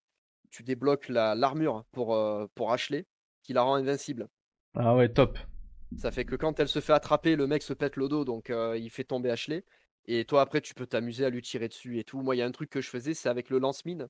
tu 0.49 0.63
débloques 0.63 1.09
l'armure 1.09 1.83
pour, 1.91 2.15
euh, 2.15 2.47
pour 2.55 2.71
Ashley, 2.71 3.05
qui 3.43 3.53
la 3.53 3.63
rend 3.63 3.75
invincible. 3.75 4.29
Ah 4.75 4.95
ouais, 4.95 5.09
top. 5.09 5.37
Ça 5.97 6.11
fait 6.11 6.25
que 6.25 6.35
quand 6.35 6.59
elle 6.59 6.67
se 6.67 6.79
fait 6.79 6.93
attraper, 6.93 7.35
le 7.35 7.47
mec 7.47 7.63
se 7.63 7.73
pète 7.73 7.95
le 7.95 8.07
dos, 8.07 8.25
donc 8.25 8.49
euh, 8.49 8.77
il 8.77 8.89
fait 8.89 9.03
tomber 9.03 9.29
Ashley. 9.29 9.63
Et 10.05 10.23
toi, 10.25 10.41
après, 10.41 10.61
tu 10.61 10.73
peux 10.73 10.85
t'amuser 10.85 11.25
à 11.25 11.29
lui 11.29 11.41
tirer 11.41 11.67
dessus 11.67 11.99
et 11.99 12.03
tout. 12.03 12.21
Moi, 12.21 12.35
il 12.35 12.39
y 12.39 12.41
a 12.41 12.45
un 12.45 12.51
truc 12.51 12.69
que 12.69 12.81
je 12.81 12.89
faisais, 12.89 13.13
c'est 13.13 13.29
avec 13.29 13.49
le 13.49 13.59
lance-mine. 13.59 14.07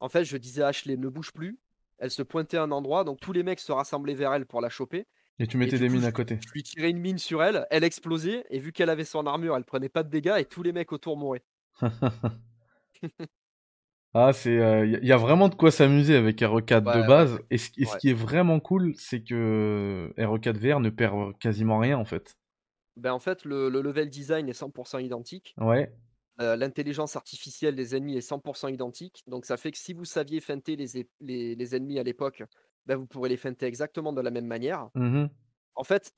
En 0.00 0.08
fait, 0.08 0.24
je 0.24 0.36
disais 0.36 0.62
à 0.62 0.68
Ashley, 0.68 0.96
ne 0.96 1.08
bouge 1.08 1.32
plus. 1.32 1.58
Elle 1.98 2.10
se 2.10 2.22
pointait 2.22 2.56
à 2.56 2.62
un 2.62 2.70
endroit, 2.70 3.04
donc 3.04 3.20
tous 3.20 3.32
les 3.32 3.42
mecs 3.42 3.60
se 3.60 3.72
rassemblaient 3.72 4.14
vers 4.14 4.32
elle 4.32 4.46
pour 4.46 4.60
la 4.60 4.68
choper. 4.68 5.06
Et 5.38 5.46
tu 5.46 5.56
mettais 5.56 5.78
des 5.78 5.88
mines 5.88 6.04
à 6.04 6.12
côté. 6.12 6.38
Je 6.46 6.52
lui 6.52 6.62
tirais 6.62 6.90
une 6.90 6.98
mine 6.98 7.18
sur 7.18 7.42
elle, 7.42 7.66
elle 7.70 7.82
explosait, 7.84 8.44
et 8.50 8.58
vu 8.58 8.72
qu'elle 8.72 8.90
avait 8.90 9.04
son 9.04 9.26
armure, 9.26 9.56
elle 9.56 9.64
prenait 9.64 9.88
pas 9.88 10.02
de 10.02 10.10
dégâts, 10.10 10.36
et 10.38 10.44
tous 10.44 10.62
les 10.62 10.72
mecs 10.72 10.92
autour 10.92 11.16
mouraient. 11.16 11.42
ah, 14.14 14.32
c'est. 14.32 14.54
Il 14.54 14.60
euh, 14.60 14.86
y, 15.02 15.12
a 15.12 15.16
vraiment 15.16 15.48
de 15.48 15.56
quoi 15.56 15.72
s'amuser 15.72 16.14
avec 16.14 16.40
RE4 16.40 17.02
de 17.02 17.06
base. 17.06 17.40
Et, 17.50 17.58
ce, 17.58 17.70
qui 17.70 18.10
est 18.10 18.14
vraiment 18.14 18.60
cool, 18.60 18.94
c'est 18.96 19.24
que 19.24 20.12
RE4 20.16 20.56
VR 20.56 20.78
ne 20.80 20.90
perd 20.90 21.36
quasiment 21.38 21.78
rien 21.78 21.98
en 21.98 22.04
fait. 22.04 22.36
Ben 22.96 23.12
en 23.12 23.18
fait, 23.18 23.44
le, 23.44 23.68
level 23.68 24.08
design 24.08 24.48
est 24.48 24.60
100% 24.60 25.02
identique. 25.02 25.56
Ouais. 25.58 25.92
Euh, 26.40 26.56
l'intelligence 26.56 27.16
artificielle 27.16 27.74
des 27.74 27.96
ennemis 27.96 28.16
est 28.16 28.28
100% 28.28 28.72
identique. 28.72 29.24
Donc 29.26 29.46
ça 29.46 29.56
fait 29.56 29.72
que 29.72 29.78
si 29.78 29.92
vous 29.92 30.04
saviez 30.04 30.40
feinter 30.40 30.76
les, 30.76 31.08
les, 31.20 31.54
les 31.56 31.76
ennemis 31.76 31.98
à 31.98 32.04
l'époque, 32.04 32.44
ben, 32.86 32.96
vous 32.96 33.06
pourrez 33.06 33.28
les 33.28 33.36
feinter 33.36 33.66
exactement 33.66 34.12
de 34.12 34.20
la 34.20 34.30
même 34.30 34.46
manière. 34.46 34.90
Mmh 34.94 35.26
en 35.76 35.82
fait, 35.82 36.12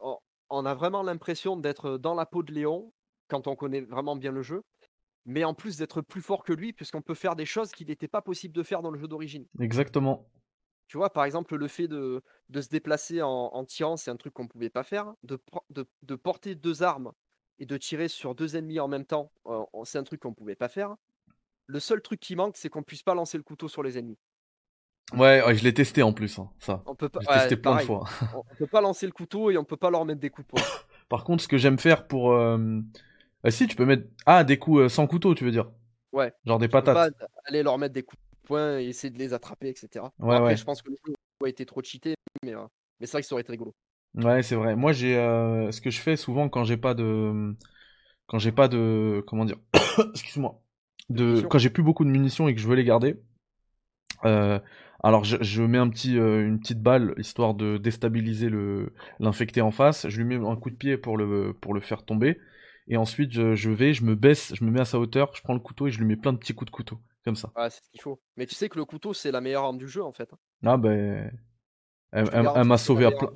on, 0.51 0.67
a 0.67 0.75
vraiment 0.75 1.03
l'impression 1.03 1.57
d'être 1.57 1.97
dans 1.97 2.15
la 2.15 2.27
peau 2.27 2.43
de 2.43 2.53
Léon 2.53 2.93
quand 3.29 3.47
on 3.47 3.57
connaît 3.57 3.81
vraiment 3.81 4.17
bien 4.17 4.33
le 4.33 4.43
jeu, 4.43 4.65
mais 5.25 5.45
en 5.45 5.55
plus 5.55 5.79
d'être 5.79 6.03
plus 6.03 6.21
fort 6.21 6.45
que 6.45 6.53
lui, 6.53 6.75
puisqu'on 6.75 7.01
peut 7.01 7.15
faire 7.15 7.37
des 7.37 7.47
choses 7.47 7.73
qu'il 7.73 7.89
n'était 7.89 8.07
pas 8.07 8.21
possible 8.21 8.55
de 8.55 8.63
faire 8.63 8.83
dans 8.83 8.91
le 8.91 8.99
jeu 8.99 9.09
d'origine. 9.09 9.47
Exactement. 9.59 10.29
Tu 10.89 10.99
vois, 10.99 11.11
par 11.11 11.25
exemple, 11.25 11.57
le 11.57 11.69
fait 11.69 11.89
de, 11.89 12.23
de 12.49 12.61
se 12.61 12.69
déplacer 12.69 13.23
en, 13.23 13.65
tirant, 13.65 13.97
c'est 13.97 14.11
un 14.11 14.17
truc 14.17 14.35
qu'on 14.35 14.45
ne 14.45 14.49
pouvait 14.49 14.71
pas 14.71 14.85
faire. 14.85 15.15
De, 15.25 15.39
de, 15.71 15.87
de, 16.03 16.15
porter 16.15 16.55
deux 16.55 16.83
armes 16.83 17.13
et 17.59 17.67
de 17.67 17.77
tirer 17.77 18.07
sur 18.09 18.35
deux 18.35 18.57
ennemis 18.57 18.79
en 18.79 18.87
même 18.87 19.05
temps, 19.05 19.33
euh, 19.47 19.65
c'est 19.85 19.99
un 19.99 20.05
truc 20.05 20.21
qu'on 20.21 20.31
ne 20.31 20.35
pouvait 20.35 20.55
pas 20.55 20.69
faire. 20.69 20.95
Le 21.67 21.81
seul 21.81 22.01
truc 22.03 22.21
qui 22.21 22.37
manque, 22.37 22.57
c'est 22.57 22.69
qu'on 22.69 22.85
puisse 22.85 23.03
pas 23.03 23.15
lancer 23.15 23.37
le 23.37 23.43
couteau 23.43 23.69
sur 23.69 23.83
les 23.83 23.99
ennemis. 23.99 24.19
Ouais, 25.15 25.43
je 25.55 25.63
l'ai 25.63 25.73
testé 25.73 26.03
en 26.03 26.13
plus, 26.13 26.39
hein, 26.39 26.51
ça. 26.59 26.83
On 26.87 26.95
peut 26.95 27.09
pas, 27.09 27.21
testé 27.21 27.57
plein 27.57 27.77
de 27.77 27.83
fois. 27.83 28.05
on 28.35 28.43
peut 28.57 28.67
pas 28.67 28.81
lancer 28.81 29.07
le 29.07 29.13
couteau 29.13 29.51
et 29.51 29.57
on 29.57 29.65
peut 29.65 29.77
pas 29.77 29.91
leur 29.91 30.05
mettre 30.05 30.21
des 30.21 30.31
coups 30.31 30.47
de 30.49 30.51
poing. 30.51 30.63
Par 31.09 31.23
contre, 31.23 31.43
ce 31.43 31.49
que 31.49 31.59
j'aime 31.59 31.79
faire 31.79 32.07
pour. 32.07 32.33
Euh... 32.33 32.81
Bah, 33.45 33.51
si, 33.51 33.69
tu 33.69 33.77
peux 33.77 33.85
mettre. 33.85 34.05
Ah, 34.27 34.43
des 34.43 34.59
coups 34.59 34.81
euh, 34.81 34.89
sans 34.89 35.07
couteau, 35.07 35.35
tu 35.35 35.45
veux 35.45 35.53
dire 35.53 35.71
Ouais. 36.13 36.33
Genre 36.45 36.59
des 36.59 36.69
patates. 36.69 37.13
Peux 37.13 37.19
pas 37.19 37.29
aller 37.45 37.63
leur 37.63 37.79
mettre 37.79 37.95
des 37.95 38.03
coups 38.03 38.21
de 38.21 38.49
poing 38.49 38.81
et 38.81 38.87
essayer 38.87 39.11
de 39.11 39.19
les 39.19 39.33
attraper, 39.33 39.69
etc. 39.69 40.07
Ouais, 40.19 40.35
après, 40.35 40.49
ouais. 40.49 40.57
je 40.57 40.65
pense 40.65 40.83
que 40.83 40.91
le 40.91 40.97
jeu 41.07 41.15
a 41.45 41.49
été 41.49 41.65
trop 41.67 41.83
cheaté, 41.83 42.15
mais, 42.43 42.55
euh... 42.55 42.65
mais 42.99 43.07
c'est 43.07 43.13
vrai 43.13 43.23
que 43.23 43.29
ça 43.29 43.35
aurait 43.35 43.43
été 43.43 43.53
rigolo. 43.53 43.75
Ouais, 44.17 44.43
c'est 44.43 44.57
vrai. 44.57 44.75
Moi, 44.75 44.93
j'ai. 44.93 45.17
Euh... 45.17 45.71
Ce 45.71 45.81
que 45.81 45.91
je 45.91 46.01
fais 46.01 46.17
souvent 46.17 46.49
quand 46.49 46.65
j'ai 46.65 46.77
pas 46.77 46.95
de. 46.95 47.55
Quand 48.27 48.41
j'ai 48.41 48.53
pas 48.53 48.67
de. 48.67 49.23
Comment 49.29 49.45
dire 49.45 49.59
Excuse-moi. 50.11 50.61
De... 51.09 51.43
Quand 51.43 51.59
j'ai 51.59 51.71
plus 51.71 51.85
beaucoup 51.85 52.05
de 52.05 52.11
munitions 52.11 52.49
et 52.49 52.55
que 52.55 52.61
je 52.61 52.67
veux 52.67 52.75
les 52.75 52.83
garder. 52.83 53.21
Euh, 54.25 54.59
alors 55.07 55.23
je, 55.23 55.63
mets 55.63 55.79
un 55.79 55.89
petit, 55.89 56.19
euh, 56.19 56.45
une 56.45 56.59
petite 56.59 56.83
balle 56.83 57.15
histoire 57.17 57.55
de 57.55 57.77
déstabiliser 57.77 58.49
le 58.49 58.93
l'infecté 59.21 59.61
en 59.61 59.71
face. 59.71 60.09
Je 60.09 60.21
lui 60.21 60.25
mets 60.25 60.45
un 60.45 60.57
coup 60.57 60.69
de 60.69 60.75
pied 60.75 60.97
pour 60.97 61.17
le 61.17 61.53
pour 61.53 61.75
le 61.75 61.81
faire 61.81 62.05
tomber. 62.05 62.41
Et 62.89 62.97
ensuite 62.97 63.31
je, 63.33 63.71
vais, 63.71 63.95
je 63.95 64.03
me 64.03 64.17
baisse, 64.17 64.53
je 64.57 64.65
me 64.65 64.71
mets 64.73 64.81
à 64.81 64.85
sa 64.85 64.99
hauteur, 64.99 65.31
je 65.37 65.43
prends 65.43 65.55
le 65.55 65.61
couteau 65.61 65.87
et 65.87 65.93
je 65.93 66.01
lui 66.01 66.07
mets 66.07 66.17
plein 66.17 66.33
de 66.33 66.39
petits 66.39 66.55
coups 66.55 66.73
de 66.73 66.75
couteau 66.75 66.99
comme 67.25 67.37
ça. 67.37 67.53
Ouais, 67.55 67.71
c'est 67.71 67.85
ce 67.85 67.91
qu'il 67.91 68.01
faut. 68.01 68.21
Mais 68.37 68.47
tu 68.47 68.57
sais 68.57 68.69
que 68.69 68.79
le 68.79 68.85
couteau 68.85 69.15
c'est 69.15 69.31
la 69.31 69.41
meilleure 69.41 69.63
arme 69.63 69.79
du 69.79 69.87
jeu 69.87 70.03
en 70.03 70.11
fait. 70.11 70.29
Hein. 70.33 70.39
Ah 70.65 70.77
ben, 70.77 71.31
elle, 72.11 72.65
m'a 72.65 72.77
sauvé 72.77 73.05
à 73.07 73.13
plein, 73.13 73.31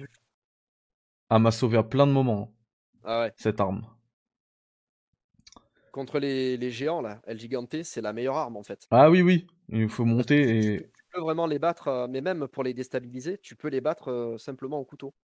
elle 1.31 1.39
m'a 1.39 1.53
sauvé 1.53 1.79
à 1.79 1.85
plein 1.85 2.09
de 2.09 2.13
moments. 2.13 2.53
Ah 3.05 3.21
ouais. 3.21 3.33
Cette 3.37 3.61
arme. 3.61 3.87
Contre 5.93 6.19
les, 6.19 6.57
les 6.57 6.71
géants 6.73 7.01
là, 7.01 7.21
El 7.29 7.39
Gigante, 7.39 7.85
c'est 7.85 8.01
la 8.01 8.13
meilleure 8.13 8.37
arme 8.39 8.57
en 8.57 8.65
fait. 8.65 8.89
Ah 8.91 9.09
oui 9.09 9.23
oui, 9.23 9.47
il 9.69 9.89
faut 9.89 10.05
monter 10.05 10.59
et 10.59 10.91
peux 11.13 11.21
vraiment 11.21 11.47
les 11.47 11.59
battre, 11.59 12.07
mais 12.11 12.21
même 12.21 12.49
pour 12.49 12.63
les 12.63 12.75
déstabiliser, 12.75 13.39
tu 13.39 13.57
peux 13.57 13.69
les 13.69 13.81
battre 13.81 14.37
simplement 14.39 14.79
au 14.79 14.85
couteau. 14.85 15.15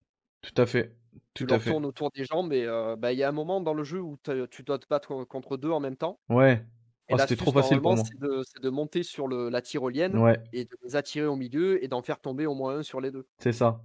Tout 0.42 0.62
à 0.62 0.66
fait. 0.66 0.92
Tout 1.34 1.46
tu 1.46 1.54
à 1.54 1.58
fait. 1.58 1.70
tournes 1.70 1.86
autour 1.86 2.10
des 2.12 2.24
jambes 2.24 2.52
et 2.52 2.64
euh, 2.64 2.96
bah, 2.96 3.12
il 3.12 3.18
y 3.18 3.22
a 3.22 3.28
un 3.28 3.32
moment 3.32 3.60
dans 3.60 3.74
le 3.74 3.84
jeu 3.84 4.00
où 4.00 4.16
tu 4.50 4.62
dois 4.62 4.78
te 4.78 4.86
battre 4.88 5.24
contre 5.24 5.56
deux 5.56 5.70
en 5.70 5.80
même 5.80 5.96
temps. 5.96 6.20
Ouais. 6.28 6.64
Oh, 7.10 7.16
c'était 7.18 7.36
trop 7.36 7.52
facile 7.52 7.80
pour 7.80 7.94
moi. 7.94 8.04
C'est 8.04 8.62
de, 8.62 8.70
monter 8.70 9.02
sur 9.02 9.28
le, 9.28 9.48
la 9.48 9.62
tyrolienne 9.62 10.20
et 10.52 10.64
de 10.64 10.76
les 10.84 10.96
attirer 10.96 11.26
au 11.26 11.36
milieu 11.36 11.82
et 11.82 11.88
d'en 11.88 12.02
faire 12.02 12.20
tomber 12.20 12.46
au 12.46 12.54
moins 12.54 12.78
un 12.78 12.82
sur 12.82 13.00
les 13.00 13.10
deux. 13.10 13.26
C'est 13.38 13.52
ça. 13.52 13.80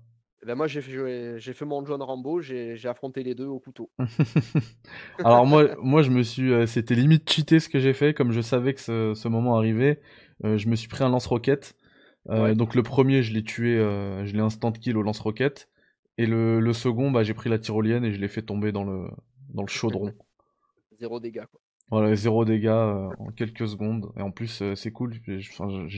ben 0.45 0.55
moi, 0.55 0.65
j'ai 0.67 0.81
fait, 0.81 1.65
mon 1.65 1.85
John 1.85 2.01
Rambo, 2.01 2.41
j'ai 2.41 2.77
affronté 2.85 3.23
les 3.23 3.35
deux 3.35 3.45
au 3.45 3.59
couteau. 3.59 3.91
Alors 5.19 5.45
moi, 5.45 5.69
moi, 5.81 6.01
je 6.01 6.09
me 6.09 6.23
suis, 6.23 6.51
c'était 6.67 6.95
limite 6.95 7.29
cheaté 7.29 7.59
ce 7.59 7.69
que 7.69 7.79
j'ai 7.79 7.93
fait, 7.93 8.13
comme 8.13 8.31
je 8.31 8.41
savais 8.41 8.73
que 8.73 8.81
ce, 8.81 9.13
ce 9.15 9.27
moment 9.27 9.55
arrivait. 9.55 10.01
je 10.43 10.67
me 10.67 10.75
suis 10.75 10.87
pris 10.87 11.03
un 11.03 11.09
lance-roquette 11.09 11.75
euh, 12.29 12.53
donc 12.53 12.75
le 12.75 12.83
premier, 12.83 13.23
je 13.23 13.33
l'ai 13.33 13.43
tué, 13.43 13.77
euh, 13.77 14.25
je 14.25 14.33
l'ai 14.33 14.41
instant 14.41 14.71
kill 14.71 14.97
au 14.97 15.01
lance-roquette. 15.01 15.69
Et 16.17 16.25
le, 16.25 16.59
le 16.59 16.73
second, 16.73 17.09
bah, 17.09 17.23
j'ai 17.23 17.33
pris 17.33 17.49
la 17.49 17.57
tyrolienne 17.57 18.03
et 18.03 18.11
je 18.11 18.19
l'ai 18.19 18.27
fait 18.27 18.41
tomber 18.41 18.71
dans 18.71 18.83
le, 18.83 19.07
dans 19.49 19.63
le 19.63 19.67
chaudron. 19.67 20.13
Zéro 20.99 21.19
dégâts, 21.19 21.45
quoi. 21.49 21.59
Voilà, 21.89 22.15
zéro 22.15 22.45
dégâts 22.45 22.67
euh, 22.67 23.09
en 23.19 23.31
quelques 23.31 23.67
secondes. 23.67 24.13
Et 24.15 24.21
en 24.21 24.31
plus, 24.31 24.63
c'est 24.75 24.91
cool. 24.91 25.19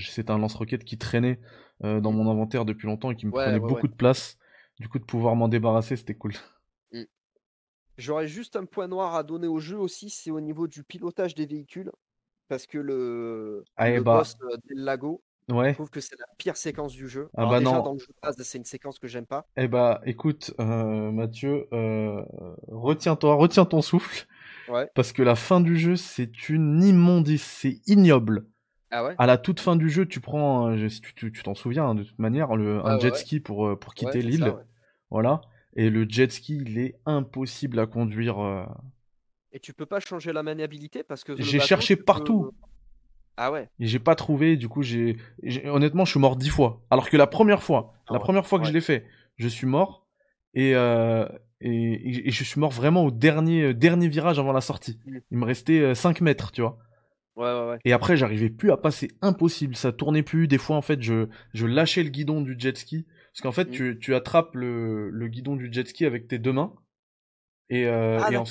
C'est 0.10 0.32
un 0.32 0.40
lance-roquette 0.40 0.86
qui 0.86 0.98
traînait 0.98 1.40
dans 1.82 2.12
mm. 2.12 2.16
mon 2.16 2.32
inventaire 2.32 2.66
depuis 2.66 2.88
longtemps 2.88 3.12
et 3.12 3.16
qui 3.16 3.28
me 3.28 3.32
prenait 3.32 3.60
beaucoup 3.60 3.88
de 3.88 3.94
place. 3.94 4.38
Du 4.80 4.90
coup, 4.90 4.98
de 4.98 5.04
pouvoir 5.04 5.36
m'en 5.36 5.48
débarrasser, 5.48 5.96
c'était 5.96 6.16
cool. 6.16 6.34
Mm. 6.92 7.06
J'aurais 7.98 8.28
juste 8.28 8.56
un 8.56 8.66
point 8.66 8.88
noir 8.88 9.16
à 9.16 9.24
donner 9.24 9.48
au 9.48 9.58
jeu 9.58 9.80
aussi, 9.80 10.12
c'est 10.12 10.30
au 10.30 10.40
niveau 10.40 10.68
du 10.68 10.84
pilotage 10.84 11.34
des 11.34 11.48
véhicules. 11.48 11.92
Parce 12.48 12.68
que 12.68 12.78
le, 12.78 13.64
ah, 13.78 13.90
le 13.90 14.04
bah. 14.04 14.20
boss 14.20 14.38
del 14.38 14.84
lago, 14.84 15.24
Ouais. 15.50 15.70
Je 15.70 15.74
trouve 15.76 15.90
que 15.90 16.00
c'est 16.00 16.18
la 16.18 16.26
pire 16.38 16.56
séquence 16.58 16.94
du 16.94 17.08
jeu. 17.08 17.30
Ah 17.36 17.46
bah 17.46 17.60
déjà, 17.60 17.82
dans 17.82 17.94
le 17.94 18.00
jeu 18.00 18.08
de 18.08 18.16
base, 18.22 18.36
c'est 18.42 18.58
une 18.58 18.66
séquence 18.66 19.00
que 19.00 19.08
j'aime 19.08 19.26
pas. 19.26 19.46
Eh 19.58 19.68
bah, 19.68 20.02
écoute, 20.06 20.54
euh, 20.60 21.12
Mathieu, 21.12 21.68
euh, 21.74 22.24
retiens-toi, 22.70 23.36
retiens 23.36 23.66
ton 23.66 23.82
souffle. 23.82 24.26
Ouais. 24.70 24.90
Parce 24.96 25.12
que 25.12 25.22
la 25.22 25.36
fin 25.36 25.60
du 25.60 25.78
jeu, 25.78 25.96
c'est 25.98 26.50
une 26.50 26.82
immondice, 26.84 27.44
c'est 27.44 27.82
ignoble. 27.88 28.46
Ah 28.92 29.04
ouais? 29.04 29.16
À 29.18 29.26
la 29.26 29.38
toute 29.38 29.60
fin 29.60 29.76
du 29.76 29.90
jeu, 29.90 30.06
tu 30.06 30.22
prends, 30.22 30.70
euh, 30.72 30.88
tu 31.16 31.32
t'en 31.44 31.56
souviens, 31.56 31.86
hein, 31.88 31.96
de 31.96 32.04
toute 32.04 32.20
manière, 32.20 32.56
le, 32.56 32.80
un 32.86 32.96
Ouais, 32.96 33.02
jet 33.02 33.16
ski 33.16 33.40
pour, 33.40 33.68
euh, 33.68 33.76
pour 33.76 33.94
quitter 33.96 34.22
l'île. 34.22 34.54
Voilà. 35.10 35.42
Et 35.76 35.90
le 35.90 36.06
jet 36.08 36.32
ski, 36.32 36.62
il 36.66 36.78
est 36.78 36.96
impossible 37.06 37.80
à 37.80 37.88
conduire. 37.88 38.68
Et 39.52 39.60
tu 39.60 39.74
peux 39.74 39.86
pas 39.86 40.00
changer 40.00 40.32
la 40.32 40.44
maniabilité 40.44 41.04
parce 41.04 41.24
que 41.24 41.36
J'ai 41.38 41.60
cherché 41.60 41.96
peux- 41.96 42.04
partout. 42.04 42.52
Ah 43.38 43.52
ouais? 43.52 43.70
Et 43.80 43.88
j'ai 43.88 44.00
pas 44.00 44.16
trouvé, 44.16 44.58
du 44.58 44.68
coup, 44.70 44.84
j'ai, 44.84 45.18
honnêtement, 45.66 46.06
je 46.06 46.12
suis 46.12 46.20
mort 46.20 46.36
dix 46.36 46.50
fois. 46.50 46.82
Alors 46.92 47.10
que 47.10 47.18
la 47.18 47.28
première 47.28 47.64
fois, 47.64 47.94
Ah 48.08 48.14
la 48.14 48.14
ouais, 48.20 48.24
première 48.24 48.46
fois 48.46 48.60
que 48.60 48.66
je 48.66 48.72
l'ai 48.74 48.82
fait, 48.82 49.06
je 49.38 49.48
suis 49.48 49.68
mort. 49.68 50.08
Et, 50.54 50.76
euh, 50.76 51.28
et, 51.62 52.28
et 52.28 52.32
je 52.32 52.44
suis 52.44 52.60
mort 52.60 52.72
vraiment 52.72 53.06
au 53.06 53.12
dernier, 53.12 53.64
euh, 53.64 53.74
dernier 53.74 54.08
virage 54.08 54.38
avant 54.38 54.52
la 54.52 54.62
sortie. 54.62 55.00
Mm. 55.06 55.18
Il 55.32 55.38
me 55.40 55.46
restait 55.46 55.80
euh, 55.80 55.96
5 55.96 56.22
mètres, 56.22 56.52
tu 56.52 56.62
vois. 56.62 56.78
Ouais, 57.36 57.46
ouais, 57.52 57.68
ouais. 57.70 57.80
Et 57.86 57.94
après, 57.94 58.16
j'arrivais 58.18 58.52
plus 58.52 58.72
à 58.72 58.78
passer. 58.78 59.10
Impossible. 59.24 59.76
Ça 59.76 59.92
tournait 59.92 60.22
plus. 60.22 60.48
Des 60.48 60.60
fois, 60.60 60.76
en 60.76 60.84
fait, 60.84 61.02
je, 61.02 61.28
je 61.56 61.66
lâchais 61.66 62.04
le 62.04 62.10
guidon 62.10 62.42
du 62.42 62.56
jet 62.58 62.78
ski. 62.78 63.08
Parce 63.34 63.42
qu'en 63.42 63.52
fait, 63.52 63.70
Mm. 63.70 63.72
tu, 63.72 64.00
tu 64.00 64.14
attrapes 64.14 64.54
le, 64.54 65.10
le 65.10 65.28
guidon 65.28 65.56
du 65.56 65.74
jet 65.74 65.88
ski 65.88 66.06
avec 66.06 66.28
tes 66.28 66.38
deux 66.38 66.54
mains. 66.54 66.74
Et, 67.70 67.88
euh, 67.88 68.20
Ah 68.24 68.32
et 68.32 68.38
en-. 68.38 68.44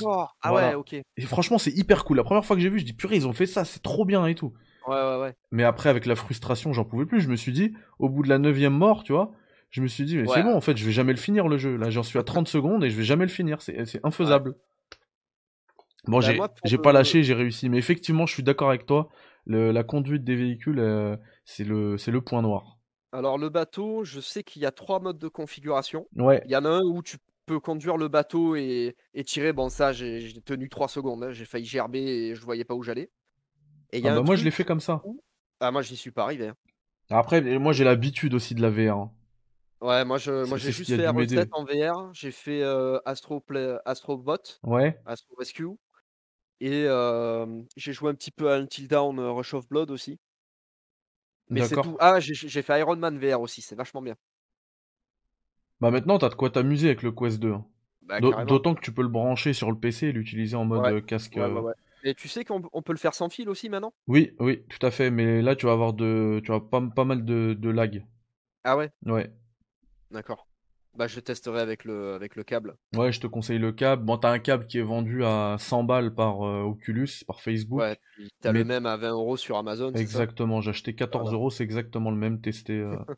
Ah 0.43 0.51
voilà. 0.51 0.69
ouais, 0.71 0.75
ok. 0.75 0.95
Et 0.95 1.23
franchement, 1.23 1.59
c'est 1.59 1.71
hyper 1.71 2.05
cool. 2.05 2.17
La 2.17 2.25
première 2.25 2.45
fois 2.45 2.57
que 2.57 2.63
j'ai 2.63 2.71
vu, 2.71 2.81
je 2.81 2.85
dis 2.85 2.93
purée, 2.95 3.15
ils 3.15 3.29
ont 3.29 3.33
fait 3.33 3.47
ça. 3.47 3.65
C'est 3.65 3.83
trop 3.83 4.05
bien 4.05 4.27
et 4.27 4.35
tout. 4.35 4.53
Ouais, 4.87 5.21
ouais. 5.21 5.35
Mais 5.51 5.65
après, 5.65 5.89
avec 5.89 6.07
la 6.07 6.17
frustration, 6.17 6.73
j'en 6.73 6.85
pouvais 6.85 7.07
plus. 7.07 7.21
Je 7.21 7.29
me 7.29 7.37
suis 7.37 7.53
dit, 7.53 7.75
au 7.99 8.09
bout 8.09 8.23
de 8.23 8.29
la 8.29 8.39
neuvième 8.39 8.73
mort, 8.75 9.03
tu 9.05 9.13
vois, 9.13 9.33
je 9.71 9.83
me 9.83 9.87
suis 9.87 10.05
dit, 10.05 10.17
mais 10.17 10.23
Ouais. 10.29 10.29
c'est 10.29 10.43
bon, 10.43 10.55
en 10.55 10.61
fait, 10.61 10.77
je 10.77 10.85
vais 10.85 10.93
jamais 10.93 11.13
le 11.13 11.19
finir 11.19 11.49
le 11.49 11.59
jeu. 11.59 11.77
Là, 11.77 11.91
j'en 11.91 12.03
suis 12.03 12.19
à 12.19 12.23
30 12.23 12.49
secondes 12.49 12.85
et 12.85 12.91
je 12.91 12.97
vais 12.97 13.05
jamais 13.05 13.25
le 13.25 13.31
finir. 13.31 13.61
C'est 13.63 13.85
c'est 13.87 14.05
infaisable. 14.05 14.57
Bon, 16.07 16.19
Bah, 16.19 16.27
j'ai 16.65 16.77
le- 16.77 16.83
pas 16.83 16.93
lâché, 16.93 17.23
j'ai 17.23 17.35
réussi. 17.35 17.69
Mais 17.69 17.79
effectivement, 17.79 18.27
je 18.27 18.35
suis 18.35 18.43
d'accord 18.43 18.69
avec 18.71 18.87
toi. 18.87 19.09
Le- 19.47 19.71
la 19.73 19.85
conduite 19.85 20.25
des 20.25 20.37
véhicules, 20.37 20.79
euh, 20.79 21.17
c'est 21.45 21.65
le, 21.65 21.97
c'est 21.99 22.11
le 22.11 22.21
point 22.21 22.43
noir. 22.43 22.79
Alors 23.13 23.37
le 23.39 23.51
bateau, 23.51 24.05
je 24.05 24.21
sais 24.21 24.43
qu'il 24.43 24.63
y 24.63 24.67
a 24.67 24.73
trois 24.73 24.99
modes 24.99 25.19
de 25.19 25.29
configuration. 25.29 26.07
Ouais, 26.17 26.43
Il 26.47 26.51
y 26.51 26.57
en 26.57 26.65
a 26.65 26.71
un 26.71 26.81
où 26.83 27.03
tu 27.03 27.19
peux 27.47 27.61
conduire 27.61 27.97
le 27.99 28.09
bateau 28.09 28.57
et, 28.57 28.97
et 29.15 29.25
tirer. 29.25 29.53
Bon, 29.53 29.69
ça, 29.69 29.93
j'ai 29.93 30.21
j'ai 30.21 30.41
tenu 30.41 30.69
trois 30.69 30.89
secondes. 30.89 31.23
hein. 31.25 31.31
J'ai 31.31 31.45
failli 31.45 31.67
gerber 31.67 32.01
et 32.01 32.35
je 32.35 32.43
voyais 32.43 32.65
pas 32.65 32.75
où 32.75 32.83
j'allais. 32.83 33.11
Et 33.93 34.01
y 34.01 34.09
a 34.09 34.13
Ah 34.13 34.15
un 34.15 34.17
bah, 34.17 34.23
moi, 34.23 34.37
je 34.37 34.45
l'ai 34.45 34.51
fait 34.51 34.65
comme 34.65 34.81
ça. 34.81 35.03
où- 35.05 35.23
Ah, 35.61 35.71
moi, 35.71 35.83
j'y 35.83 35.97
suis 35.97 36.11
pas 36.11 36.25
arrivé. 36.25 36.49
hein. 36.49 36.57
Après, 37.11 37.41
moi, 37.61 37.73
j'ai 37.73 37.85
l'habitude 37.85 38.35
aussi 38.35 38.57
de 38.57 38.61
la 38.61 38.69
VR. 38.71 38.97
hein. 38.99 39.13
Ouais, 39.81 40.05
moi, 40.05 40.19
je, 40.19 40.45
moi, 40.45 40.59
j'ai 40.59 40.71
juste 40.73 40.93
a 40.93 40.97
fait 40.97 40.99
dû 40.99 41.03
la 41.03 41.13
m'aider. 41.13 41.37
recette 41.37 41.49
en 41.53 41.65
VR. 41.65 42.15
J'ai 42.15 42.31
fait 42.31 42.63
euh, 42.63 42.99
Astro 43.05 43.41
Play- 43.41 43.77
Astrobot, 43.85 44.37
Ouais, 44.65 44.99
Astro 45.05 45.35
Rescue. 45.39 45.67
Et 46.61 46.85
euh, 46.87 47.63
j'ai 47.77 47.93
joué 47.93 48.11
un 48.11 48.15
petit 48.15 48.31
peu 48.33 48.51
à 48.53 48.57
Until 48.57 48.89
Dawn 48.89 49.19
euh, 49.19 49.33
Rush 49.33 49.55
of 49.55 49.69
Blood 49.69 49.91
aussi. 49.91 50.19
Mais 51.51 51.63
c'est 51.63 51.77
tout. 51.77 51.97
Ah, 52.01 52.19
j'ai 52.21 52.63
fait 52.63 52.81
Iron 52.81 52.97
Man 52.97 53.19
VR 53.19 53.41
aussi. 53.41 53.61
C'est 53.63 53.75
vachement 53.77 54.03
bien. 54.03 54.17
Bah 55.83 55.91
maintenant, 55.91 56.19
t'as 56.19 56.29
de 56.31 56.35
quoi 56.35 56.49
t'amuser 56.51 56.87
avec 56.89 57.03
le 57.03 57.13
Quest 57.13 57.39
2. 57.41 57.53
hein. 57.53 57.67
Bah. 58.03 58.21
D'autant 58.21 58.75
que 58.75 58.81
tu 58.81 58.93
peux 58.93 59.03
le 59.03 59.09
brancher 59.09 59.53
sur 59.53 59.71
le 59.71 59.79
PC 59.79 60.07
et 60.09 60.13
l'utiliser 60.13 60.57
en 60.57 60.65
mode 60.65 60.83
Ouais, 60.83 61.03
casque. 61.03 61.35
Ouais, 61.37 61.43
ouais, 61.47 61.61
ouais. 61.61 61.75
Et 62.05 62.15
tu 62.15 62.29
sais 62.29 62.45
qu'on 62.45 62.63
on 62.73 62.83
peut 62.83 62.93
le 62.93 62.99
faire 62.99 63.15
sans 63.15 63.29
fil 63.29 63.49
aussi 63.49 63.69
maintenant? 63.69 63.93
Oui, 64.09 64.35
oui, 64.41 64.65
tout 64.69 64.85
à 64.85 64.91
fait. 64.91 65.11
Mais 65.11 65.41
là, 65.43 65.55
tu 65.57 65.67
vas 65.67 65.73
avoir 65.73 65.93
de, 65.93 66.41
tu 66.45 66.51
vas 66.51 66.61
pas, 66.61 66.81
pas 66.81 67.05
mal 67.05 67.25
de, 67.25 67.55
de 67.59 67.71
lag. 67.71 68.05
Ah 68.65 68.77
ouais, 68.77 68.91
Ouais. 69.07 69.33
d'accord. 70.11 70.47
Bah, 70.97 71.07
je 71.07 71.21
testerai 71.21 71.61
avec 71.61 71.85
le, 71.85 72.13
avec 72.15 72.37
le 72.37 72.45
câble. 72.45 72.77
Ouais, 72.95 73.13
je 73.13 73.21
te 73.21 73.27
conseille 73.27 73.59
le 73.59 73.73
câble. 73.73 74.05
Bon, 74.05 74.19
t'as 74.19 74.31
un 74.31 74.39
câble 74.39 74.67
qui 74.67 74.79
est 74.79 74.83
vendu 74.83 75.25
à 75.25 75.57
100 75.59 75.85
balles 75.85 76.15
par 76.15 76.43
euh, 76.47 76.63
Oculus, 76.63 77.09
par 77.27 77.41
Facebook. 77.41 77.81
Ouais, 77.81 77.97
t'as 78.43 78.53
mais- 78.53 78.59
le 78.59 78.65
même 78.67 78.85
à 78.85 78.97
20 78.99 79.13
euros 79.13 79.39
sur 79.39 79.57
Amazon? 79.57 79.93
Exactement. 79.95 80.61
J'ai 80.61 80.71
acheté 80.71 80.95
14 80.95 81.23
Voilà. 81.23 81.37
euros, 81.39 81.51
c'est 81.51 81.65
exactement 81.65 82.11
le 82.11 82.19
même 82.19 82.41
testé. 82.43 82.75
euh, 82.75 82.97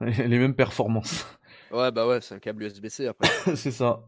Les 0.00 0.38
mêmes 0.38 0.54
performances. 0.54 1.24
Ouais, 1.70 1.90
bah 1.90 2.06
ouais, 2.06 2.20
c'est 2.20 2.34
un 2.34 2.38
câble 2.38 2.64
USB-C 2.64 3.06
après. 3.06 3.28
C'est 3.56 3.70
ça. 3.70 4.02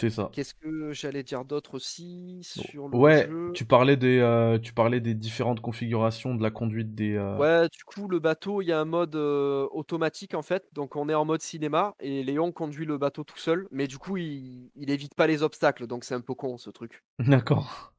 C'est 0.00 0.10
ça. 0.10 0.32
Qu'est-ce 0.32 0.54
que 0.54 0.92
j'allais 0.92 1.22
dire 1.22 1.44
d'autre 1.44 1.74
aussi 1.74 2.40
sur 2.42 2.88
le 2.88 2.98
Ouais, 2.98 3.28
jeu? 3.28 3.52
tu 3.52 3.64
parlais 3.64 3.96
des, 3.96 4.18
euh, 4.18 4.58
tu 4.58 4.72
parlais 4.72 5.00
des 5.00 5.14
différentes 5.14 5.60
configurations 5.60 6.34
de 6.34 6.42
la 6.42 6.50
conduite 6.50 6.94
des. 6.94 7.14
euh, 7.16 7.38
Ouais, 7.38 7.68
du 7.68 7.84
coup, 7.84 8.08
le 8.08 8.18
bateau, 8.18 8.60
il 8.60 8.66
y 8.66 8.72
a 8.72 8.80
un 8.80 8.84
mode 8.84 9.14
euh, 9.14 9.66
automatique 9.72 10.34
en 10.34 10.42
fait. 10.42 10.66
Donc, 10.72 10.96
on 10.96 11.08
est 11.08 11.14
en 11.14 11.24
mode 11.24 11.42
cinéma 11.42 11.94
et 12.00 12.22
Léon 12.24 12.50
conduit 12.52 12.84
le 12.86 12.98
bateau 12.98 13.22
tout 13.24 13.38
seul. 13.38 13.68
Mais 13.70 13.86
du 13.86 13.98
coup, 13.98 14.16
il, 14.16 14.70
il 14.74 14.90
évite 14.90 15.14
pas 15.14 15.26
les 15.28 15.42
obstacles. 15.42 15.86
Donc, 15.86 16.04
c'est 16.04 16.14
un 16.14 16.20
peu 16.20 16.34
con 16.34 16.58
ce 16.58 16.70
truc. 16.70 17.04
D'accord. 17.30 17.92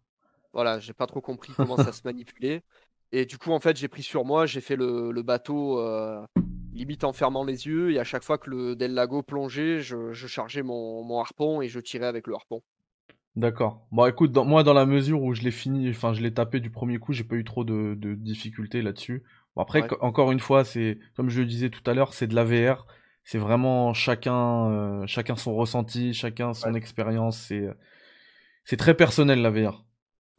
Voilà, 0.54 0.80
j'ai 0.80 0.94
pas 0.94 1.08
trop 1.08 1.22
compris 1.22 1.56
comment 1.56 1.78
ça 1.78 1.92
se 1.92 2.02
manipulait. 2.04 2.64
Et 3.12 3.26
du 3.26 3.38
coup, 3.38 3.52
en 3.52 3.60
fait, 3.60 3.78
j'ai 3.78 3.88
pris 3.88 4.04
sur 4.04 4.26
moi, 4.26 4.46
j'ai 4.46 4.62
fait 4.62 4.76
le, 4.76 5.12
le 5.12 5.22
bateau 5.24 5.80
euh, 5.80 6.26
limite 6.74 7.04
en 7.04 7.14
fermant 7.14 7.44
les 7.44 7.68
yeux. 7.68 7.92
Et 7.94 8.00
à 8.00 8.04
chaque 8.04 8.24
fois 8.24 8.38
que 8.38 8.50
le 8.50 8.76
Del 8.76 8.94
Lago 8.94 9.24
plongeait, 9.24 9.82
je, 9.82 10.14
je 10.14 10.28
chargeais 10.28 10.64
mon, 10.64 11.04
mon 11.04 11.20
harpon 11.20 11.62
et 11.62 11.70
je 11.70 11.80
tirais 11.80 12.08
avec 12.08 12.28
le 12.28 12.36
harpon. 12.36 12.62
D'accord. 13.38 13.88
Bon, 13.92 14.06
écoute, 14.08 14.32
dans- 14.34 14.44
moi, 14.46 14.64
dans 14.64 14.74
la 14.74 14.86
mesure 14.86 15.22
où 15.24 15.34
je 15.34 15.42
l'ai 15.42 15.52
fini, 15.52 15.90
enfin, 15.90 16.14
je 16.14 16.22
l'ai 16.22 16.34
tapé 16.34 16.60
du 16.60 16.70
premier 16.70 16.98
coup, 17.00 17.14
j'ai 17.14 17.24
pas 17.24 17.36
eu 17.36 17.44
trop 17.46 17.64
de, 17.64 17.96
de 17.98 18.14
difficultés 18.14 18.82
là-dessus. 18.82 19.24
Bon, 19.56 19.62
après, 19.62 19.84
Ouais. 19.84 19.92
encore 20.02 20.32
une 20.32 20.40
fois, 20.42 20.66
c'est, 20.66 21.00
comme 21.16 21.30
je 21.30 21.40
le 21.40 21.46
disais 21.48 21.70
tout 21.70 21.82
à 21.90 21.94
l'heure, 21.94 22.14
c'est 22.14 22.28
de 22.28 22.36
la 22.36 22.44
VR. 22.44 22.88
C'est 23.24 23.38
vraiment 23.38 23.94
chacun, 23.94 24.70
euh, 24.72 25.08
chacun 25.08 25.36
son 25.38 25.56
ressenti, 25.56 26.14
chacun 26.14 26.54
son 26.54 26.74
Ouais. 26.74 26.76
expérience. 26.76 27.38
C'est, 27.38 27.68
c'est 28.66 28.78
très 28.78 28.96
personnel, 28.96 29.42
la 29.42 29.52
VR. 29.52 29.86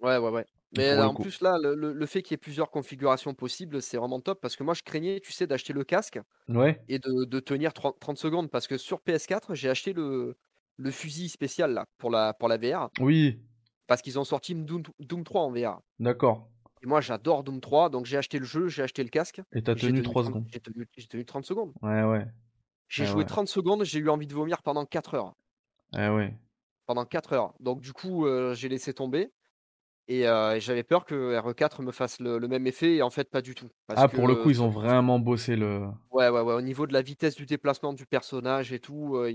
Ouais, 0.00 0.18
ouais, 0.18 0.30
ouais. 0.30 0.46
Mais 0.72 0.98
en 0.98 1.12
coup. 1.12 1.22
plus, 1.22 1.40
là, 1.42 1.58
le, 1.58 2.06
fait 2.06 2.22
qu'il 2.22 2.32
y 2.32 2.36
ait 2.36 2.38
plusieurs 2.38 2.70
configurations 2.70 3.34
possibles, 3.34 3.82
c'est 3.82 3.96
vraiment 3.98 4.20
top 4.20 4.40
parce 4.40 4.56
que 4.56 4.62
moi, 4.64 4.74
je 4.74 4.82
craignais, 4.82 5.20
tu 5.20 5.32
sais, 5.32 5.46
d'acheter 5.46 5.72
le 5.72 5.84
casque 5.84 6.18
Ouais. 6.48 6.82
et 6.88 6.98
de, 6.98 7.24
de 7.24 7.40
tenir 7.40 7.72
30, 7.74 7.98
30 8.00 8.18
secondes 8.18 8.50
parce 8.50 8.66
que 8.66 8.78
sur 8.78 9.00
PS4, 9.00 9.54
j'ai 9.54 9.68
acheté 9.68 9.92
le, 9.92 10.36
le 10.76 10.90
fusil 10.90 11.28
spécial 11.28 11.72
là 11.74 11.84
pour 11.98 12.10
la, 12.10 12.32
pour 12.34 12.48
la 12.48 12.56
VR 12.56 12.90
Oui. 13.00 13.40
parce 13.86 14.02
qu'ils 14.02 14.18
ont 14.18 14.24
sorti 14.24 14.54
Doom, 14.54 14.82
Doom 15.00 15.24
3 15.24 15.42
en 15.42 15.50
VR. 15.52 15.80
D'accord. 15.98 16.48
Et 16.82 16.86
moi, 16.86 17.00
j'adore 17.00 17.44
Doom 17.44 17.60
3, 17.60 17.90
donc 17.90 18.06
j'ai 18.06 18.16
acheté 18.16 18.38
le 18.38 18.44
jeu, 18.44 18.68
j'ai 18.68 18.82
acheté 18.82 19.02
le 19.04 19.10
casque. 19.10 19.40
Et 19.52 19.62
t'as 19.62 19.76
j'ai 19.76 19.88
tenu 19.88 20.02
3 20.02 20.22
30 20.22 20.24
secondes. 20.24 20.48
J'ai 20.52 20.60
tenu, 20.60 20.88
j'ai 20.96 21.06
tenu 21.06 21.24
30 21.24 21.44
secondes. 21.44 21.72
Ouais, 21.82 22.02
ouais. 22.04 22.26
J'ai 22.88 23.06
joué 23.06 23.24
ouais. 23.24 23.24
30 23.24 23.48
secondes, 23.48 23.84
j'ai 23.84 23.98
eu 23.98 24.08
envie 24.08 24.26
de 24.28 24.34
vomir 24.34 24.62
pendant 24.62 24.84
4 24.86 25.14
heures. 25.14 25.34
Ouais, 25.92 26.08
ouais. 26.08 26.34
Pendant 26.86 27.04
4 27.04 27.32
heures. 27.32 27.54
Donc 27.60 27.80
du 27.80 27.92
coup, 27.92 28.26
euh, 28.26 28.54
j'ai 28.54 28.68
laissé 28.68 28.92
tomber. 28.94 29.32
Et, 30.08 30.26
euh, 30.28 30.56
et 30.56 30.60
j'avais 30.60 30.82
peur 30.82 31.04
que 31.04 31.38
RE4 31.38 31.82
me 31.82 31.92
fasse 31.92 32.20
le, 32.20 32.38
le 32.38 32.48
même 32.48 32.66
effet, 32.66 32.96
et 32.96 33.02
en 33.02 33.10
fait, 33.10 33.30
pas 33.30 33.40
du 33.42 33.54
tout. 33.54 33.68
Parce 33.86 34.00
Ah, 34.00 34.08
pour 34.08 34.26
le 34.26 34.34
coup, 34.34 34.50
ils 34.50 34.60
ont 34.62 34.68
vraiment 34.68 35.18
bossé 35.18 35.56
le. 35.56 35.82
ouais, 36.10 36.28
ouais, 36.28 36.40
ouais, 36.40 36.54
au 36.54 36.60
niveau 36.60 36.86
de 36.86 36.92
la 36.92 37.02
vitesse 37.02 37.34
du 37.36 37.46
déplacement 37.46 37.92
du 37.92 38.06
personnage 38.06 38.72
et 38.72 38.80
tout, 38.80 39.16
euh, 39.16 39.32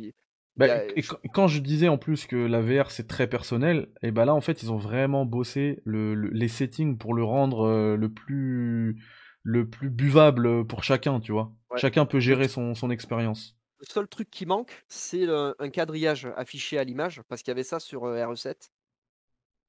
Bah, 0.58 0.66
a- 0.66 0.86
et 0.96 1.02
quand- 1.34 1.48
je 1.48 1.60
disais 1.60 1.88
en 1.88 1.98
plus 1.98 2.26
que 2.26 2.36
la 2.36 2.62
VR 2.62 2.90
c'est 2.92 3.08
très 3.08 3.28
personnel, 3.28 3.90
et 4.02 4.12
bah 4.12 4.26
là 4.26 4.34
en 4.34 4.42
fait 4.42 4.64
ils 4.64 4.72
ont 4.72 4.78
vraiment 4.78 5.24
bossé 5.26 5.82
le, 5.86 6.16
le- 6.16 6.30
les 6.30 6.48
settings 6.48 6.98
pour 6.98 7.14
le 7.14 7.24
rendre 7.24 7.62
euh, 7.68 7.96
le 7.96 8.12
plus 8.12 9.00
le 9.44 9.70
plus 9.70 9.90
buvable 9.92 10.66
pour 10.66 10.84
chacun, 10.84 11.20
tu 11.20 11.32
vois. 11.32 11.54
Ouais. 11.70 11.78
Chacun 11.80 12.06
peut 12.06 12.20
gérer 12.20 12.48
son, 12.48 12.74
son 12.74 12.90
expérience. 12.90 13.56
le 13.80 13.86
seul 13.86 14.08
truc 14.08 14.30
qui 14.30 14.46
manque, 14.46 14.84
c'est 14.88 15.28
un 15.30 15.70
quadrillage 15.70 16.28
affiché 16.36 16.78
à 16.78 16.84
l'image, 16.84 17.22
parce 17.28 17.42
qu'il 17.44 17.52
y 17.52 17.54
avait 17.54 17.64
ça 17.64 17.80
sur 17.80 18.06
euh, 18.06 18.26
RE7. 18.26 18.72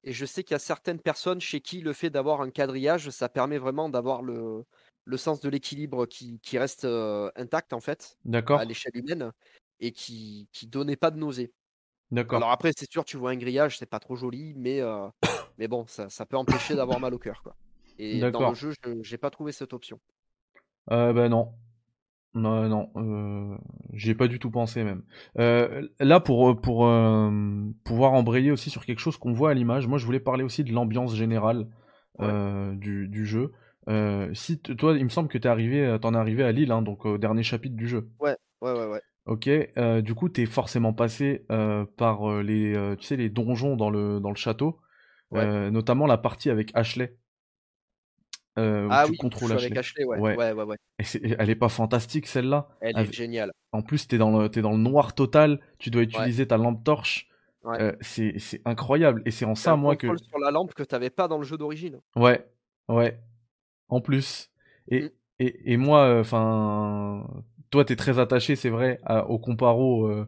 Et 0.03 0.13
je 0.13 0.25
sais 0.25 0.43
qu'il 0.43 0.53
y 0.53 0.55
a 0.55 0.59
certaines 0.59 0.99
personnes 0.99 1.41
chez 1.41 1.59
qui 1.61 1.81
le 1.81 1.93
fait 1.93 2.09
d'avoir 2.09 2.41
un 2.41 2.49
quadrillage, 2.49 3.09
ça 3.09 3.29
permet 3.29 3.57
vraiment 3.57 3.89
d'avoir 3.89 4.21
le, 4.21 4.63
le 5.05 5.17
sens 5.17 5.39
de 5.41 5.49
l'équilibre 5.49 6.05
qui, 6.05 6.39
qui 6.39 6.57
reste 6.57 6.85
euh, 6.85 7.31
intact 7.35 7.73
en 7.73 7.79
fait, 7.79 8.17
D'accord 8.25 8.59
à 8.59 8.65
l'échelle 8.65 8.95
humaine, 8.95 9.31
et 9.79 9.91
qui, 9.91 10.47
qui 10.53 10.67
donnait 10.67 10.95
pas 10.95 11.11
de 11.11 11.17
nausée. 11.17 11.51
D'accord. 12.11 12.37
Alors 12.37 12.51
après, 12.51 12.71
c'est 12.75 12.89
sûr, 12.89 13.05
tu 13.05 13.17
vois 13.17 13.31
un 13.31 13.37
grillage, 13.37 13.77
c'est 13.77 13.85
pas 13.85 13.99
trop 13.99 14.15
joli, 14.15 14.53
mais, 14.55 14.81
euh, 14.81 15.07
mais 15.57 15.67
bon, 15.67 15.85
ça, 15.87 16.09
ça 16.09 16.25
peut 16.25 16.37
empêcher 16.37 16.75
d'avoir 16.75 16.99
mal 16.99 17.13
au 17.13 17.19
cœur. 17.19 17.41
Quoi. 17.43 17.55
Et 17.99 18.19
dans 18.31 18.49
le 18.49 18.55
jeu, 18.55 18.71
je 18.83 19.03
j'ai 19.03 19.17
pas 19.17 19.29
trouvé 19.29 19.51
cette 19.51 19.73
option. 19.73 19.99
Euh, 20.91 21.13
bah 21.13 21.29
non. 21.29 21.53
Non, 22.35 22.69
non, 22.69 22.89
euh, 22.95 23.57
j'y 23.93 24.11
ai 24.11 24.15
pas 24.15 24.27
du 24.27 24.37
tout 24.37 24.51
pensé 24.51 24.83
même. 24.83 25.01
Euh, 25.39 25.87
là, 25.99 26.19
pour, 26.19 26.61
pour 26.61 26.85
euh, 26.85 27.31
pouvoir 27.83 28.13
embrayer 28.13 28.51
aussi 28.51 28.69
sur 28.69 28.85
quelque 28.85 28.99
chose 28.99 29.17
qu'on 29.17 29.33
voit 29.33 29.49
à 29.49 29.53
l'image, 29.55 29.87
moi 29.87 29.97
je 29.97 30.05
voulais 30.05 30.19
parler 30.19 30.43
aussi 30.43 30.63
de 30.63 30.71
l'ambiance 30.71 31.15
générale 31.15 31.67
euh, 32.21 32.75
du, 32.75 33.07
du 33.07 33.25
jeu. 33.25 33.51
Euh, 33.87 34.31
si 34.35 34.59
toi, 34.59 34.95
il 34.95 35.03
me 35.03 35.09
semble 35.09 35.27
que 35.27 35.39
t'es 35.39 35.49
arrivé, 35.49 35.97
t'en 35.99 36.13
es 36.13 36.17
arrivé 36.17 36.43
à 36.43 36.51
Lille, 36.51 36.71
hein, 36.71 36.83
donc 36.83 37.05
au 37.05 37.17
dernier 37.17 37.41
chapitre 37.41 37.75
du 37.75 37.87
jeu. 37.87 38.09
Ouais, 38.19 38.35
ouais, 38.61 38.73
ouais, 38.73 38.85
ouais. 38.85 39.01
Ok, 39.25 39.47
euh, 39.47 40.01
du 40.01 40.13
coup, 40.13 40.29
t'es 40.29 40.45
forcément 40.45 40.93
passé 40.93 41.45
euh, 41.51 41.85
par 41.97 42.29
euh, 42.29 42.41
les, 42.43 42.75
euh, 42.75 42.95
tu 42.95 43.05
sais, 43.05 43.15
les 43.15 43.29
donjons 43.29 43.75
dans 43.75 43.89
le, 43.89 44.19
dans 44.19 44.29
le 44.29 44.35
château, 44.35 44.79
Ouais. 45.31 45.41
euh, 45.41 45.71
notamment 45.71 46.05
la 46.07 46.17
partie 46.17 46.49
avec 46.49 46.71
Ashley. 46.75 47.15
Euh, 48.59 48.87
Ah 48.91 49.03
tu 49.05 49.11
oui, 49.11 49.17
contrôles 49.17 49.51
avec 49.51 49.75
Ashley. 49.77 49.79
Ashley, 49.79 50.05
ouais. 50.05 50.19
Ouais. 50.19 50.35
Ouais, 50.37 50.51
ouais, 50.53 50.63
ouais. 50.63 50.77
Et 50.99 51.35
elle 51.39 51.49
est 51.49 51.55
pas 51.55 51.69
fantastique 51.69 52.27
celle-là? 52.27 52.67
Elle 52.81 52.95
Avec- 52.97 53.11
est 53.11 53.15
géniale. 53.15 53.51
En 53.71 53.81
plus, 53.81 54.07
t'es 54.07 54.17
dans 54.17 54.37
le, 54.37 54.49
t'es 54.49 54.61
dans 54.61 54.71
le 54.71 54.77
noir 54.77 55.13
total, 55.15 55.59
tu 55.77 55.89
dois 55.91 56.01
utiliser 56.03 56.47
ta 56.47 56.57
lampe 56.57 56.83
torche. 56.83 57.27
Ouais. 57.63 57.81
Euh, 57.81 57.91
c'est, 58.01 58.35
incroyable. 58.65 59.21
Et 59.25 59.31
c'est 59.31 59.45
en 59.45 59.53
ça, 59.55 59.73
un 59.73 59.75
moi, 59.75 59.95
que. 59.95 60.07
sur 60.17 60.39
la 60.39 60.49
lampe 60.51 60.73
que 60.73 60.83
t'avais 60.83 61.09
pas 61.09 61.27
dans 61.27 61.37
le 61.37 61.43
jeu 61.43 61.57
d'origine. 61.57 61.99
Ouais, 62.15 62.45
Ouais, 62.87 63.19
en 63.89 64.01
plus. 64.01 64.49
Et, 64.87 65.03
Mm. 65.03 65.09
et, 65.39 65.73
et 65.73 65.77
moi, 65.77 66.19
enfin, 66.19 67.27
toi, 67.69 67.85
t'es 67.85 67.95
très 67.95 68.17
attaché, 68.17 68.55
c'est 68.55 68.69
vrai, 68.71 68.99
à- 69.05 69.27
au 69.29 69.37
comparo 69.39 70.07
euh, 70.07 70.27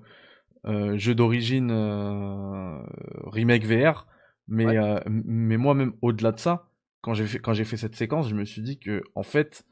euh, 0.67 0.97
jeu 0.97 1.15
d'origine 1.15 1.71
euh, 1.71 2.77
remake 3.25 3.65
VR, 3.65 4.05
mais, 4.47 4.77
euh, 4.77 4.99
mais 5.07 5.57
moi, 5.57 5.73
même 5.73 5.93
au-delà 6.01 6.31
de 6.33 6.39
ça, 6.39 6.67
quand 7.01 7.13
j'ai 7.13 7.25
fait, 7.27 7.39
quand 7.39 7.53
j'ai 7.53 7.65
fait 7.65 7.77
cette 7.77 7.95
séquence, 7.95 8.29
je 8.29 8.35
me 8.35 8.45
suis 8.45 8.61
dit 8.61 8.79
que, 8.79 9.03
en 9.15 9.23
fait, 9.23 9.65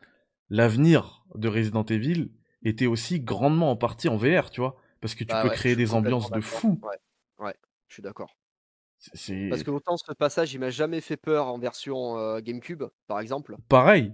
l'avenir 0.50 1.24
de 1.36 1.48
Resident 1.48 1.84
Evil 1.86 2.32
était 2.64 2.88
aussi 2.88 3.20
grandement 3.20 3.72
en 3.72 3.76
partie 3.76 4.10
en 4.10 4.18
VR, 4.18 4.50
tu 4.50 4.62
vois, 4.62 4.78
parce 5.02 5.16
que 5.16 5.24
tu 5.24 5.28
Bah 5.34 5.42
peux 5.42 5.50
ouais, 5.50 5.56
créer 5.56 5.76
des 5.76 5.94
ambiances 5.94 6.32
de 6.32 6.42
fou. 6.42 6.80
Ouais, 6.84 6.98
ouais, 7.46 7.56
je 7.88 7.94
suis 7.96 8.04
d'accord. 8.04 8.36
Parce 9.50 9.64
que 9.64 9.72
autant 9.72 9.96
ce 9.98 10.12
passage, 10.14 10.54
il 10.54 10.60
m'a 10.60 10.70
jamais 10.72 11.00
fait 11.02 11.16
peur 11.18 11.48
en 11.48 11.58
version 11.58 12.18
euh, 12.18 12.42
GameCube, 12.42 12.84
par 13.08 13.20
exemple. 13.20 13.56
pareil. 13.70 14.14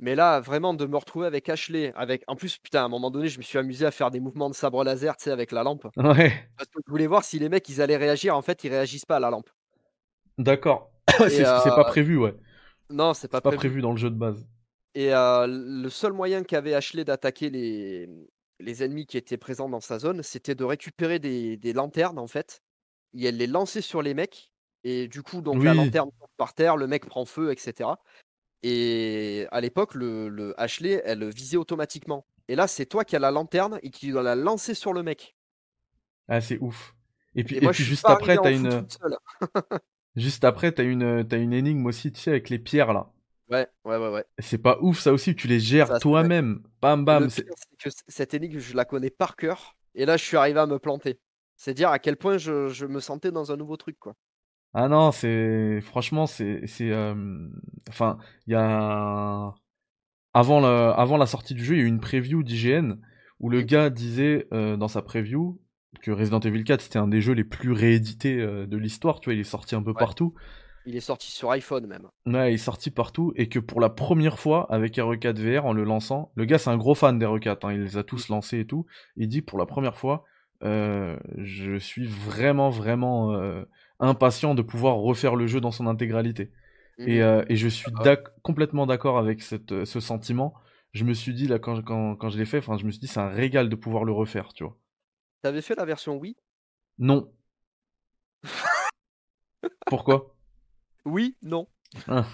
Mais 0.00 0.14
là, 0.14 0.38
vraiment, 0.40 0.74
de 0.74 0.86
me 0.86 0.96
retrouver 0.96 1.26
avec 1.26 1.48
Ashley, 1.48 1.92
avec. 1.96 2.22
En 2.28 2.36
plus, 2.36 2.58
putain, 2.58 2.82
à 2.82 2.84
un 2.84 2.88
moment 2.88 3.10
donné, 3.10 3.28
je 3.28 3.38
me 3.38 3.42
suis 3.42 3.58
amusé 3.58 3.84
à 3.84 3.90
faire 3.90 4.10
des 4.10 4.20
mouvements 4.20 4.48
de 4.48 4.54
sabre 4.54 4.84
laser, 4.84 5.16
tu 5.16 5.24
sais, 5.24 5.30
avec 5.32 5.50
la 5.50 5.62
lampe. 5.64 5.88
Ouais, 5.96 6.50
Parce 6.56 6.68
que 6.70 6.80
je 6.86 6.90
voulais 6.90 7.06
voir 7.08 7.24
si 7.24 7.38
les 7.38 7.48
mecs, 7.48 7.68
ils 7.68 7.80
allaient 7.82 7.96
réagir. 7.96 8.36
En 8.36 8.42
fait, 8.42 8.62
ils 8.64 8.70
réagissent 8.70 9.06
pas 9.06 9.16
à 9.16 9.20
la 9.20 9.30
lampe. 9.30 9.50
d'accord. 10.38 10.90
C'est 11.18 11.30
c'est 11.30 11.74
pas 11.74 11.80
euh, 11.80 11.84
prévu, 11.84 12.16
ouais. 12.18 12.34
Non, 12.90 13.14
c'est 13.14 13.28
pas 13.28 13.40
pas 13.40 13.50
prévu. 13.50 13.58
prévu 13.58 13.82
dans 13.82 13.92
le 13.92 13.96
jeu 13.98 14.10
de 14.10 14.16
base. 14.16 14.46
Et 14.94 15.12
euh, 15.14 15.46
le 15.46 15.88
seul 15.90 16.12
moyen 16.12 16.42
qu'avait 16.42 16.74
Ashley 16.74 17.04
d'attaquer 17.04 17.50
les... 17.50 18.08
les 18.58 18.82
ennemis 18.82 19.06
qui 19.06 19.16
étaient 19.16 19.36
présents 19.36 19.68
dans 19.68 19.80
sa 19.80 19.98
zone, 19.98 20.22
c'était 20.22 20.54
de 20.54 20.64
récupérer 20.64 21.18
des... 21.18 21.56
des 21.56 21.72
lanternes, 21.72 22.18
en 22.18 22.26
fait. 22.26 22.62
Et 23.14 23.26
elle 23.26 23.36
les 23.36 23.46
lançait 23.46 23.80
sur 23.80 24.02
les 24.02 24.14
mecs. 24.14 24.52
Et 24.84 25.08
du 25.08 25.22
coup, 25.22 25.40
donc 25.40 25.62
la 25.62 25.74
lanterne 25.74 26.10
tombe 26.18 26.28
par 26.36 26.54
terre, 26.54 26.76
le 26.76 26.86
mec 26.86 27.06
prend 27.06 27.24
feu, 27.24 27.50
etc. 27.50 27.90
Et 28.62 29.46
à 29.50 29.60
l'époque, 29.60 29.94
le, 29.94 30.28
le 30.28 30.58
Ashley, 30.60 31.02
elle 31.04 31.28
visait 31.28 31.56
automatiquement. 31.56 32.26
Et 32.48 32.54
là, 32.54 32.66
c'est 32.66 32.86
toi 32.86 33.04
qui 33.04 33.16
as 33.16 33.18
la 33.18 33.30
lanterne 33.30 33.78
et 33.82 33.90
qui 33.90 34.10
dois 34.10 34.22
la 34.22 34.34
lancer 34.34 34.74
sur 34.74 34.92
le 34.92 35.02
mec. 35.02 35.36
Ah, 36.28 36.40
c'est 36.40 36.58
ouf. 36.60 36.94
Et 37.34 37.44
puis, 37.44 37.56
Et 37.56 37.58
et 37.58 37.60
moi, 37.62 37.72
puis 37.72 37.84
juste 37.84 38.04
après, 38.06 38.36
t'as 38.36 38.52
une. 38.52 38.86
juste 40.18 40.44
après, 40.44 40.72
t'as 40.72 40.84
une, 40.84 41.26
t'as 41.28 41.38
une 41.38 41.52
énigme 41.52 41.86
aussi, 41.86 42.12
tu 42.12 42.20
sais, 42.20 42.30
avec 42.30 42.50
les 42.50 42.58
pierres 42.58 42.92
là. 42.92 43.12
Ouais, 43.48 43.68
ouais, 43.84 43.96
ouais, 43.96 44.08
ouais. 44.10 44.24
C'est 44.40 44.58
pas 44.58 44.78
ouf, 44.80 45.00
ça 45.00 45.12
aussi, 45.12 45.34
tu 45.34 45.46
les 45.48 45.60
gères 45.60 45.96
toi-même. 45.98 46.62
Bam, 46.80 47.04
bam. 47.04 47.28
le 47.28 47.30
c'est- 47.30 47.44
pire, 47.44 47.54
c'est 47.56 47.76
que 47.78 47.90
c- 47.90 48.02
cette 48.08 48.34
énigme, 48.34 48.58
je 48.58 48.74
la 48.76 48.84
connais 48.84 49.10
par 49.10 49.36
cœur. 49.36 49.76
Et 49.94 50.06
là, 50.06 50.16
je 50.16 50.24
suis 50.24 50.36
arrivé 50.36 50.60
à 50.60 50.66
me 50.66 50.78
planter. 50.78 51.20
C'est 51.56 51.74
dire 51.74 51.90
à 51.90 51.98
quel 51.98 52.16
point 52.16 52.38
je, 52.38 52.68
je 52.68 52.86
me 52.86 53.00
sentais 53.00 53.32
dans 53.32 53.50
un 53.52 53.56
nouveau 53.56 53.76
truc, 53.76 53.98
quoi. 53.98 54.14
Ah 54.74 54.88
non, 54.88 55.12
c'est, 55.12 55.80
franchement, 55.80 56.26
c'est, 56.26 56.66
c'est, 56.66 56.90
euh, 56.92 57.48
enfin, 57.88 58.18
il 58.46 58.52
y 58.52 58.54
a, 58.56 59.54
avant 60.34 60.60
la, 60.60 60.90
avant 60.92 61.16
la 61.18 61.26
sortie 61.26 61.54
du 61.54 61.64
jeu, 61.64 61.76
il 61.76 61.78
y 61.80 61.82
a 61.82 61.84
eu 61.86 61.88
une 61.88 62.00
preview 62.00 62.42
d'IGN 62.42 63.00
où 63.40 63.50
le 63.50 63.62
Mm. 63.62 63.62
gars 63.62 63.90
disait 63.90 64.48
euh, 64.52 64.76
dans 64.76 64.88
sa 64.88 65.02
preview 65.02 65.60
que 66.02 66.10
Resident 66.10 66.40
Evil 66.40 66.64
4 66.64 66.80
c'était 66.80 66.98
un 66.98 67.08
des 67.08 67.20
jeux 67.20 67.32
les 67.34 67.44
plus 67.44 67.72
réédités 67.72 68.40
euh, 68.40 68.66
de 68.66 68.76
l'histoire. 68.76 69.20
Tu 69.20 69.26
vois, 69.30 69.34
il 69.34 69.40
est 69.40 69.44
sorti 69.44 69.74
un 69.74 69.82
peu 69.82 69.90
Ouais. 69.90 69.96
partout. 69.98 70.34
Il 70.86 70.96
est 70.96 71.00
sorti 71.00 71.30
sur 71.30 71.50
iPhone 71.50 71.86
même. 71.86 72.08
Ouais, 72.26 72.52
il 72.52 72.54
est 72.54 72.58
sorti 72.58 72.90
partout 72.90 73.32
et 73.36 73.48
que 73.50 73.58
pour 73.58 73.80
la 73.80 73.90
première 73.90 74.38
fois 74.38 74.66
avec 74.72 74.96
RE4 74.96 75.36
VR 75.38 75.66
en 75.66 75.72
le 75.74 75.84
lançant, 75.84 76.30
le 76.34 76.44
gars 76.46 76.56
c'est 76.58 76.70
un 76.70 76.78
gros 76.78 76.94
fan 76.94 77.18
d'RE4, 77.18 77.66
hein, 77.66 77.72
il 77.74 77.82
les 77.82 77.96
a 77.98 78.02
tous 78.04 78.28
lancés 78.28 78.60
et 78.60 78.64
tout. 78.66 78.86
Il 79.16 79.28
dit 79.28 79.42
pour 79.42 79.58
la 79.58 79.66
première 79.66 79.96
fois, 79.98 80.24
euh, 80.64 81.18
je 81.36 81.76
suis 81.78 82.06
vraiment 82.06 82.70
vraiment 82.70 83.34
euh, 83.34 83.64
impatient 84.00 84.54
de 84.54 84.62
pouvoir 84.62 84.96
refaire 84.96 85.36
le 85.36 85.46
jeu 85.46 85.60
dans 85.60 85.72
son 85.72 85.86
intégralité. 85.86 86.52
Et, 86.98 87.22
euh, 87.22 87.44
et 87.48 87.56
je 87.56 87.68
suis 87.68 87.92
Ah. 88.04 88.16
complètement 88.42 88.86
d'accord 88.86 89.18
avec 89.18 89.42
cette, 89.42 89.84
ce 89.84 90.00
sentiment. 90.00 90.54
Je 90.92 91.04
me 91.04 91.12
suis 91.12 91.34
dit 91.34 91.46
là 91.48 91.58
quand, 91.58 91.82
quand, 91.82 92.16
quand 92.16 92.28
je 92.30 92.38
l'ai 92.38 92.44
fait, 92.46 92.58
enfin 92.58 92.76
je 92.78 92.84
me 92.86 92.90
suis 92.90 93.00
dit 93.00 93.06
c'est 93.08 93.20
un 93.20 93.28
régal 93.28 93.68
de 93.68 93.76
pouvoir 93.76 94.04
le 94.04 94.12
refaire, 94.12 94.52
tu 94.54 94.64
vois. 94.64 94.76
T'avais 95.42 95.62
fait 95.62 95.74
la 95.74 95.84
version 95.84 96.16
Wii? 96.16 96.36
Non. 96.98 97.32
Pourquoi? 99.86 100.34
Oui, 101.04 101.36
non. 101.42 101.68
Ah. 102.06 102.26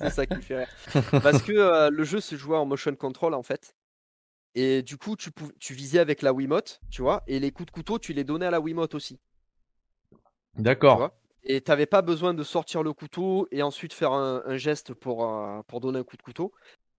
C'est 0.00 0.10
ça 0.10 0.26
qui 0.26 0.34
me 0.36 0.40
fait 0.40 0.64
rire. 0.64 0.68
Parce 1.22 1.42
que 1.42 1.52
euh, 1.52 1.90
le 1.90 2.04
jeu 2.04 2.20
se 2.20 2.36
jouait 2.36 2.56
en 2.56 2.66
motion 2.66 2.94
control 2.94 3.34
en 3.34 3.42
fait. 3.42 3.74
Et 4.54 4.82
du 4.82 4.96
coup, 4.96 5.16
tu, 5.16 5.74
visais 5.74 5.98
avec 5.98 6.22
la 6.22 6.32
Wiimote, 6.32 6.80
tu 6.90 7.02
vois, 7.02 7.22
et 7.26 7.38
les 7.40 7.50
coups 7.50 7.66
de 7.66 7.72
couteau, 7.72 7.98
tu 7.98 8.14
les 8.14 8.24
donnais 8.24 8.46
à 8.46 8.50
la 8.50 8.60
Wiimote 8.60 8.94
aussi. 8.94 9.20
D'accord. 10.54 11.10
et 11.42 11.60
t'avais 11.60 11.84
pas 11.84 12.00
besoin 12.00 12.32
de 12.32 12.42
sortir 12.42 12.82
le 12.82 12.94
couteau 12.94 13.46
et 13.50 13.62
ensuite 13.62 13.92
faire 13.92 14.12
un, 14.12 14.42
un 14.46 14.56
geste 14.56 14.94
pour, 14.94 15.30
euh, 15.30 15.60
pour 15.66 15.80
donner 15.80 15.98
un 15.98 16.04
coup 16.04 16.16
de 16.16 16.22
couteau. 16.22 16.54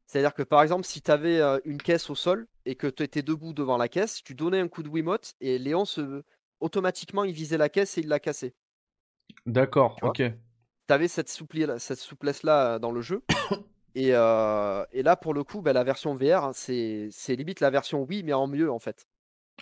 C'est-à-dire 0.07 0.33
que 0.33 0.43
par 0.43 0.61
exemple, 0.63 0.85
si 0.85 1.01
tu 1.01 1.11
avais 1.11 1.41
une 1.65 1.81
caisse 1.81 2.09
au 2.09 2.15
sol 2.15 2.47
et 2.65 2.75
que 2.75 2.87
tu 2.87 3.03
étais 3.03 3.21
debout 3.21 3.53
devant 3.53 3.77
la 3.77 3.89
caisse, 3.89 4.23
tu 4.23 4.35
donnais 4.35 4.59
un 4.59 4.67
coup 4.67 4.83
de 4.83 4.89
Wiimote 4.89 5.35
et 5.41 5.59
Léon 5.59 5.85
se... 5.85 6.23
automatiquement 6.59 7.23
il 7.25 7.33
visait 7.33 7.57
la 7.57 7.69
caisse 7.69 7.97
et 7.97 8.01
il 8.01 8.07
la 8.07 8.19
cassait. 8.19 8.55
D'accord, 9.45 9.97
ok. 10.01 10.21
Tu 10.87 10.93
avais 10.93 11.07
cette, 11.07 11.29
souplesse-là 11.29 12.79
dans 12.79 12.91
le 12.91 13.01
jeu. 13.01 13.23
Et, 13.95 14.11
euh, 14.13 14.85
et 14.91 15.01
là, 15.01 15.15
pour 15.15 15.33
le 15.33 15.43
coup, 15.43 15.61
bah, 15.63 15.73
la 15.73 15.83
version 15.83 16.13
VR, 16.13 16.43
hein, 16.45 16.51
c'est 16.53 17.09
limite 17.29 17.61
la 17.61 17.71
version 17.71 18.03
Wii, 18.03 18.21
mais 18.23 18.33
en 18.33 18.45
mieux 18.45 18.71
en 18.71 18.77
fait. 18.77 19.07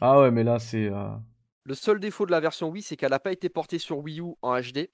Ah 0.01 0.19
ouais, 0.21 0.31
mais 0.31 0.43
là 0.43 0.59
c'est. 0.59 0.87
euh, 0.91 1.15
Le 1.63 1.75
seul 1.75 1.99
défaut 1.99 2.25
de 2.25 2.31
la 2.31 2.39
version 2.39 2.69
Wii, 2.69 2.81
c'est 2.81 2.95
qu'elle 2.97 3.11
n'a 3.11 3.19
pas 3.19 3.31
été 3.33 3.49
portée 3.49 3.77
sur 3.79 3.99
Wii 3.99 4.21
U 4.21 4.35
en 4.41 4.59
HD. 4.59 4.89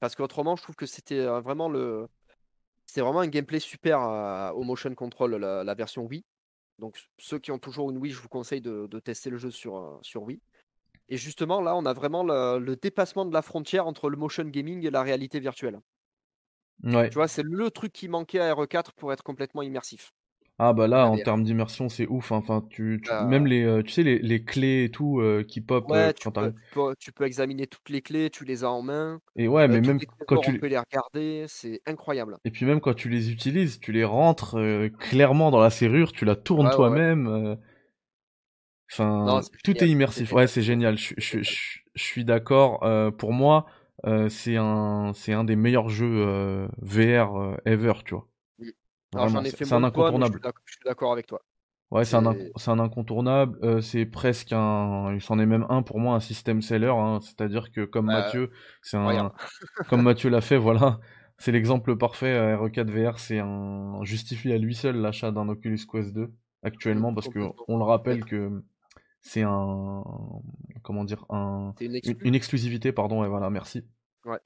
Parce 0.00 0.14
qu'autrement, 0.16 0.56
je 0.56 0.62
trouve 0.62 0.76
que 0.76 0.86
c'était 0.86 1.20
euh, 1.20 1.40
vraiment 1.40 1.68
le. 1.68 2.08
C'est 2.92 3.00
vraiment 3.00 3.20
un 3.20 3.26
gameplay 3.28 3.58
super 3.58 4.02
euh, 4.02 4.50
au 4.50 4.64
motion 4.64 4.94
control, 4.94 5.36
la, 5.36 5.64
la 5.64 5.74
version 5.74 6.04
Wii. 6.04 6.26
Donc 6.78 7.02
ceux 7.18 7.38
qui 7.38 7.50
ont 7.50 7.58
toujours 7.58 7.90
une 7.90 7.96
Wii, 7.96 8.12
je 8.12 8.20
vous 8.20 8.28
conseille 8.28 8.60
de, 8.60 8.86
de 8.86 9.00
tester 9.00 9.30
le 9.30 9.38
jeu 9.38 9.50
sur, 9.50 9.78
euh, 9.78 9.98
sur 10.02 10.24
Wii. 10.24 10.42
Et 11.08 11.16
justement, 11.16 11.62
là, 11.62 11.74
on 11.74 11.86
a 11.86 11.94
vraiment 11.94 12.22
le, 12.22 12.58
le 12.58 12.76
dépassement 12.76 13.24
de 13.24 13.32
la 13.32 13.40
frontière 13.40 13.86
entre 13.86 14.10
le 14.10 14.18
motion 14.18 14.44
gaming 14.44 14.84
et 14.86 14.90
la 14.90 15.00
réalité 15.00 15.40
virtuelle. 15.40 15.80
Ouais. 16.84 17.08
Tu 17.08 17.14
vois, 17.14 17.28
c'est 17.28 17.42
le 17.42 17.70
truc 17.70 17.94
qui 17.94 18.08
manquait 18.08 18.40
à 18.40 18.52
RE4 18.52 18.92
pour 18.94 19.10
être 19.10 19.22
complètement 19.22 19.62
immersif. 19.62 20.12
Ah 20.58 20.72
bah 20.72 20.86
là, 20.88 21.08
La 21.08 21.08
en 21.08 21.18
termes 21.18 21.42
d'immersion, 21.44 21.88
c'est 21.88 22.06
ouf. 22.06 22.32
hein. 22.32 22.36
Enfin, 22.36 22.66
tu, 22.70 23.00
tu- 23.02 23.12
Euh, 23.12 23.24
même 23.24 23.46
les, 23.46 23.64
euh, 23.64 23.82
tu 23.82 23.90
sais, 23.92 24.02
les, 24.02 24.18
les 24.18 24.44
clés 24.44 24.84
et 24.84 24.90
tout 24.90 25.20
euh, 25.20 25.42
qui 25.44 25.60
pop 25.60 25.92
euh, 25.94 26.10
Ouais, 26.10 26.14
tu 26.14 26.28
quand 26.28 26.32
peux, 26.32 26.32
t'arrives. 26.32 26.54
tu, 26.54 26.60
peux, 26.70 26.94
tu 26.98 27.12
peux 27.12 27.24
examiner 27.24 27.66
toutes 27.66 27.88
les 27.88 28.02
clés, 28.02 28.30
tu 28.30 28.44
les 28.44 28.62
as 28.64 28.70
en 28.70 28.82
main. 28.82 29.20
Et 29.36 29.46
ouais, 29.48 29.68
Euh, 29.68 29.68
mais 29.68 29.80
tous 29.82 29.92
même 29.92 30.00
les 30.00 30.06
quand 30.26 30.38
trésors, 30.38 30.38
tu, 30.38 30.52
on 30.52 30.54
peut 30.54 30.66
les 30.68 30.78
regarder, 30.78 31.46
c'est 31.48 31.80
incroyable. 31.86 32.38
et 32.44 32.50
puis 32.52 32.66
même 32.66 32.80
quand 32.80 32.94
tu 32.94 33.08
les 33.08 33.30
utilises, 33.30 33.80
tu 33.80 33.90
les 33.92 34.04
rentres 34.04 34.56
euh, 34.58 34.88
clairement 34.88 35.50
dans 35.50 35.60
la 35.60 35.70
serrure, 35.70 36.12
tu 36.12 36.24
la 36.24 36.36
tournes 36.36 36.70
Ouais, 36.70 36.74
ouais, 36.74 36.86
ouais. 36.88 37.00
toi-même. 37.00 37.26
euh. 37.26 37.56
Enfin, 38.92 39.40
c'est 39.42 39.58
tout 39.62 39.82
est 39.82 39.88
génial, 39.88 40.00
c'est 40.08 40.24
immersif. 40.28 40.32
Ouais, 40.32 40.46
c'est 40.46 40.60
c'est 40.62 40.62
génial. 40.62 40.98
Je, 40.98 41.14
je, 41.16 41.42
je, 41.42 41.78
je 41.94 42.02
suis 42.02 42.24
d'accord. 42.24 42.82
Euh, 42.84 43.10
pour 43.10 43.32
moi, 43.32 43.66
euh, 44.06 44.28
c'est 44.28 44.56
un, 44.56 45.12
c'est 45.14 45.32
un 45.32 45.44
des 45.44 45.56
meilleurs 45.56 45.88
jeux 45.88 46.06
euh, 46.26 46.68
VR 46.78 47.36
euh, 47.40 47.56
ever, 47.64 47.94
tu 48.04 48.14
vois. 48.14 48.28
J'en 49.14 49.44
ai 49.44 49.50
c'est 49.50 49.58
fait 49.58 49.64
c'est 49.64 49.74
un 49.74 49.84
incontournable. 49.84 50.40
je 50.66 50.72
suis 50.72 50.80
d'accord 50.84 51.12
avec 51.12 51.26
toi. 51.26 51.42
Ouais, 51.90 52.06
c'est 52.06 52.16
un, 52.16 52.24
un 52.24 52.78
incontournable. 52.78 53.58
euh, 53.62 53.82
c'est 53.82 54.06
presque 54.06 54.52
un, 54.52 55.18
c'en 55.20 55.38
est 55.38 55.44
même 55.46 55.66
un 55.68 55.82
pour 55.82 55.98
moi 55.98 56.14
un 56.14 56.20
système 56.20 56.62
seller. 56.62 56.88
hein, 56.88 57.18
C'est-à-dire 57.20 57.70
que 57.70 57.84
comme 57.84 58.06
bah, 58.06 58.22
Mathieu, 58.22 58.50
c'est 58.80 58.96
un, 58.96 59.32
comme 59.90 60.02
Mathieu 60.02 60.30
l'a 60.30 60.40
fait, 60.40 60.56
voilà, 60.56 61.00
c'est 61.36 61.52
l'exemple 61.52 61.96
parfait. 61.96 62.32
euh, 62.32 62.56
RE4 62.56 62.88
VR, 62.90 63.18
c'est 63.18 63.40
un 63.40 64.02
justifie 64.04 64.52
à 64.52 64.58
lui 64.58 64.74
seul 64.74 64.96
l'achat 64.96 65.30
d'un 65.32 65.48
Oculus 65.48 65.80
Quest 65.86 66.14
2 66.14 66.32
Mm, 66.62 66.66
actuellement 66.66 67.14
parce 67.14 67.28
que 67.28 67.40
on 67.68 67.76
le 67.76 67.84
rappelle 67.84 68.24
que 68.24 68.62
c'est 69.20 69.42
un, 69.42 70.02
comment 70.82 71.04
dire, 71.04 71.24
un, 71.28 71.74
une 71.80 72.00
une, 72.24 72.34
exclusivité, 72.34 72.92
pardon. 72.92 73.20
Ouais, 73.20 73.28
voilà, 73.28 73.50
merci. 73.50 73.84
Ouais. 74.24 74.38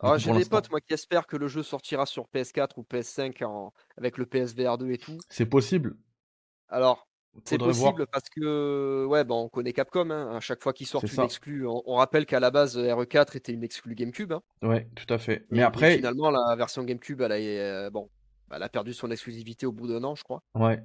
Coup, 0.00 0.16
j'ai 0.18 0.32
des 0.32 0.44
potes 0.46 0.70
moi 0.70 0.80
qui 0.80 0.94
espèrent 0.94 1.26
que 1.26 1.36
le 1.36 1.46
jeu 1.48 1.62
sortira 1.62 2.06
sur 2.06 2.26
PS4 2.32 2.70
ou 2.78 2.82
PS5 2.82 3.44
en... 3.44 3.72
avec 3.96 4.16
le 4.18 4.26
PSVR 4.26 4.78
2 4.78 4.90
et 4.92 4.98
tout. 4.98 5.18
c'est 5.28 5.46
possible. 5.46 5.96
Alors 6.68 7.06
c'est 7.44 7.58
voir. 7.58 7.68
possible 7.68 8.06
parce 8.08 8.28
que 8.28 9.06
ouais 9.08 9.22
bon 9.24 9.44
on 9.44 9.48
connaît 9.48 9.72
Capcom 9.72 10.10
hein, 10.10 10.34
à 10.36 10.40
chaque 10.40 10.62
fois 10.62 10.72
qu'ils 10.72 10.86
sortent 10.88 11.12
une 11.12 11.22
exclue, 11.22 11.66
on, 11.66 11.82
on 11.86 11.94
rappelle 11.96 12.26
qu'à 12.26 12.40
la 12.40 12.50
base 12.50 12.76
RE4 12.76 13.36
était 13.36 13.52
une 13.52 13.62
exclue 13.62 13.94
GameCube. 13.94 14.32
hein. 14.32 14.42
Ouais, 14.62 14.88
tout 14.96 15.12
à 15.12 15.18
fait. 15.18 15.46
Mais 15.50 15.58
Et, 15.58 15.60
et 15.60 15.64
après, 15.64 15.96
finalement 15.96 16.30
la 16.30 16.56
version 16.56 16.82
GameCube 16.82 17.20
elle 17.20 17.32
a, 17.32 17.36
euh, 17.36 17.90
bon, 17.90 18.10
elle 18.50 18.62
a 18.62 18.68
perdu 18.68 18.92
son 18.94 19.10
exclusivité 19.10 19.66
au 19.66 19.72
bout 19.72 19.86
d'un 19.86 20.02
an 20.04 20.14
je 20.16 20.24
crois. 20.24 20.42
ouais, 20.54 20.82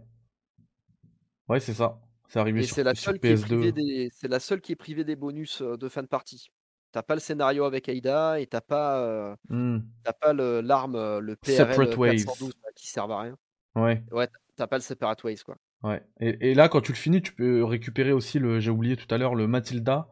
ouais, 1.50 1.60
c'est 1.60 1.74
ça. 1.74 2.00
C'est 2.28 2.40
arrivé 2.40 2.62
Et 2.62 2.64
sur, 2.64 2.76
c'est 2.76 2.84
la 2.84 2.94
sur 2.96 3.12
seule 3.12 3.20
qui 3.20 3.32
est 3.32 3.38
privée 3.38 3.72
PS2. 3.72 3.72
des, 3.72 4.10
c'est 4.14 4.28
la 4.28 4.40
seule 4.40 4.62
qui 4.62 4.72
est 4.72 4.76
privée 4.76 5.04
des 5.04 5.16
bonus 5.16 5.62
euh, 5.62 5.78
de 5.78 5.90
fin 5.90 6.02
de 6.04 6.08
partie. 6.08 6.52
T'as 6.96 7.04
pas 7.04 7.16
le 7.16 7.20
scénario 7.20 7.66
avec 7.66 7.90
Aida 7.90 8.40
et 8.40 8.48
t'as 8.48 8.62
pas, 8.62 9.02
euh, 9.02 9.36
Hmm. 9.50 9.80
t'as 10.06 10.14
pas 10.14 10.32
le- 10.32 10.62
l'arme, 10.62 10.96
euh, 10.96 11.20
le 11.20 11.36
PRL 11.36 11.94
Ways. 12.00 12.24
412 12.24 12.54
là, 12.64 12.70
qui 12.74 12.88
sert 12.88 13.12
à 13.12 13.22
rien. 13.24 13.38
Ouais. 13.76 14.02
Ouais, 14.14 14.30
t'as 14.56 14.66
pas 14.68 14.78
le 14.78 14.82
Separate 14.82 15.22
Ways 15.26 15.40
quoi. 15.46 15.58
Ouais. 15.84 16.02
Et, 16.22 16.52
et 16.52 16.54
là, 16.56 16.70
quand 16.70 16.80
tu 16.80 16.94
le 16.94 16.98
finis, 16.98 17.22
tu 17.22 17.34
peux 17.34 17.66
récupérer 17.66 18.14
aussi 18.14 18.40
le, 18.40 18.62
j'ai 18.62 18.72
oublié 18.72 18.96
tout 18.96 19.14
à 19.14 19.18
l'heure, 19.18 19.36
le 19.36 19.46
Matilda 19.46 20.08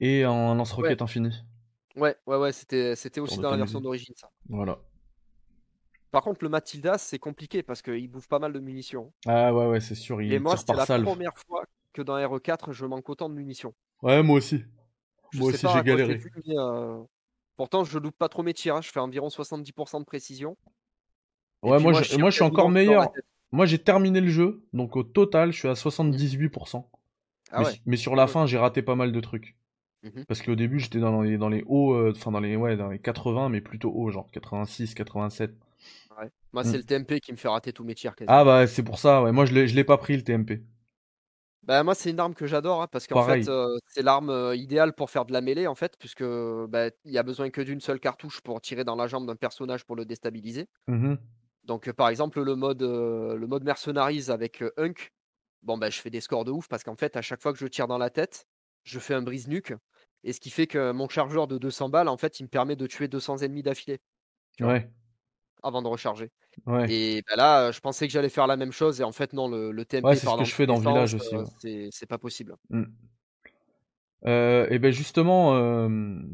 et 0.00 0.24
un 0.24 0.54
lance-roquette 0.54 1.00
infini. 1.00 1.34
Ouais, 1.96 2.14
ouais, 2.26 2.36
ouais, 2.36 2.52
c'était, 2.52 2.94
c'était 2.94 3.20
aussi 3.20 3.38
dans 3.38 3.50
la 3.50 3.56
version 3.56 3.80
d'origine 3.80 4.14
ça. 4.14 4.28
Voilà. 4.50 4.78
Par 6.10 6.22
contre, 6.22 6.40
le 6.44 6.50
Matilda, 6.50 6.98
c'est 6.98 7.18
compliqué 7.18 7.62
parce 7.62 7.80
qu'il 7.80 8.06
bouffe 8.10 8.28
pas 8.28 8.38
mal 8.38 8.52
de 8.52 8.60
munitions. 8.60 9.14
Ah 9.26 9.54
ouais, 9.54 9.66
ouais, 9.66 9.80
c'est 9.80 9.94
sûr, 9.94 10.20
il 10.20 10.30
Et 10.30 10.38
moi, 10.38 10.58
c'était 10.58 10.74
la 10.74 10.84
salve. 10.84 11.04
première 11.04 11.38
fois 11.38 11.64
que 11.94 12.02
dans 12.02 12.18
RE4, 12.18 12.72
je 12.72 12.84
manque 12.84 13.08
autant 13.08 13.30
de 13.30 13.34
munitions. 13.34 13.72
Ouais, 14.02 14.22
moi 14.22 14.36
aussi. 14.36 14.62
Je 15.32 15.38
Moi 15.38 15.52
sais 15.52 15.66
aussi, 15.66 15.76
j'ai 15.76 15.82
galéré. 15.84 16.20
mais, 16.46 16.54
euh, 16.58 17.02
Pourtant, 17.56 17.84
je 17.84 17.98
loupe 17.98 18.16
pas 18.16 18.28
trop 18.28 18.42
mes 18.42 18.54
tirs. 18.54 18.76
hein. 18.76 18.80
Je 18.82 18.88
fais 18.90 19.00
environ 19.00 19.28
70% 19.28 19.98
de 20.00 20.04
précision. 20.04 20.56
Et 21.64 21.70
Ouais, 21.70 21.80
moi, 21.80 21.92
moi, 21.92 22.02
je, 22.02 22.16
moi, 22.18 22.30
je 22.30 22.34
suis 22.36 22.44
encore 22.44 22.70
meilleur. 22.70 23.10
Moi, 23.50 23.66
j'ai 23.66 23.78
terminé 23.78 24.20
le 24.20 24.28
jeu, 24.28 24.62
donc 24.72 24.94
au 24.96 25.02
total, 25.02 25.52
je 25.52 25.58
suis 25.58 25.68
à 25.68 25.74
78%. 25.74 26.84
Ah 27.50 27.60
mais, 27.60 27.66
ouais. 27.66 27.72
mais 27.86 27.96
sur 27.96 28.14
la 28.14 28.26
fin, 28.26 28.46
j'ai 28.46 28.58
raté 28.58 28.82
pas 28.82 28.94
mal 28.94 29.10
de 29.10 29.20
trucs. 29.20 29.56
Mhm. 30.04 30.24
Parce 30.26 30.42
qu'au 30.42 30.54
début, 30.54 30.78
j'étais 30.78 31.00
dans 31.00 31.22
les, 31.22 31.38
dans 31.38 31.48
les 31.48 31.64
hauts, 31.66 31.94
euh, 31.94 32.12
enfin 32.14 32.30
dans 32.30 32.40
les, 32.40 32.54
ouais, 32.56 32.76
dans 32.76 32.88
les 32.90 32.98
80, 33.00 33.48
mais 33.48 33.60
plutôt 33.60 33.90
hauts, 33.90 34.10
genre 34.10 34.30
86, 34.30 34.94
87. 34.94 35.50
Ouais. 36.20 36.28
Moi, 36.52 36.62
Mm. 36.62 36.66
c'est 36.66 36.76
le 36.76 36.84
TMP 36.84 37.20
qui 37.20 37.32
me 37.32 37.36
fait 37.36 37.48
rater 37.48 37.72
tous 37.72 37.84
mes 37.84 37.94
tirs 37.94 38.14
quasiment. 38.14 38.36
Ah 38.38 38.44
bah, 38.44 38.66
c'est 38.66 38.82
pour 38.84 38.98
ça, 38.98 39.22
ouais. 39.22 39.32
Moi, 39.32 39.46
je 39.46 39.54
l'ai, 39.54 39.66
je 39.66 39.74
l'ai 39.74 39.84
pas 39.84 39.96
pris, 39.98 40.16
le 40.16 40.22
TMP. 40.22 40.62
Bah, 41.68 41.82
moi, 41.82 41.94
c'est 41.94 42.08
une 42.10 42.18
arme 42.18 42.34
que 42.34 42.46
j'adore 42.46 42.80
hein, 42.80 42.86
parce 42.90 43.06
qu'en 43.06 43.20
Pareil. 43.20 43.44
fait, 43.44 43.46
euh, 43.50 43.76
c'est 43.88 44.02
l'arme 44.02 44.30
euh, 44.30 44.56
idéale 44.56 44.94
pour 44.94 45.10
faire 45.10 45.26
de 45.26 45.34
la 45.34 45.42
mêlée 45.42 45.66
en 45.66 45.74
fait, 45.74 45.98
puisque 45.98 46.24
bah, 46.24 46.88
il 47.04 47.12
y 47.12 47.18
a 47.18 47.22
besoin 47.22 47.50
que 47.50 47.60
d'une 47.60 47.82
seule 47.82 48.00
cartouche 48.00 48.40
pour 48.40 48.58
tirer 48.62 48.84
dans 48.84 48.96
la 48.96 49.06
jambe 49.06 49.26
d'un 49.26 49.36
personnage 49.36 49.84
pour 49.84 49.94
le 49.94 50.06
déstabiliser. 50.06 50.66
Mhm. 50.86 51.18
Donc, 51.64 51.88
euh, 51.88 51.92
par 51.92 52.08
exemple, 52.08 52.42
le 52.42 52.56
mode, 52.56 52.82
le 52.82 53.46
mode 53.46 53.64
Mercenaries 53.64 54.30
avec 54.30 54.64
Hunk, 54.78 55.10
bon, 55.62 55.78
bah, 55.78 55.90
je 55.90 56.00
fais 56.00 56.10
des 56.10 56.22
scores 56.22 56.44
de 56.46 56.52
ouf 56.52 56.68
parce 56.68 56.84
qu'en 56.84 56.96
fait, 56.96 57.16
à 57.16 57.22
chaque 57.22 57.42
fois 57.42 57.52
que 57.52 57.58
je 57.58 57.66
tire 57.66 57.88
dans 57.88 57.98
la 57.98 58.10
tête, 58.10 58.46
je 58.84 58.98
fais 58.98 59.14
un 59.14 59.22
brise-nuque. 59.22 59.74
Et 60.24 60.32
ce 60.32 60.40
qui 60.40 60.50
fait 60.50 60.66
que 60.66 60.92
mon 60.92 61.08
chargeur 61.08 61.48
de 61.48 61.58
200 61.58 61.90
balles, 61.90 62.08
en 62.08 62.16
fait, 62.16 62.40
il 62.40 62.44
me 62.44 62.48
permet 62.48 62.76
de 62.76 62.86
tuer 62.86 63.08
200 63.08 63.38
ennemis 63.38 63.62
d'affilée. 63.62 63.98
Ouais, 64.60 64.90
avant 65.62 65.82
de 65.82 65.88
recharger. 65.88 66.30
ouais. 66.66 66.90
Et 66.90 67.22
bah, 67.28 67.36
là, 67.36 67.70
je 67.70 67.80
pensais 67.80 68.06
que 68.06 68.12
j'allais 68.12 68.28
faire 68.28 68.46
la 68.46 68.56
même 68.56 68.72
chose 68.72 69.00
et 69.00 69.04
en 69.04 69.12
fait, 69.12 69.32
non, 69.32 69.48
le, 69.48 69.70
le 69.70 69.84
TMP 69.84 70.04
Ouais, 70.04 70.16
c'est 70.16 70.26
ce 70.26 70.36
que 70.36 70.44
je 70.44 70.54
fais 70.54 70.66
dans 70.66 70.78
Village 70.78 71.14
aussi, 71.14 71.34
euh, 71.34 71.44
ouais. 71.64 71.88
c'est 71.92 72.06
pas 72.06 72.18
possible. 72.18 72.56
Mm. 72.70 72.84
Euh, 74.26 74.66
et 74.70 74.80
ben 74.80 74.90
justement, 74.90 75.54
euh, 75.54 75.88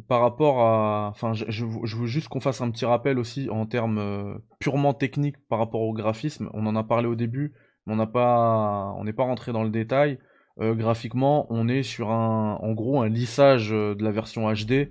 par 0.09 0.21
rapport 0.23 0.61
à, 0.61 1.09
enfin, 1.11 1.35
je, 1.35 1.45
je, 1.49 1.67
je 1.83 1.97
veux 1.97 2.07
juste 2.07 2.29
qu'on 2.29 2.41
fasse 2.41 2.63
un 2.63 2.71
petit 2.71 2.87
rappel 2.87 3.19
aussi 3.19 3.51
en 3.51 3.67
termes 3.67 3.99
euh, 3.99 4.35
purement 4.59 4.95
techniques 4.95 5.37
par 5.49 5.59
rapport 5.59 5.83
au 5.83 5.93
graphisme. 5.93 6.49
On 6.55 6.67
en 6.67 6.77
a 6.77 6.83
parlé 6.83 7.07
au 7.07 7.15
début, 7.15 7.53
mais 7.87 7.93
on 7.93 7.97
n'a 7.97 8.07
pas, 8.07 8.95
on 8.97 9.05
n'est 9.05 9.13
pas 9.13 9.25
rentré 9.25 9.53
dans 9.53 9.65
le 9.65 9.71
détail. 9.71 10.19
Euh, 10.61 10.75
graphiquement, 10.75 11.47
on 11.51 11.69
est 11.69 11.83
sur 11.83 12.11
un, 12.11 12.55
en 12.55 12.73
gros, 12.73 13.03
un 13.03 13.09
lissage 13.09 13.69
de 13.71 14.03
la 14.03 14.11
version 14.13 14.51
HD. 14.51 14.89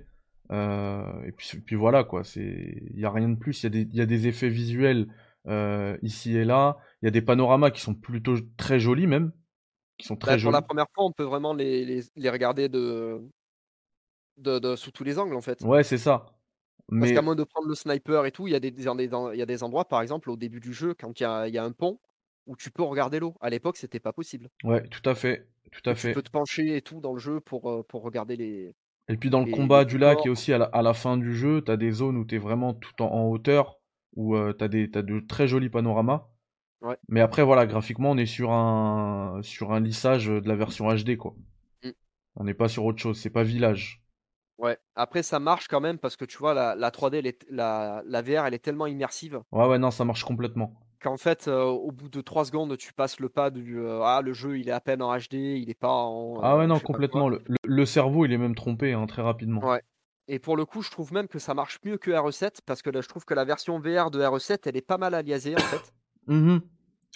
Euh, 0.50 1.22
et 1.24 1.32
puis, 1.32 1.60
puis 1.60 1.76
voilà 1.76 2.04
quoi. 2.04 2.22
Il 2.36 2.98
y 2.98 3.04
a 3.04 3.10
rien 3.10 3.28
de 3.28 3.36
plus. 3.36 3.62
Il 3.62 3.64
y 3.64 3.66
a 3.66 3.70
des, 3.70 3.80
il 3.82 3.94
y 3.96 4.00
a 4.00 4.06
des 4.06 4.26
effets 4.26 4.48
visuels 4.50 5.08
euh, 5.46 5.96
ici 6.02 6.36
et 6.36 6.44
là. 6.44 6.78
Il 7.02 7.06
y 7.06 7.08
a 7.08 7.10
des 7.10 7.22
panoramas 7.22 7.70
qui 7.70 7.80
sont 7.80 7.94
plutôt 7.94 8.36
très 8.56 8.80
jolis 8.80 9.06
même, 9.06 9.32
qui 9.98 10.06
sont 10.06 10.16
Bah, 10.24 10.36
très 10.36 10.38
pour 10.38 10.50
jolis. 10.50 10.52
la 10.52 10.62
première 10.62 10.86
fois, 10.94 11.04
on 11.04 11.12
peut 11.12 11.24
vraiment 11.24 11.52
les, 11.54 11.84
les, 11.84 12.02
les 12.16 12.30
regarder 12.30 12.68
de, 12.68 13.20
de, 14.36 14.58
de- 14.60 14.76
sous 14.76 14.90
tous 14.92 15.04
les 15.04 15.18
angles 15.18 15.34
en 15.34 15.40
fait. 15.40 15.64
Ouais, 15.64 15.82
c'est 15.82 15.98
ça. 15.98 16.26
Parce 16.98 17.12
Mais 17.12 17.12
qu'à 17.12 17.22
moins 17.22 17.34
de 17.36 17.44
prendre 17.44 17.68
le 17.68 17.74
sniper 17.76 18.24
et 18.26 18.32
tout, 18.32 18.46
il 18.48 18.52
y, 18.52 18.54
a 18.56 18.60
des, 18.60 18.70
des- 18.70 18.84
des- 18.84 19.08
il 19.32 19.38
y 19.38 19.42
a 19.42 19.46
des 19.46 19.62
endroits, 19.62 19.84
par 19.86 20.00
exemple, 20.02 20.30
au 20.30 20.36
début 20.36 20.60
du 20.60 20.72
jeu, 20.72 20.94
quand 20.94 21.18
il 21.20 21.22
y 21.22 21.26
a, 21.26 21.46
il 21.48 21.54
y 21.54 21.58
a 21.58 21.64
un 21.64 21.72
pont, 21.72 22.00
où 22.46 22.56
tu 22.56 22.70
peux 22.70 22.82
regarder 22.82 23.18
l'eau. 23.20 23.34
À 23.40 23.50
l'époque, 23.50 23.76
c'était 23.76 24.00
pas 24.00 24.12
possible. 24.12 24.48
Ouais, 24.64 24.88
tout 24.88 25.08
à 25.08 25.14
fait, 25.14 25.48
tout 25.70 25.88
à 25.88 25.94
Tu 25.96 26.08
fait. 26.08 26.12
peux 26.12 26.22
te 26.22 26.30
pencher 26.30 26.76
et 26.76 26.82
tout 26.82 27.00
dans 27.00 27.12
le 27.14 27.18
jeu 27.18 27.40
pour, 27.40 27.70
euh, 27.70 27.82
pour 27.82 28.02
regarder 28.02 28.36
les, 28.36 28.74
Et 29.08 29.16
puis 29.16 29.28
dans 29.30 29.44
le 29.44 29.50
combat 29.50 29.84
du 29.84 29.98
lac 29.98 30.24
et 30.24 30.30
aussi 30.30 30.52
à 30.52 30.58
la, 30.58 30.64
à 30.66 30.82
la 30.82 30.94
fin 30.94 31.16
du 31.16 31.34
jeu, 31.34 31.60
t'as 31.60 31.76
des 31.76 31.90
zones 31.90 32.16
où 32.16 32.24
t'es 32.24 32.38
vraiment 32.38 32.72
tout 32.72 33.02
en, 33.02 33.06
en 33.06 33.28
hauteur, 33.28 33.78
où 34.16 34.34
euh, 34.34 34.52
t'as 34.52 34.68
des, 34.68 34.90
t'as 34.90 35.02
de 35.02 35.20
très 35.20 35.46
jolis 35.46 35.68
panoramas. 35.68 36.28
Ouais. 36.80 36.96
Mais 37.08 37.20
après, 37.20 37.42
voilà, 37.42 37.66
graphiquement, 37.66 38.10
on 38.12 38.16
est 38.18 38.26
sur 38.26 38.52
un, 38.52 39.40
sur 39.42 39.72
un 39.72 39.80
lissage 39.80 40.26
de 40.26 40.48
la 40.48 40.56
version 40.56 40.88
HD, 40.94 41.16
quoi. 41.16 41.34
Mm. 41.82 41.90
On 42.36 42.44
n'est 42.44 42.54
pas 42.54 42.68
sur 42.68 42.84
autre 42.84 42.98
chose, 42.98 43.18
c'est 43.18 43.30
pas 43.30 43.42
village. 43.42 44.02
Ouais. 44.58 44.78
Après, 44.94 45.22
ça 45.22 45.38
marche 45.40 45.68
quand 45.68 45.80
même 45.80 45.98
parce 45.98 46.16
que 46.16 46.24
tu 46.24 46.38
vois, 46.38 46.54
la, 46.54 46.74
la 46.74 46.90
3D, 46.90 47.18
elle 47.18 47.26
est- 47.26 47.46
la, 47.50 48.02
la 48.06 48.22
VR, 48.22 48.46
elle 48.46 48.54
est 48.54 48.58
tellement 48.64 48.86
immersive 48.86 49.42
Ouais, 49.52 49.66
ouais, 49.66 49.78
non, 49.78 49.90
ça 49.90 50.04
marche 50.04 50.24
complètement. 50.24 50.74
Qu'en 51.04 51.18
fait, 51.18 51.48
euh, 51.48 51.64
au 51.64 51.92
bout 51.92 52.08
de 52.08 52.20
3 52.22 52.46
secondes, 52.46 52.76
tu 52.78 52.92
passes 52.94 53.20
le 53.20 53.28
pas 53.28 53.50
du 53.50 53.78
euh, 53.78 54.00
Ah, 54.02 54.22
le 54.22 54.32
jeu, 54.32 54.58
il 54.58 54.68
est 54.68 54.72
à 54.72 54.80
peine 54.80 55.02
en 55.02 55.14
HD, 55.16 55.34
il 55.34 55.68
est 55.68 55.78
pas 55.78 55.92
en. 55.92 56.40
Ah 56.42 56.56
ouais, 56.56 56.64
euh, 56.64 56.66
non, 56.66 56.80
complètement. 56.80 57.28
Le, 57.28 57.86
cerveau, 57.86 58.24
il 58.24 58.32
est 58.32 58.38
même 58.38 58.54
trompé, 58.54 58.94
hein, 58.94 59.06
très 59.06 59.22
rapidement. 59.22 59.60
Ouais. 59.62 59.82
Et 60.26 60.38
pour 60.38 60.56
le 60.56 60.64
coup, 60.64 60.80
je 60.80 60.90
trouve 60.90 61.12
même 61.12 61.28
que 61.28 61.38
ça 61.38 61.52
marche 61.52 61.78
mieux 61.84 61.98
que 61.98 62.10
RE7 62.10 62.60
parce 62.64 62.80
que 62.80 62.88
là, 62.88 63.02
je 63.02 63.08
trouve 63.08 63.26
que 63.26 63.34
la 63.34 63.44
version 63.44 63.78
VR 63.78 64.10
de 64.10 64.22
RE7, 64.22 64.66
elle 64.66 64.76
est 64.76 64.86
pas 64.86 64.96
mal 64.96 65.12
aliasée 65.14 65.54
en 65.54 65.58
fait. 65.58 65.92
Mhm. 66.26 66.62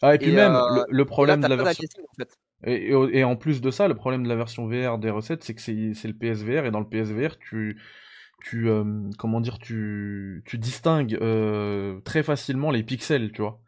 Ah, 0.03 0.15
et 0.15 0.19
puis 0.19 0.29
Et, 0.31 0.35
même, 0.35 0.53
le, 0.53 0.59
le 0.59 0.85
et 0.85 0.97
là, 0.99 1.05
problème 1.07 1.41
de 1.41 1.49
la 1.49 1.57
version. 1.57 1.83
d'aliasing 1.83 2.05
en 2.05 2.15
fait. 2.15 2.39
Et, 2.65 2.91
et- 2.93 3.19
et 3.21 3.25
en 3.25 3.37
plus 3.37 3.63
de 3.63 3.71
ça, 3.71 3.89
le 3.89 3.95
problème 3.95 4.25
de 4.25 4.29
la 4.29 4.37
version 4.37 4.67
VR 4.69 4.99
des 4.99 5.11
recettes, 5.11 5.43
c'est 5.45 5.55
que 5.55 5.63
c'est 5.63 5.95
c'est 5.95 6.09
le 6.09 6.15
PSVR 6.15 6.67
et 6.67 6.71
dans 6.71 6.81
le 6.81 6.89
PSVR, 6.89 7.39
tu 7.39 7.81
tu 8.45 8.69
euh, 8.69 8.85
comment 9.19 9.41
dire, 9.41 9.59
tu 9.59 10.43
tu 10.45 10.59
distingues 10.59 11.15
euh, 11.23 12.01
très 12.01 12.23
facilement 12.23 12.71
les 12.71 12.83
pixels, 12.83 13.33
tu 13.33 13.41
vois. 13.43 13.61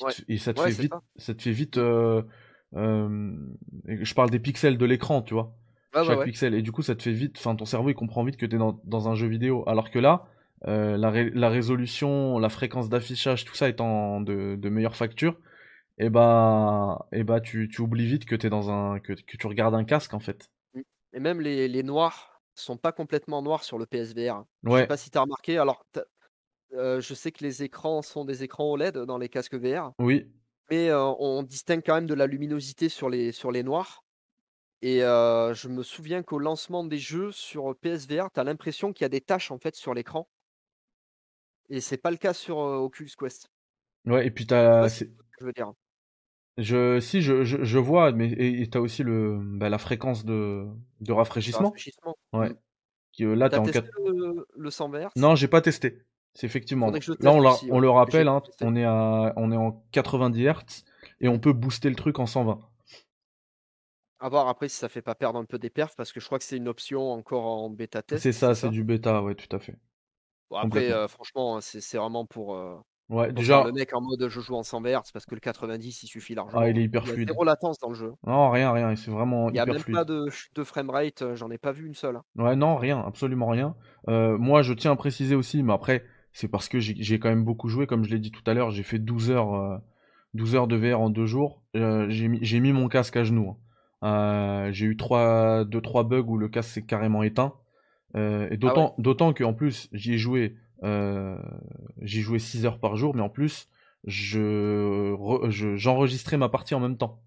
Ouais. 0.00 0.14
Et 0.28 0.38
ça 0.38 0.54
te 0.54 0.60
Ouais, 0.62 0.70
fait 0.70 0.72
vite, 0.72 0.92
ça. 0.92 1.02
ça 1.16 1.34
te 1.34 1.42
fait 1.42 1.52
vite. 1.52 1.78
euh, 1.78 2.22
euh, 2.76 3.36
je 3.86 4.14
parle 4.14 4.30
des 4.30 4.38
pixels 4.40 4.78
de 4.78 4.84
l'écran, 4.86 5.22
tu 5.22 5.34
vois. 5.34 5.56
Ouais, 5.94 6.00
ouais, 6.02 6.14
Chaque 6.14 6.22
ouais. 6.24 6.28
pixel 6.28 6.54
et 6.54 6.62
du 6.62 6.72
coup, 6.72 6.82
ça 6.82 6.94
te 6.96 7.02
fait 7.02 7.12
vite. 7.12 7.36
Enfin, 7.38 7.54
ton 7.56 7.64
cerveau 7.64 7.88
il 7.90 7.94
comprend 7.94 8.24
vite 8.24 8.36
que 8.36 8.46
t'es 8.46 8.58
dans 8.58 8.80
dans 8.84 9.08
un 9.08 9.14
jeu 9.14 9.26
vidéo, 9.28 9.64
alors 9.68 9.90
que 9.90 9.98
là. 9.98 10.26
euh, 10.66 10.96
la, 10.96 11.10
ré- 11.10 11.30
la 11.34 11.48
résolution, 11.50 12.38
la 12.38 12.48
fréquence 12.48 12.88
d'affichage, 12.88 13.44
tout 13.44 13.54
ça 13.54 13.68
étant 13.68 14.20
de, 14.22 14.56
de 14.56 14.68
meilleure 14.70 14.96
facture, 14.96 15.38
et 15.98 16.10
bah, 16.10 17.06
et 17.12 17.24
bah 17.24 17.40
tu, 17.40 17.68
tu 17.70 17.80
oublies 17.82 18.06
vite 18.06 18.24
que 18.26 18.36
t'es 18.36 18.50
dans 18.50 18.70
un 18.70 19.00
que, 19.00 19.12
que 19.14 19.36
tu 19.38 19.46
regardes 19.48 19.74
un 19.76 19.84
casque 19.84 20.14
en 20.14 20.20
fait. 20.20 20.50
Et 21.12 21.20
même 21.20 21.40
les, 21.40 21.68
les 21.68 21.82
noirs 21.82 22.42
sont 22.54 22.76
pas 22.76 22.92
complètement 22.92 23.42
noirs 23.42 23.64
sur 23.64 23.78
le 23.78 23.86
PSVR. 23.86 24.44
Je 24.68 24.76
sais 24.76 24.84
Ouais, 24.84 24.86
pas 24.86 24.96
si 24.96 25.10
tu 25.10 25.18
as 25.18 25.22
remarqué. 25.22 25.58
Alors, 25.58 25.86
euh, 26.74 27.00
je 27.00 27.14
sais 27.14 27.32
que 27.32 27.44
les 27.44 27.62
écrans 27.62 28.02
sont 28.02 28.24
des 28.24 28.42
écrans 28.42 28.70
OLED 28.70 28.98
dans 28.98 29.18
les 29.18 29.28
casques 29.28 29.54
VR, 29.54 29.92
oui, 29.98 30.26
mais 30.70 30.88
euh, 30.90 31.04
on 31.18 31.42
distingue 31.42 31.82
quand 31.84 31.94
même 31.94 32.06
de 32.06 32.14
la 32.14 32.26
luminosité 32.26 32.88
sur 32.88 33.08
les, 33.08 33.32
sur 33.32 33.50
les 33.50 33.62
noirs. 33.62 34.04
Et 34.82 35.02
euh, 35.02 35.54
je 35.54 35.68
me 35.68 35.82
souviens 35.82 36.22
qu'au 36.22 36.38
lancement 36.38 36.84
des 36.84 36.98
jeux 36.98 37.32
sur 37.32 37.74
PSVR, 37.80 38.30
tu 38.32 38.40
as 38.40 38.44
l'impression 38.44 38.92
qu'il 38.92 39.04
y 39.04 39.06
a 39.06 39.08
des 39.08 39.22
taches 39.22 39.50
en 39.50 39.58
fait 39.58 39.74
sur 39.76 39.94
l'écran. 39.94 40.28
Et 41.70 41.80
c'est 41.80 41.96
pas 41.96 42.10
le 42.10 42.18
cas 42.18 42.34
sur 42.34 42.58
Oculus 42.58 43.10
Quest. 43.18 43.48
ouais. 44.06 44.26
Et 44.26 44.30
puis 44.30 44.46
tu 44.46 44.54
que 44.54 44.88
je 45.40 45.44
veux 45.46 45.52
dire. 45.52 45.72
je, 46.58 47.00
si 47.00 47.22
je, 47.22 47.44
je, 47.44 47.64
je 47.64 47.78
vois, 47.78 48.12
mais 48.12 48.30
et 48.30 48.62
et 48.62 48.68
t'as 48.68 48.80
aussi 48.80 49.02
le, 49.02 49.38
bah, 49.42 49.70
la 49.70 49.78
fréquence 49.78 50.24
de, 50.24 50.66
de 51.00 51.12
rafraîchissement. 51.12 51.68
rafraîchissement. 51.70 52.14
Ouais. 52.32 52.50
Mm. 52.50 52.58
Qui, 53.12 53.24
euh, 53.24 53.34
là 53.34 53.48
t'es 53.48 53.56
T'as 53.56 53.62
en 53.62 53.64
testé 53.64 53.80
4... 53.80 53.90
le, 54.06 54.46
le 54.54 54.70
100 54.70 54.92
Hz 54.92 55.08
Non, 55.16 55.34
j'ai 55.34 55.48
pas 55.48 55.60
testé. 55.60 56.02
C'est 56.34 56.46
effectivement. 56.46 56.90
Là 56.90 56.98
on, 57.32 57.38
aussi, 57.46 57.70
ouais. 57.70 57.80
le 57.80 57.90
rappelle, 57.90 58.28
hein, 58.28 58.42
on 58.60 58.74
est 58.76 58.84
à, 58.84 59.32
on 59.36 59.52
est 59.52 59.56
en 59.56 59.84
90 59.92 60.44
Hz 60.44 60.84
et 61.20 61.28
on 61.28 61.38
peut 61.38 61.52
booster 61.52 61.88
le 61.88 61.94
truc 61.96 62.18
en 62.18 62.26
120. 62.26 62.58
À 64.20 64.28
voir 64.28 64.48
après 64.48 64.68
si 64.68 64.76
ça 64.76 64.88
fait 64.88 65.02
pas 65.02 65.14
perdre 65.14 65.38
un 65.38 65.44
peu 65.44 65.58
des 65.58 65.70
perfs 65.70 65.96
parce 65.96 66.12
que 66.12 66.18
je 66.20 66.26
crois 66.26 66.38
que 66.38 66.44
c'est 66.44 66.56
une 66.56 66.68
option 66.68 67.12
encore 67.12 67.44
en 67.46 67.68
bêta 67.70 68.02
test. 68.02 68.22
C'est 68.22 68.32
ça, 68.32 68.54
c'est 68.54 68.70
du 68.70 68.82
bêta, 68.82 69.22
ouais, 69.22 69.34
tout 69.34 69.54
à 69.54 69.58
fait. 69.58 69.76
Bon, 70.50 70.56
après, 70.56 70.90
euh, 70.92 71.08
franchement, 71.08 71.60
c'est 71.60 71.80
c'est 71.80 71.98
vraiment 71.98 72.24
pour, 72.26 72.54
euh, 72.56 72.76
Ouais, 73.10 73.26
pour 73.26 73.34
déjà, 73.34 73.64
le 73.64 73.72
mec 73.72 73.92
en 73.94 74.00
mode 74.00 74.28
je 74.28 74.40
joue 74.40 74.54
en 74.54 74.62
100 74.62 74.80
Hz 74.82 75.12
parce 75.12 75.26
que 75.26 75.34
le 75.34 75.40
90 75.40 76.02
il 76.04 76.06
suffit 76.06 76.34
largement. 76.34 76.62
ah, 76.62 76.70
il 76.70 76.78
est 76.78 76.80
hein. 76.80 76.84
hyper 76.84 77.02
Il 77.02 77.08
y 77.08 77.10
a 77.10 77.14
fluide. 77.14 77.28
zéro 77.28 77.44
latence 77.44 77.78
dans 77.78 77.90
le 77.90 77.94
jeu. 77.94 78.14
Non, 78.26 78.48
rien, 78.50 78.72
rien, 78.72 78.96
c'est 78.96 79.10
vraiment 79.10 79.50
Il 79.50 79.56
y 79.56 79.58
a 79.58 79.64
hyper 79.64 79.74
même 79.74 79.82
fluide. 79.82 79.96
pas 79.96 80.04
de 80.04 80.30
chute 80.30 80.56
de 80.56 80.64
framerate, 80.64 81.20
euh, 81.20 81.36
j'en 81.36 81.50
ai 81.50 81.58
pas 81.58 81.72
vu 81.72 81.86
une 81.86 81.94
seule. 81.94 82.16
hein. 82.16 82.24
Ouais, 82.36 82.56
non, 82.56 82.76
rien, 82.76 83.00
absolument 83.00 83.48
rien. 83.48 83.76
Euh, 84.08 84.38
moi, 84.38 84.62
je 84.62 84.72
tiens 84.72 84.92
à 84.92 84.96
préciser 84.96 85.34
aussi, 85.34 85.62
mais 85.62 85.74
après, 85.74 86.02
c'est 86.34 86.48
parce 86.48 86.68
que 86.68 86.80
j'ai 86.80 87.18
quand 87.20 87.30
même 87.30 87.44
beaucoup 87.44 87.68
joué, 87.70 87.86
comme 87.86 88.04
je 88.04 88.10
l'ai 88.10 88.20
dit 88.20 88.32
tout 88.32 88.42
à 88.46 88.54
l'heure, 88.54 88.70
j'ai 88.72 88.82
fait 88.84 88.98
12 89.00 89.30
heures, 89.30 89.54
euh, 89.54 89.78
12 90.34 90.56
heures 90.56 90.68
de 90.68 90.76
VR 90.76 91.00
en 91.00 91.10
deux 91.10 91.26
jours. 91.26 91.62
Euh, 91.76 92.06
j'ai 92.10 92.60
mis, 92.60 92.72
mon 92.72 92.88
casque 92.88 93.16
à 93.16 93.24
genoux. 93.24 93.50
hein. 93.50 93.58
Euh, 94.68 94.72
j'ai 94.72 94.86
eu 94.86 94.96
trois, 94.98 95.64
deux, 95.64 95.80
trois 95.80 96.04
bugs 96.04 96.24
où 96.28 96.36
le 96.38 96.48
casque 96.50 96.70
s'est 96.70 96.82
carrément 96.82 97.22
éteint. 97.22 97.54
Et 98.16 98.56
Ah 98.62 98.74
ouais. 98.76 98.84
d'autant, 98.84 98.94
d'autant 98.98 99.32
qu'en 99.34 99.54
plus, 99.54 99.88
j'y 99.92 100.14
ai 100.14 100.18
joué, 100.18 100.56
j'y 102.02 102.20
joué 102.22 102.38
6 102.38 102.66
heures 102.66 102.78
par 102.78 102.96
jour, 102.96 103.14
mais 103.14 103.22
en 103.22 103.28
plus, 103.28 103.68
je, 104.04 105.12
re- 105.14 105.50
je- 105.50 105.76
j'enregistrais 105.76 106.36
ma 106.36 106.48
partie 106.48 106.74
en 106.74 106.80
même 106.80 106.96
temps. 106.98 107.20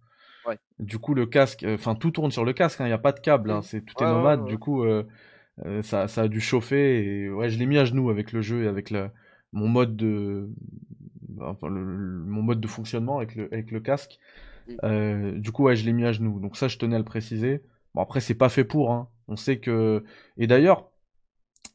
Ouais. 0.45 0.57
Du 0.79 0.99
coup, 0.99 1.13
le 1.15 1.25
casque, 1.25 1.65
enfin, 1.67 1.95
tout 1.95 2.11
tourne 2.11 2.31
sur 2.31 2.45
le 2.45 2.53
casque, 2.53 2.79
il 2.81 2.85
n'y 2.87 2.91
a 2.91 2.99
pas 2.99 3.11
de 3.13 3.19
câble, 3.19 3.51
hein, 3.51 3.61
c'est, 3.63 3.81
tout 3.81 3.95
Ouais, 3.95 4.03
est 4.03 4.07
nomade. 4.07 4.45
Du 4.45 4.59
coup, 4.59 4.85
euh, 5.65 5.81
ça, 5.81 6.07
ça 6.07 6.23
a 6.23 6.27
dû 6.27 6.39
chauffer. 6.39 7.23
Et 7.23 7.29
ouais, 7.29 7.49
je 7.49 7.57
l'ai 7.57 7.65
mis 7.65 7.77
à 7.77 7.85
genoux 7.85 8.09
avec 8.09 8.31
le 8.31 8.41
jeu 8.41 8.63
et 8.63 8.67
avec 8.67 8.89
le, 8.89 9.09
mon 9.53 9.67
mode 9.67 9.95
de, 9.95 10.49
enfin, 11.41 11.67
le- 11.69 11.83
le- 11.83 12.25
mon 12.25 12.41
mode 12.41 12.61
de 12.61 12.67
fonctionnement 12.67 13.17
avec 13.17 13.35
le, 13.35 13.51
avec 13.53 13.71
le 13.71 13.79
casque. 13.79 14.19
Mm. 14.67 14.73
Euh, 14.83 15.31
du 15.39 15.51
coup, 15.51 15.63
ouais, 15.63 15.75
je 15.75 15.85
l'ai 15.85 15.93
mis 15.93 16.05
à 16.05 16.11
genoux. 16.11 16.39
Donc 16.39 16.57
ça, 16.57 16.67
je 16.67 16.77
tenais 16.77 16.95
à 16.95 16.99
le 16.99 17.05
préciser. 17.05 17.63
Bon, 17.95 18.01
après, 18.01 18.19
c'est 18.19 18.35
pas 18.35 18.49
fait 18.49 18.63
pour. 18.63 18.91
Hein. 18.91 19.09
On 19.27 19.35
sait 19.35 19.59
que. 19.59 20.03
Et 20.37 20.47
d'ailleurs, 20.47 20.89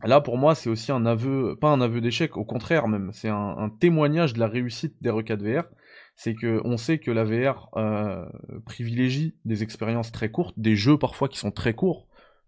Là, 0.04 0.20
pour 0.20 0.36
moi, 0.36 0.54
c'est 0.54 0.68
aussi 0.68 0.90
un 0.90 1.06
aveu, 1.06 1.56
pas 1.60 1.68
un 1.70 1.80
aveu 1.80 2.00
d'échec, 2.00 2.36
au 2.36 2.44
contraire 2.44 2.88
même, 2.88 3.10
c'est 3.12 3.28
un, 3.28 3.70
témoignage 3.80 4.32
de 4.34 4.40
la 4.40 4.48
réussite 4.48 4.94
des 5.00 5.10
RE4 5.10 5.38
VR. 5.38 5.64
C'est 6.16 6.34
que 6.34 6.60
on 6.64 6.76
sait 6.76 6.98
que 6.98 7.10
la 7.10 7.24
VR 7.24 7.68
euh, 7.76 8.24
privilégie 8.66 9.36
des 9.44 9.62
expériences 9.62 10.12
très 10.12 10.30
courtes, 10.30 10.58
des 10.58 10.76
jeux 10.76 10.98
parfois 10.98 11.28
qui 11.28 11.38
sont 11.38 11.50
très 11.52 11.74
courts. 11.74 12.06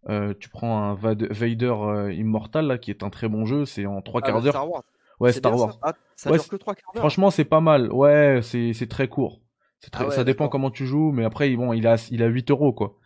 Euh, 0.09 0.35
tu 0.39 0.49
prends 0.49 0.83
un 0.83 0.95
Vader 0.95 1.75
euh, 1.79 2.13
Immortal 2.13 2.67
là, 2.67 2.79
qui 2.79 2.91
est 2.91 3.03
un 3.03 3.11
très 3.11 3.29
bon 3.29 3.47
jeu, 3.47 3.65
c'est 3.65 3.87
en 3.87 4.03
trois 4.03 4.21
ah, 4.25 4.27
quarts 4.27 4.43
d'heure. 4.43 4.85
Ouais, 5.21 5.33
Star 5.33 5.57
Wars. 5.57 5.79
Ça, 6.17 6.31
ah, 6.31 6.33
dure 6.33 6.49
que 6.49 6.57
3 6.57 6.75
quarts 6.75 6.93
d'heure. 6.93 7.03
Franchement, 7.03 7.31
c'est 7.31 7.45
pas 7.45 7.61
mal. 7.61 7.93
Ouais, 7.93 8.41
c'est 8.43 8.89
très 8.89 9.09
court. 9.09 9.41
Très... 9.93 10.07
Ah 10.07 10.11
ça 10.11 10.25
dépend 10.25 10.49
comment 10.49 10.71
tu 10.71 10.87
joues, 10.87 11.13
mais 11.13 11.25
après, 11.25 11.55
bon, 11.57 11.75
il 11.75 11.87
a, 11.87 11.97
il 12.11 12.23
a 12.23 12.27
8 12.27 12.51
euros 12.51 12.73
quoi. 12.73 12.97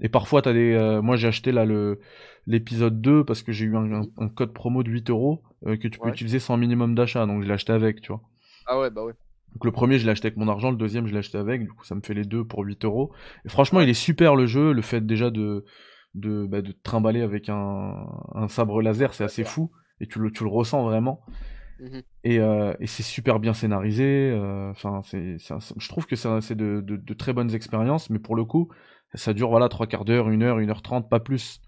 Et 0.00 0.08
parfois, 0.08 0.42
t'as 0.42 0.52
des. 0.52 0.72
Euh, 0.72 1.00
moi, 1.00 1.16
j'ai 1.16 1.28
acheté 1.28 1.52
là 1.52 1.64
le 1.64 2.00
l'épisode 2.46 3.00
2 3.00 3.24
parce 3.24 3.42
que 3.42 3.52
j'ai 3.52 3.64
eu 3.64 3.76
un, 3.76 4.02
un, 4.18 4.28
code 4.28 4.52
promo 4.52 4.82
de 4.82 4.90
8 4.90 5.10
euros 5.10 5.42
euh, 5.66 5.76
que 5.76 5.88
tu 5.88 5.98
peux 5.98 6.08
utiliser 6.08 6.38
sans 6.38 6.56
minimum 6.56 6.94
d'achat, 6.94 7.24
donc 7.26 7.42
je 7.42 7.48
l'ai 7.48 7.54
acheté 7.54 7.72
avec, 7.72 8.00
tu 8.00 8.12
vois. 8.12 8.20
Ah 8.66 8.78
ouais, 8.78 8.90
bah 8.90 9.04
ouais. 9.04 9.14
Donc 9.54 9.64
le 9.64 9.70
premier, 9.70 9.98
je 9.98 10.04
l'ai 10.04 10.10
acheté 10.10 10.26
avec 10.26 10.36
mon 10.36 10.48
argent, 10.48 10.70
le 10.70 10.76
deuxième, 10.76 11.06
je 11.06 11.12
l'ai 11.12 11.18
acheté 11.18 11.38
avec, 11.38 11.62
du 11.62 11.68
coup, 11.68 11.84
ça 11.84 11.94
me 11.94 12.00
fait 12.00 12.12
les 12.12 12.24
deux 12.24 12.44
pour 12.44 12.64
8 12.64 12.84
euros. 12.84 13.12
Et 13.44 13.48
franchement, 13.48 13.80
il 13.80 13.88
est 13.88 13.94
super 13.94 14.34
le 14.34 14.46
jeu, 14.46 14.72
le 14.72 14.82
fait 14.82 15.00
déjà 15.06 15.30
de 15.30 15.64
de, 16.14 16.46
bah, 16.46 16.62
de 16.62 16.72
te 16.72 16.82
trimballer 16.82 17.22
avec 17.22 17.48
un, 17.48 18.06
un 18.34 18.48
sabre 18.48 18.82
laser, 18.82 19.14
c'est 19.14 19.24
assez 19.24 19.44
fou, 19.44 19.70
et 20.00 20.06
tu 20.06 20.18
le, 20.18 20.30
tu 20.30 20.44
le 20.44 20.50
ressens 20.50 20.82
vraiment. 20.84 21.20
Mmh 21.80 22.00
et, 22.22 22.38
euh, 22.38 22.72
et 22.78 22.86
c'est 22.86 23.02
super 23.02 23.40
bien 23.40 23.52
scénarisé. 23.52 24.32
Enfin, 24.70 25.02
c'est, 25.04 25.36
je 25.38 25.88
trouve 25.88 26.06
que 26.06 26.16
c'est 26.16 26.54
de, 26.54 26.80
de, 26.80 26.96
de, 26.96 27.14
très 27.14 27.32
bonnes 27.32 27.52
expériences, 27.54 28.10
mais 28.10 28.20
pour 28.20 28.36
le 28.36 28.44
coup, 28.44 28.70
ça 29.14 29.34
dure 29.34 29.50
voilà 29.50 29.68
trois 29.68 29.86
quarts 29.86 30.04
d'heure, 30.04 30.30
une 30.30 30.42
heure, 30.42 30.60
une 30.60 30.70
heure 30.70 30.82
trente, 30.82 31.10
pas 31.10 31.20
plus. 31.20 31.60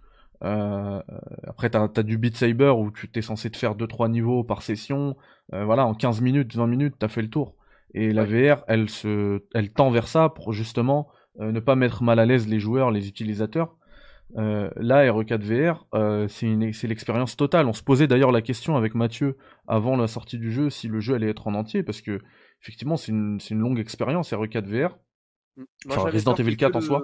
Euh, 0.45 1.03
après, 1.47 1.71
t'as 1.71 1.89
as 1.97 2.03
du 2.03 2.19
Beat 2.19 2.37
Saber 2.37 2.71
où 2.77 2.91
tu 2.91 3.09
t'es 3.09 3.23
censé 3.23 3.51
te 3.51 3.57
faire 3.57 3.75
2-3 3.75 4.11
niveaux 4.11 4.45
par 4.45 4.63
session. 4.63 5.17
Euh, 5.53 5.65
voilà, 5.65 5.87
en 5.87 5.95
15 5.95 6.21
minutes, 6.21 6.55
20 6.55 6.67
minutes, 6.67 6.95
t'as 6.99 7.09
fait 7.09 7.23
le 7.23 7.31
tour. 7.31 7.55
Et 7.95 8.13
la 8.13 8.25
VR, 8.25 8.65
elle, 8.69 8.91
se, 8.91 9.43
elle 9.55 9.73
tend 9.73 9.91
vers 9.91 10.09
ça 10.09 10.29
pour 10.29 10.53
justement 10.53 11.09
euh, 11.41 11.53
ne 11.53 11.61
pas 11.61 11.77
mettre 11.77 12.03
mal 12.03 12.19
à 12.19 12.27
l'aise 12.27 12.47
les 12.49 12.61
joueurs, 12.61 12.91
les 12.91 13.09
utilisateurs. 13.09 13.77
Euh, 14.37 14.71
là, 14.77 15.07
RE4 15.07 15.41
VR, 15.41 15.87
euh, 15.95 16.27
c'est 16.29 16.87
l'expérience 16.87 17.37
totale. 17.37 17.67
On 17.67 17.73
se 17.73 17.83
posait 17.83 18.07
d'ailleurs 18.07 18.33
la 18.33 18.43
question 18.43 18.77
avec 18.77 18.95
Mathieu 18.95 19.37
avant 19.67 19.97
la 19.97 20.09
sortie 20.09 20.39
du 20.39 20.51
jeu 20.51 20.69
si 20.69 20.89
le 20.89 21.01
jeu 21.01 21.15
allait 21.15 21.31
être 21.31 21.47
en 21.47 21.55
entier, 21.55 21.83
parce 21.83 22.01
que 22.01 22.21
effectivement, 22.61 22.97
c'est 22.97 23.13
une, 23.13 23.39
une, 23.51 23.59
longue 23.61 23.79
expérience 23.79 24.33
RE4 24.33 24.65
VR. 24.65 24.99
Moi, 25.87 25.97
Resident 26.11 26.35
Evil 26.35 26.57
4 26.57 26.77
en 26.77 26.81
soi 26.81 27.03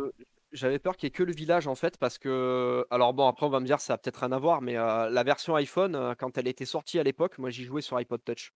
j'avais 0.53 0.79
peur 0.79 0.97
qu'il 0.97 1.07
n'y 1.07 1.09
ait 1.09 1.13
que 1.13 1.23
le 1.23 1.33
village 1.33 1.67
en 1.67 1.75
fait 1.75 1.97
parce 1.97 2.19
que 2.19 2.87
alors 2.91 3.15
bon 3.15 3.27
après 3.27 3.47
on 3.47 3.51
va 3.51 3.61
me 3.61 3.67
dire 3.67 3.81
ça 3.81 3.95
a 3.95 3.99
peut-être 3.99 4.19
rien 4.19 4.33
à 4.33 4.39
voir 4.39 4.61
mais 4.61 4.77
euh, 4.77 5.09
la 5.09 5.23
version 5.23 5.55
iPhone 5.57 6.15
quand 6.19 6.37
elle 6.39 6.47
était 6.47 6.67
sortie 6.67 6.99
à 6.99 7.03
l'époque 7.03 7.39
moi 7.39 7.51
j'y 7.51 7.65
jouais 7.65 7.83
sur 7.83 7.99
iPod 7.99 8.23
Touch 8.25 8.53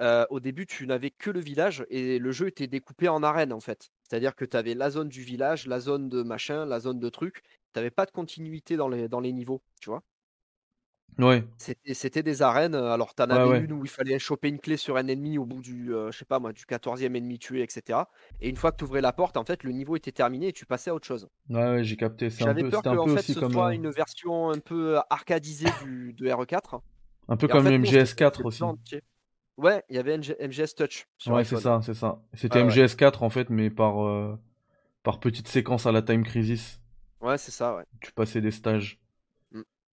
euh, 0.00 0.26
au 0.30 0.40
début 0.40 0.66
tu 0.66 0.86
n'avais 0.86 1.10
que 1.10 1.30
le 1.30 1.40
village 1.40 1.86
et 1.88 2.18
le 2.18 2.32
jeu 2.32 2.48
était 2.48 2.66
découpé 2.66 3.08
en 3.08 3.22
arènes 3.22 3.52
en 3.52 3.60
fait 3.60 3.90
c'est-à-dire 4.02 4.34
que 4.34 4.44
tu 4.44 4.56
avais 4.56 4.74
la 4.74 4.90
zone 4.90 5.08
du 5.08 5.22
village 5.22 5.66
la 5.66 5.78
zone 5.78 6.08
de 6.08 6.22
machin 6.22 6.66
la 6.66 6.80
zone 6.80 6.98
de 6.98 7.08
trucs 7.08 7.42
tu 7.72 7.78
n'avais 7.78 7.90
pas 7.90 8.06
de 8.06 8.10
continuité 8.10 8.76
dans 8.76 8.88
les, 8.88 9.08
dans 9.08 9.20
les 9.20 9.32
niveaux 9.32 9.62
tu 9.80 9.90
vois? 9.90 10.02
Ouais. 11.18 11.44
C'était 11.58 12.22
des 12.22 12.42
arènes. 12.42 12.74
Alors, 12.74 13.14
tu 13.14 13.22
en 13.22 13.30
avais 13.30 13.60
une 13.60 13.72
où 13.72 13.84
il 13.84 13.90
fallait 13.90 14.18
choper 14.18 14.48
une 14.48 14.58
clé 14.58 14.76
sur 14.76 14.96
un 14.96 15.06
ennemi 15.06 15.38
au 15.38 15.44
bout 15.44 15.60
du, 15.60 15.88
je 15.88 16.16
sais 16.16 16.24
pas 16.24 16.38
moi, 16.38 16.52
du 16.52 16.64
14e 16.64 17.14
ennemi 17.14 17.38
tué, 17.38 17.62
etc. 17.62 18.00
Et 18.40 18.48
une 18.48 18.56
fois 18.56 18.72
que 18.72 18.78
tu 18.78 18.84
ouvrais 18.84 19.00
la 19.00 19.12
porte, 19.12 19.36
en 19.36 19.44
fait, 19.44 19.64
le 19.64 19.72
niveau 19.72 19.96
était 19.96 20.12
terminé 20.12 20.48
et 20.48 20.52
tu 20.52 20.66
passais 20.66 20.90
à 20.90 20.94
autre 20.94 21.06
chose. 21.06 21.28
Ouais, 21.48 21.82
j'ai 21.84 21.96
capté. 21.96 22.30
J'avais 22.30 22.64
peur 22.64 22.82
que 22.82 22.88
en 22.88 23.06
fait, 23.08 23.22
ce 23.22 23.48
soit 23.48 23.74
une 23.74 23.90
version 23.90 24.50
un 24.50 24.58
peu 24.58 24.98
arcadisée 25.10 25.68
du, 25.84 26.12
de 26.14 26.26
RE4. 26.26 26.80
Un 27.28 27.36
peu 27.36 27.48
comme 27.48 27.68
le 27.68 27.78
MGS4 27.78 28.42
aussi. 28.44 28.62
Ouais, 29.56 29.82
il 29.90 29.96
y 29.96 29.98
avait 29.98 30.16
MGS 30.16 30.74
Touch. 30.74 31.06
ouais, 31.26 31.44
c'est 31.44 31.58
ça, 31.58 31.80
c'est 31.82 31.94
ça. 31.94 32.22
C'était 32.34 32.64
MGS4 32.64 33.22
en 33.22 33.30
fait, 33.30 33.50
mais 33.50 33.68
par, 33.68 34.38
par 35.02 35.20
petite 35.20 35.48
séquence 35.48 35.86
à 35.86 35.92
la 35.92 36.02
Time 36.02 36.24
Crisis. 36.24 36.80
Ouais, 37.20 37.38
c'est 37.38 37.50
ça, 37.50 37.76
ouais. 37.76 37.84
Tu 38.00 38.12
passais 38.12 38.40
des 38.40 38.50
stages. 38.50 38.98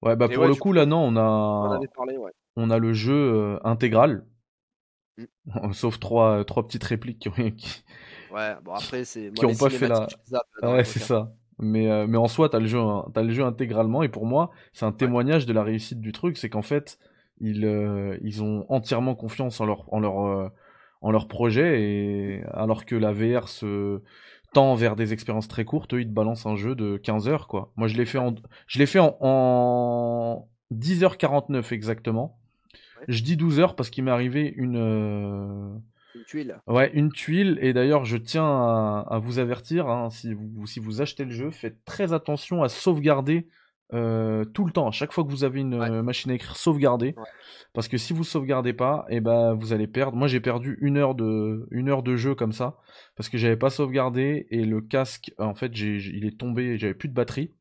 Ouais, 0.01 0.15
bah 0.15 0.29
pour 0.29 0.45
le 0.45 0.55
coup, 0.55 0.73
là, 0.73 0.85
non, 0.85 0.99
on 0.99 1.15
a, 1.17 1.79
on 2.55 2.69
a 2.69 2.77
le 2.77 2.93
jeu 2.93 3.13
euh, 3.15 3.59
intégral. 3.63 4.25
Mm. 5.17 5.25
Sauf 5.73 5.99
trois, 5.99 6.45
trois 6.45 6.65
petites 6.67 6.83
répliques 6.83 7.19
qui 7.19 7.29
ont, 7.29 7.33
Ouais, 8.31 8.55
bon 8.63 8.73
après, 8.73 9.05
c'est. 9.05 9.31
qui 9.33 9.45
ont 9.45 9.55
pas 9.55 9.69
fait 9.69 9.87
la. 9.87 10.07
ouais, 10.63 10.83
c'est 10.83 10.99
ça. 10.99 11.33
Mais, 11.59 11.89
euh, 11.89 12.05
mais 12.05 12.17
en 12.17 12.27
soi, 12.27 12.49
t'as 12.49 12.59
le, 12.59 12.67
jeu, 12.67 12.77
as 12.79 13.23
le 13.23 13.31
jeu 13.31 13.43
intégralement, 13.43 14.03
et 14.03 14.09
pour 14.09 14.27
moi, 14.27 14.51
c'est 14.73 14.85
un 14.85 14.91
témoignage 14.91 15.47
de 15.47 15.53
la 15.53 15.63
réussite 15.63 15.99
du 15.99 16.11
truc, 16.11 16.37
c'est 16.37 16.49
qu'en 16.49 16.61
fait, 16.61 16.99
ils, 17.39 17.65
euh, 17.65 18.15
ils 18.21 18.43
ont 18.43 18.67
entièrement 18.69 19.15
confiance 19.15 19.59
en 19.59 19.65
leur, 19.65 19.91
en 19.91 19.99
leur, 19.99 20.51
en 21.01 21.11
leur 21.11 21.27
projet, 21.27 21.81
et 21.81 22.43
alors 22.51 22.85
que 22.85 22.95
la 22.95 23.11
VR 23.11 23.47
se 23.47 24.03
tend 24.53 24.75
vers 24.75 24.95
des 24.95 25.13
expériences 25.13 25.47
très 25.47 25.65
courtes, 25.65 25.93
eux, 25.93 26.01
ils 26.01 26.07
te 26.07 26.13
balancent 26.13 26.45
un 26.45 26.55
jeu 26.55 26.75
de 26.75 26.97
15 26.97 27.27
heures, 27.27 27.47
quoi. 27.47 27.71
Moi, 27.75 27.87
je 27.87 27.97
l'ai 27.97 28.05
fait 28.05 28.17
en, 28.17 28.35
je 28.67 28.79
l'ai 28.79 28.85
fait 28.85 28.99
en, 28.99 30.47
10h49 30.73 31.73
exactement. 31.73 32.37
Je 33.07 33.21
dis 33.23 33.37
12 33.37 33.59
heures 33.59 33.75
parce 33.75 33.89
qu'il 33.89 34.03
m'est 34.03 34.11
arrivé 34.11 34.53
une, 34.57 34.77
euh, 34.77 35.69
une 36.15 36.23
tuile. 36.25 36.59
Ouais, 36.67 36.91
une 36.93 37.11
tuile. 37.11 37.59
Et 37.61 37.73
d'ailleurs, 37.73 38.05
je 38.05 38.17
tiens 38.17 38.45
à, 38.45 39.19
vous 39.21 39.39
avertir, 39.39 39.87
hein, 39.87 40.09
si 40.09 40.33
vous, 40.33 40.65
si 40.65 40.79
vous 40.79 41.01
achetez 41.01 41.25
le 41.25 41.31
jeu, 41.31 41.51
faites 41.51 41.85
très 41.85 42.13
attention 42.13 42.63
à 42.63 42.69
sauvegarder 42.69 43.47
euh, 43.93 44.43
tout 44.43 44.65
le 44.65 44.71
temps, 44.71 44.87
à 44.87 44.91
chaque 44.91 45.13
fois 45.13 45.23
que 45.23 45.29
vous 45.29 45.45
avez 45.45 45.61
une 45.61 45.75
euh, 45.75 46.03
machine 46.03 46.31
à 46.31 46.33
écrire, 46.33 46.55
sauvegardez. 46.55 47.15
Parce 47.73 47.87
que 47.87 47.97
si 47.97 48.11
vous 48.11 48.23
sauvegardez 48.23 48.73
pas, 48.73 49.05
et 49.09 49.17
eh 49.17 49.19
ben 49.21 49.53
vous 49.53 49.71
allez 49.71 49.87
perdre. 49.87 50.17
Moi 50.17 50.27
j'ai 50.27 50.39
perdu 50.39 50.77
une 50.81 50.97
heure 50.97 51.15
de 51.15 51.67
une 51.71 51.89
heure 51.89 52.03
de 52.03 52.15
jeu 52.15 52.35
comme 52.35 52.51
ça 52.51 52.77
parce 53.15 53.29
que 53.29 53.37
j'avais 53.37 53.55
pas 53.55 53.69
sauvegardé 53.69 54.47
et 54.49 54.65
le 54.65 54.81
casque 54.81 55.31
en 55.37 55.53
fait 55.53 55.73
j'ai, 55.73 55.97
il 55.97 56.25
est 56.25 56.37
tombé, 56.37 56.77
j'avais 56.77 56.93
plus 56.93 57.07
de 57.07 57.13
batterie. 57.13 57.53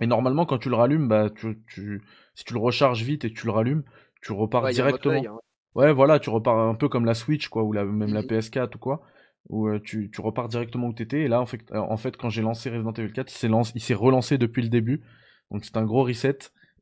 Et 0.00 0.06
normalement 0.06 0.46
quand 0.46 0.58
tu 0.58 0.70
le 0.70 0.76
rallumes, 0.76 1.08
bah 1.08 1.30
tu, 1.30 1.58
tu 1.68 2.02
si 2.34 2.44
tu 2.44 2.54
le 2.54 2.60
recharges 2.60 3.02
vite 3.02 3.24
et 3.24 3.32
que 3.32 3.38
tu 3.38 3.46
le 3.46 3.52
rallumes, 3.52 3.84
tu 4.22 4.32
repars 4.32 4.68
directement. 4.70 5.22
Hein. 5.24 5.38
Ouais 5.74 5.92
voilà, 5.92 6.18
tu 6.18 6.30
repars 6.30 6.58
un 6.58 6.74
peu 6.74 6.88
comme 6.88 7.04
la 7.04 7.14
Switch 7.14 7.48
quoi 7.48 7.62
ou 7.62 7.72
la, 7.72 7.84
même 7.84 8.14
la 8.14 8.22
mmh 8.22 8.26
PS4 8.26 8.76
ou 8.76 8.78
quoi 8.78 9.02
où 9.48 9.68
euh, 9.68 9.80
tu, 9.82 10.10
tu 10.10 10.20
repars 10.20 10.48
directement 10.48 10.88
où 10.88 10.92
t'étais 10.92 11.22
et 11.22 11.28
là 11.28 11.40
en 11.40 11.46
fait, 11.46 11.60
en 11.72 11.96
fait 11.96 12.16
quand 12.16 12.28
j'ai 12.28 12.42
lancé 12.42 12.70
Resident 12.70 12.92
Evil 12.92 13.12
4 13.12 13.32
il 13.32 13.34
s'est, 13.34 13.48
lancé, 13.48 13.72
il 13.74 13.80
s'est 13.80 13.94
relancé 13.94 14.36
depuis 14.36 14.62
le 14.62 14.68
début 14.68 15.02
donc 15.50 15.64
c'est 15.64 15.76
un 15.76 15.84
gros 15.84 16.04
reset. 16.04 16.38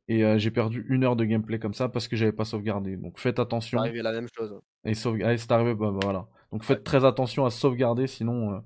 Et 0.09 0.23
euh, 0.23 0.37
j'ai 0.37 0.51
perdu 0.51 0.85
une 0.87 1.03
heure 1.03 1.17
de 1.17 1.25
gameplay 1.25 1.59
comme 1.59 1.73
ça 1.73 1.89
parce 1.89 2.07
que 2.07 2.15
j'avais 2.15 2.31
pas 2.31 2.45
sauvegardé. 2.45 2.95
Donc 2.95 3.19
faites 3.19 3.39
attention. 3.39 3.79
C'est 3.79 3.89
arrivé 3.89 4.01
la 4.01 4.13
même 4.13 4.27
chose. 4.33 4.61
Et 4.85 4.93
ah, 5.23 5.37
c'est 5.37 5.51
arrivé, 5.51 5.75
bah, 5.75 5.91
bah, 5.91 5.99
voilà. 6.01 6.27
Donc 6.53 6.63
faites 6.63 6.83
très 6.83 7.03
attention 7.03 7.45
à 7.45 7.49
sauvegarder, 7.49 8.07
sinon 8.07 8.53
euh, 8.53 8.59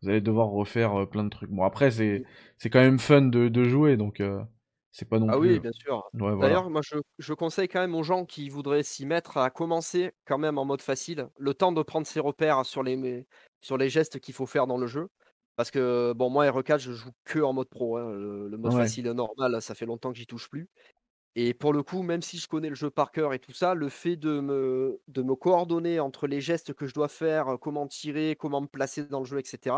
vous 0.00 0.08
allez 0.08 0.22
devoir 0.22 0.48
refaire 0.48 1.02
euh, 1.02 1.06
plein 1.06 1.24
de 1.24 1.28
trucs. 1.28 1.50
Bon 1.50 1.64
après 1.64 1.90
c'est 1.90 2.24
c'est 2.56 2.70
quand 2.70 2.80
même 2.80 2.98
fun 2.98 3.22
de, 3.22 3.48
de 3.48 3.64
jouer, 3.64 3.98
donc 3.98 4.22
c'est 4.90 5.06
pas 5.06 5.18
non 5.18 5.28
ah 5.28 5.38
plus. 5.38 5.50
Ah 5.50 5.52
oui, 5.52 5.60
bien 5.60 5.72
sûr. 5.72 6.02
D'ailleurs, 6.14 6.70
moi 6.70 6.80
je, 6.82 6.96
je, 7.18 7.34
conseille 7.34 7.68
quand 7.68 7.80
même 7.80 7.94
aux 7.94 8.02
gens 8.02 8.24
qui 8.24 8.48
voudraient 8.48 8.82
s'y 8.82 9.04
mettre 9.04 9.36
à 9.36 9.50
commencer 9.50 10.12
quand 10.24 10.38
même 10.38 10.56
en 10.56 10.64
mode 10.64 10.80
facile, 10.80 11.28
le 11.36 11.52
temps 11.52 11.72
de 11.72 11.82
prendre 11.82 12.06
ses 12.06 12.20
repères 12.20 12.64
sur 12.64 12.82
les 12.82 13.26
sur 13.60 13.76
les 13.76 13.90
gestes 13.90 14.18
qu'il 14.18 14.32
faut 14.32 14.46
faire 14.46 14.66
dans 14.66 14.78
le 14.78 14.86
jeu. 14.86 15.08
Parce 15.56 15.70
que, 15.70 16.12
bon, 16.14 16.28
moi, 16.28 16.46
RE4, 16.46 16.78
je 16.78 16.92
joue 16.92 17.10
que 17.24 17.38
en 17.38 17.54
mode 17.54 17.68
pro. 17.68 17.96
Hein, 17.96 18.12
le, 18.12 18.56
mode 18.58 18.74
facile 18.74 19.10
normal, 19.10 19.60
ça 19.62 19.74
fait 19.74 19.86
longtemps 19.86 20.12
que 20.12 20.18
j'y 20.18 20.26
touche 20.26 20.50
plus. 20.50 20.68
Et 21.34 21.54
pour 21.54 21.72
le 21.72 21.82
coup, 21.82 22.02
même 22.02 22.22
si 22.22 22.38
je 22.38 22.46
connais 22.46 22.68
le 22.68 22.74
jeu 22.74 22.90
par 22.90 23.10
cœur 23.10 23.34
et 23.34 23.38
tout 23.38 23.52
ça, 23.52 23.74
le 23.74 23.88
fait 23.88 24.16
de 24.16 24.40
me, 24.40 25.00
de 25.08 25.22
me 25.22 25.34
coordonner 25.34 26.00
entre 26.00 26.26
les 26.26 26.40
gestes 26.40 26.72
que 26.72 26.86
je 26.86 26.94
dois 26.94 27.08
faire, 27.08 27.58
comment 27.60 27.86
tirer, 27.86 28.36
comment 28.38 28.60
me 28.60 28.66
placer 28.66 29.04
dans 29.04 29.20
le 29.20 29.26
jeu, 29.26 29.38
etc., 29.38 29.76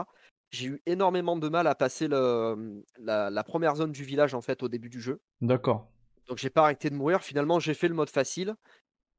j'ai 0.50 0.66
eu 0.68 0.82
énormément 0.86 1.36
de 1.36 1.48
mal 1.48 1.66
à 1.66 1.74
passer 1.74 2.08
le, 2.08 2.82
la, 2.98 3.44
première 3.44 3.76
zone 3.76 3.92
du 3.92 4.02
village 4.02 4.32
en 4.32 4.40
fait 4.40 4.62
au 4.62 4.68
début 4.68 4.88
du 4.88 5.00
jeu. 5.00 5.20
D'accord. 5.42 5.90
Donc 6.26 6.38
j'ai 6.38 6.48
pas 6.48 6.62
arrêté 6.62 6.88
de 6.88 6.94
mourir. 6.94 7.22
Finalement, 7.22 7.60
j'ai 7.60 7.74
fait 7.74 7.88
le 7.88 7.94
mode 7.94 8.08
facile. 8.08 8.54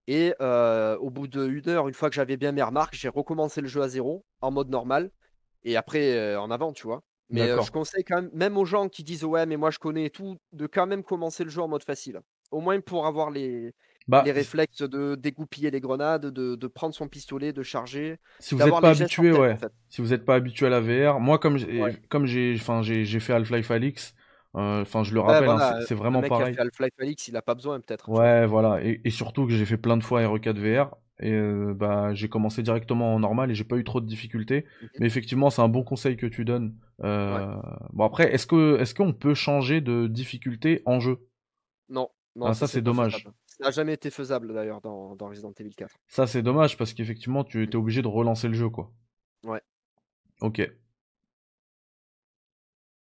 Et 0.07 0.33
au 0.39 1.09
bout 1.11 1.27
d'une 1.27 1.69
heure, 1.69 1.87
une 1.87 1.93
fois 1.93 2.09
que 2.09 2.15
j'avais 2.15 2.35
bien 2.35 2.51
mes 2.51 2.63
remarques, 2.63 2.95
j'ai 2.95 3.09
recommencé 3.09 3.61
le 3.61 3.67
jeu 3.67 3.83
à 3.83 3.89
zéro 3.89 4.25
en 4.41 4.49
mode 4.49 4.69
normal 4.69 5.11
et 5.63 5.77
après 5.77 6.35
en 6.35 6.51
avant, 6.51 6.73
tu 6.73 6.87
vois. 6.87 7.01
Mais 7.29 7.47
je 7.47 7.71
conseille 7.71 8.03
quand 8.03 8.21
même, 8.21 8.31
même 8.33 8.57
aux 8.57 8.65
gens 8.65 8.89
qui 8.89 9.03
disent 9.03 9.23
ouais, 9.23 9.45
mais 9.45 9.57
moi 9.57 9.71
je 9.71 9.79
connais 9.79 10.09
tout, 10.09 10.37
de 10.51 10.67
quand 10.67 10.87
même 10.87 11.03
commencer 11.03 11.43
le 11.43 11.49
jeu 11.49 11.61
en 11.61 11.67
mode 11.67 11.83
facile. 11.83 12.21
Au 12.51 12.59
moins 12.61 12.79
pour 12.79 13.05
avoir 13.05 13.29
les, 13.29 13.75
bah, 14.07 14.23
les 14.25 14.31
réflexes 14.31 14.81
de 14.81 15.13
dégoupiller 15.13 15.69
les 15.69 15.79
grenades, 15.79 16.25
de, 16.25 16.55
de, 16.55 16.67
prendre 16.67 16.95
son 16.95 17.07
pistolet, 17.07 17.53
de 17.53 17.61
charger. 17.61 18.17
Si 18.39 18.55
vous 18.55 18.63
n'êtes 18.63 18.81
pas 18.81 18.89
habitué, 18.89 19.31
ouais. 19.31 19.55
Si 19.89 20.01
vous 20.01 20.07
n'êtes 20.07 20.25
pas 20.25 20.35
habitué 20.35 20.65
à 20.65 20.69
la 20.69 20.81
VR, 20.81 21.19
moi 21.19 21.37
comme 21.37 21.57
j'ai, 21.57 21.83
comme 22.09 22.25
j'ai, 22.25 22.55
enfin 22.55 22.81
j'ai, 22.81 23.19
fait 23.19 23.33
Half-Life 23.33 23.69
Alix. 23.69 24.15
Enfin, 24.53 25.03
je 25.03 25.13
le 25.13 25.19
rappelle, 25.19 25.47
hein, 25.47 25.81
c'est 25.87 25.93
vraiment 25.93 26.23
pareil. 26.23 26.55
Half-Life 26.57 26.93
Alix, 26.99 27.27
il 27.27 27.37
a 27.37 27.43
pas 27.43 27.53
besoin 27.53 27.79
peut-être. 27.79 28.09
Ouais, 28.09 28.47
voilà. 28.47 28.83
Et, 28.83 28.99
et, 29.03 29.11
surtout 29.11 29.45
que 29.45 29.53
j'ai 29.53 29.65
fait 29.65 29.77
plein 29.77 29.95
de 29.95 30.03
fois 30.03 30.23
RE4 30.23 30.57
VR. 30.57 30.95
Et 31.21 31.33
euh, 31.33 31.73
bah, 31.73 32.13
j'ai 32.13 32.29
commencé 32.29 32.63
directement 32.63 33.15
en 33.15 33.19
normal 33.19 33.51
et 33.51 33.55
j'ai 33.55 33.65
pas 33.65 33.75
eu 33.77 33.83
trop 33.83 33.99
de 33.99 34.05
difficultés. 34.05 34.65
Mais 34.99 35.05
effectivement, 35.07 35.49
c'est 35.49 35.61
un 35.61 35.67
bon 35.67 35.83
conseil 35.83 36.15
que 36.15 36.25
tu 36.25 36.45
donnes. 36.45 36.75
Euh... 37.03 37.55
Bon 37.91 38.05
après, 38.05 38.33
est-ce 38.33 38.47
que 38.47 38.79
est-ce 38.79 38.95
qu'on 38.95 39.13
peut 39.13 39.33
changer 39.33 39.81
de 39.81 40.07
difficulté 40.07 40.81
en 40.85 40.99
jeu? 40.99 41.27
Non, 41.89 42.09
Non, 42.35 42.47
Ah, 42.47 42.53
ça, 42.53 42.67
c'est 42.67 42.81
dommage. 42.81 43.17
faisable. 43.17 43.35
Ça 43.45 43.65
n'a 43.65 43.71
jamais 43.71 43.93
été 43.93 44.09
faisable 44.09 44.53
d'ailleurs 44.53 44.79
dans, 44.79 45.15
dans 45.17 45.27
Resident 45.27 45.51
Evil 45.59 45.75
4. 45.75 45.93
Ça, 46.07 46.27
c'est 46.27 46.41
dommage 46.41 46.77
parce 46.77 46.93
qu'effectivement, 46.93 47.43
tu 47.43 47.61
étais 47.63 47.75
obligé 47.75 48.01
de 48.01 48.07
relancer 48.07 48.47
le 48.47 48.53
jeu, 48.53 48.69
quoi. 48.69 48.93
Ouais. 49.43 49.61
Ok. 50.39 50.61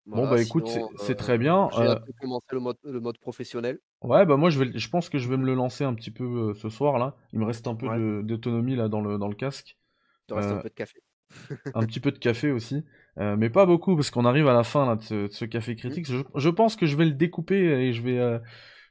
Bon, 0.05 0.29
bah 0.29 0.41
écoute, 0.43 0.69
c'est 0.99 1.13
euh, 1.13 1.15
très 1.15 1.39
bien. 1.39 1.69
J'ai 1.73 2.13
commencé 2.21 2.47
le 2.51 2.61
mode, 2.61 2.77
le 2.85 3.01
mode 3.01 3.19
professionnel. 3.19 3.79
Ouais, 4.05 4.27
bah 4.27 4.37
moi, 4.37 4.51
je 4.51 4.59
vais, 4.63 4.79
je 4.79 4.89
pense 4.89 5.09
que 5.09 5.19
je 5.19 5.29
vais 5.29 5.37
me 5.37 5.47
le 5.47 5.55
lancer 5.55 5.85
un 5.85 5.95
petit 5.95 6.11
peu 6.11 6.25
euh, 6.25 6.55
ce 6.55 6.69
soir, 6.69 6.99
là. 6.99 7.17
Il 7.33 7.39
me 7.39 7.45
reste 7.45 7.67
un 7.67 7.75
peu 7.75 7.89
Ouais. 7.89 7.97
de- 7.99 8.23
d'autonomie, 8.23 8.77
là, 8.77 8.89
dans 8.89 9.01
le, 9.01 9.19
dans 9.19 9.29
le 9.29 9.35
casque. 9.35 9.77
Il 10.25 10.27
te 10.29 10.35
reste 10.35 10.53
un 10.53 10.57
Euh, 10.57 10.63
peu 10.63 10.69
de 10.69 10.75
café. 10.75 11.01
un 11.75 11.85
petit 11.87 12.01
peu 12.01 12.13
de 12.13 12.19
café 12.19 12.51
aussi, 12.51 12.85
euh, 13.19 13.37
mais 13.37 13.51
pas 13.51 13.67
beaucoup 13.67 13.97
parce 13.97 14.11
qu'on 14.11 14.25
arrive 14.25 14.49
à 14.49 14.55
la 14.55 14.65
fin 14.65 14.87
là, 14.87 14.97
de, 14.97 15.03
ce, 15.03 15.15
de 15.29 15.33
ce 15.33 15.45
café 15.45 15.77
critique. 15.77 16.07
Je, 16.07 16.19
je 16.35 16.49
pense 16.51 16.77
que 16.77 16.87
je 16.87 16.97
vais 16.97 17.05
le 17.07 17.13
découper 17.13 17.57
et 17.57 17.93
je 17.93 18.03
vais, 18.03 18.19
euh, 18.19 18.39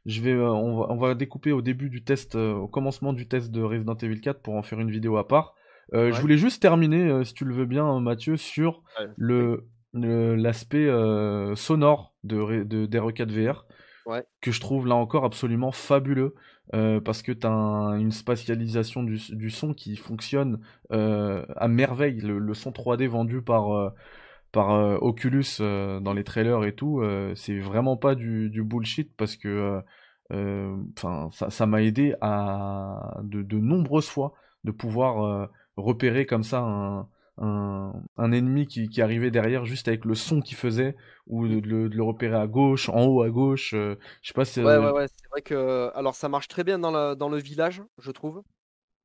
je 0.06 0.22
vais, 0.22 0.32
euh, 0.32 0.50
on 0.52 0.78
va, 0.80 0.88
on 0.90 0.98
va 0.98 1.16
découper 1.16 1.52
au 1.52 1.62
début 1.62 1.90
du 1.90 2.04
test, 2.04 2.36
euh, 2.36 2.54
au 2.54 2.68
commencement 2.68 3.14
du 3.14 3.28
test 3.28 3.52
de 3.52 3.62
Resident 3.62 3.96
Evil 3.98 4.22
4 4.22 4.42
pour 4.42 4.56
en 4.56 4.64
faire 4.64 4.80
une 4.80 4.92
vidéo 4.92 5.18
à 5.18 5.28
part. 5.28 5.56
Euh, 5.94 6.12
Je 6.12 6.18
Ouais. 6.18 6.22
voulais 6.22 6.38
juste 6.38 6.62
terminer, 6.62 7.08
euh, 7.10 7.24
si 7.24 7.34
tu 7.34 7.46
le 7.46 7.54
veux 7.54 7.66
bien, 7.66 8.00
Mathieu, 8.00 8.38
sur 8.38 8.84
Ouais, 9.00 9.08
le 9.18 9.68
le- 9.94 10.36
l'aspect 10.36 10.88
euh, 10.88 11.54
sonore 11.56 12.16
de, 12.24 12.38
Re- 12.38 12.64
de 12.68 12.86
d'RE4 12.86 13.30
VR 13.32 13.66
Que 14.42 14.52
je 14.52 14.60
trouve 14.60 14.88
là 14.88 14.96
encore 14.96 15.26
absolument 15.26 15.72
fabuleux 15.72 16.36
euh, 16.74 17.00
parce 17.02 17.22
que 17.22 17.32
tu 17.32 17.46
as 17.46 17.50
une 18.00 18.12
spatialisation 18.12 19.04
du, 19.04 19.20
du 19.32 19.50
son 19.50 19.74
qui 19.74 19.96
fonctionne 19.96 20.60
euh, 20.92 21.46
à 21.56 21.68
merveille. 21.68 22.22
Le, 22.22 22.40
le 22.40 22.54
son 22.54 22.72
3D 22.72 23.08
vendu 23.08 23.42
par, 23.42 23.72
euh, 23.72 24.98
Oculus 25.02 25.60
dans 25.60 26.14
les 26.14 26.24
trailers 26.24 26.64
et 26.66 26.76
tout, 26.76 27.02
c'est 27.36 27.60
vraiment 27.60 27.96
pas 27.98 28.16
du, 28.16 28.50
du 28.50 28.64
bullshit 28.64 29.16
parce 29.16 29.36
que 29.36 29.82
ça 30.30 31.66
m'a 31.66 31.82
aidé 31.82 32.16
à 32.22 33.20
de, 33.24 33.42
de 33.42 33.58
nombreuses 33.58 34.10
fois 34.10 34.34
de 34.64 34.72
pouvoir 34.72 35.50
repérer 35.78 36.26
comme 36.26 36.44
ça 36.44 36.60
un, 36.60 37.08
un, 37.42 37.94
un 38.18 38.32
ennemi 38.32 38.68
qui, 38.68 38.90
qui 38.90 39.02
arrivait 39.02 39.32
derrière 39.32 39.66
juste 39.66 39.88
avec 39.90 40.06
le 40.06 40.16
son 40.16 40.42
qu'il 40.42 40.58
faisait 40.58 40.96
ou 41.28 41.48
de, 41.48 41.60
de 41.60 41.68
le, 41.70 41.90
de 41.90 41.96
le 41.98 42.04
repérer 42.04 42.38
à 42.38 42.48
gauche, 42.48 42.90
en 42.90 43.06
haut 43.06 43.24
à 43.24 43.30
gauche. 43.30 43.74
euh, 43.74 43.96
je 44.22 44.30
sais 44.30 44.34
pas 44.34 44.46
si. 44.46 44.62
Ouais, 44.62 44.78
ouais, 44.78 44.92
ouais, 44.92 45.08
c'est 45.08 45.28
vrai 45.32 45.42
que. 45.42 45.92
Alors, 45.96 46.16
ça 46.16 46.30
marche 46.30 46.48
très 46.48 46.64
bien 46.64 46.78
dans, 46.80 46.92
la- 46.92 47.16
dans 47.16 47.30
le 47.30 47.38
village, 47.38 47.84
je 47.98 48.12
trouve. 48.12 48.44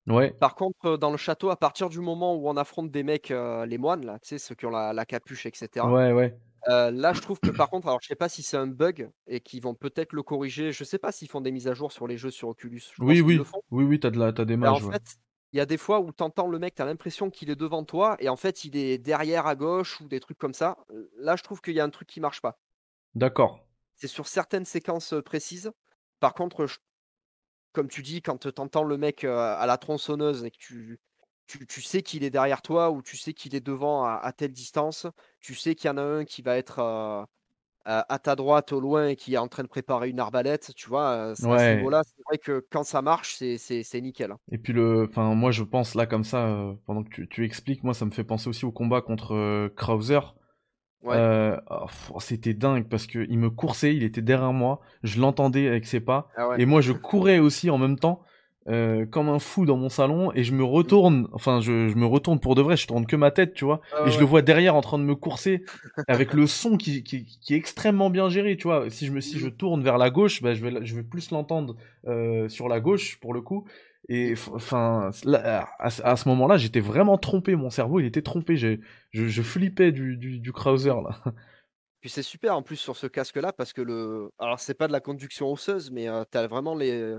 ouais. 0.06 0.36
Par 0.38 0.54
contre, 0.54 0.84
euh, 0.86 0.96
dans 0.98 1.10
le 1.10 1.16
château, 1.16 1.50
à 1.50 1.56
partir 1.56 1.88
du 1.88 2.00
moment 2.00 2.34
où 2.36 2.48
on 2.48 2.56
affronte 2.56 2.90
des 2.90 3.02
mecs, 3.02 3.30
euh, 3.30 3.64
les 3.66 3.78
moines, 3.78 4.04
là, 4.04 4.18
tu 4.20 4.28
sais, 4.28 4.38
ceux 4.38 4.54
qui 4.54 4.66
ont 4.66 4.70
la, 4.70 4.92
la 4.92 5.06
capuche, 5.06 5.46
etc. 5.46 5.82
Ouais, 5.82 6.12
ouais. 6.12 6.38
euh, 6.68 6.90
là, 6.90 7.12
je 7.14 7.20
trouve 7.22 7.40
que 7.40 7.50
par 7.50 7.70
contre, 7.70 7.88
alors 7.88 8.00
je 8.02 8.08
sais 8.08 8.16
pas 8.16 8.28
si 8.28 8.42
c'est 8.42 8.56
un 8.58 8.66
bug 8.68 9.10
et 9.28 9.40
qu'ils 9.40 9.62
vont 9.62 9.74
peut-être 9.74 10.12
le 10.14 10.22
corriger. 10.22 10.72
Je 10.72 10.84
sais 10.84 10.98
pas 10.98 11.12
s'ils 11.12 11.28
font 11.30 11.40
des 11.42 11.52
mises 11.52 11.68
à 11.68 11.74
jour 11.74 11.92
sur 11.92 12.06
les 12.08 12.18
jeux 12.18 12.30
sur 12.32 12.48
Oculus. 12.48 12.82
Je 12.94 12.98
Oui, 12.98 13.20
pense 13.20 13.22
oui, 13.22 13.38
le 13.38 13.44
font. 13.44 13.62
oui, 13.70 13.84
oui, 13.84 13.98
t'as 14.00 14.10
de 14.10 14.18
la, 14.18 14.32
t'as 14.34 14.44
des 14.44 14.56
en 14.62 14.80
mages, 14.80 14.82
ouais. 14.82 14.92
fait, 14.92 15.16
il 15.56 15.58
y 15.58 15.60
a 15.62 15.66
des 15.66 15.78
fois 15.78 16.00
où 16.00 16.12
t'entends 16.12 16.48
le 16.48 16.58
mec, 16.58 16.74
t'as 16.74 16.84
l'impression 16.84 17.30
qu'il 17.30 17.48
est 17.50 17.56
devant 17.56 17.82
toi 17.84 18.16
et 18.20 18.28
en 18.28 18.36
fait, 18.36 18.64
il 18.64 18.76
est 18.76 18.98
derrière 18.98 19.46
à 19.46 19.56
gauche 19.56 20.00
ou 20.02 20.08
des 20.08 20.20
trucs 20.20 20.38
comme 20.38 20.54
ça. 20.54 20.76
Euh, 20.90 21.10
Là, 21.18 21.34
je 21.36 21.42
trouve 21.42 21.60
qu'il 21.62 21.74
y 21.74 21.80
a 21.80 21.84
un 21.84 21.90
truc 21.90 22.08
qui 22.08 22.20
marche 22.20 22.42
pas. 22.42 22.60
D'accord. 23.14 23.66
C'est 23.96 24.08
sur 24.08 24.26
certaines 24.28 24.64
séquences 24.64 25.12
euh, 25.12 25.22
précises. 25.22 25.72
Par 26.20 26.34
contre, 26.34 26.66
je- 26.66 26.78
comme 27.72 27.88
tu 27.88 28.02
dis, 28.02 28.22
quand 28.22 28.38
t'entends 28.52 28.84
le 28.84 28.96
mec 28.98 29.24
euh, 29.24 29.56
à 29.58 29.66
la 29.66 29.78
tronçonneuse 29.78 30.44
et 30.44 30.50
que 30.50 30.56
tu, 30.58 31.00
tu, 31.46 31.66
tu 31.66 31.82
sais 31.82 32.02
qu'il 32.02 32.24
est 32.24 32.30
derrière 32.30 32.62
toi 32.62 32.90
ou 32.90 33.02
tu 33.02 33.16
sais 33.16 33.34
qu'il 33.34 33.54
est 33.54 33.60
devant 33.60 34.04
à, 34.04 34.14
à 34.22 34.32
telle 34.32 34.52
distance, 34.52 35.06
tu 35.40 35.54
sais 35.54 35.74
qu'il 35.74 35.88
y 35.88 35.90
en 35.92 35.98
a 35.98 36.02
un 36.02 36.24
qui 36.24 36.42
va 36.42 36.56
être 36.56 36.78
euh, 36.80 37.24
à 37.86 38.12
à 38.12 38.18
ta 38.18 38.36
droite 38.36 38.72
au 38.72 38.80
loin 38.80 39.08
et 39.08 39.16
qui 39.16 39.34
est 39.34 39.38
en 39.38 39.48
train 39.48 39.62
de 39.62 39.68
préparer 39.68 40.10
une 40.10 40.20
arbalète, 40.20 40.72
tu 40.74 40.88
vois, 40.88 41.34
ce 41.36 41.46
Ouais. 41.46 41.76
niveau-là, 41.76 42.02
c'est 42.04 42.22
vrai 42.26 42.38
que 42.38 42.66
quand 42.70 42.84
ça 42.84 43.00
marche, 43.02 43.36
c'est 43.36 44.00
nickel. 44.00 44.32
hein. 44.32 44.38
Et 44.52 44.58
puis 44.58 44.72
le, 44.72 45.04
enfin, 45.04 45.34
moi 45.34 45.50
je 45.52 45.62
pense 45.62 45.94
là 45.94 46.06
comme 46.06 46.24
ça, 46.24 46.46
euh, 46.48 46.74
pendant 46.86 47.02
que 47.04 47.08
tu, 47.10 47.28
tu 47.28 47.44
expliques, 47.44 47.82
moi 47.84 47.94
ça 47.94 48.04
me 48.04 48.10
fait 48.10 48.24
penser 48.24 48.48
aussi 48.48 48.64
au 48.64 48.72
combat 48.72 49.00
contre 49.00 49.34
euh, 49.34 49.68
Krauser. 49.76 50.20
Ouais. 51.02 51.16
Oh, 51.70 51.86
pff, 51.86 52.10
c'était 52.20 52.54
dingue 52.54 52.88
parce 52.88 53.06
que 53.06 53.24
il 53.28 53.38
me 53.38 53.50
coursait, 53.50 53.94
il 53.94 54.02
était 54.02 54.22
derrière 54.22 54.52
moi, 54.52 54.80
je 55.04 55.20
l'entendais 55.20 55.68
avec 55.68 55.86
ses 55.86 56.00
pas, 56.00 56.28
Ah 56.36 56.48
ouais. 56.48 56.60
et 56.60 56.66
moi 56.66 56.80
je 56.80 56.92
courais 56.92 57.38
aussi 57.38 57.70
en 57.70 57.78
même 57.78 57.98
temps, 57.98 58.22
euh, 58.68 59.06
comme 59.06 59.28
un 59.28 59.38
fou 59.38 59.64
dans 59.66 59.76
mon 59.76 59.88
salon, 59.88 60.32
et 60.34 60.42
je 60.44 60.52
me 60.52 60.64
retourne, 60.64 61.28
enfin 61.32 61.60
je, 61.60 61.88
je 61.88 61.94
me 61.96 62.06
retourne 62.06 62.40
pour 62.40 62.54
de 62.54 62.62
vrai, 62.62 62.76
je 62.76 62.86
tourne 62.86 63.06
que 63.06 63.16
ma 63.16 63.30
tête, 63.30 63.54
tu 63.54 63.64
vois, 63.64 63.80
Ah 63.92 64.06
et 64.06 64.10
je 64.10 64.18
le 64.18 64.24
vois 64.24 64.42
derrière 64.42 64.74
en 64.74 64.80
train 64.80 64.98
de 64.98 65.04
me 65.04 65.14
courser, 65.14 65.62
avec 66.08 66.32
le 66.34 66.46
son 66.46 66.76
qui, 66.76 67.02
qui, 67.02 67.24
qui 67.24 67.54
est 67.54 67.56
extrêmement 67.56 68.10
bien 68.10 68.28
géré, 68.28 68.56
tu 68.56 68.64
vois. 68.68 68.88
Si 68.90 69.06
je 69.06 69.12
me, 69.12 69.20
si 69.20 69.38
je 69.38 69.48
tourne 69.48 69.82
vers 69.82 69.98
la 69.98 70.10
gauche, 70.10 70.42
bah, 70.42 70.54
je 70.54 70.64
vais, 70.64 70.84
je 70.84 70.94
vais 70.96 71.02
plus 71.02 71.30
l'entendre 71.30 71.76
euh, 72.06 72.48
sur 72.48 72.68
la 72.68 72.80
gauche 72.80 73.18
pour 73.20 73.34
le 73.34 73.40
coup. 73.40 73.66
Et 74.08 74.34
enfin, 74.52 75.10
là, 75.24 75.68
à, 75.80 75.90
ce- 75.90 76.02
à 76.02 76.16
ce 76.16 76.28
moment-là, 76.28 76.56
j'étais 76.58 76.78
vraiment 76.80 77.18
trompé. 77.18 77.56
Mon 77.56 77.70
cerveau, 77.70 77.98
il 77.98 78.06
était 78.06 78.22
trompé. 78.22 78.56
Je, 78.56 78.76
je 79.12 79.42
flippais 79.42 79.90
du, 79.90 80.16
du, 80.16 80.38
du 80.38 80.52
Krauser 80.52 80.90
là. 80.90 81.20
Puis 82.00 82.10
c'est 82.10 82.22
super 82.22 82.56
en 82.56 82.62
plus 82.62 82.76
sur 82.76 82.96
ce 82.96 83.06
casque-là 83.06 83.52
parce 83.52 83.72
que 83.72 83.82
le. 83.82 84.30
Alors, 84.38 84.60
c'est 84.60 84.74
pas 84.74 84.86
de 84.86 84.92
la 84.92 85.00
conduction 85.00 85.50
osseuse, 85.50 85.90
mais 85.90 86.08
euh, 86.08 86.24
t'as 86.30 86.46
vraiment 86.46 86.74
les... 86.74 87.16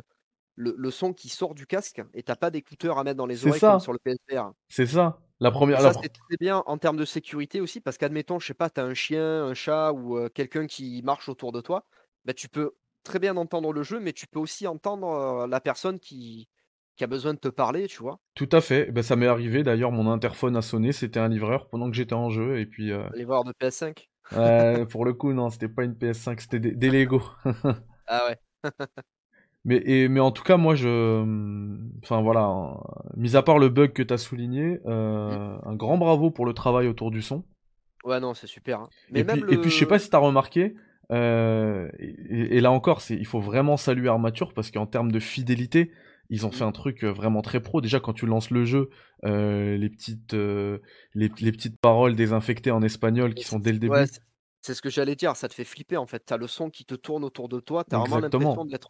le, 0.57 0.75
le 0.77 0.91
son 0.91 1.13
qui 1.13 1.29
sort 1.29 1.55
du 1.55 1.65
casque 1.67 2.01
et 2.13 2.23
t'as 2.23 2.35
pas 2.35 2.49
d'écouteurs 2.51 2.97
à 2.99 3.03
mettre 3.05 3.17
dans 3.17 3.25
les 3.25 3.45
oreilles 3.45 3.61
ça. 3.61 3.71
comme 3.71 3.79
sur 3.79 3.93
le 3.93 3.99
PSVR. 3.99 4.51
C'est 4.67 4.85
ça. 4.87 5.21
La 5.39 5.51
première. 5.51 5.79
ça, 5.81 5.93
c'est 5.93 6.09
très 6.09 6.37
bien 6.39 6.63
en 6.65 6.77
termes 6.79 6.97
de 6.97 7.05
sécurité 7.05 7.61
aussi 7.61 7.79
parce 7.79 7.97
qu'admettons, 7.97 8.39
je 8.39 8.47
sais 8.47 8.53
pas, 8.55 8.69
t'as 8.69 8.83
un 8.83 8.95
chien, 8.95 9.45
un 9.45 9.53
chat 9.53 9.93
ou 9.93 10.17
euh, 10.17 10.29
quelqu'un 10.29 10.67
qui 10.67 11.01
marche 11.03 11.29
autour 11.29 11.51
de 11.53 11.61
toi, 11.61 11.85
bah, 12.25 12.33
tu 12.33 12.49
peux 12.49 12.71
très 13.03 13.19
bien 13.19 13.37
entendre 13.37 13.71
le 13.71 13.83
jeu, 13.83 13.99
mais 13.99 14.13
tu 14.13 14.27
peux 14.27 14.39
aussi 14.39 14.67
entendre 14.67 15.07
euh, 15.07 15.47
la 15.47 15.61
personne 15.61 15.99
qui... 15.99 16.49
qui 16.97 17.03
a 17.03 17.07
besoin 17.07 17.33
de 17.35 17.39
te 17.39 17.47
parler, 17.49 17.87
tu 17.87 18.01
vois. 18.01 18.19
Tout 18.33 18.49
à 18.51 18.59
fait. 18.61 18.91
Ben, 18.91 19.03
ça 19.03 19.15
m'est 19.15 19.27
arrivé 19.27 19.63
d'ailleurs. 19.63 19.91
Mon 19.91 20.11
interphone 20.11 20.57
a 20.57 20.61
sonné. 20.63 20.91
C'était 20.91 21.19
un 21.19 21.29
livreur 21.29 21.69
pendant 21.69 21.89
que 21.89 21.95
j'étais 21.95 22.15
en 22.15 22.29
jeu. 22.31 22.59
Et 22.59 22.65
puis, 22.65 22.91
euh, 22.91 23.07
Les 23.13 23.23
voir 23.25 23.43
de 23.43 23.53
PS5. 23.53 24.09
euh, 24.33 24.85
pour 24.85 25.05
le 25.05 25.13
coup, 25.13 25.31
non, 25.33 25.49
c'était 25.51 25.69
pas 25.69 25.83
une 25.83 25.93
PS5, 25.93 26.39
c'était 26.41 26.59
des, 26.59 26.71
des 26.71 26.89
Lego. 26.89 27.21
Ah 28.07 28.25
ouais. 28.27 28.37
Mais, 29.65 29.81
et, 29.85 30.07
mais 30.07 30.19
en 30.19 30.31
tout 30.31 30.43
cas, 30.43 30.57
moi, 30.57 30.75
je. 30.75 31.23
Enfin, 32.03 32.21
voilà. 32.21 32.41
hein, 32.41 32.79
Mis 33.15 33.35
à 33.35 33.41
part 33.43 33.59
le 33.59 33.69
bug 33.69 33.91
que 33.93 34.03
tu 34.03 34.13
as 34.13 34.17
souligné, 34.17 34.79
euh, 34.85 35.57
un 35.63 35.75
grand 35.75 35.97
bravo 35.97 36.31
pour 36.31 36.45
le 36.45 36.53
travail 36.53 36.87
autour 36.87 37.11
du 37.11 37.21
son. 37.21 37.43
Ouais, 38.03 38.19
non, 38.19 38.33
c'est 38.33 38.47
super. 38.47 38.81
hein. 38.81 38.89
Mais 39.09 39.19
Et 39.19 39.23
même 39.23 39.39
puis, 39.39 39.53
et 39.53 39.57
puis, 39.57 39.69
je 39.71 39.77
sais 39.77 39.85
le- 39.85 39.89
pas 39.89 39.99
si 39.99 40.09
tu 40.09 40.15
as 40.15 40.19
remarqué, 40.19 40.75
euh, 41.11 41.89
et, 41.99 42.57
et 42.57 42.61
là 42.61 42.71
encore, 42.71 43.01
il 43.09 43.25
faut 43.25 43.39
vraiment 43.39 43.77
saluer 43.77 44.09
Armature 44.09 44.53
parce 44.53 44.71
qu'en 44.71 44.85
termes 44.85 45.11
de 45.11 45.19
fidélité, 45.19 45.91
ils 46.29 46.45
ont 46.45 46.51
fait 46.51 46.63
un 46.65 46.71
truc 46.71 47.03
euh, 47.03 47.11
vraiment 47.11 47.41
très 47.41 47.61
pro. 47.61 47.81
Déjà, 47.81 47.99
quand 47.99 48.13
tu 48.13 48.25
lances 48.25 48.51
le 48.51 48.65
jeu, 48.65 48.89
euh, 49.25 49.77
les, 49.77 49.89
petites, 49.89 50.33
euh, 50.33 50.79
les, 51.15 51.29
les 51.39 51.51
petites 51.51 51.79
paroles 51.79 52.15
désinfectées 52.15 52.71
en 52.71 52.81
espagnol 52.81 53.33
qui 53.33 53.45
sont 53.45 53.59
dès 53.59 53.71
le 53.71 53.79
début. 53.79 53.93
Ouais, 53.93 54.05
c'est- 54.61 54.73
ce 54.73 54.81
que 54.81 54.89
j'allais 54.89 55.15
dire, 55.15 55.35
ça 55.37 55.47
te 55.47 55.53
fait 55.53 55.63
flipper 55.63 55.95
en 55.97 56.05
fait. 56.07 56.19
T'as 56.25 56.35
le 56.37 56.47
son 56.47 56.69
qui 56.69 56.83
te 56.85 56.95
tourne 56.95 57.23
autour 57.23 57.47
de 57.47 57.59
toi, 57.61 57.83
t'as 57.85 57.97
vraiment 57.97 58.19
l'impression 58.19 58.65
d'être 58.65 58.89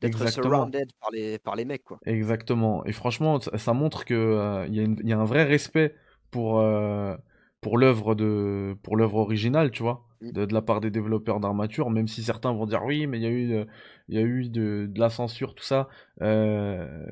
d'être 0.00 0.26
surrounded 0.26 0.90
par 1.00 1.10
les, 1.10 1.38
par 1.38 1.56
les 1.56 1.64
mecs 1.64 1.84
quoi. 1.84 1.98
Exactement. 2.06 2.84
Et 2.86 2.92
franchement, 2.92 3.40
ça, 3.40 3.58
ça 3.58 3.72
montre 3.72 4.04
que 4.04 4.14
euh, 4.14 4.66
y, 4.68 4.80
a 4.80 4.82
une- 4.82 4.96
il 5.02 5.08
y 5.08 5.12
a 5.12 5.18
un 5.18 5.24
vrai 5.24 5.44
respect 5.44 5.94
pour 6.30 6.60
euh, 6.60 7.16
pour 7.60 7.76
l'œuvre 7.78 8.14
de 8.14 8.76
pour 8.82 8.96
l'œuvre 8.96 9.16
originale, 9.16 9.70
tu 9.72 9.82
vois, 9.82 10.06
Mm. 10.20 10.30
de, 10.32 10.44
de 10.46 10.54
la 10.54 10.62
part 10.62 10.80
des 10.80 10.90
développeurs 10.90 11.40
d'armature. 11.40 11.90
Même 11.90 12.06
si 12.08 12.22
certains 12.22 12.52
vont 12.52 12.66
dire 12.66 12.84
oui, 12.84 13.06
mais 13.06 13.18
il 13.18 13.22
y 13.22 13.26
a 13.26 13.30
eu 13.30 13.52
euh, 13.52 13.64
il 14.08 14.14
y 14.14 14.18
a 14.18 14.22
eu 14.22 14.48
de, 14.48 14.86
de 14.90 15.00
la 15.00 15.10
censure, 15.10 15.54
tout 15.54 15.64
ça. 15.64 15.88
Euh, 16.22 17.04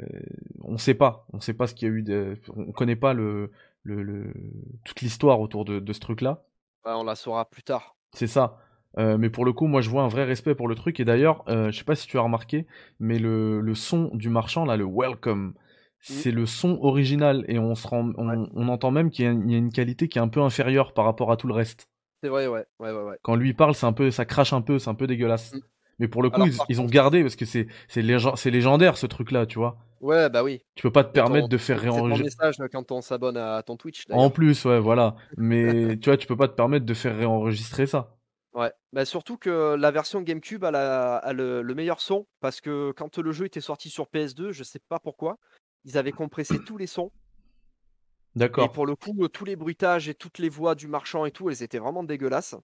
on 0.62 0.78
sait 0.78 0.94
pas, 0.94 1.26
on 1.32 1.40
sait 1.40 1.54
pas 1.54 1.66
ce 1.66 1.74
qu'il 1.74 1.88
y 1.88 1.90
a 1.90 1.94
eu. 1.94 2.02
De, 2.02 2.38
on 2.56 2.72
connaît 2.72 2.96
pas 2.96 3.12
le, 3.14 3.50
le, 3.82 4.02
le- 4.02 4.32
toute 4.84 5.00
l'histoire 5.02 5.40
autour 5.40 5.64
de, 5.64 5.80
de 5.80 5.92
ce 5.92 6.00
truc-là. 6.00 6.44
Ouais, 6.86 6.92
on 6.92 7.04
la 7.04 7.16
saura 7.16 7.44
plus 7.50 7.62
tard. 7.62 7.96
C'est 8.12 8.26
ça. 8.26 8.58
Euh, 8.98 9.18
mais 9.18 9.28
pour 9.30 9.44
le 9.44 9.52
coup, 9.52 9.66
moi, 9.66 9.80
je 9.82 9.90
vois 9.90 10.02
un 10.02 10.08
vrai 10.08 10.24
respect 10.24 10.54
pour 10.54 10.68
le 10.68 10.74
truc. 10.74 11.00
Et 11.00 11.04
d'ailleurs, 11.04 11.44
euh, 11.48 11.70
je 11.70 11.78
sais 11.78 11.84
pas 11.84 11.94
si 11.96 12.06
tu 12.06 12.18
as 12.18 12.22
remarqué, 12.22 12.66
mais 12.98 13.18
le, 13.18 13.60
le 13.60 13.74
son 13.74 14.10
du 14.14 14.28
marchand, 14.30 14.64
là, 14.64 14.76
le 14.76 14.86
welcome, 14.86 15.54
c'est 16.00 16.30
le 16.30 16.46
son 16.46 16.78
original. 16.82 17.44
Et 17.48 17.58
on, 17.58 17.74
se 17.74 17.86
rend, 17.86 18.12
on, 18.16 18.48
on 18.54 18.68
entend 18.68 18.90
même 18.90 19.10
qu'il 19.10 19.24
y, 19.24 19.28
a 19.28 19.32
une- 19.32 19.48
il 19.48 19.52
y 19.52 19.54
a 19.54 19.58
une 19.58 19.72
qualité 19.72 20.08
qui 20.08 20.18
est 20.18 20.22
un 20.22 20.28
peu 20.28 20.40
inférieure 20.40 20.92
par 20.94 21.04
rapport 21.04 21.30
à 21.32 21.36
tout 21.36 21.46
le 21.46 21.54
reste. 21.54 21.88
C'est 22.22 22.28
vrai, 22.28 22.46
ouais, 22.46 22.64
ouais, 22.78 22.92
ouais, 22.92 23.02
ouais. 23.02 23.16
Quand 23.22 23.34
lui 23.34 23.52
parle, 23.52 23.74
c'est 23.74 23.86
un 23.86 23.92
peu, 23.92 24.10
ça 24.10 24.24
crache 24.24 24.52
un 24.52 24.62
peu, 24.62 24.78
c'est 24.78 24.88
un 24.88 24.94
peu 24.94 25.06
dégueulasse. 25.06 25.54
Mm. 25.54 25.58
Mais 25.98 26.08
pour 26.08 26.22
le 26.22 26.30
coup, 26.30 26.42
Alors, 26.42 26.66
ils, 26.68 26.80
ont 26.80 26.86
gardé 26.86 27.22
parce 27.22 27.36
que 27.36 27.44
c'est 27.46 27.68
c'est 27.88 28.02
légen- 28.02 28.36
c'est 28.36 28.50
légendaire 28.50 28.98
ce 28.98 29.06
truc-là, 29.06 29.46
tu 29.46 29.58
vois. 29.58 29.78
Ouais, 30.02 30.28
bah 30.28 30.42
oui. 30.42 30.60
Tu 30.74 30.82
peux 30.82 30.90
pas 30.90 31.04
te 31.04 31.12
permettre 31.12 31.48
ton- 31.48 31.54
de 31.54 31.56
faire 31.56 31.80
réenregistrer. 31.80 32.24
message 32.24 32.56
quand 32.70 32.92
on 32.92 33.00
s'abonne 33.00 33.36
à 33.38 33.62
ton 33.62 33.76
Twitch 33.76 34.04
En 34.12 34.28
plus, 34.28 34.64
ouais, 34.66 34.78
voilà. 34.78 35.16
Mais 35.38 35.96
tu 35.96 36.10
vois, 36.10 36.16
tu 36.18 36.26
peux 36.26 36.36
pas 36.36 36.48
te 36.48 36.54
permettre 36.54 36.84
de 36.84 36.94
faire 36.94 37.16
réenregistrer 37.16 37.86
ça. 37.86 38.15
Ouais. 38.56 38.72
Bah 38.92 39.04
surtout 39.04 39.36
que 39.36 39.76
la 39.76 39.90
version 39.90 40.22
GameCube 40.22 40.64
a, 40.64 40.70
la- 40.70 41.16
a 41.16 41.32
le, 41.32 41.62
le 41.62 41.74
meilleur 41.74 42.00
son 42.00 42.26
parce 42.40 42.60
que 42.60 42.90
quand 42.96 43.18
le 43.18 43.30
jeu 43.30 43.44
était 43.44 43.60
sorti 43.60 43.90
sur 43.90 44.06
PS2, 44.06 44.50
je 44.50 44.64
sais 44.64 44.80
pas 44.88 44.98
pourquoi, 44.98 45.38
ils 45.84 45.98
avaient 45.98 46.12
compressé 46.12 46.58
tous 46.64 46.78
les 46.78 46.86
sons 46.86 47.12
et 48.36 48.38
D'accord. 48.40 48.70
pour 48.70 48.84
le 48.84 48.94
coup, 48.96 49.24
euh, 49.24 49.28
tous 49.28 49.46
les 49.46 49.56
bruitages 49.56 50.10
et 50.10 50.14
toutes 50.14 50.38
les 50.38 50.50
voix 50.50 50.74
du 50.74 50.88
marchand 50.88 51.24
et 51.24 51.30
tout, 51.30 51.48
elles 51.48 51.62
étaient 51.62 51.78
vraiment 51.78 52.04
dégueulasses. 52.04 52.54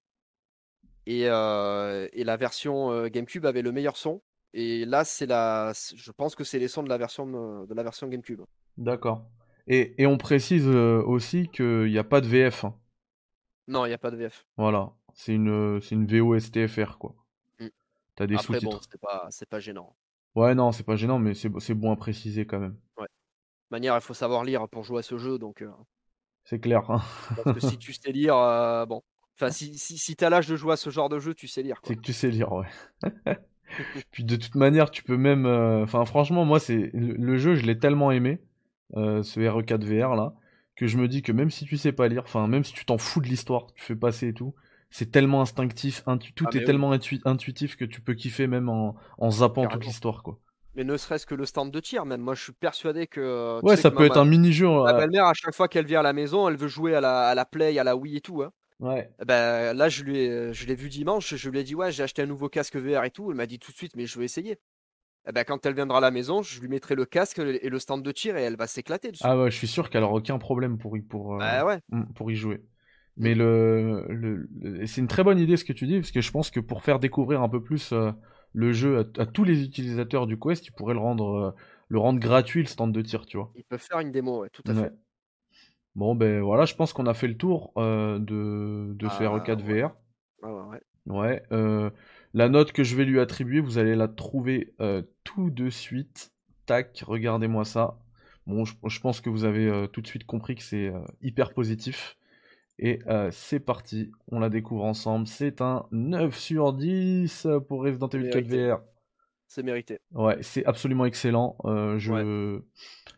Et, 1.07 1.23
euh, 1.25 2.07
et 2.13 2.23
la 2.23 2.37
version 2.37 2.91
euh, 2.91 3.07
GameCube 3.07 3.47
avait 3.47 3.63
le 3.63 3.71
meilleur 3.71 3.97
son. 3.97 4.21
Et 4.53 4.85
là, 4.85 5.03
c'est 5.03 5.25
la, 5.25 5.73
je 5.95 6.11
pense 6.11 6.35
que 6.35 6.43
c'est 6.43 6.59
les 6.59 6.67
sons 6.67 6.83
de 6.83 6.89
la 6.89 6.99
version 6.99 7.65
de, 7.65 7.73
la 7.73 7.81
version 7.81 8.07
GameCube. 8.07 8.41
D'accord. 8.77 9.25
Et, 9.65 9.95
et, 9.97 10.05
on 10.05 10.19
précise 10.19 10.67
euh, 10.67 11.01
aussi 11.01 11.47
qu'il 11.47 11.85
n'y 11.85 11.97
a 11.97 12.03
pas 12.03 12.21
de 12.21 12.27
VF. 12.27 12.65
Hein. 12.65 12.75
Non, 13.67 13.85
il 13.85 13.89
n'y 13.89 13.95
a 13.95 13.97
pas 13.97 14.11
de 14.11 14.17
VF. 14.17 14.45
Voilà, 14.57 14.93
c'est 15.13 15.33
une, 15.33 15.79
c'est 15.81 15.95
une 15.95 16.05
VOSTFR 16.05 16.97
quoi. 16.97 17.15
Mm. 17.59 17.67
T'as 18.15 18.27
des 18.27 18.37
sous-titres. 18.37 18.71
Bon, 18.71 18.79
c'est 18.89 19.01
pas, 19.01 19.27
c'est 19.29 19.49
pas 19.49 19.59
gênant. 19.59 19.95
Ouais, 20.35 20.55
non, 20.55 20.71
c'est 20.71 20.83
pas 20.83 20.95
gênant, 20.95 21.19
mais 21.19 21.33
c'est, 21.33 21.49
c'est 21.59 21.75
bon 21.75 21.91
à 21.91 21.95
préciser 21.95 22.45
quand 22.45 22.59
même. 22.59 22.75
Ouais. 22.97 23.05
De 23.05 23.75
manière, 23.75 23.95
il 23.95 24.01
faut 24.01 24.13
savoir 24.13 24.43
lire 24.43 24.67
pour 24.67 24.83
jouer 24.83 24.99
à 24.99 25.03
ce 25.03 25.17
jeu, 25.17 25.37
donc. 25.37 25.61
Euh, 25.61 25.69
c'est 26.43 26.59
clair. 26.59 26.89
Hein. 26.89 27.01
Parce 27.43 27.59
que 27.59 27.67
si 27.67 27.77
tu 27.77 27.93
sais 27.93 28.11
lire, 28.11 28.35
euh, 28.35 28.85
bon. 28.85 29.01
Enfin, 29.35 29.49
si, 29.49 29.77
si, 29.77 29.97
si 29.97 30.15
t'as 30.15 30.29
l'âge 30.29 30.47
de 30.47 30.55
jouer 30.55 30.73
à 30.73 30.77
ce 30.77 30.89
genre 30.89 31.09
de 31.09 31.19
jeu, 31.19 31.33
tu 31.33 31.47
sais 31.47 31.63
lire. 31.63 31.79
C'est 31.83 31.95
que 31.95 32.01
tu 32.01 32.13
sais 32.13 32.29
lire, 32.29 32.51
ouais. 32.51 32.67
Puis 34.11 34.23
de 34.23 34.35
toute 34.35 34.55
manière, 34.55 34.91
tu 34.91 35.03
peux 35.03 35.17
même. 35.17 35.45
Euh, 35.45 35.83
enfin, 35.83 36.05
franchement, 36.05 36.45
moi, 36.45 36.59
c'est 36.59 36.91
le, 36.93 37.37
jeu, 37.37 37.55
je 37.55 37.65
l'ai 37.65 37.79
tellement 37.79 38.11
aimé, 38.11 38.41
euh, 38.95 39.23
ce 39.23 39.39
RE4 39.39 39.83
VR 39.83 40.15
là, 40.15 40.35
que 40.75 40.85
je 40.85 40.97
me 40.97 41.07
dis 41.07 41.23
que 41.23 41.31
même 41.31 41.49
si 41.49 41.65
tu 41.65 41.77
sais 41.77 41.91
pas 41.91 42.07
lire, 42.07 42.23
enfin, 42.23 42.47
même 42.47 42.63
si 42.63 42.73
tu 42.73 42.85
t'en 42.85 42.99
fous 42.99 43.21
de 43.21 43.27
l'histoire, 43.27 43.67
tu 43.73 43.83
fais 43.83 43.95
passer 43.95 44.27
et 44.27 44.33
tout, 44.33 44.53
c'est 44.93 45.09
tellement 45.09 45.41
instinctif, 45.41 46.03
tout 46.35 46.45
ah, 46.45 46.55
est 46.55 46.65
tellement 46.65 46.91
intuitif 46.91 47.75
que 47.75 47.83
tu 47.83 47.99
peux 47.99 48.13
kiffer 48.13 48.45
même 48.45 48.69
en, 48.69 48.95
en 49.17 49.31
zappant 49.31 49.65
toute 49.65 49.85
l'histoire, 49.85 50.21
quoi. 50.21 50.37
Mais 50.75 50.83
ne 50.83 50.97
serait-ce 50.97 51.25
que 51.25 51.33
le 51.33 51.45
stand 51.45 51.71
de 51.71 51.79
tir, 51.79 52.05
même. 52.05 52.21
Moi, 52.21 52.35
je 52.35 52.43
suis 52.43 52.51
persuadé 52.51 53.07
que. 53.07 53.59
Ouais, 53.63 53.75
ça 53.75 53.89
peut 53.89 54.05
être 54.05 54.17
un 54.17 54.25
mini-jeu. 54.25 54.67
Ma 54.67 54.91
hein. 54.91 54.97
belle-mère, 54.97 55.25
à 55.25 55.33
chaque 55.33 55.55
fois 55.55 55.67
qu'elle 55.67 55.85
vient 55.85 56.01
à 56.01 56.03
la 56.03 56.13
maison, 56.13 56.47
elle 56.47 56.57
veut 56.57 56.67
jouer 56.67 56.93
à 56.93 57.01
la, 57.01 57.27
à 57.27 57.35
la 57.35 57.45
Play, 57.45 57.77
à 57.79 57.83
la 57.83 57.95
Wii 57.95 58.17
et 58.17 58.21
tout. 58.21 58.43
Hein. 58.43 58.51
Ouais. 58.79 59.09
Eh 59.19 59.25
ben, 59.25 59.73
là, 59.73 59.89
je 59.89 60.03
lui 60.03 60.53
je 60.53 60.65
l'ai 60.67 60.75
vu 60.75 60.89
dimanche, 60.89 61.35
je 61.35 61.49
lui 61.49 61.59
ai 61.59 61.63
dit, 61.63 61.73
ouais, 61.73 61.91
j'ai 61.91 62.03
acheté 62.03 62.21
un 62.21 62.27
nouveau 62.27 62.49
casque 62.49 62.75
VR 62.75 63.03
et 63.03 63.11
tout. 63.11 63.31
Elle 63.31 63.37
m'a 63.37 63.47
dit 63.47 63.59
tout 63.59 63.71
de 63.71 63.77
suite, 63.77 63.95
mais 63.95 64.05
je 64.05 64.19
vais 64.19 64.25
essayer. 64.25 64.59
Eh 65.27 65.31
ben, 65.31 65.43
quand 65.43 65.65
elle 65.65 65.73
viendra 65.73 65.97
à 65.97 66.01
la 66.01 66.11
maison, 66.11 66.43
je 66.43 66.59
lui 66.59 66.67
mettrai 66.67 66.93
le 66.93 67.05
casque 67.05 67.39
et 67.39 67.69
le 67.69 67.79
stand 67.79 68.03
de 68.03 68.11
tir 68.11 68.37
et 68.37 68.41
elle 68.41 68.57
va 68.57 68.67
s'éclater 68.67 69.11
dessus. 69.11 69.23
Ah 69.25 69.37
ouais, 69.37 69.49
je 69.49 69.57
suis 69.57 69.67
sûr 69.67 69.89
qu'elle 69.89 70.03
aura 70.03 70.15
aucun 70.15 70.37
problème 70.37 70.77
pour 70.77 70.97
y, 70.97 71.01
pour, 71.01 71.35
euh, 71.35 71.37
bah 71.39 71.65
ouais. 71.65 71.79
Mm, 71.89 72.13
pour 72.13 72.29
y 72.29 72.35
jouer. 72.35 72.61
Mais 73.17 73.35
le, 73.35 74.05
le, 74.09 74.85
c'est 74.87 75.01
une 75.01 75.07
très 75.07 75.23
bonne 75.23 75.37
idée 75.37 75.57
ce 75.57 75.65
que 75.65 75.73
tu 75.73 75.85
dis, 75.85 75.99
parce 75.99 76.11
que 76.11 76.21
je 76.21 76.31
pense 76.31 76.49
que 76.49 76.59
pour 76.59 76.83
faire 76.83 76.99
découvrir 76.99 77.41
un 77.41 77.49
peu 77.49 77.61
plus 77.61 77.91
euh, 77.91 78.11
le 78.53 78.73
jeu 78.73 79.11
à, 79.17 79.25
tous 79.25 79.43
les 79.43 79.63
utilisateurs 79.63 80.25
du 80.25 80.39
Quest, 80.39 80.63
tu 80.63 80.71
pourrais 80.71 80.95
le 80.95 80.99
rendre, 80.99 81.35
euh, 81.35 81.51
le 81.89 81.99
rendre 81.99 82.19
gratuit 82.19 82.61
le 82.61 82.67
stand 82.67 82.91
de 82.91 83.01
tir, 83.01 83.25
tu 83.25 83.37
vois. 83.37 83.51
Ils 83.55 83.63
peuvent 83.63 83.81
faire 83.81 83.99
une 83.99 84.11
démo, 84.11 84.41
ouais, 84.41 84.49
tout 84.49 84.63
à 84.65 84.73
fait. 84.73 84.91
Bon, 85.95 86.15
ben 86.15 86.41
voilà, 86.41 86.65
je 86.65 86.73
pense 86.73 86.91
qu'on 86.91 87.05
a 87.05 87.13
fait 87.13 87.27
le 87.27 87.37
tour 87.37 87.71
euh, 87.77 88.17
de, 88.17 88.93
de 88.95 89.07
ce 89.09 89.23
RE4 89.23 89.61
VR. 89.61 89.91
ouais, 90.41 90.49
ouais. 90.49 90.81
Ouais. 91.05 91.91
La 92.33 92.49
note 92.49 92.71
que 92.71 92.83
je 92.83 92.95
vais 92.95 93.05
lui 93.05 93.19
attribuer, 93.19 93.59
vous 93.59 93.77
allez 93.77 93.95
la 93.95 94.07
trouver 94.07 94.73
tout 95.23 95.51
de 95.51 95.69
suite. 95.69 96.31
Tac, 96.65 97.03
regardez-moi 97.05 97.63
ça. 97.63 97.99
Bon, 98.47 98.65
je, 98.65 98.99
pense 99.01 99.21
que 99.21 99.29
vous 99.29 99.43
avez 99.43 99.87
tout 99.93 100.01
de 100.01 100.07
suite 100.07 100.25
compris 100.25 100.55
que 100.55 100.63
c'est 100.63 100.91
hyper 101.21 101.53
positif. 101.53 102.17
Et 102.79 102.99
c'est 103.31 103.59
parti, 103.59 104.11
on 104.31 104.39
la 104.39 104.49
découvre 104.49 104.83
ensemble. 104.83 105.27
C'est 105.27 105.61
un 105.61 105.85
9 105.91 106.37
sur 106.37 106.73
10 106.73 107.47
pour 107.67 107.83
Resident 107.83 108.09
Evil 108.09 108.29
4 108.29 108.47
VR. 108.47 108.81
C'est 109.47 109.63
mérité. 109.63 109.99
Ouais, 110.13 110.37
c'est 110.41 110.65
absolument 110.65 111.05
excellent. 111.05 111.55
je... 111.63 112.59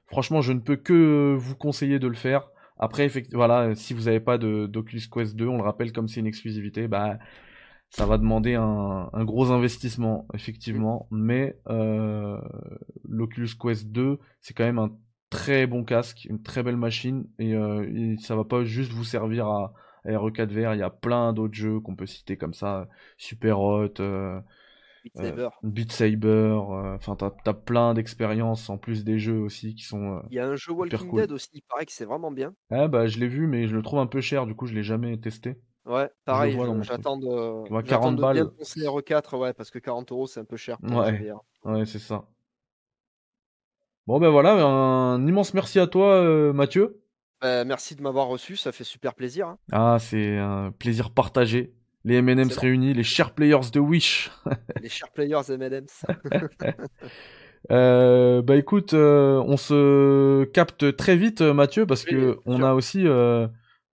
Franchement, 0.08 0.42
je 0.42 0.54
ne 0.54 0.60
peux 0.60 0.76
que 0.76 1.36
vous 1.38 1.56
conseiller 1.56 2.00
de 2.00 2.08
le 2.08 2.16
faire. 2.16 2.50
Après, 2.78 3.10
voilà, 3.32 3.74
si 3.76 3.94
vous 3.94 4.04
n'avez 4.04 4.20
pas 4.20 4.38
d'Oculus 4.38 5.04
Quest 5.12 5.36
2, 5.36 5.48
on 5.48 5.58
le 5.58 5.64
rappelle 5.64 5.92
comme 5.92 6.08
c'est 6.08 6.20
une 6.20 6.28
exclusivité, 6.28 6.88
bah 6.88 7.18
ça 7.90 8.06
va 8.06 8.18
demander 8.18 8.56
un, 8.56 9.10
gros 9.24 9.52
investissement, 9.52 10.28
effectivement. 10.34 11.08
Mais 11.12 11.58
euh, 11.70 12.40
l'Oculus 13.08 13.50
Quest 13.60 13.88
2, 13.88 14.20
c'est 14.42 14.54
quand 14.54 14.66
même 14.66 14.80
un 14.80 14.92
très 15.36 15.68
bon 15.68 15.84
casque, 15.84 16.26
une 16.30 16.42
très 16.42 16.64
belle 16.64 16.78
machine, 16.78 17.28
et, 17.40 17.54
euh, 17.54 18.16
ça 18.20 18.36
va 18.36 18.46
pas 18.46 18.64
juste 18.64 18.92
vous 18.92 19.04
servir 19.04 19.48
à, 19.48 19.74
à 20.06 20.10
RE4 20.10 20.48
VR. 20.48 20.74
Il 20.74 20.80
y 20.80 20.84
a 20.84 20.90
plein 20.90 21.34
d'autres 21.34 21.54
jeux 21.54 21.80
qu'on 21.80 21.96
peut 21.96 22.06
citer 22.06 22.38
comme 22.38 22.54
ça, 22.54 22.88
Super 23.18 23.60
Hot. 23.60 24.00
Euh, 24.00 24.40
Beat 25.04 25.18
Saber. 25.18 25.50
Beat 25.62 25.92
Saber, 25.92 26.58
enfin 26.96 27.16
t'as 27.16 27.30
as 27.46 27.54
plein 27.54 27.94
d'expériences 27.94 28.72
en 28.72 28.80
plus 28.80 29.04
des 29.04 29.20
jeux 29.20 29.38
aussi 29.38 29.76
qui 29.76 29.84
sont. 29.84 30.24
il 30.32 30.36
y 30.36 30.40
a 30.40 30.48
un 30.48 30.56
jeu 30.56 30.72
Walking 30.72 31.16
Dead 31.16 31.32
aussi, 31.32 31.50
il 31.54 31.62
paraît 31.62 31.86
que 31.86 31.92
c'est 31.92 32.06
vraiment 32.06 32.32
bien. 32.32 32.56
Ah 32.72 32.88
bah 32.88 33.06
je 33.06 33.20
l'ai 33.20 33.28
vu 33.28 33.46
mais 33.46 33.68
je 33.68 33.76
le 33.76 33.84
trouve 33.84 34.00
un 34.00 34.08
peu 34.08 34.20
cher, 34.20 34.48
du 34.48 34.56
coup 34.56 34.66
je 34.66 34.74
l'ai 34.74 34.82
jamais 34.82 35.16
testé. 35.20 35.60
Ouais, 35.86 36.10
pareil, 36.26 36.58
j'attends 36.82 37.18
de, 37.18 37.82
40 37.84 38.16
balles. 38.16 38.34
bien 38.34 38.46
penser 38.48 38.80
R4, 38.80 39.38
ouais, 39.38 39.54
parce 39.54 39.70
que 39.70 39.78
40 39.78 40.12
euros 40.12 40.26
c'est 40.26 40.40
un 40.40 40.46
peu 40.46 40.58
cher. 40.58 40.80
ouais, 40.82 41.32
ouais 41.66 41.86
c'est 41.86 42.00
ça. 42.00 42.26
Bon 44.08 44.20
ben 44.20 44.30
voilà, 44.30 44.54
un 44.64 45.26
immense 45.28 45.54
merci 45.54 45.80
à 45.80 45.88
toi 45.88 46.54
Mathieu. 46.54 47.02
Bah, 47.42 47.66
merci 47.66 47.96
de 47.96 48.02
m'avoir 48.02 48.28
reçu, 48.28 48.56
ça 48.56 48.72
fait 48.72 48.84
super 48.84 49.16
plaisir. 49.16 49.48
Hein. 49.48 49.58
Ah, 49.72 49.98
c'est 50.00 50.38
un 50.38 50.72
plaisir 50.72 51.12
partagé 51.12 51.74
les 52.06 52.18
M&M's 52.18 52.56
réunis, 52.58 52.94
les 52.94 53.04
share 53.04 53.34
players 53.34 53.72
de 53.74 53.80
Wish. 53.80 54.32
les 54.82 54.90
share 54.90 55.12
players 55.12 55.42
M&M's. 55.50 56.06
euh, 57.72 58.42
bah 58.44 58.56
écoute, 58.56 58.94
euh, 58.94 59.44
on 59.46 59.58
se 59.58 60.46
capte 60.46 60.96
très 60.96 61.18
vite, 61.18 61.42
euh, 61.42 61.54
Mathieu, 61.54 61.88
parce 61.88 62.06
que 62.06 62.40
on 62.46 62.62
a 62.62 62.74
aussi 62.74 63.08
euh, 63.08 63.48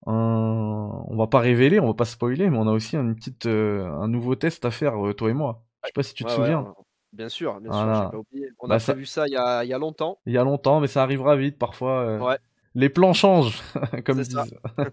un, 0.05 0.89
on 1.07 1.17
va 1.17 1.27
pas 1.27 1.39
révéler, 1.39 1.79
on 1.79 1.87
va 1.87 1.95
pas 1.95 2.05
spoiler, 2.05 2.51
mais 2.51 2.57
on 2.57 2.67
a 2.67 2.71
aussi 2.71 2.95
une 2.95 3.15
petite, 3.15 3.47
euh, 3.47 3.91
un 3.91 4.07
nouveau 4.07 4.35
test 4.35 4.63
à 4.63 4.71
faire, 4.71 4.93
toi 5.17 5.29
et 5.31 5.33
moi. 5.33 5.65
Je 5.83 5.87
sais 5.87 5.93
pas 5.93 6.03
si 6.03 6.13
tu 6.13 6.23
te 6.23 6.29
souviens. 6.31 6.71
Bien 7.13 7.29
sûr, 7.29 7.61
bien 7.61 7.71
sûr, 7.71 7.81
j'ai 7.81 8.11
pas 8.11 8.17
oublié. 8.17 8.49
On 8.59 8.67
bah, 8.67 8.77
a 8.85 8.93
vu 8.93 9.05
ça 9.05 9.27
il 9.27 9.33
y 9.33 9.37
a, 9.37 9.63
y 9.63 9.73
a 9.73 9.77
longtemps. 9.77 10.19
Il 10.25 10.33
y 10.33 10.37
a 10.37 10.43
longtemps, 10.43 10.79
mais 10.79 10.87
ça 10.87 11.03
arrivera 11.03 11.35
vite 11.35 11.59
parfois. 11.59 12.17
Ouais. 12.17 12.37
Les 12.75 12.89
plans 12.89 13.13
changent, 13.13 13.61
comme 14.05 14.19
ils 14.19 14.27
disent. 14.27 14.55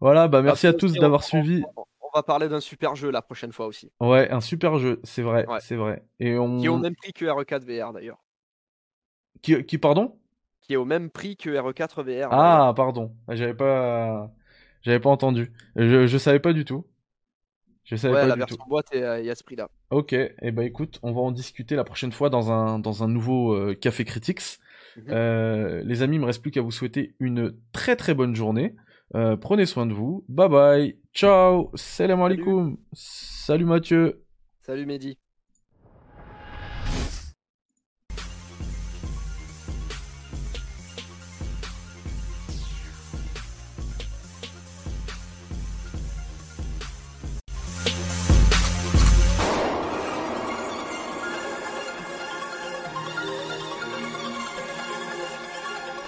Voilà, 0.00 0.28
bah 0.28 0.40
merci 0.40 0.66
à 0.66 0.72
tous 0.72 0.94
d'avoir 0.94 1.22
suivi. 1.22 1.62
On 1.76 2.08
va 2.14 2.22
parler 2.22 2.48
d'un 2.48 2.60
super 2.60 2.96
jeu 2.96 3.10
la 3.10 3.20
prochaine 3.20 3.52
fois 3.52 3.66
aussi. 3.66 3.92
Ouais, 4.00 4.30
un 4.30 4.40
super 4.40 4.78
jeu, 4.78 4.98
c'est 5.04 5.20
vrai, 5.20 5.46
c'est 5.60 5.76
vrai. 5.76 6.02
Et 6.18 6.38
on... 6.38 6.58
Qui 6.58 6.64
est 6.64 6.70
au 6.70 6.78
même 6.78 6.96
prix 6.96 7.12
que 7.12 7.26
RE4 7.26 7.60
VR 7.66 7.92
d'ailleurs. 7.92 8.18
Qui, 9.42 9.62
qui, 9.64 9.76
pardon? 9.76 10.18
Qui 10.62 10.72
est 10.72 10.76
au 10.76 10.86
même 10.86 11.10
prix 11.10 11.36
que 11.36 11.50
RE4 11.50 12.02
VR. 12.02 12.28
Ah, 12.32 12.72
pardon, 12.74 13.14
j'avais 13.28 13.52
pas, 13.52 14.30
j'avais 14.80 15.00
pas 15.00 15.10
entendu. 15.10 15.52
Je, 15.76 16.06
je 16.06 16.18
savais 16.18 16.40
pas 16.40 16.54
du 16.54 16.64
tout. 16.64 16.86
Je 17.84 17.96
savais 17.96 18.14
ouais, 18.14 18.20
pas 18.20 18.26
la 18.28 18.36
version 18.36 18.64
boîte, 18.68 18.88
il 18.92 19.00
y 19.00 19.30
a 19.30 19.34
ce 19.34 19.42
prix-là. 19.42 19.68
Ok, 19.90 20.12
et 20.12 20.34
eh 20.42 20.50
bah 20.52 20.64
écoute, 20.64 21.00
on 21.02 21.12
va 21.12 21.20
en 21.20 21.32
discuter 21.32 21.74
la 21.74 21.84
prochaine 21.84 22.12
fois 22.12 22.30
dans 22.30 22.52
un, 22.52 22.78
dans 22.78 23.02
un 23.02 23.08
nouveau 23.08 23.54
euh, 23.54 23.74
Café 23.74 24.04
Critics. 24.04 24.58
Mhm. 24.96 25.04
euh, 25.10 25.82
les 25.84 26.02
amis, 26.02 26.16
il 26.16 26.20
me 26.20 26.26
reste 26.26 26.42
plus 26.42 26.50
qu'à 26.50 26.62
vous 26.62 26.70
souhaiter 26.70 27.14
une 27.18 27.54
très 27.72 27.96
très 27.96 28.14
bonne 28.14 28.34
journée. 28.34 28.74
Euh, 29.14 29.36
prenez 29.36 29.66
soin 29.66 29.86
de 29.86 29.92
vous. 29.92 30.24
Bye 30.28 30.48
bye. 30.48 30.98
Ciao. 31.12 31.70
Salam 31.74 32.22
alaikum. 32.22 32.76
Salut 32.92 33.64
Mathieu. 33.64 34.24
Salut 34.60 34.86
Mehdi. 34.86 35.18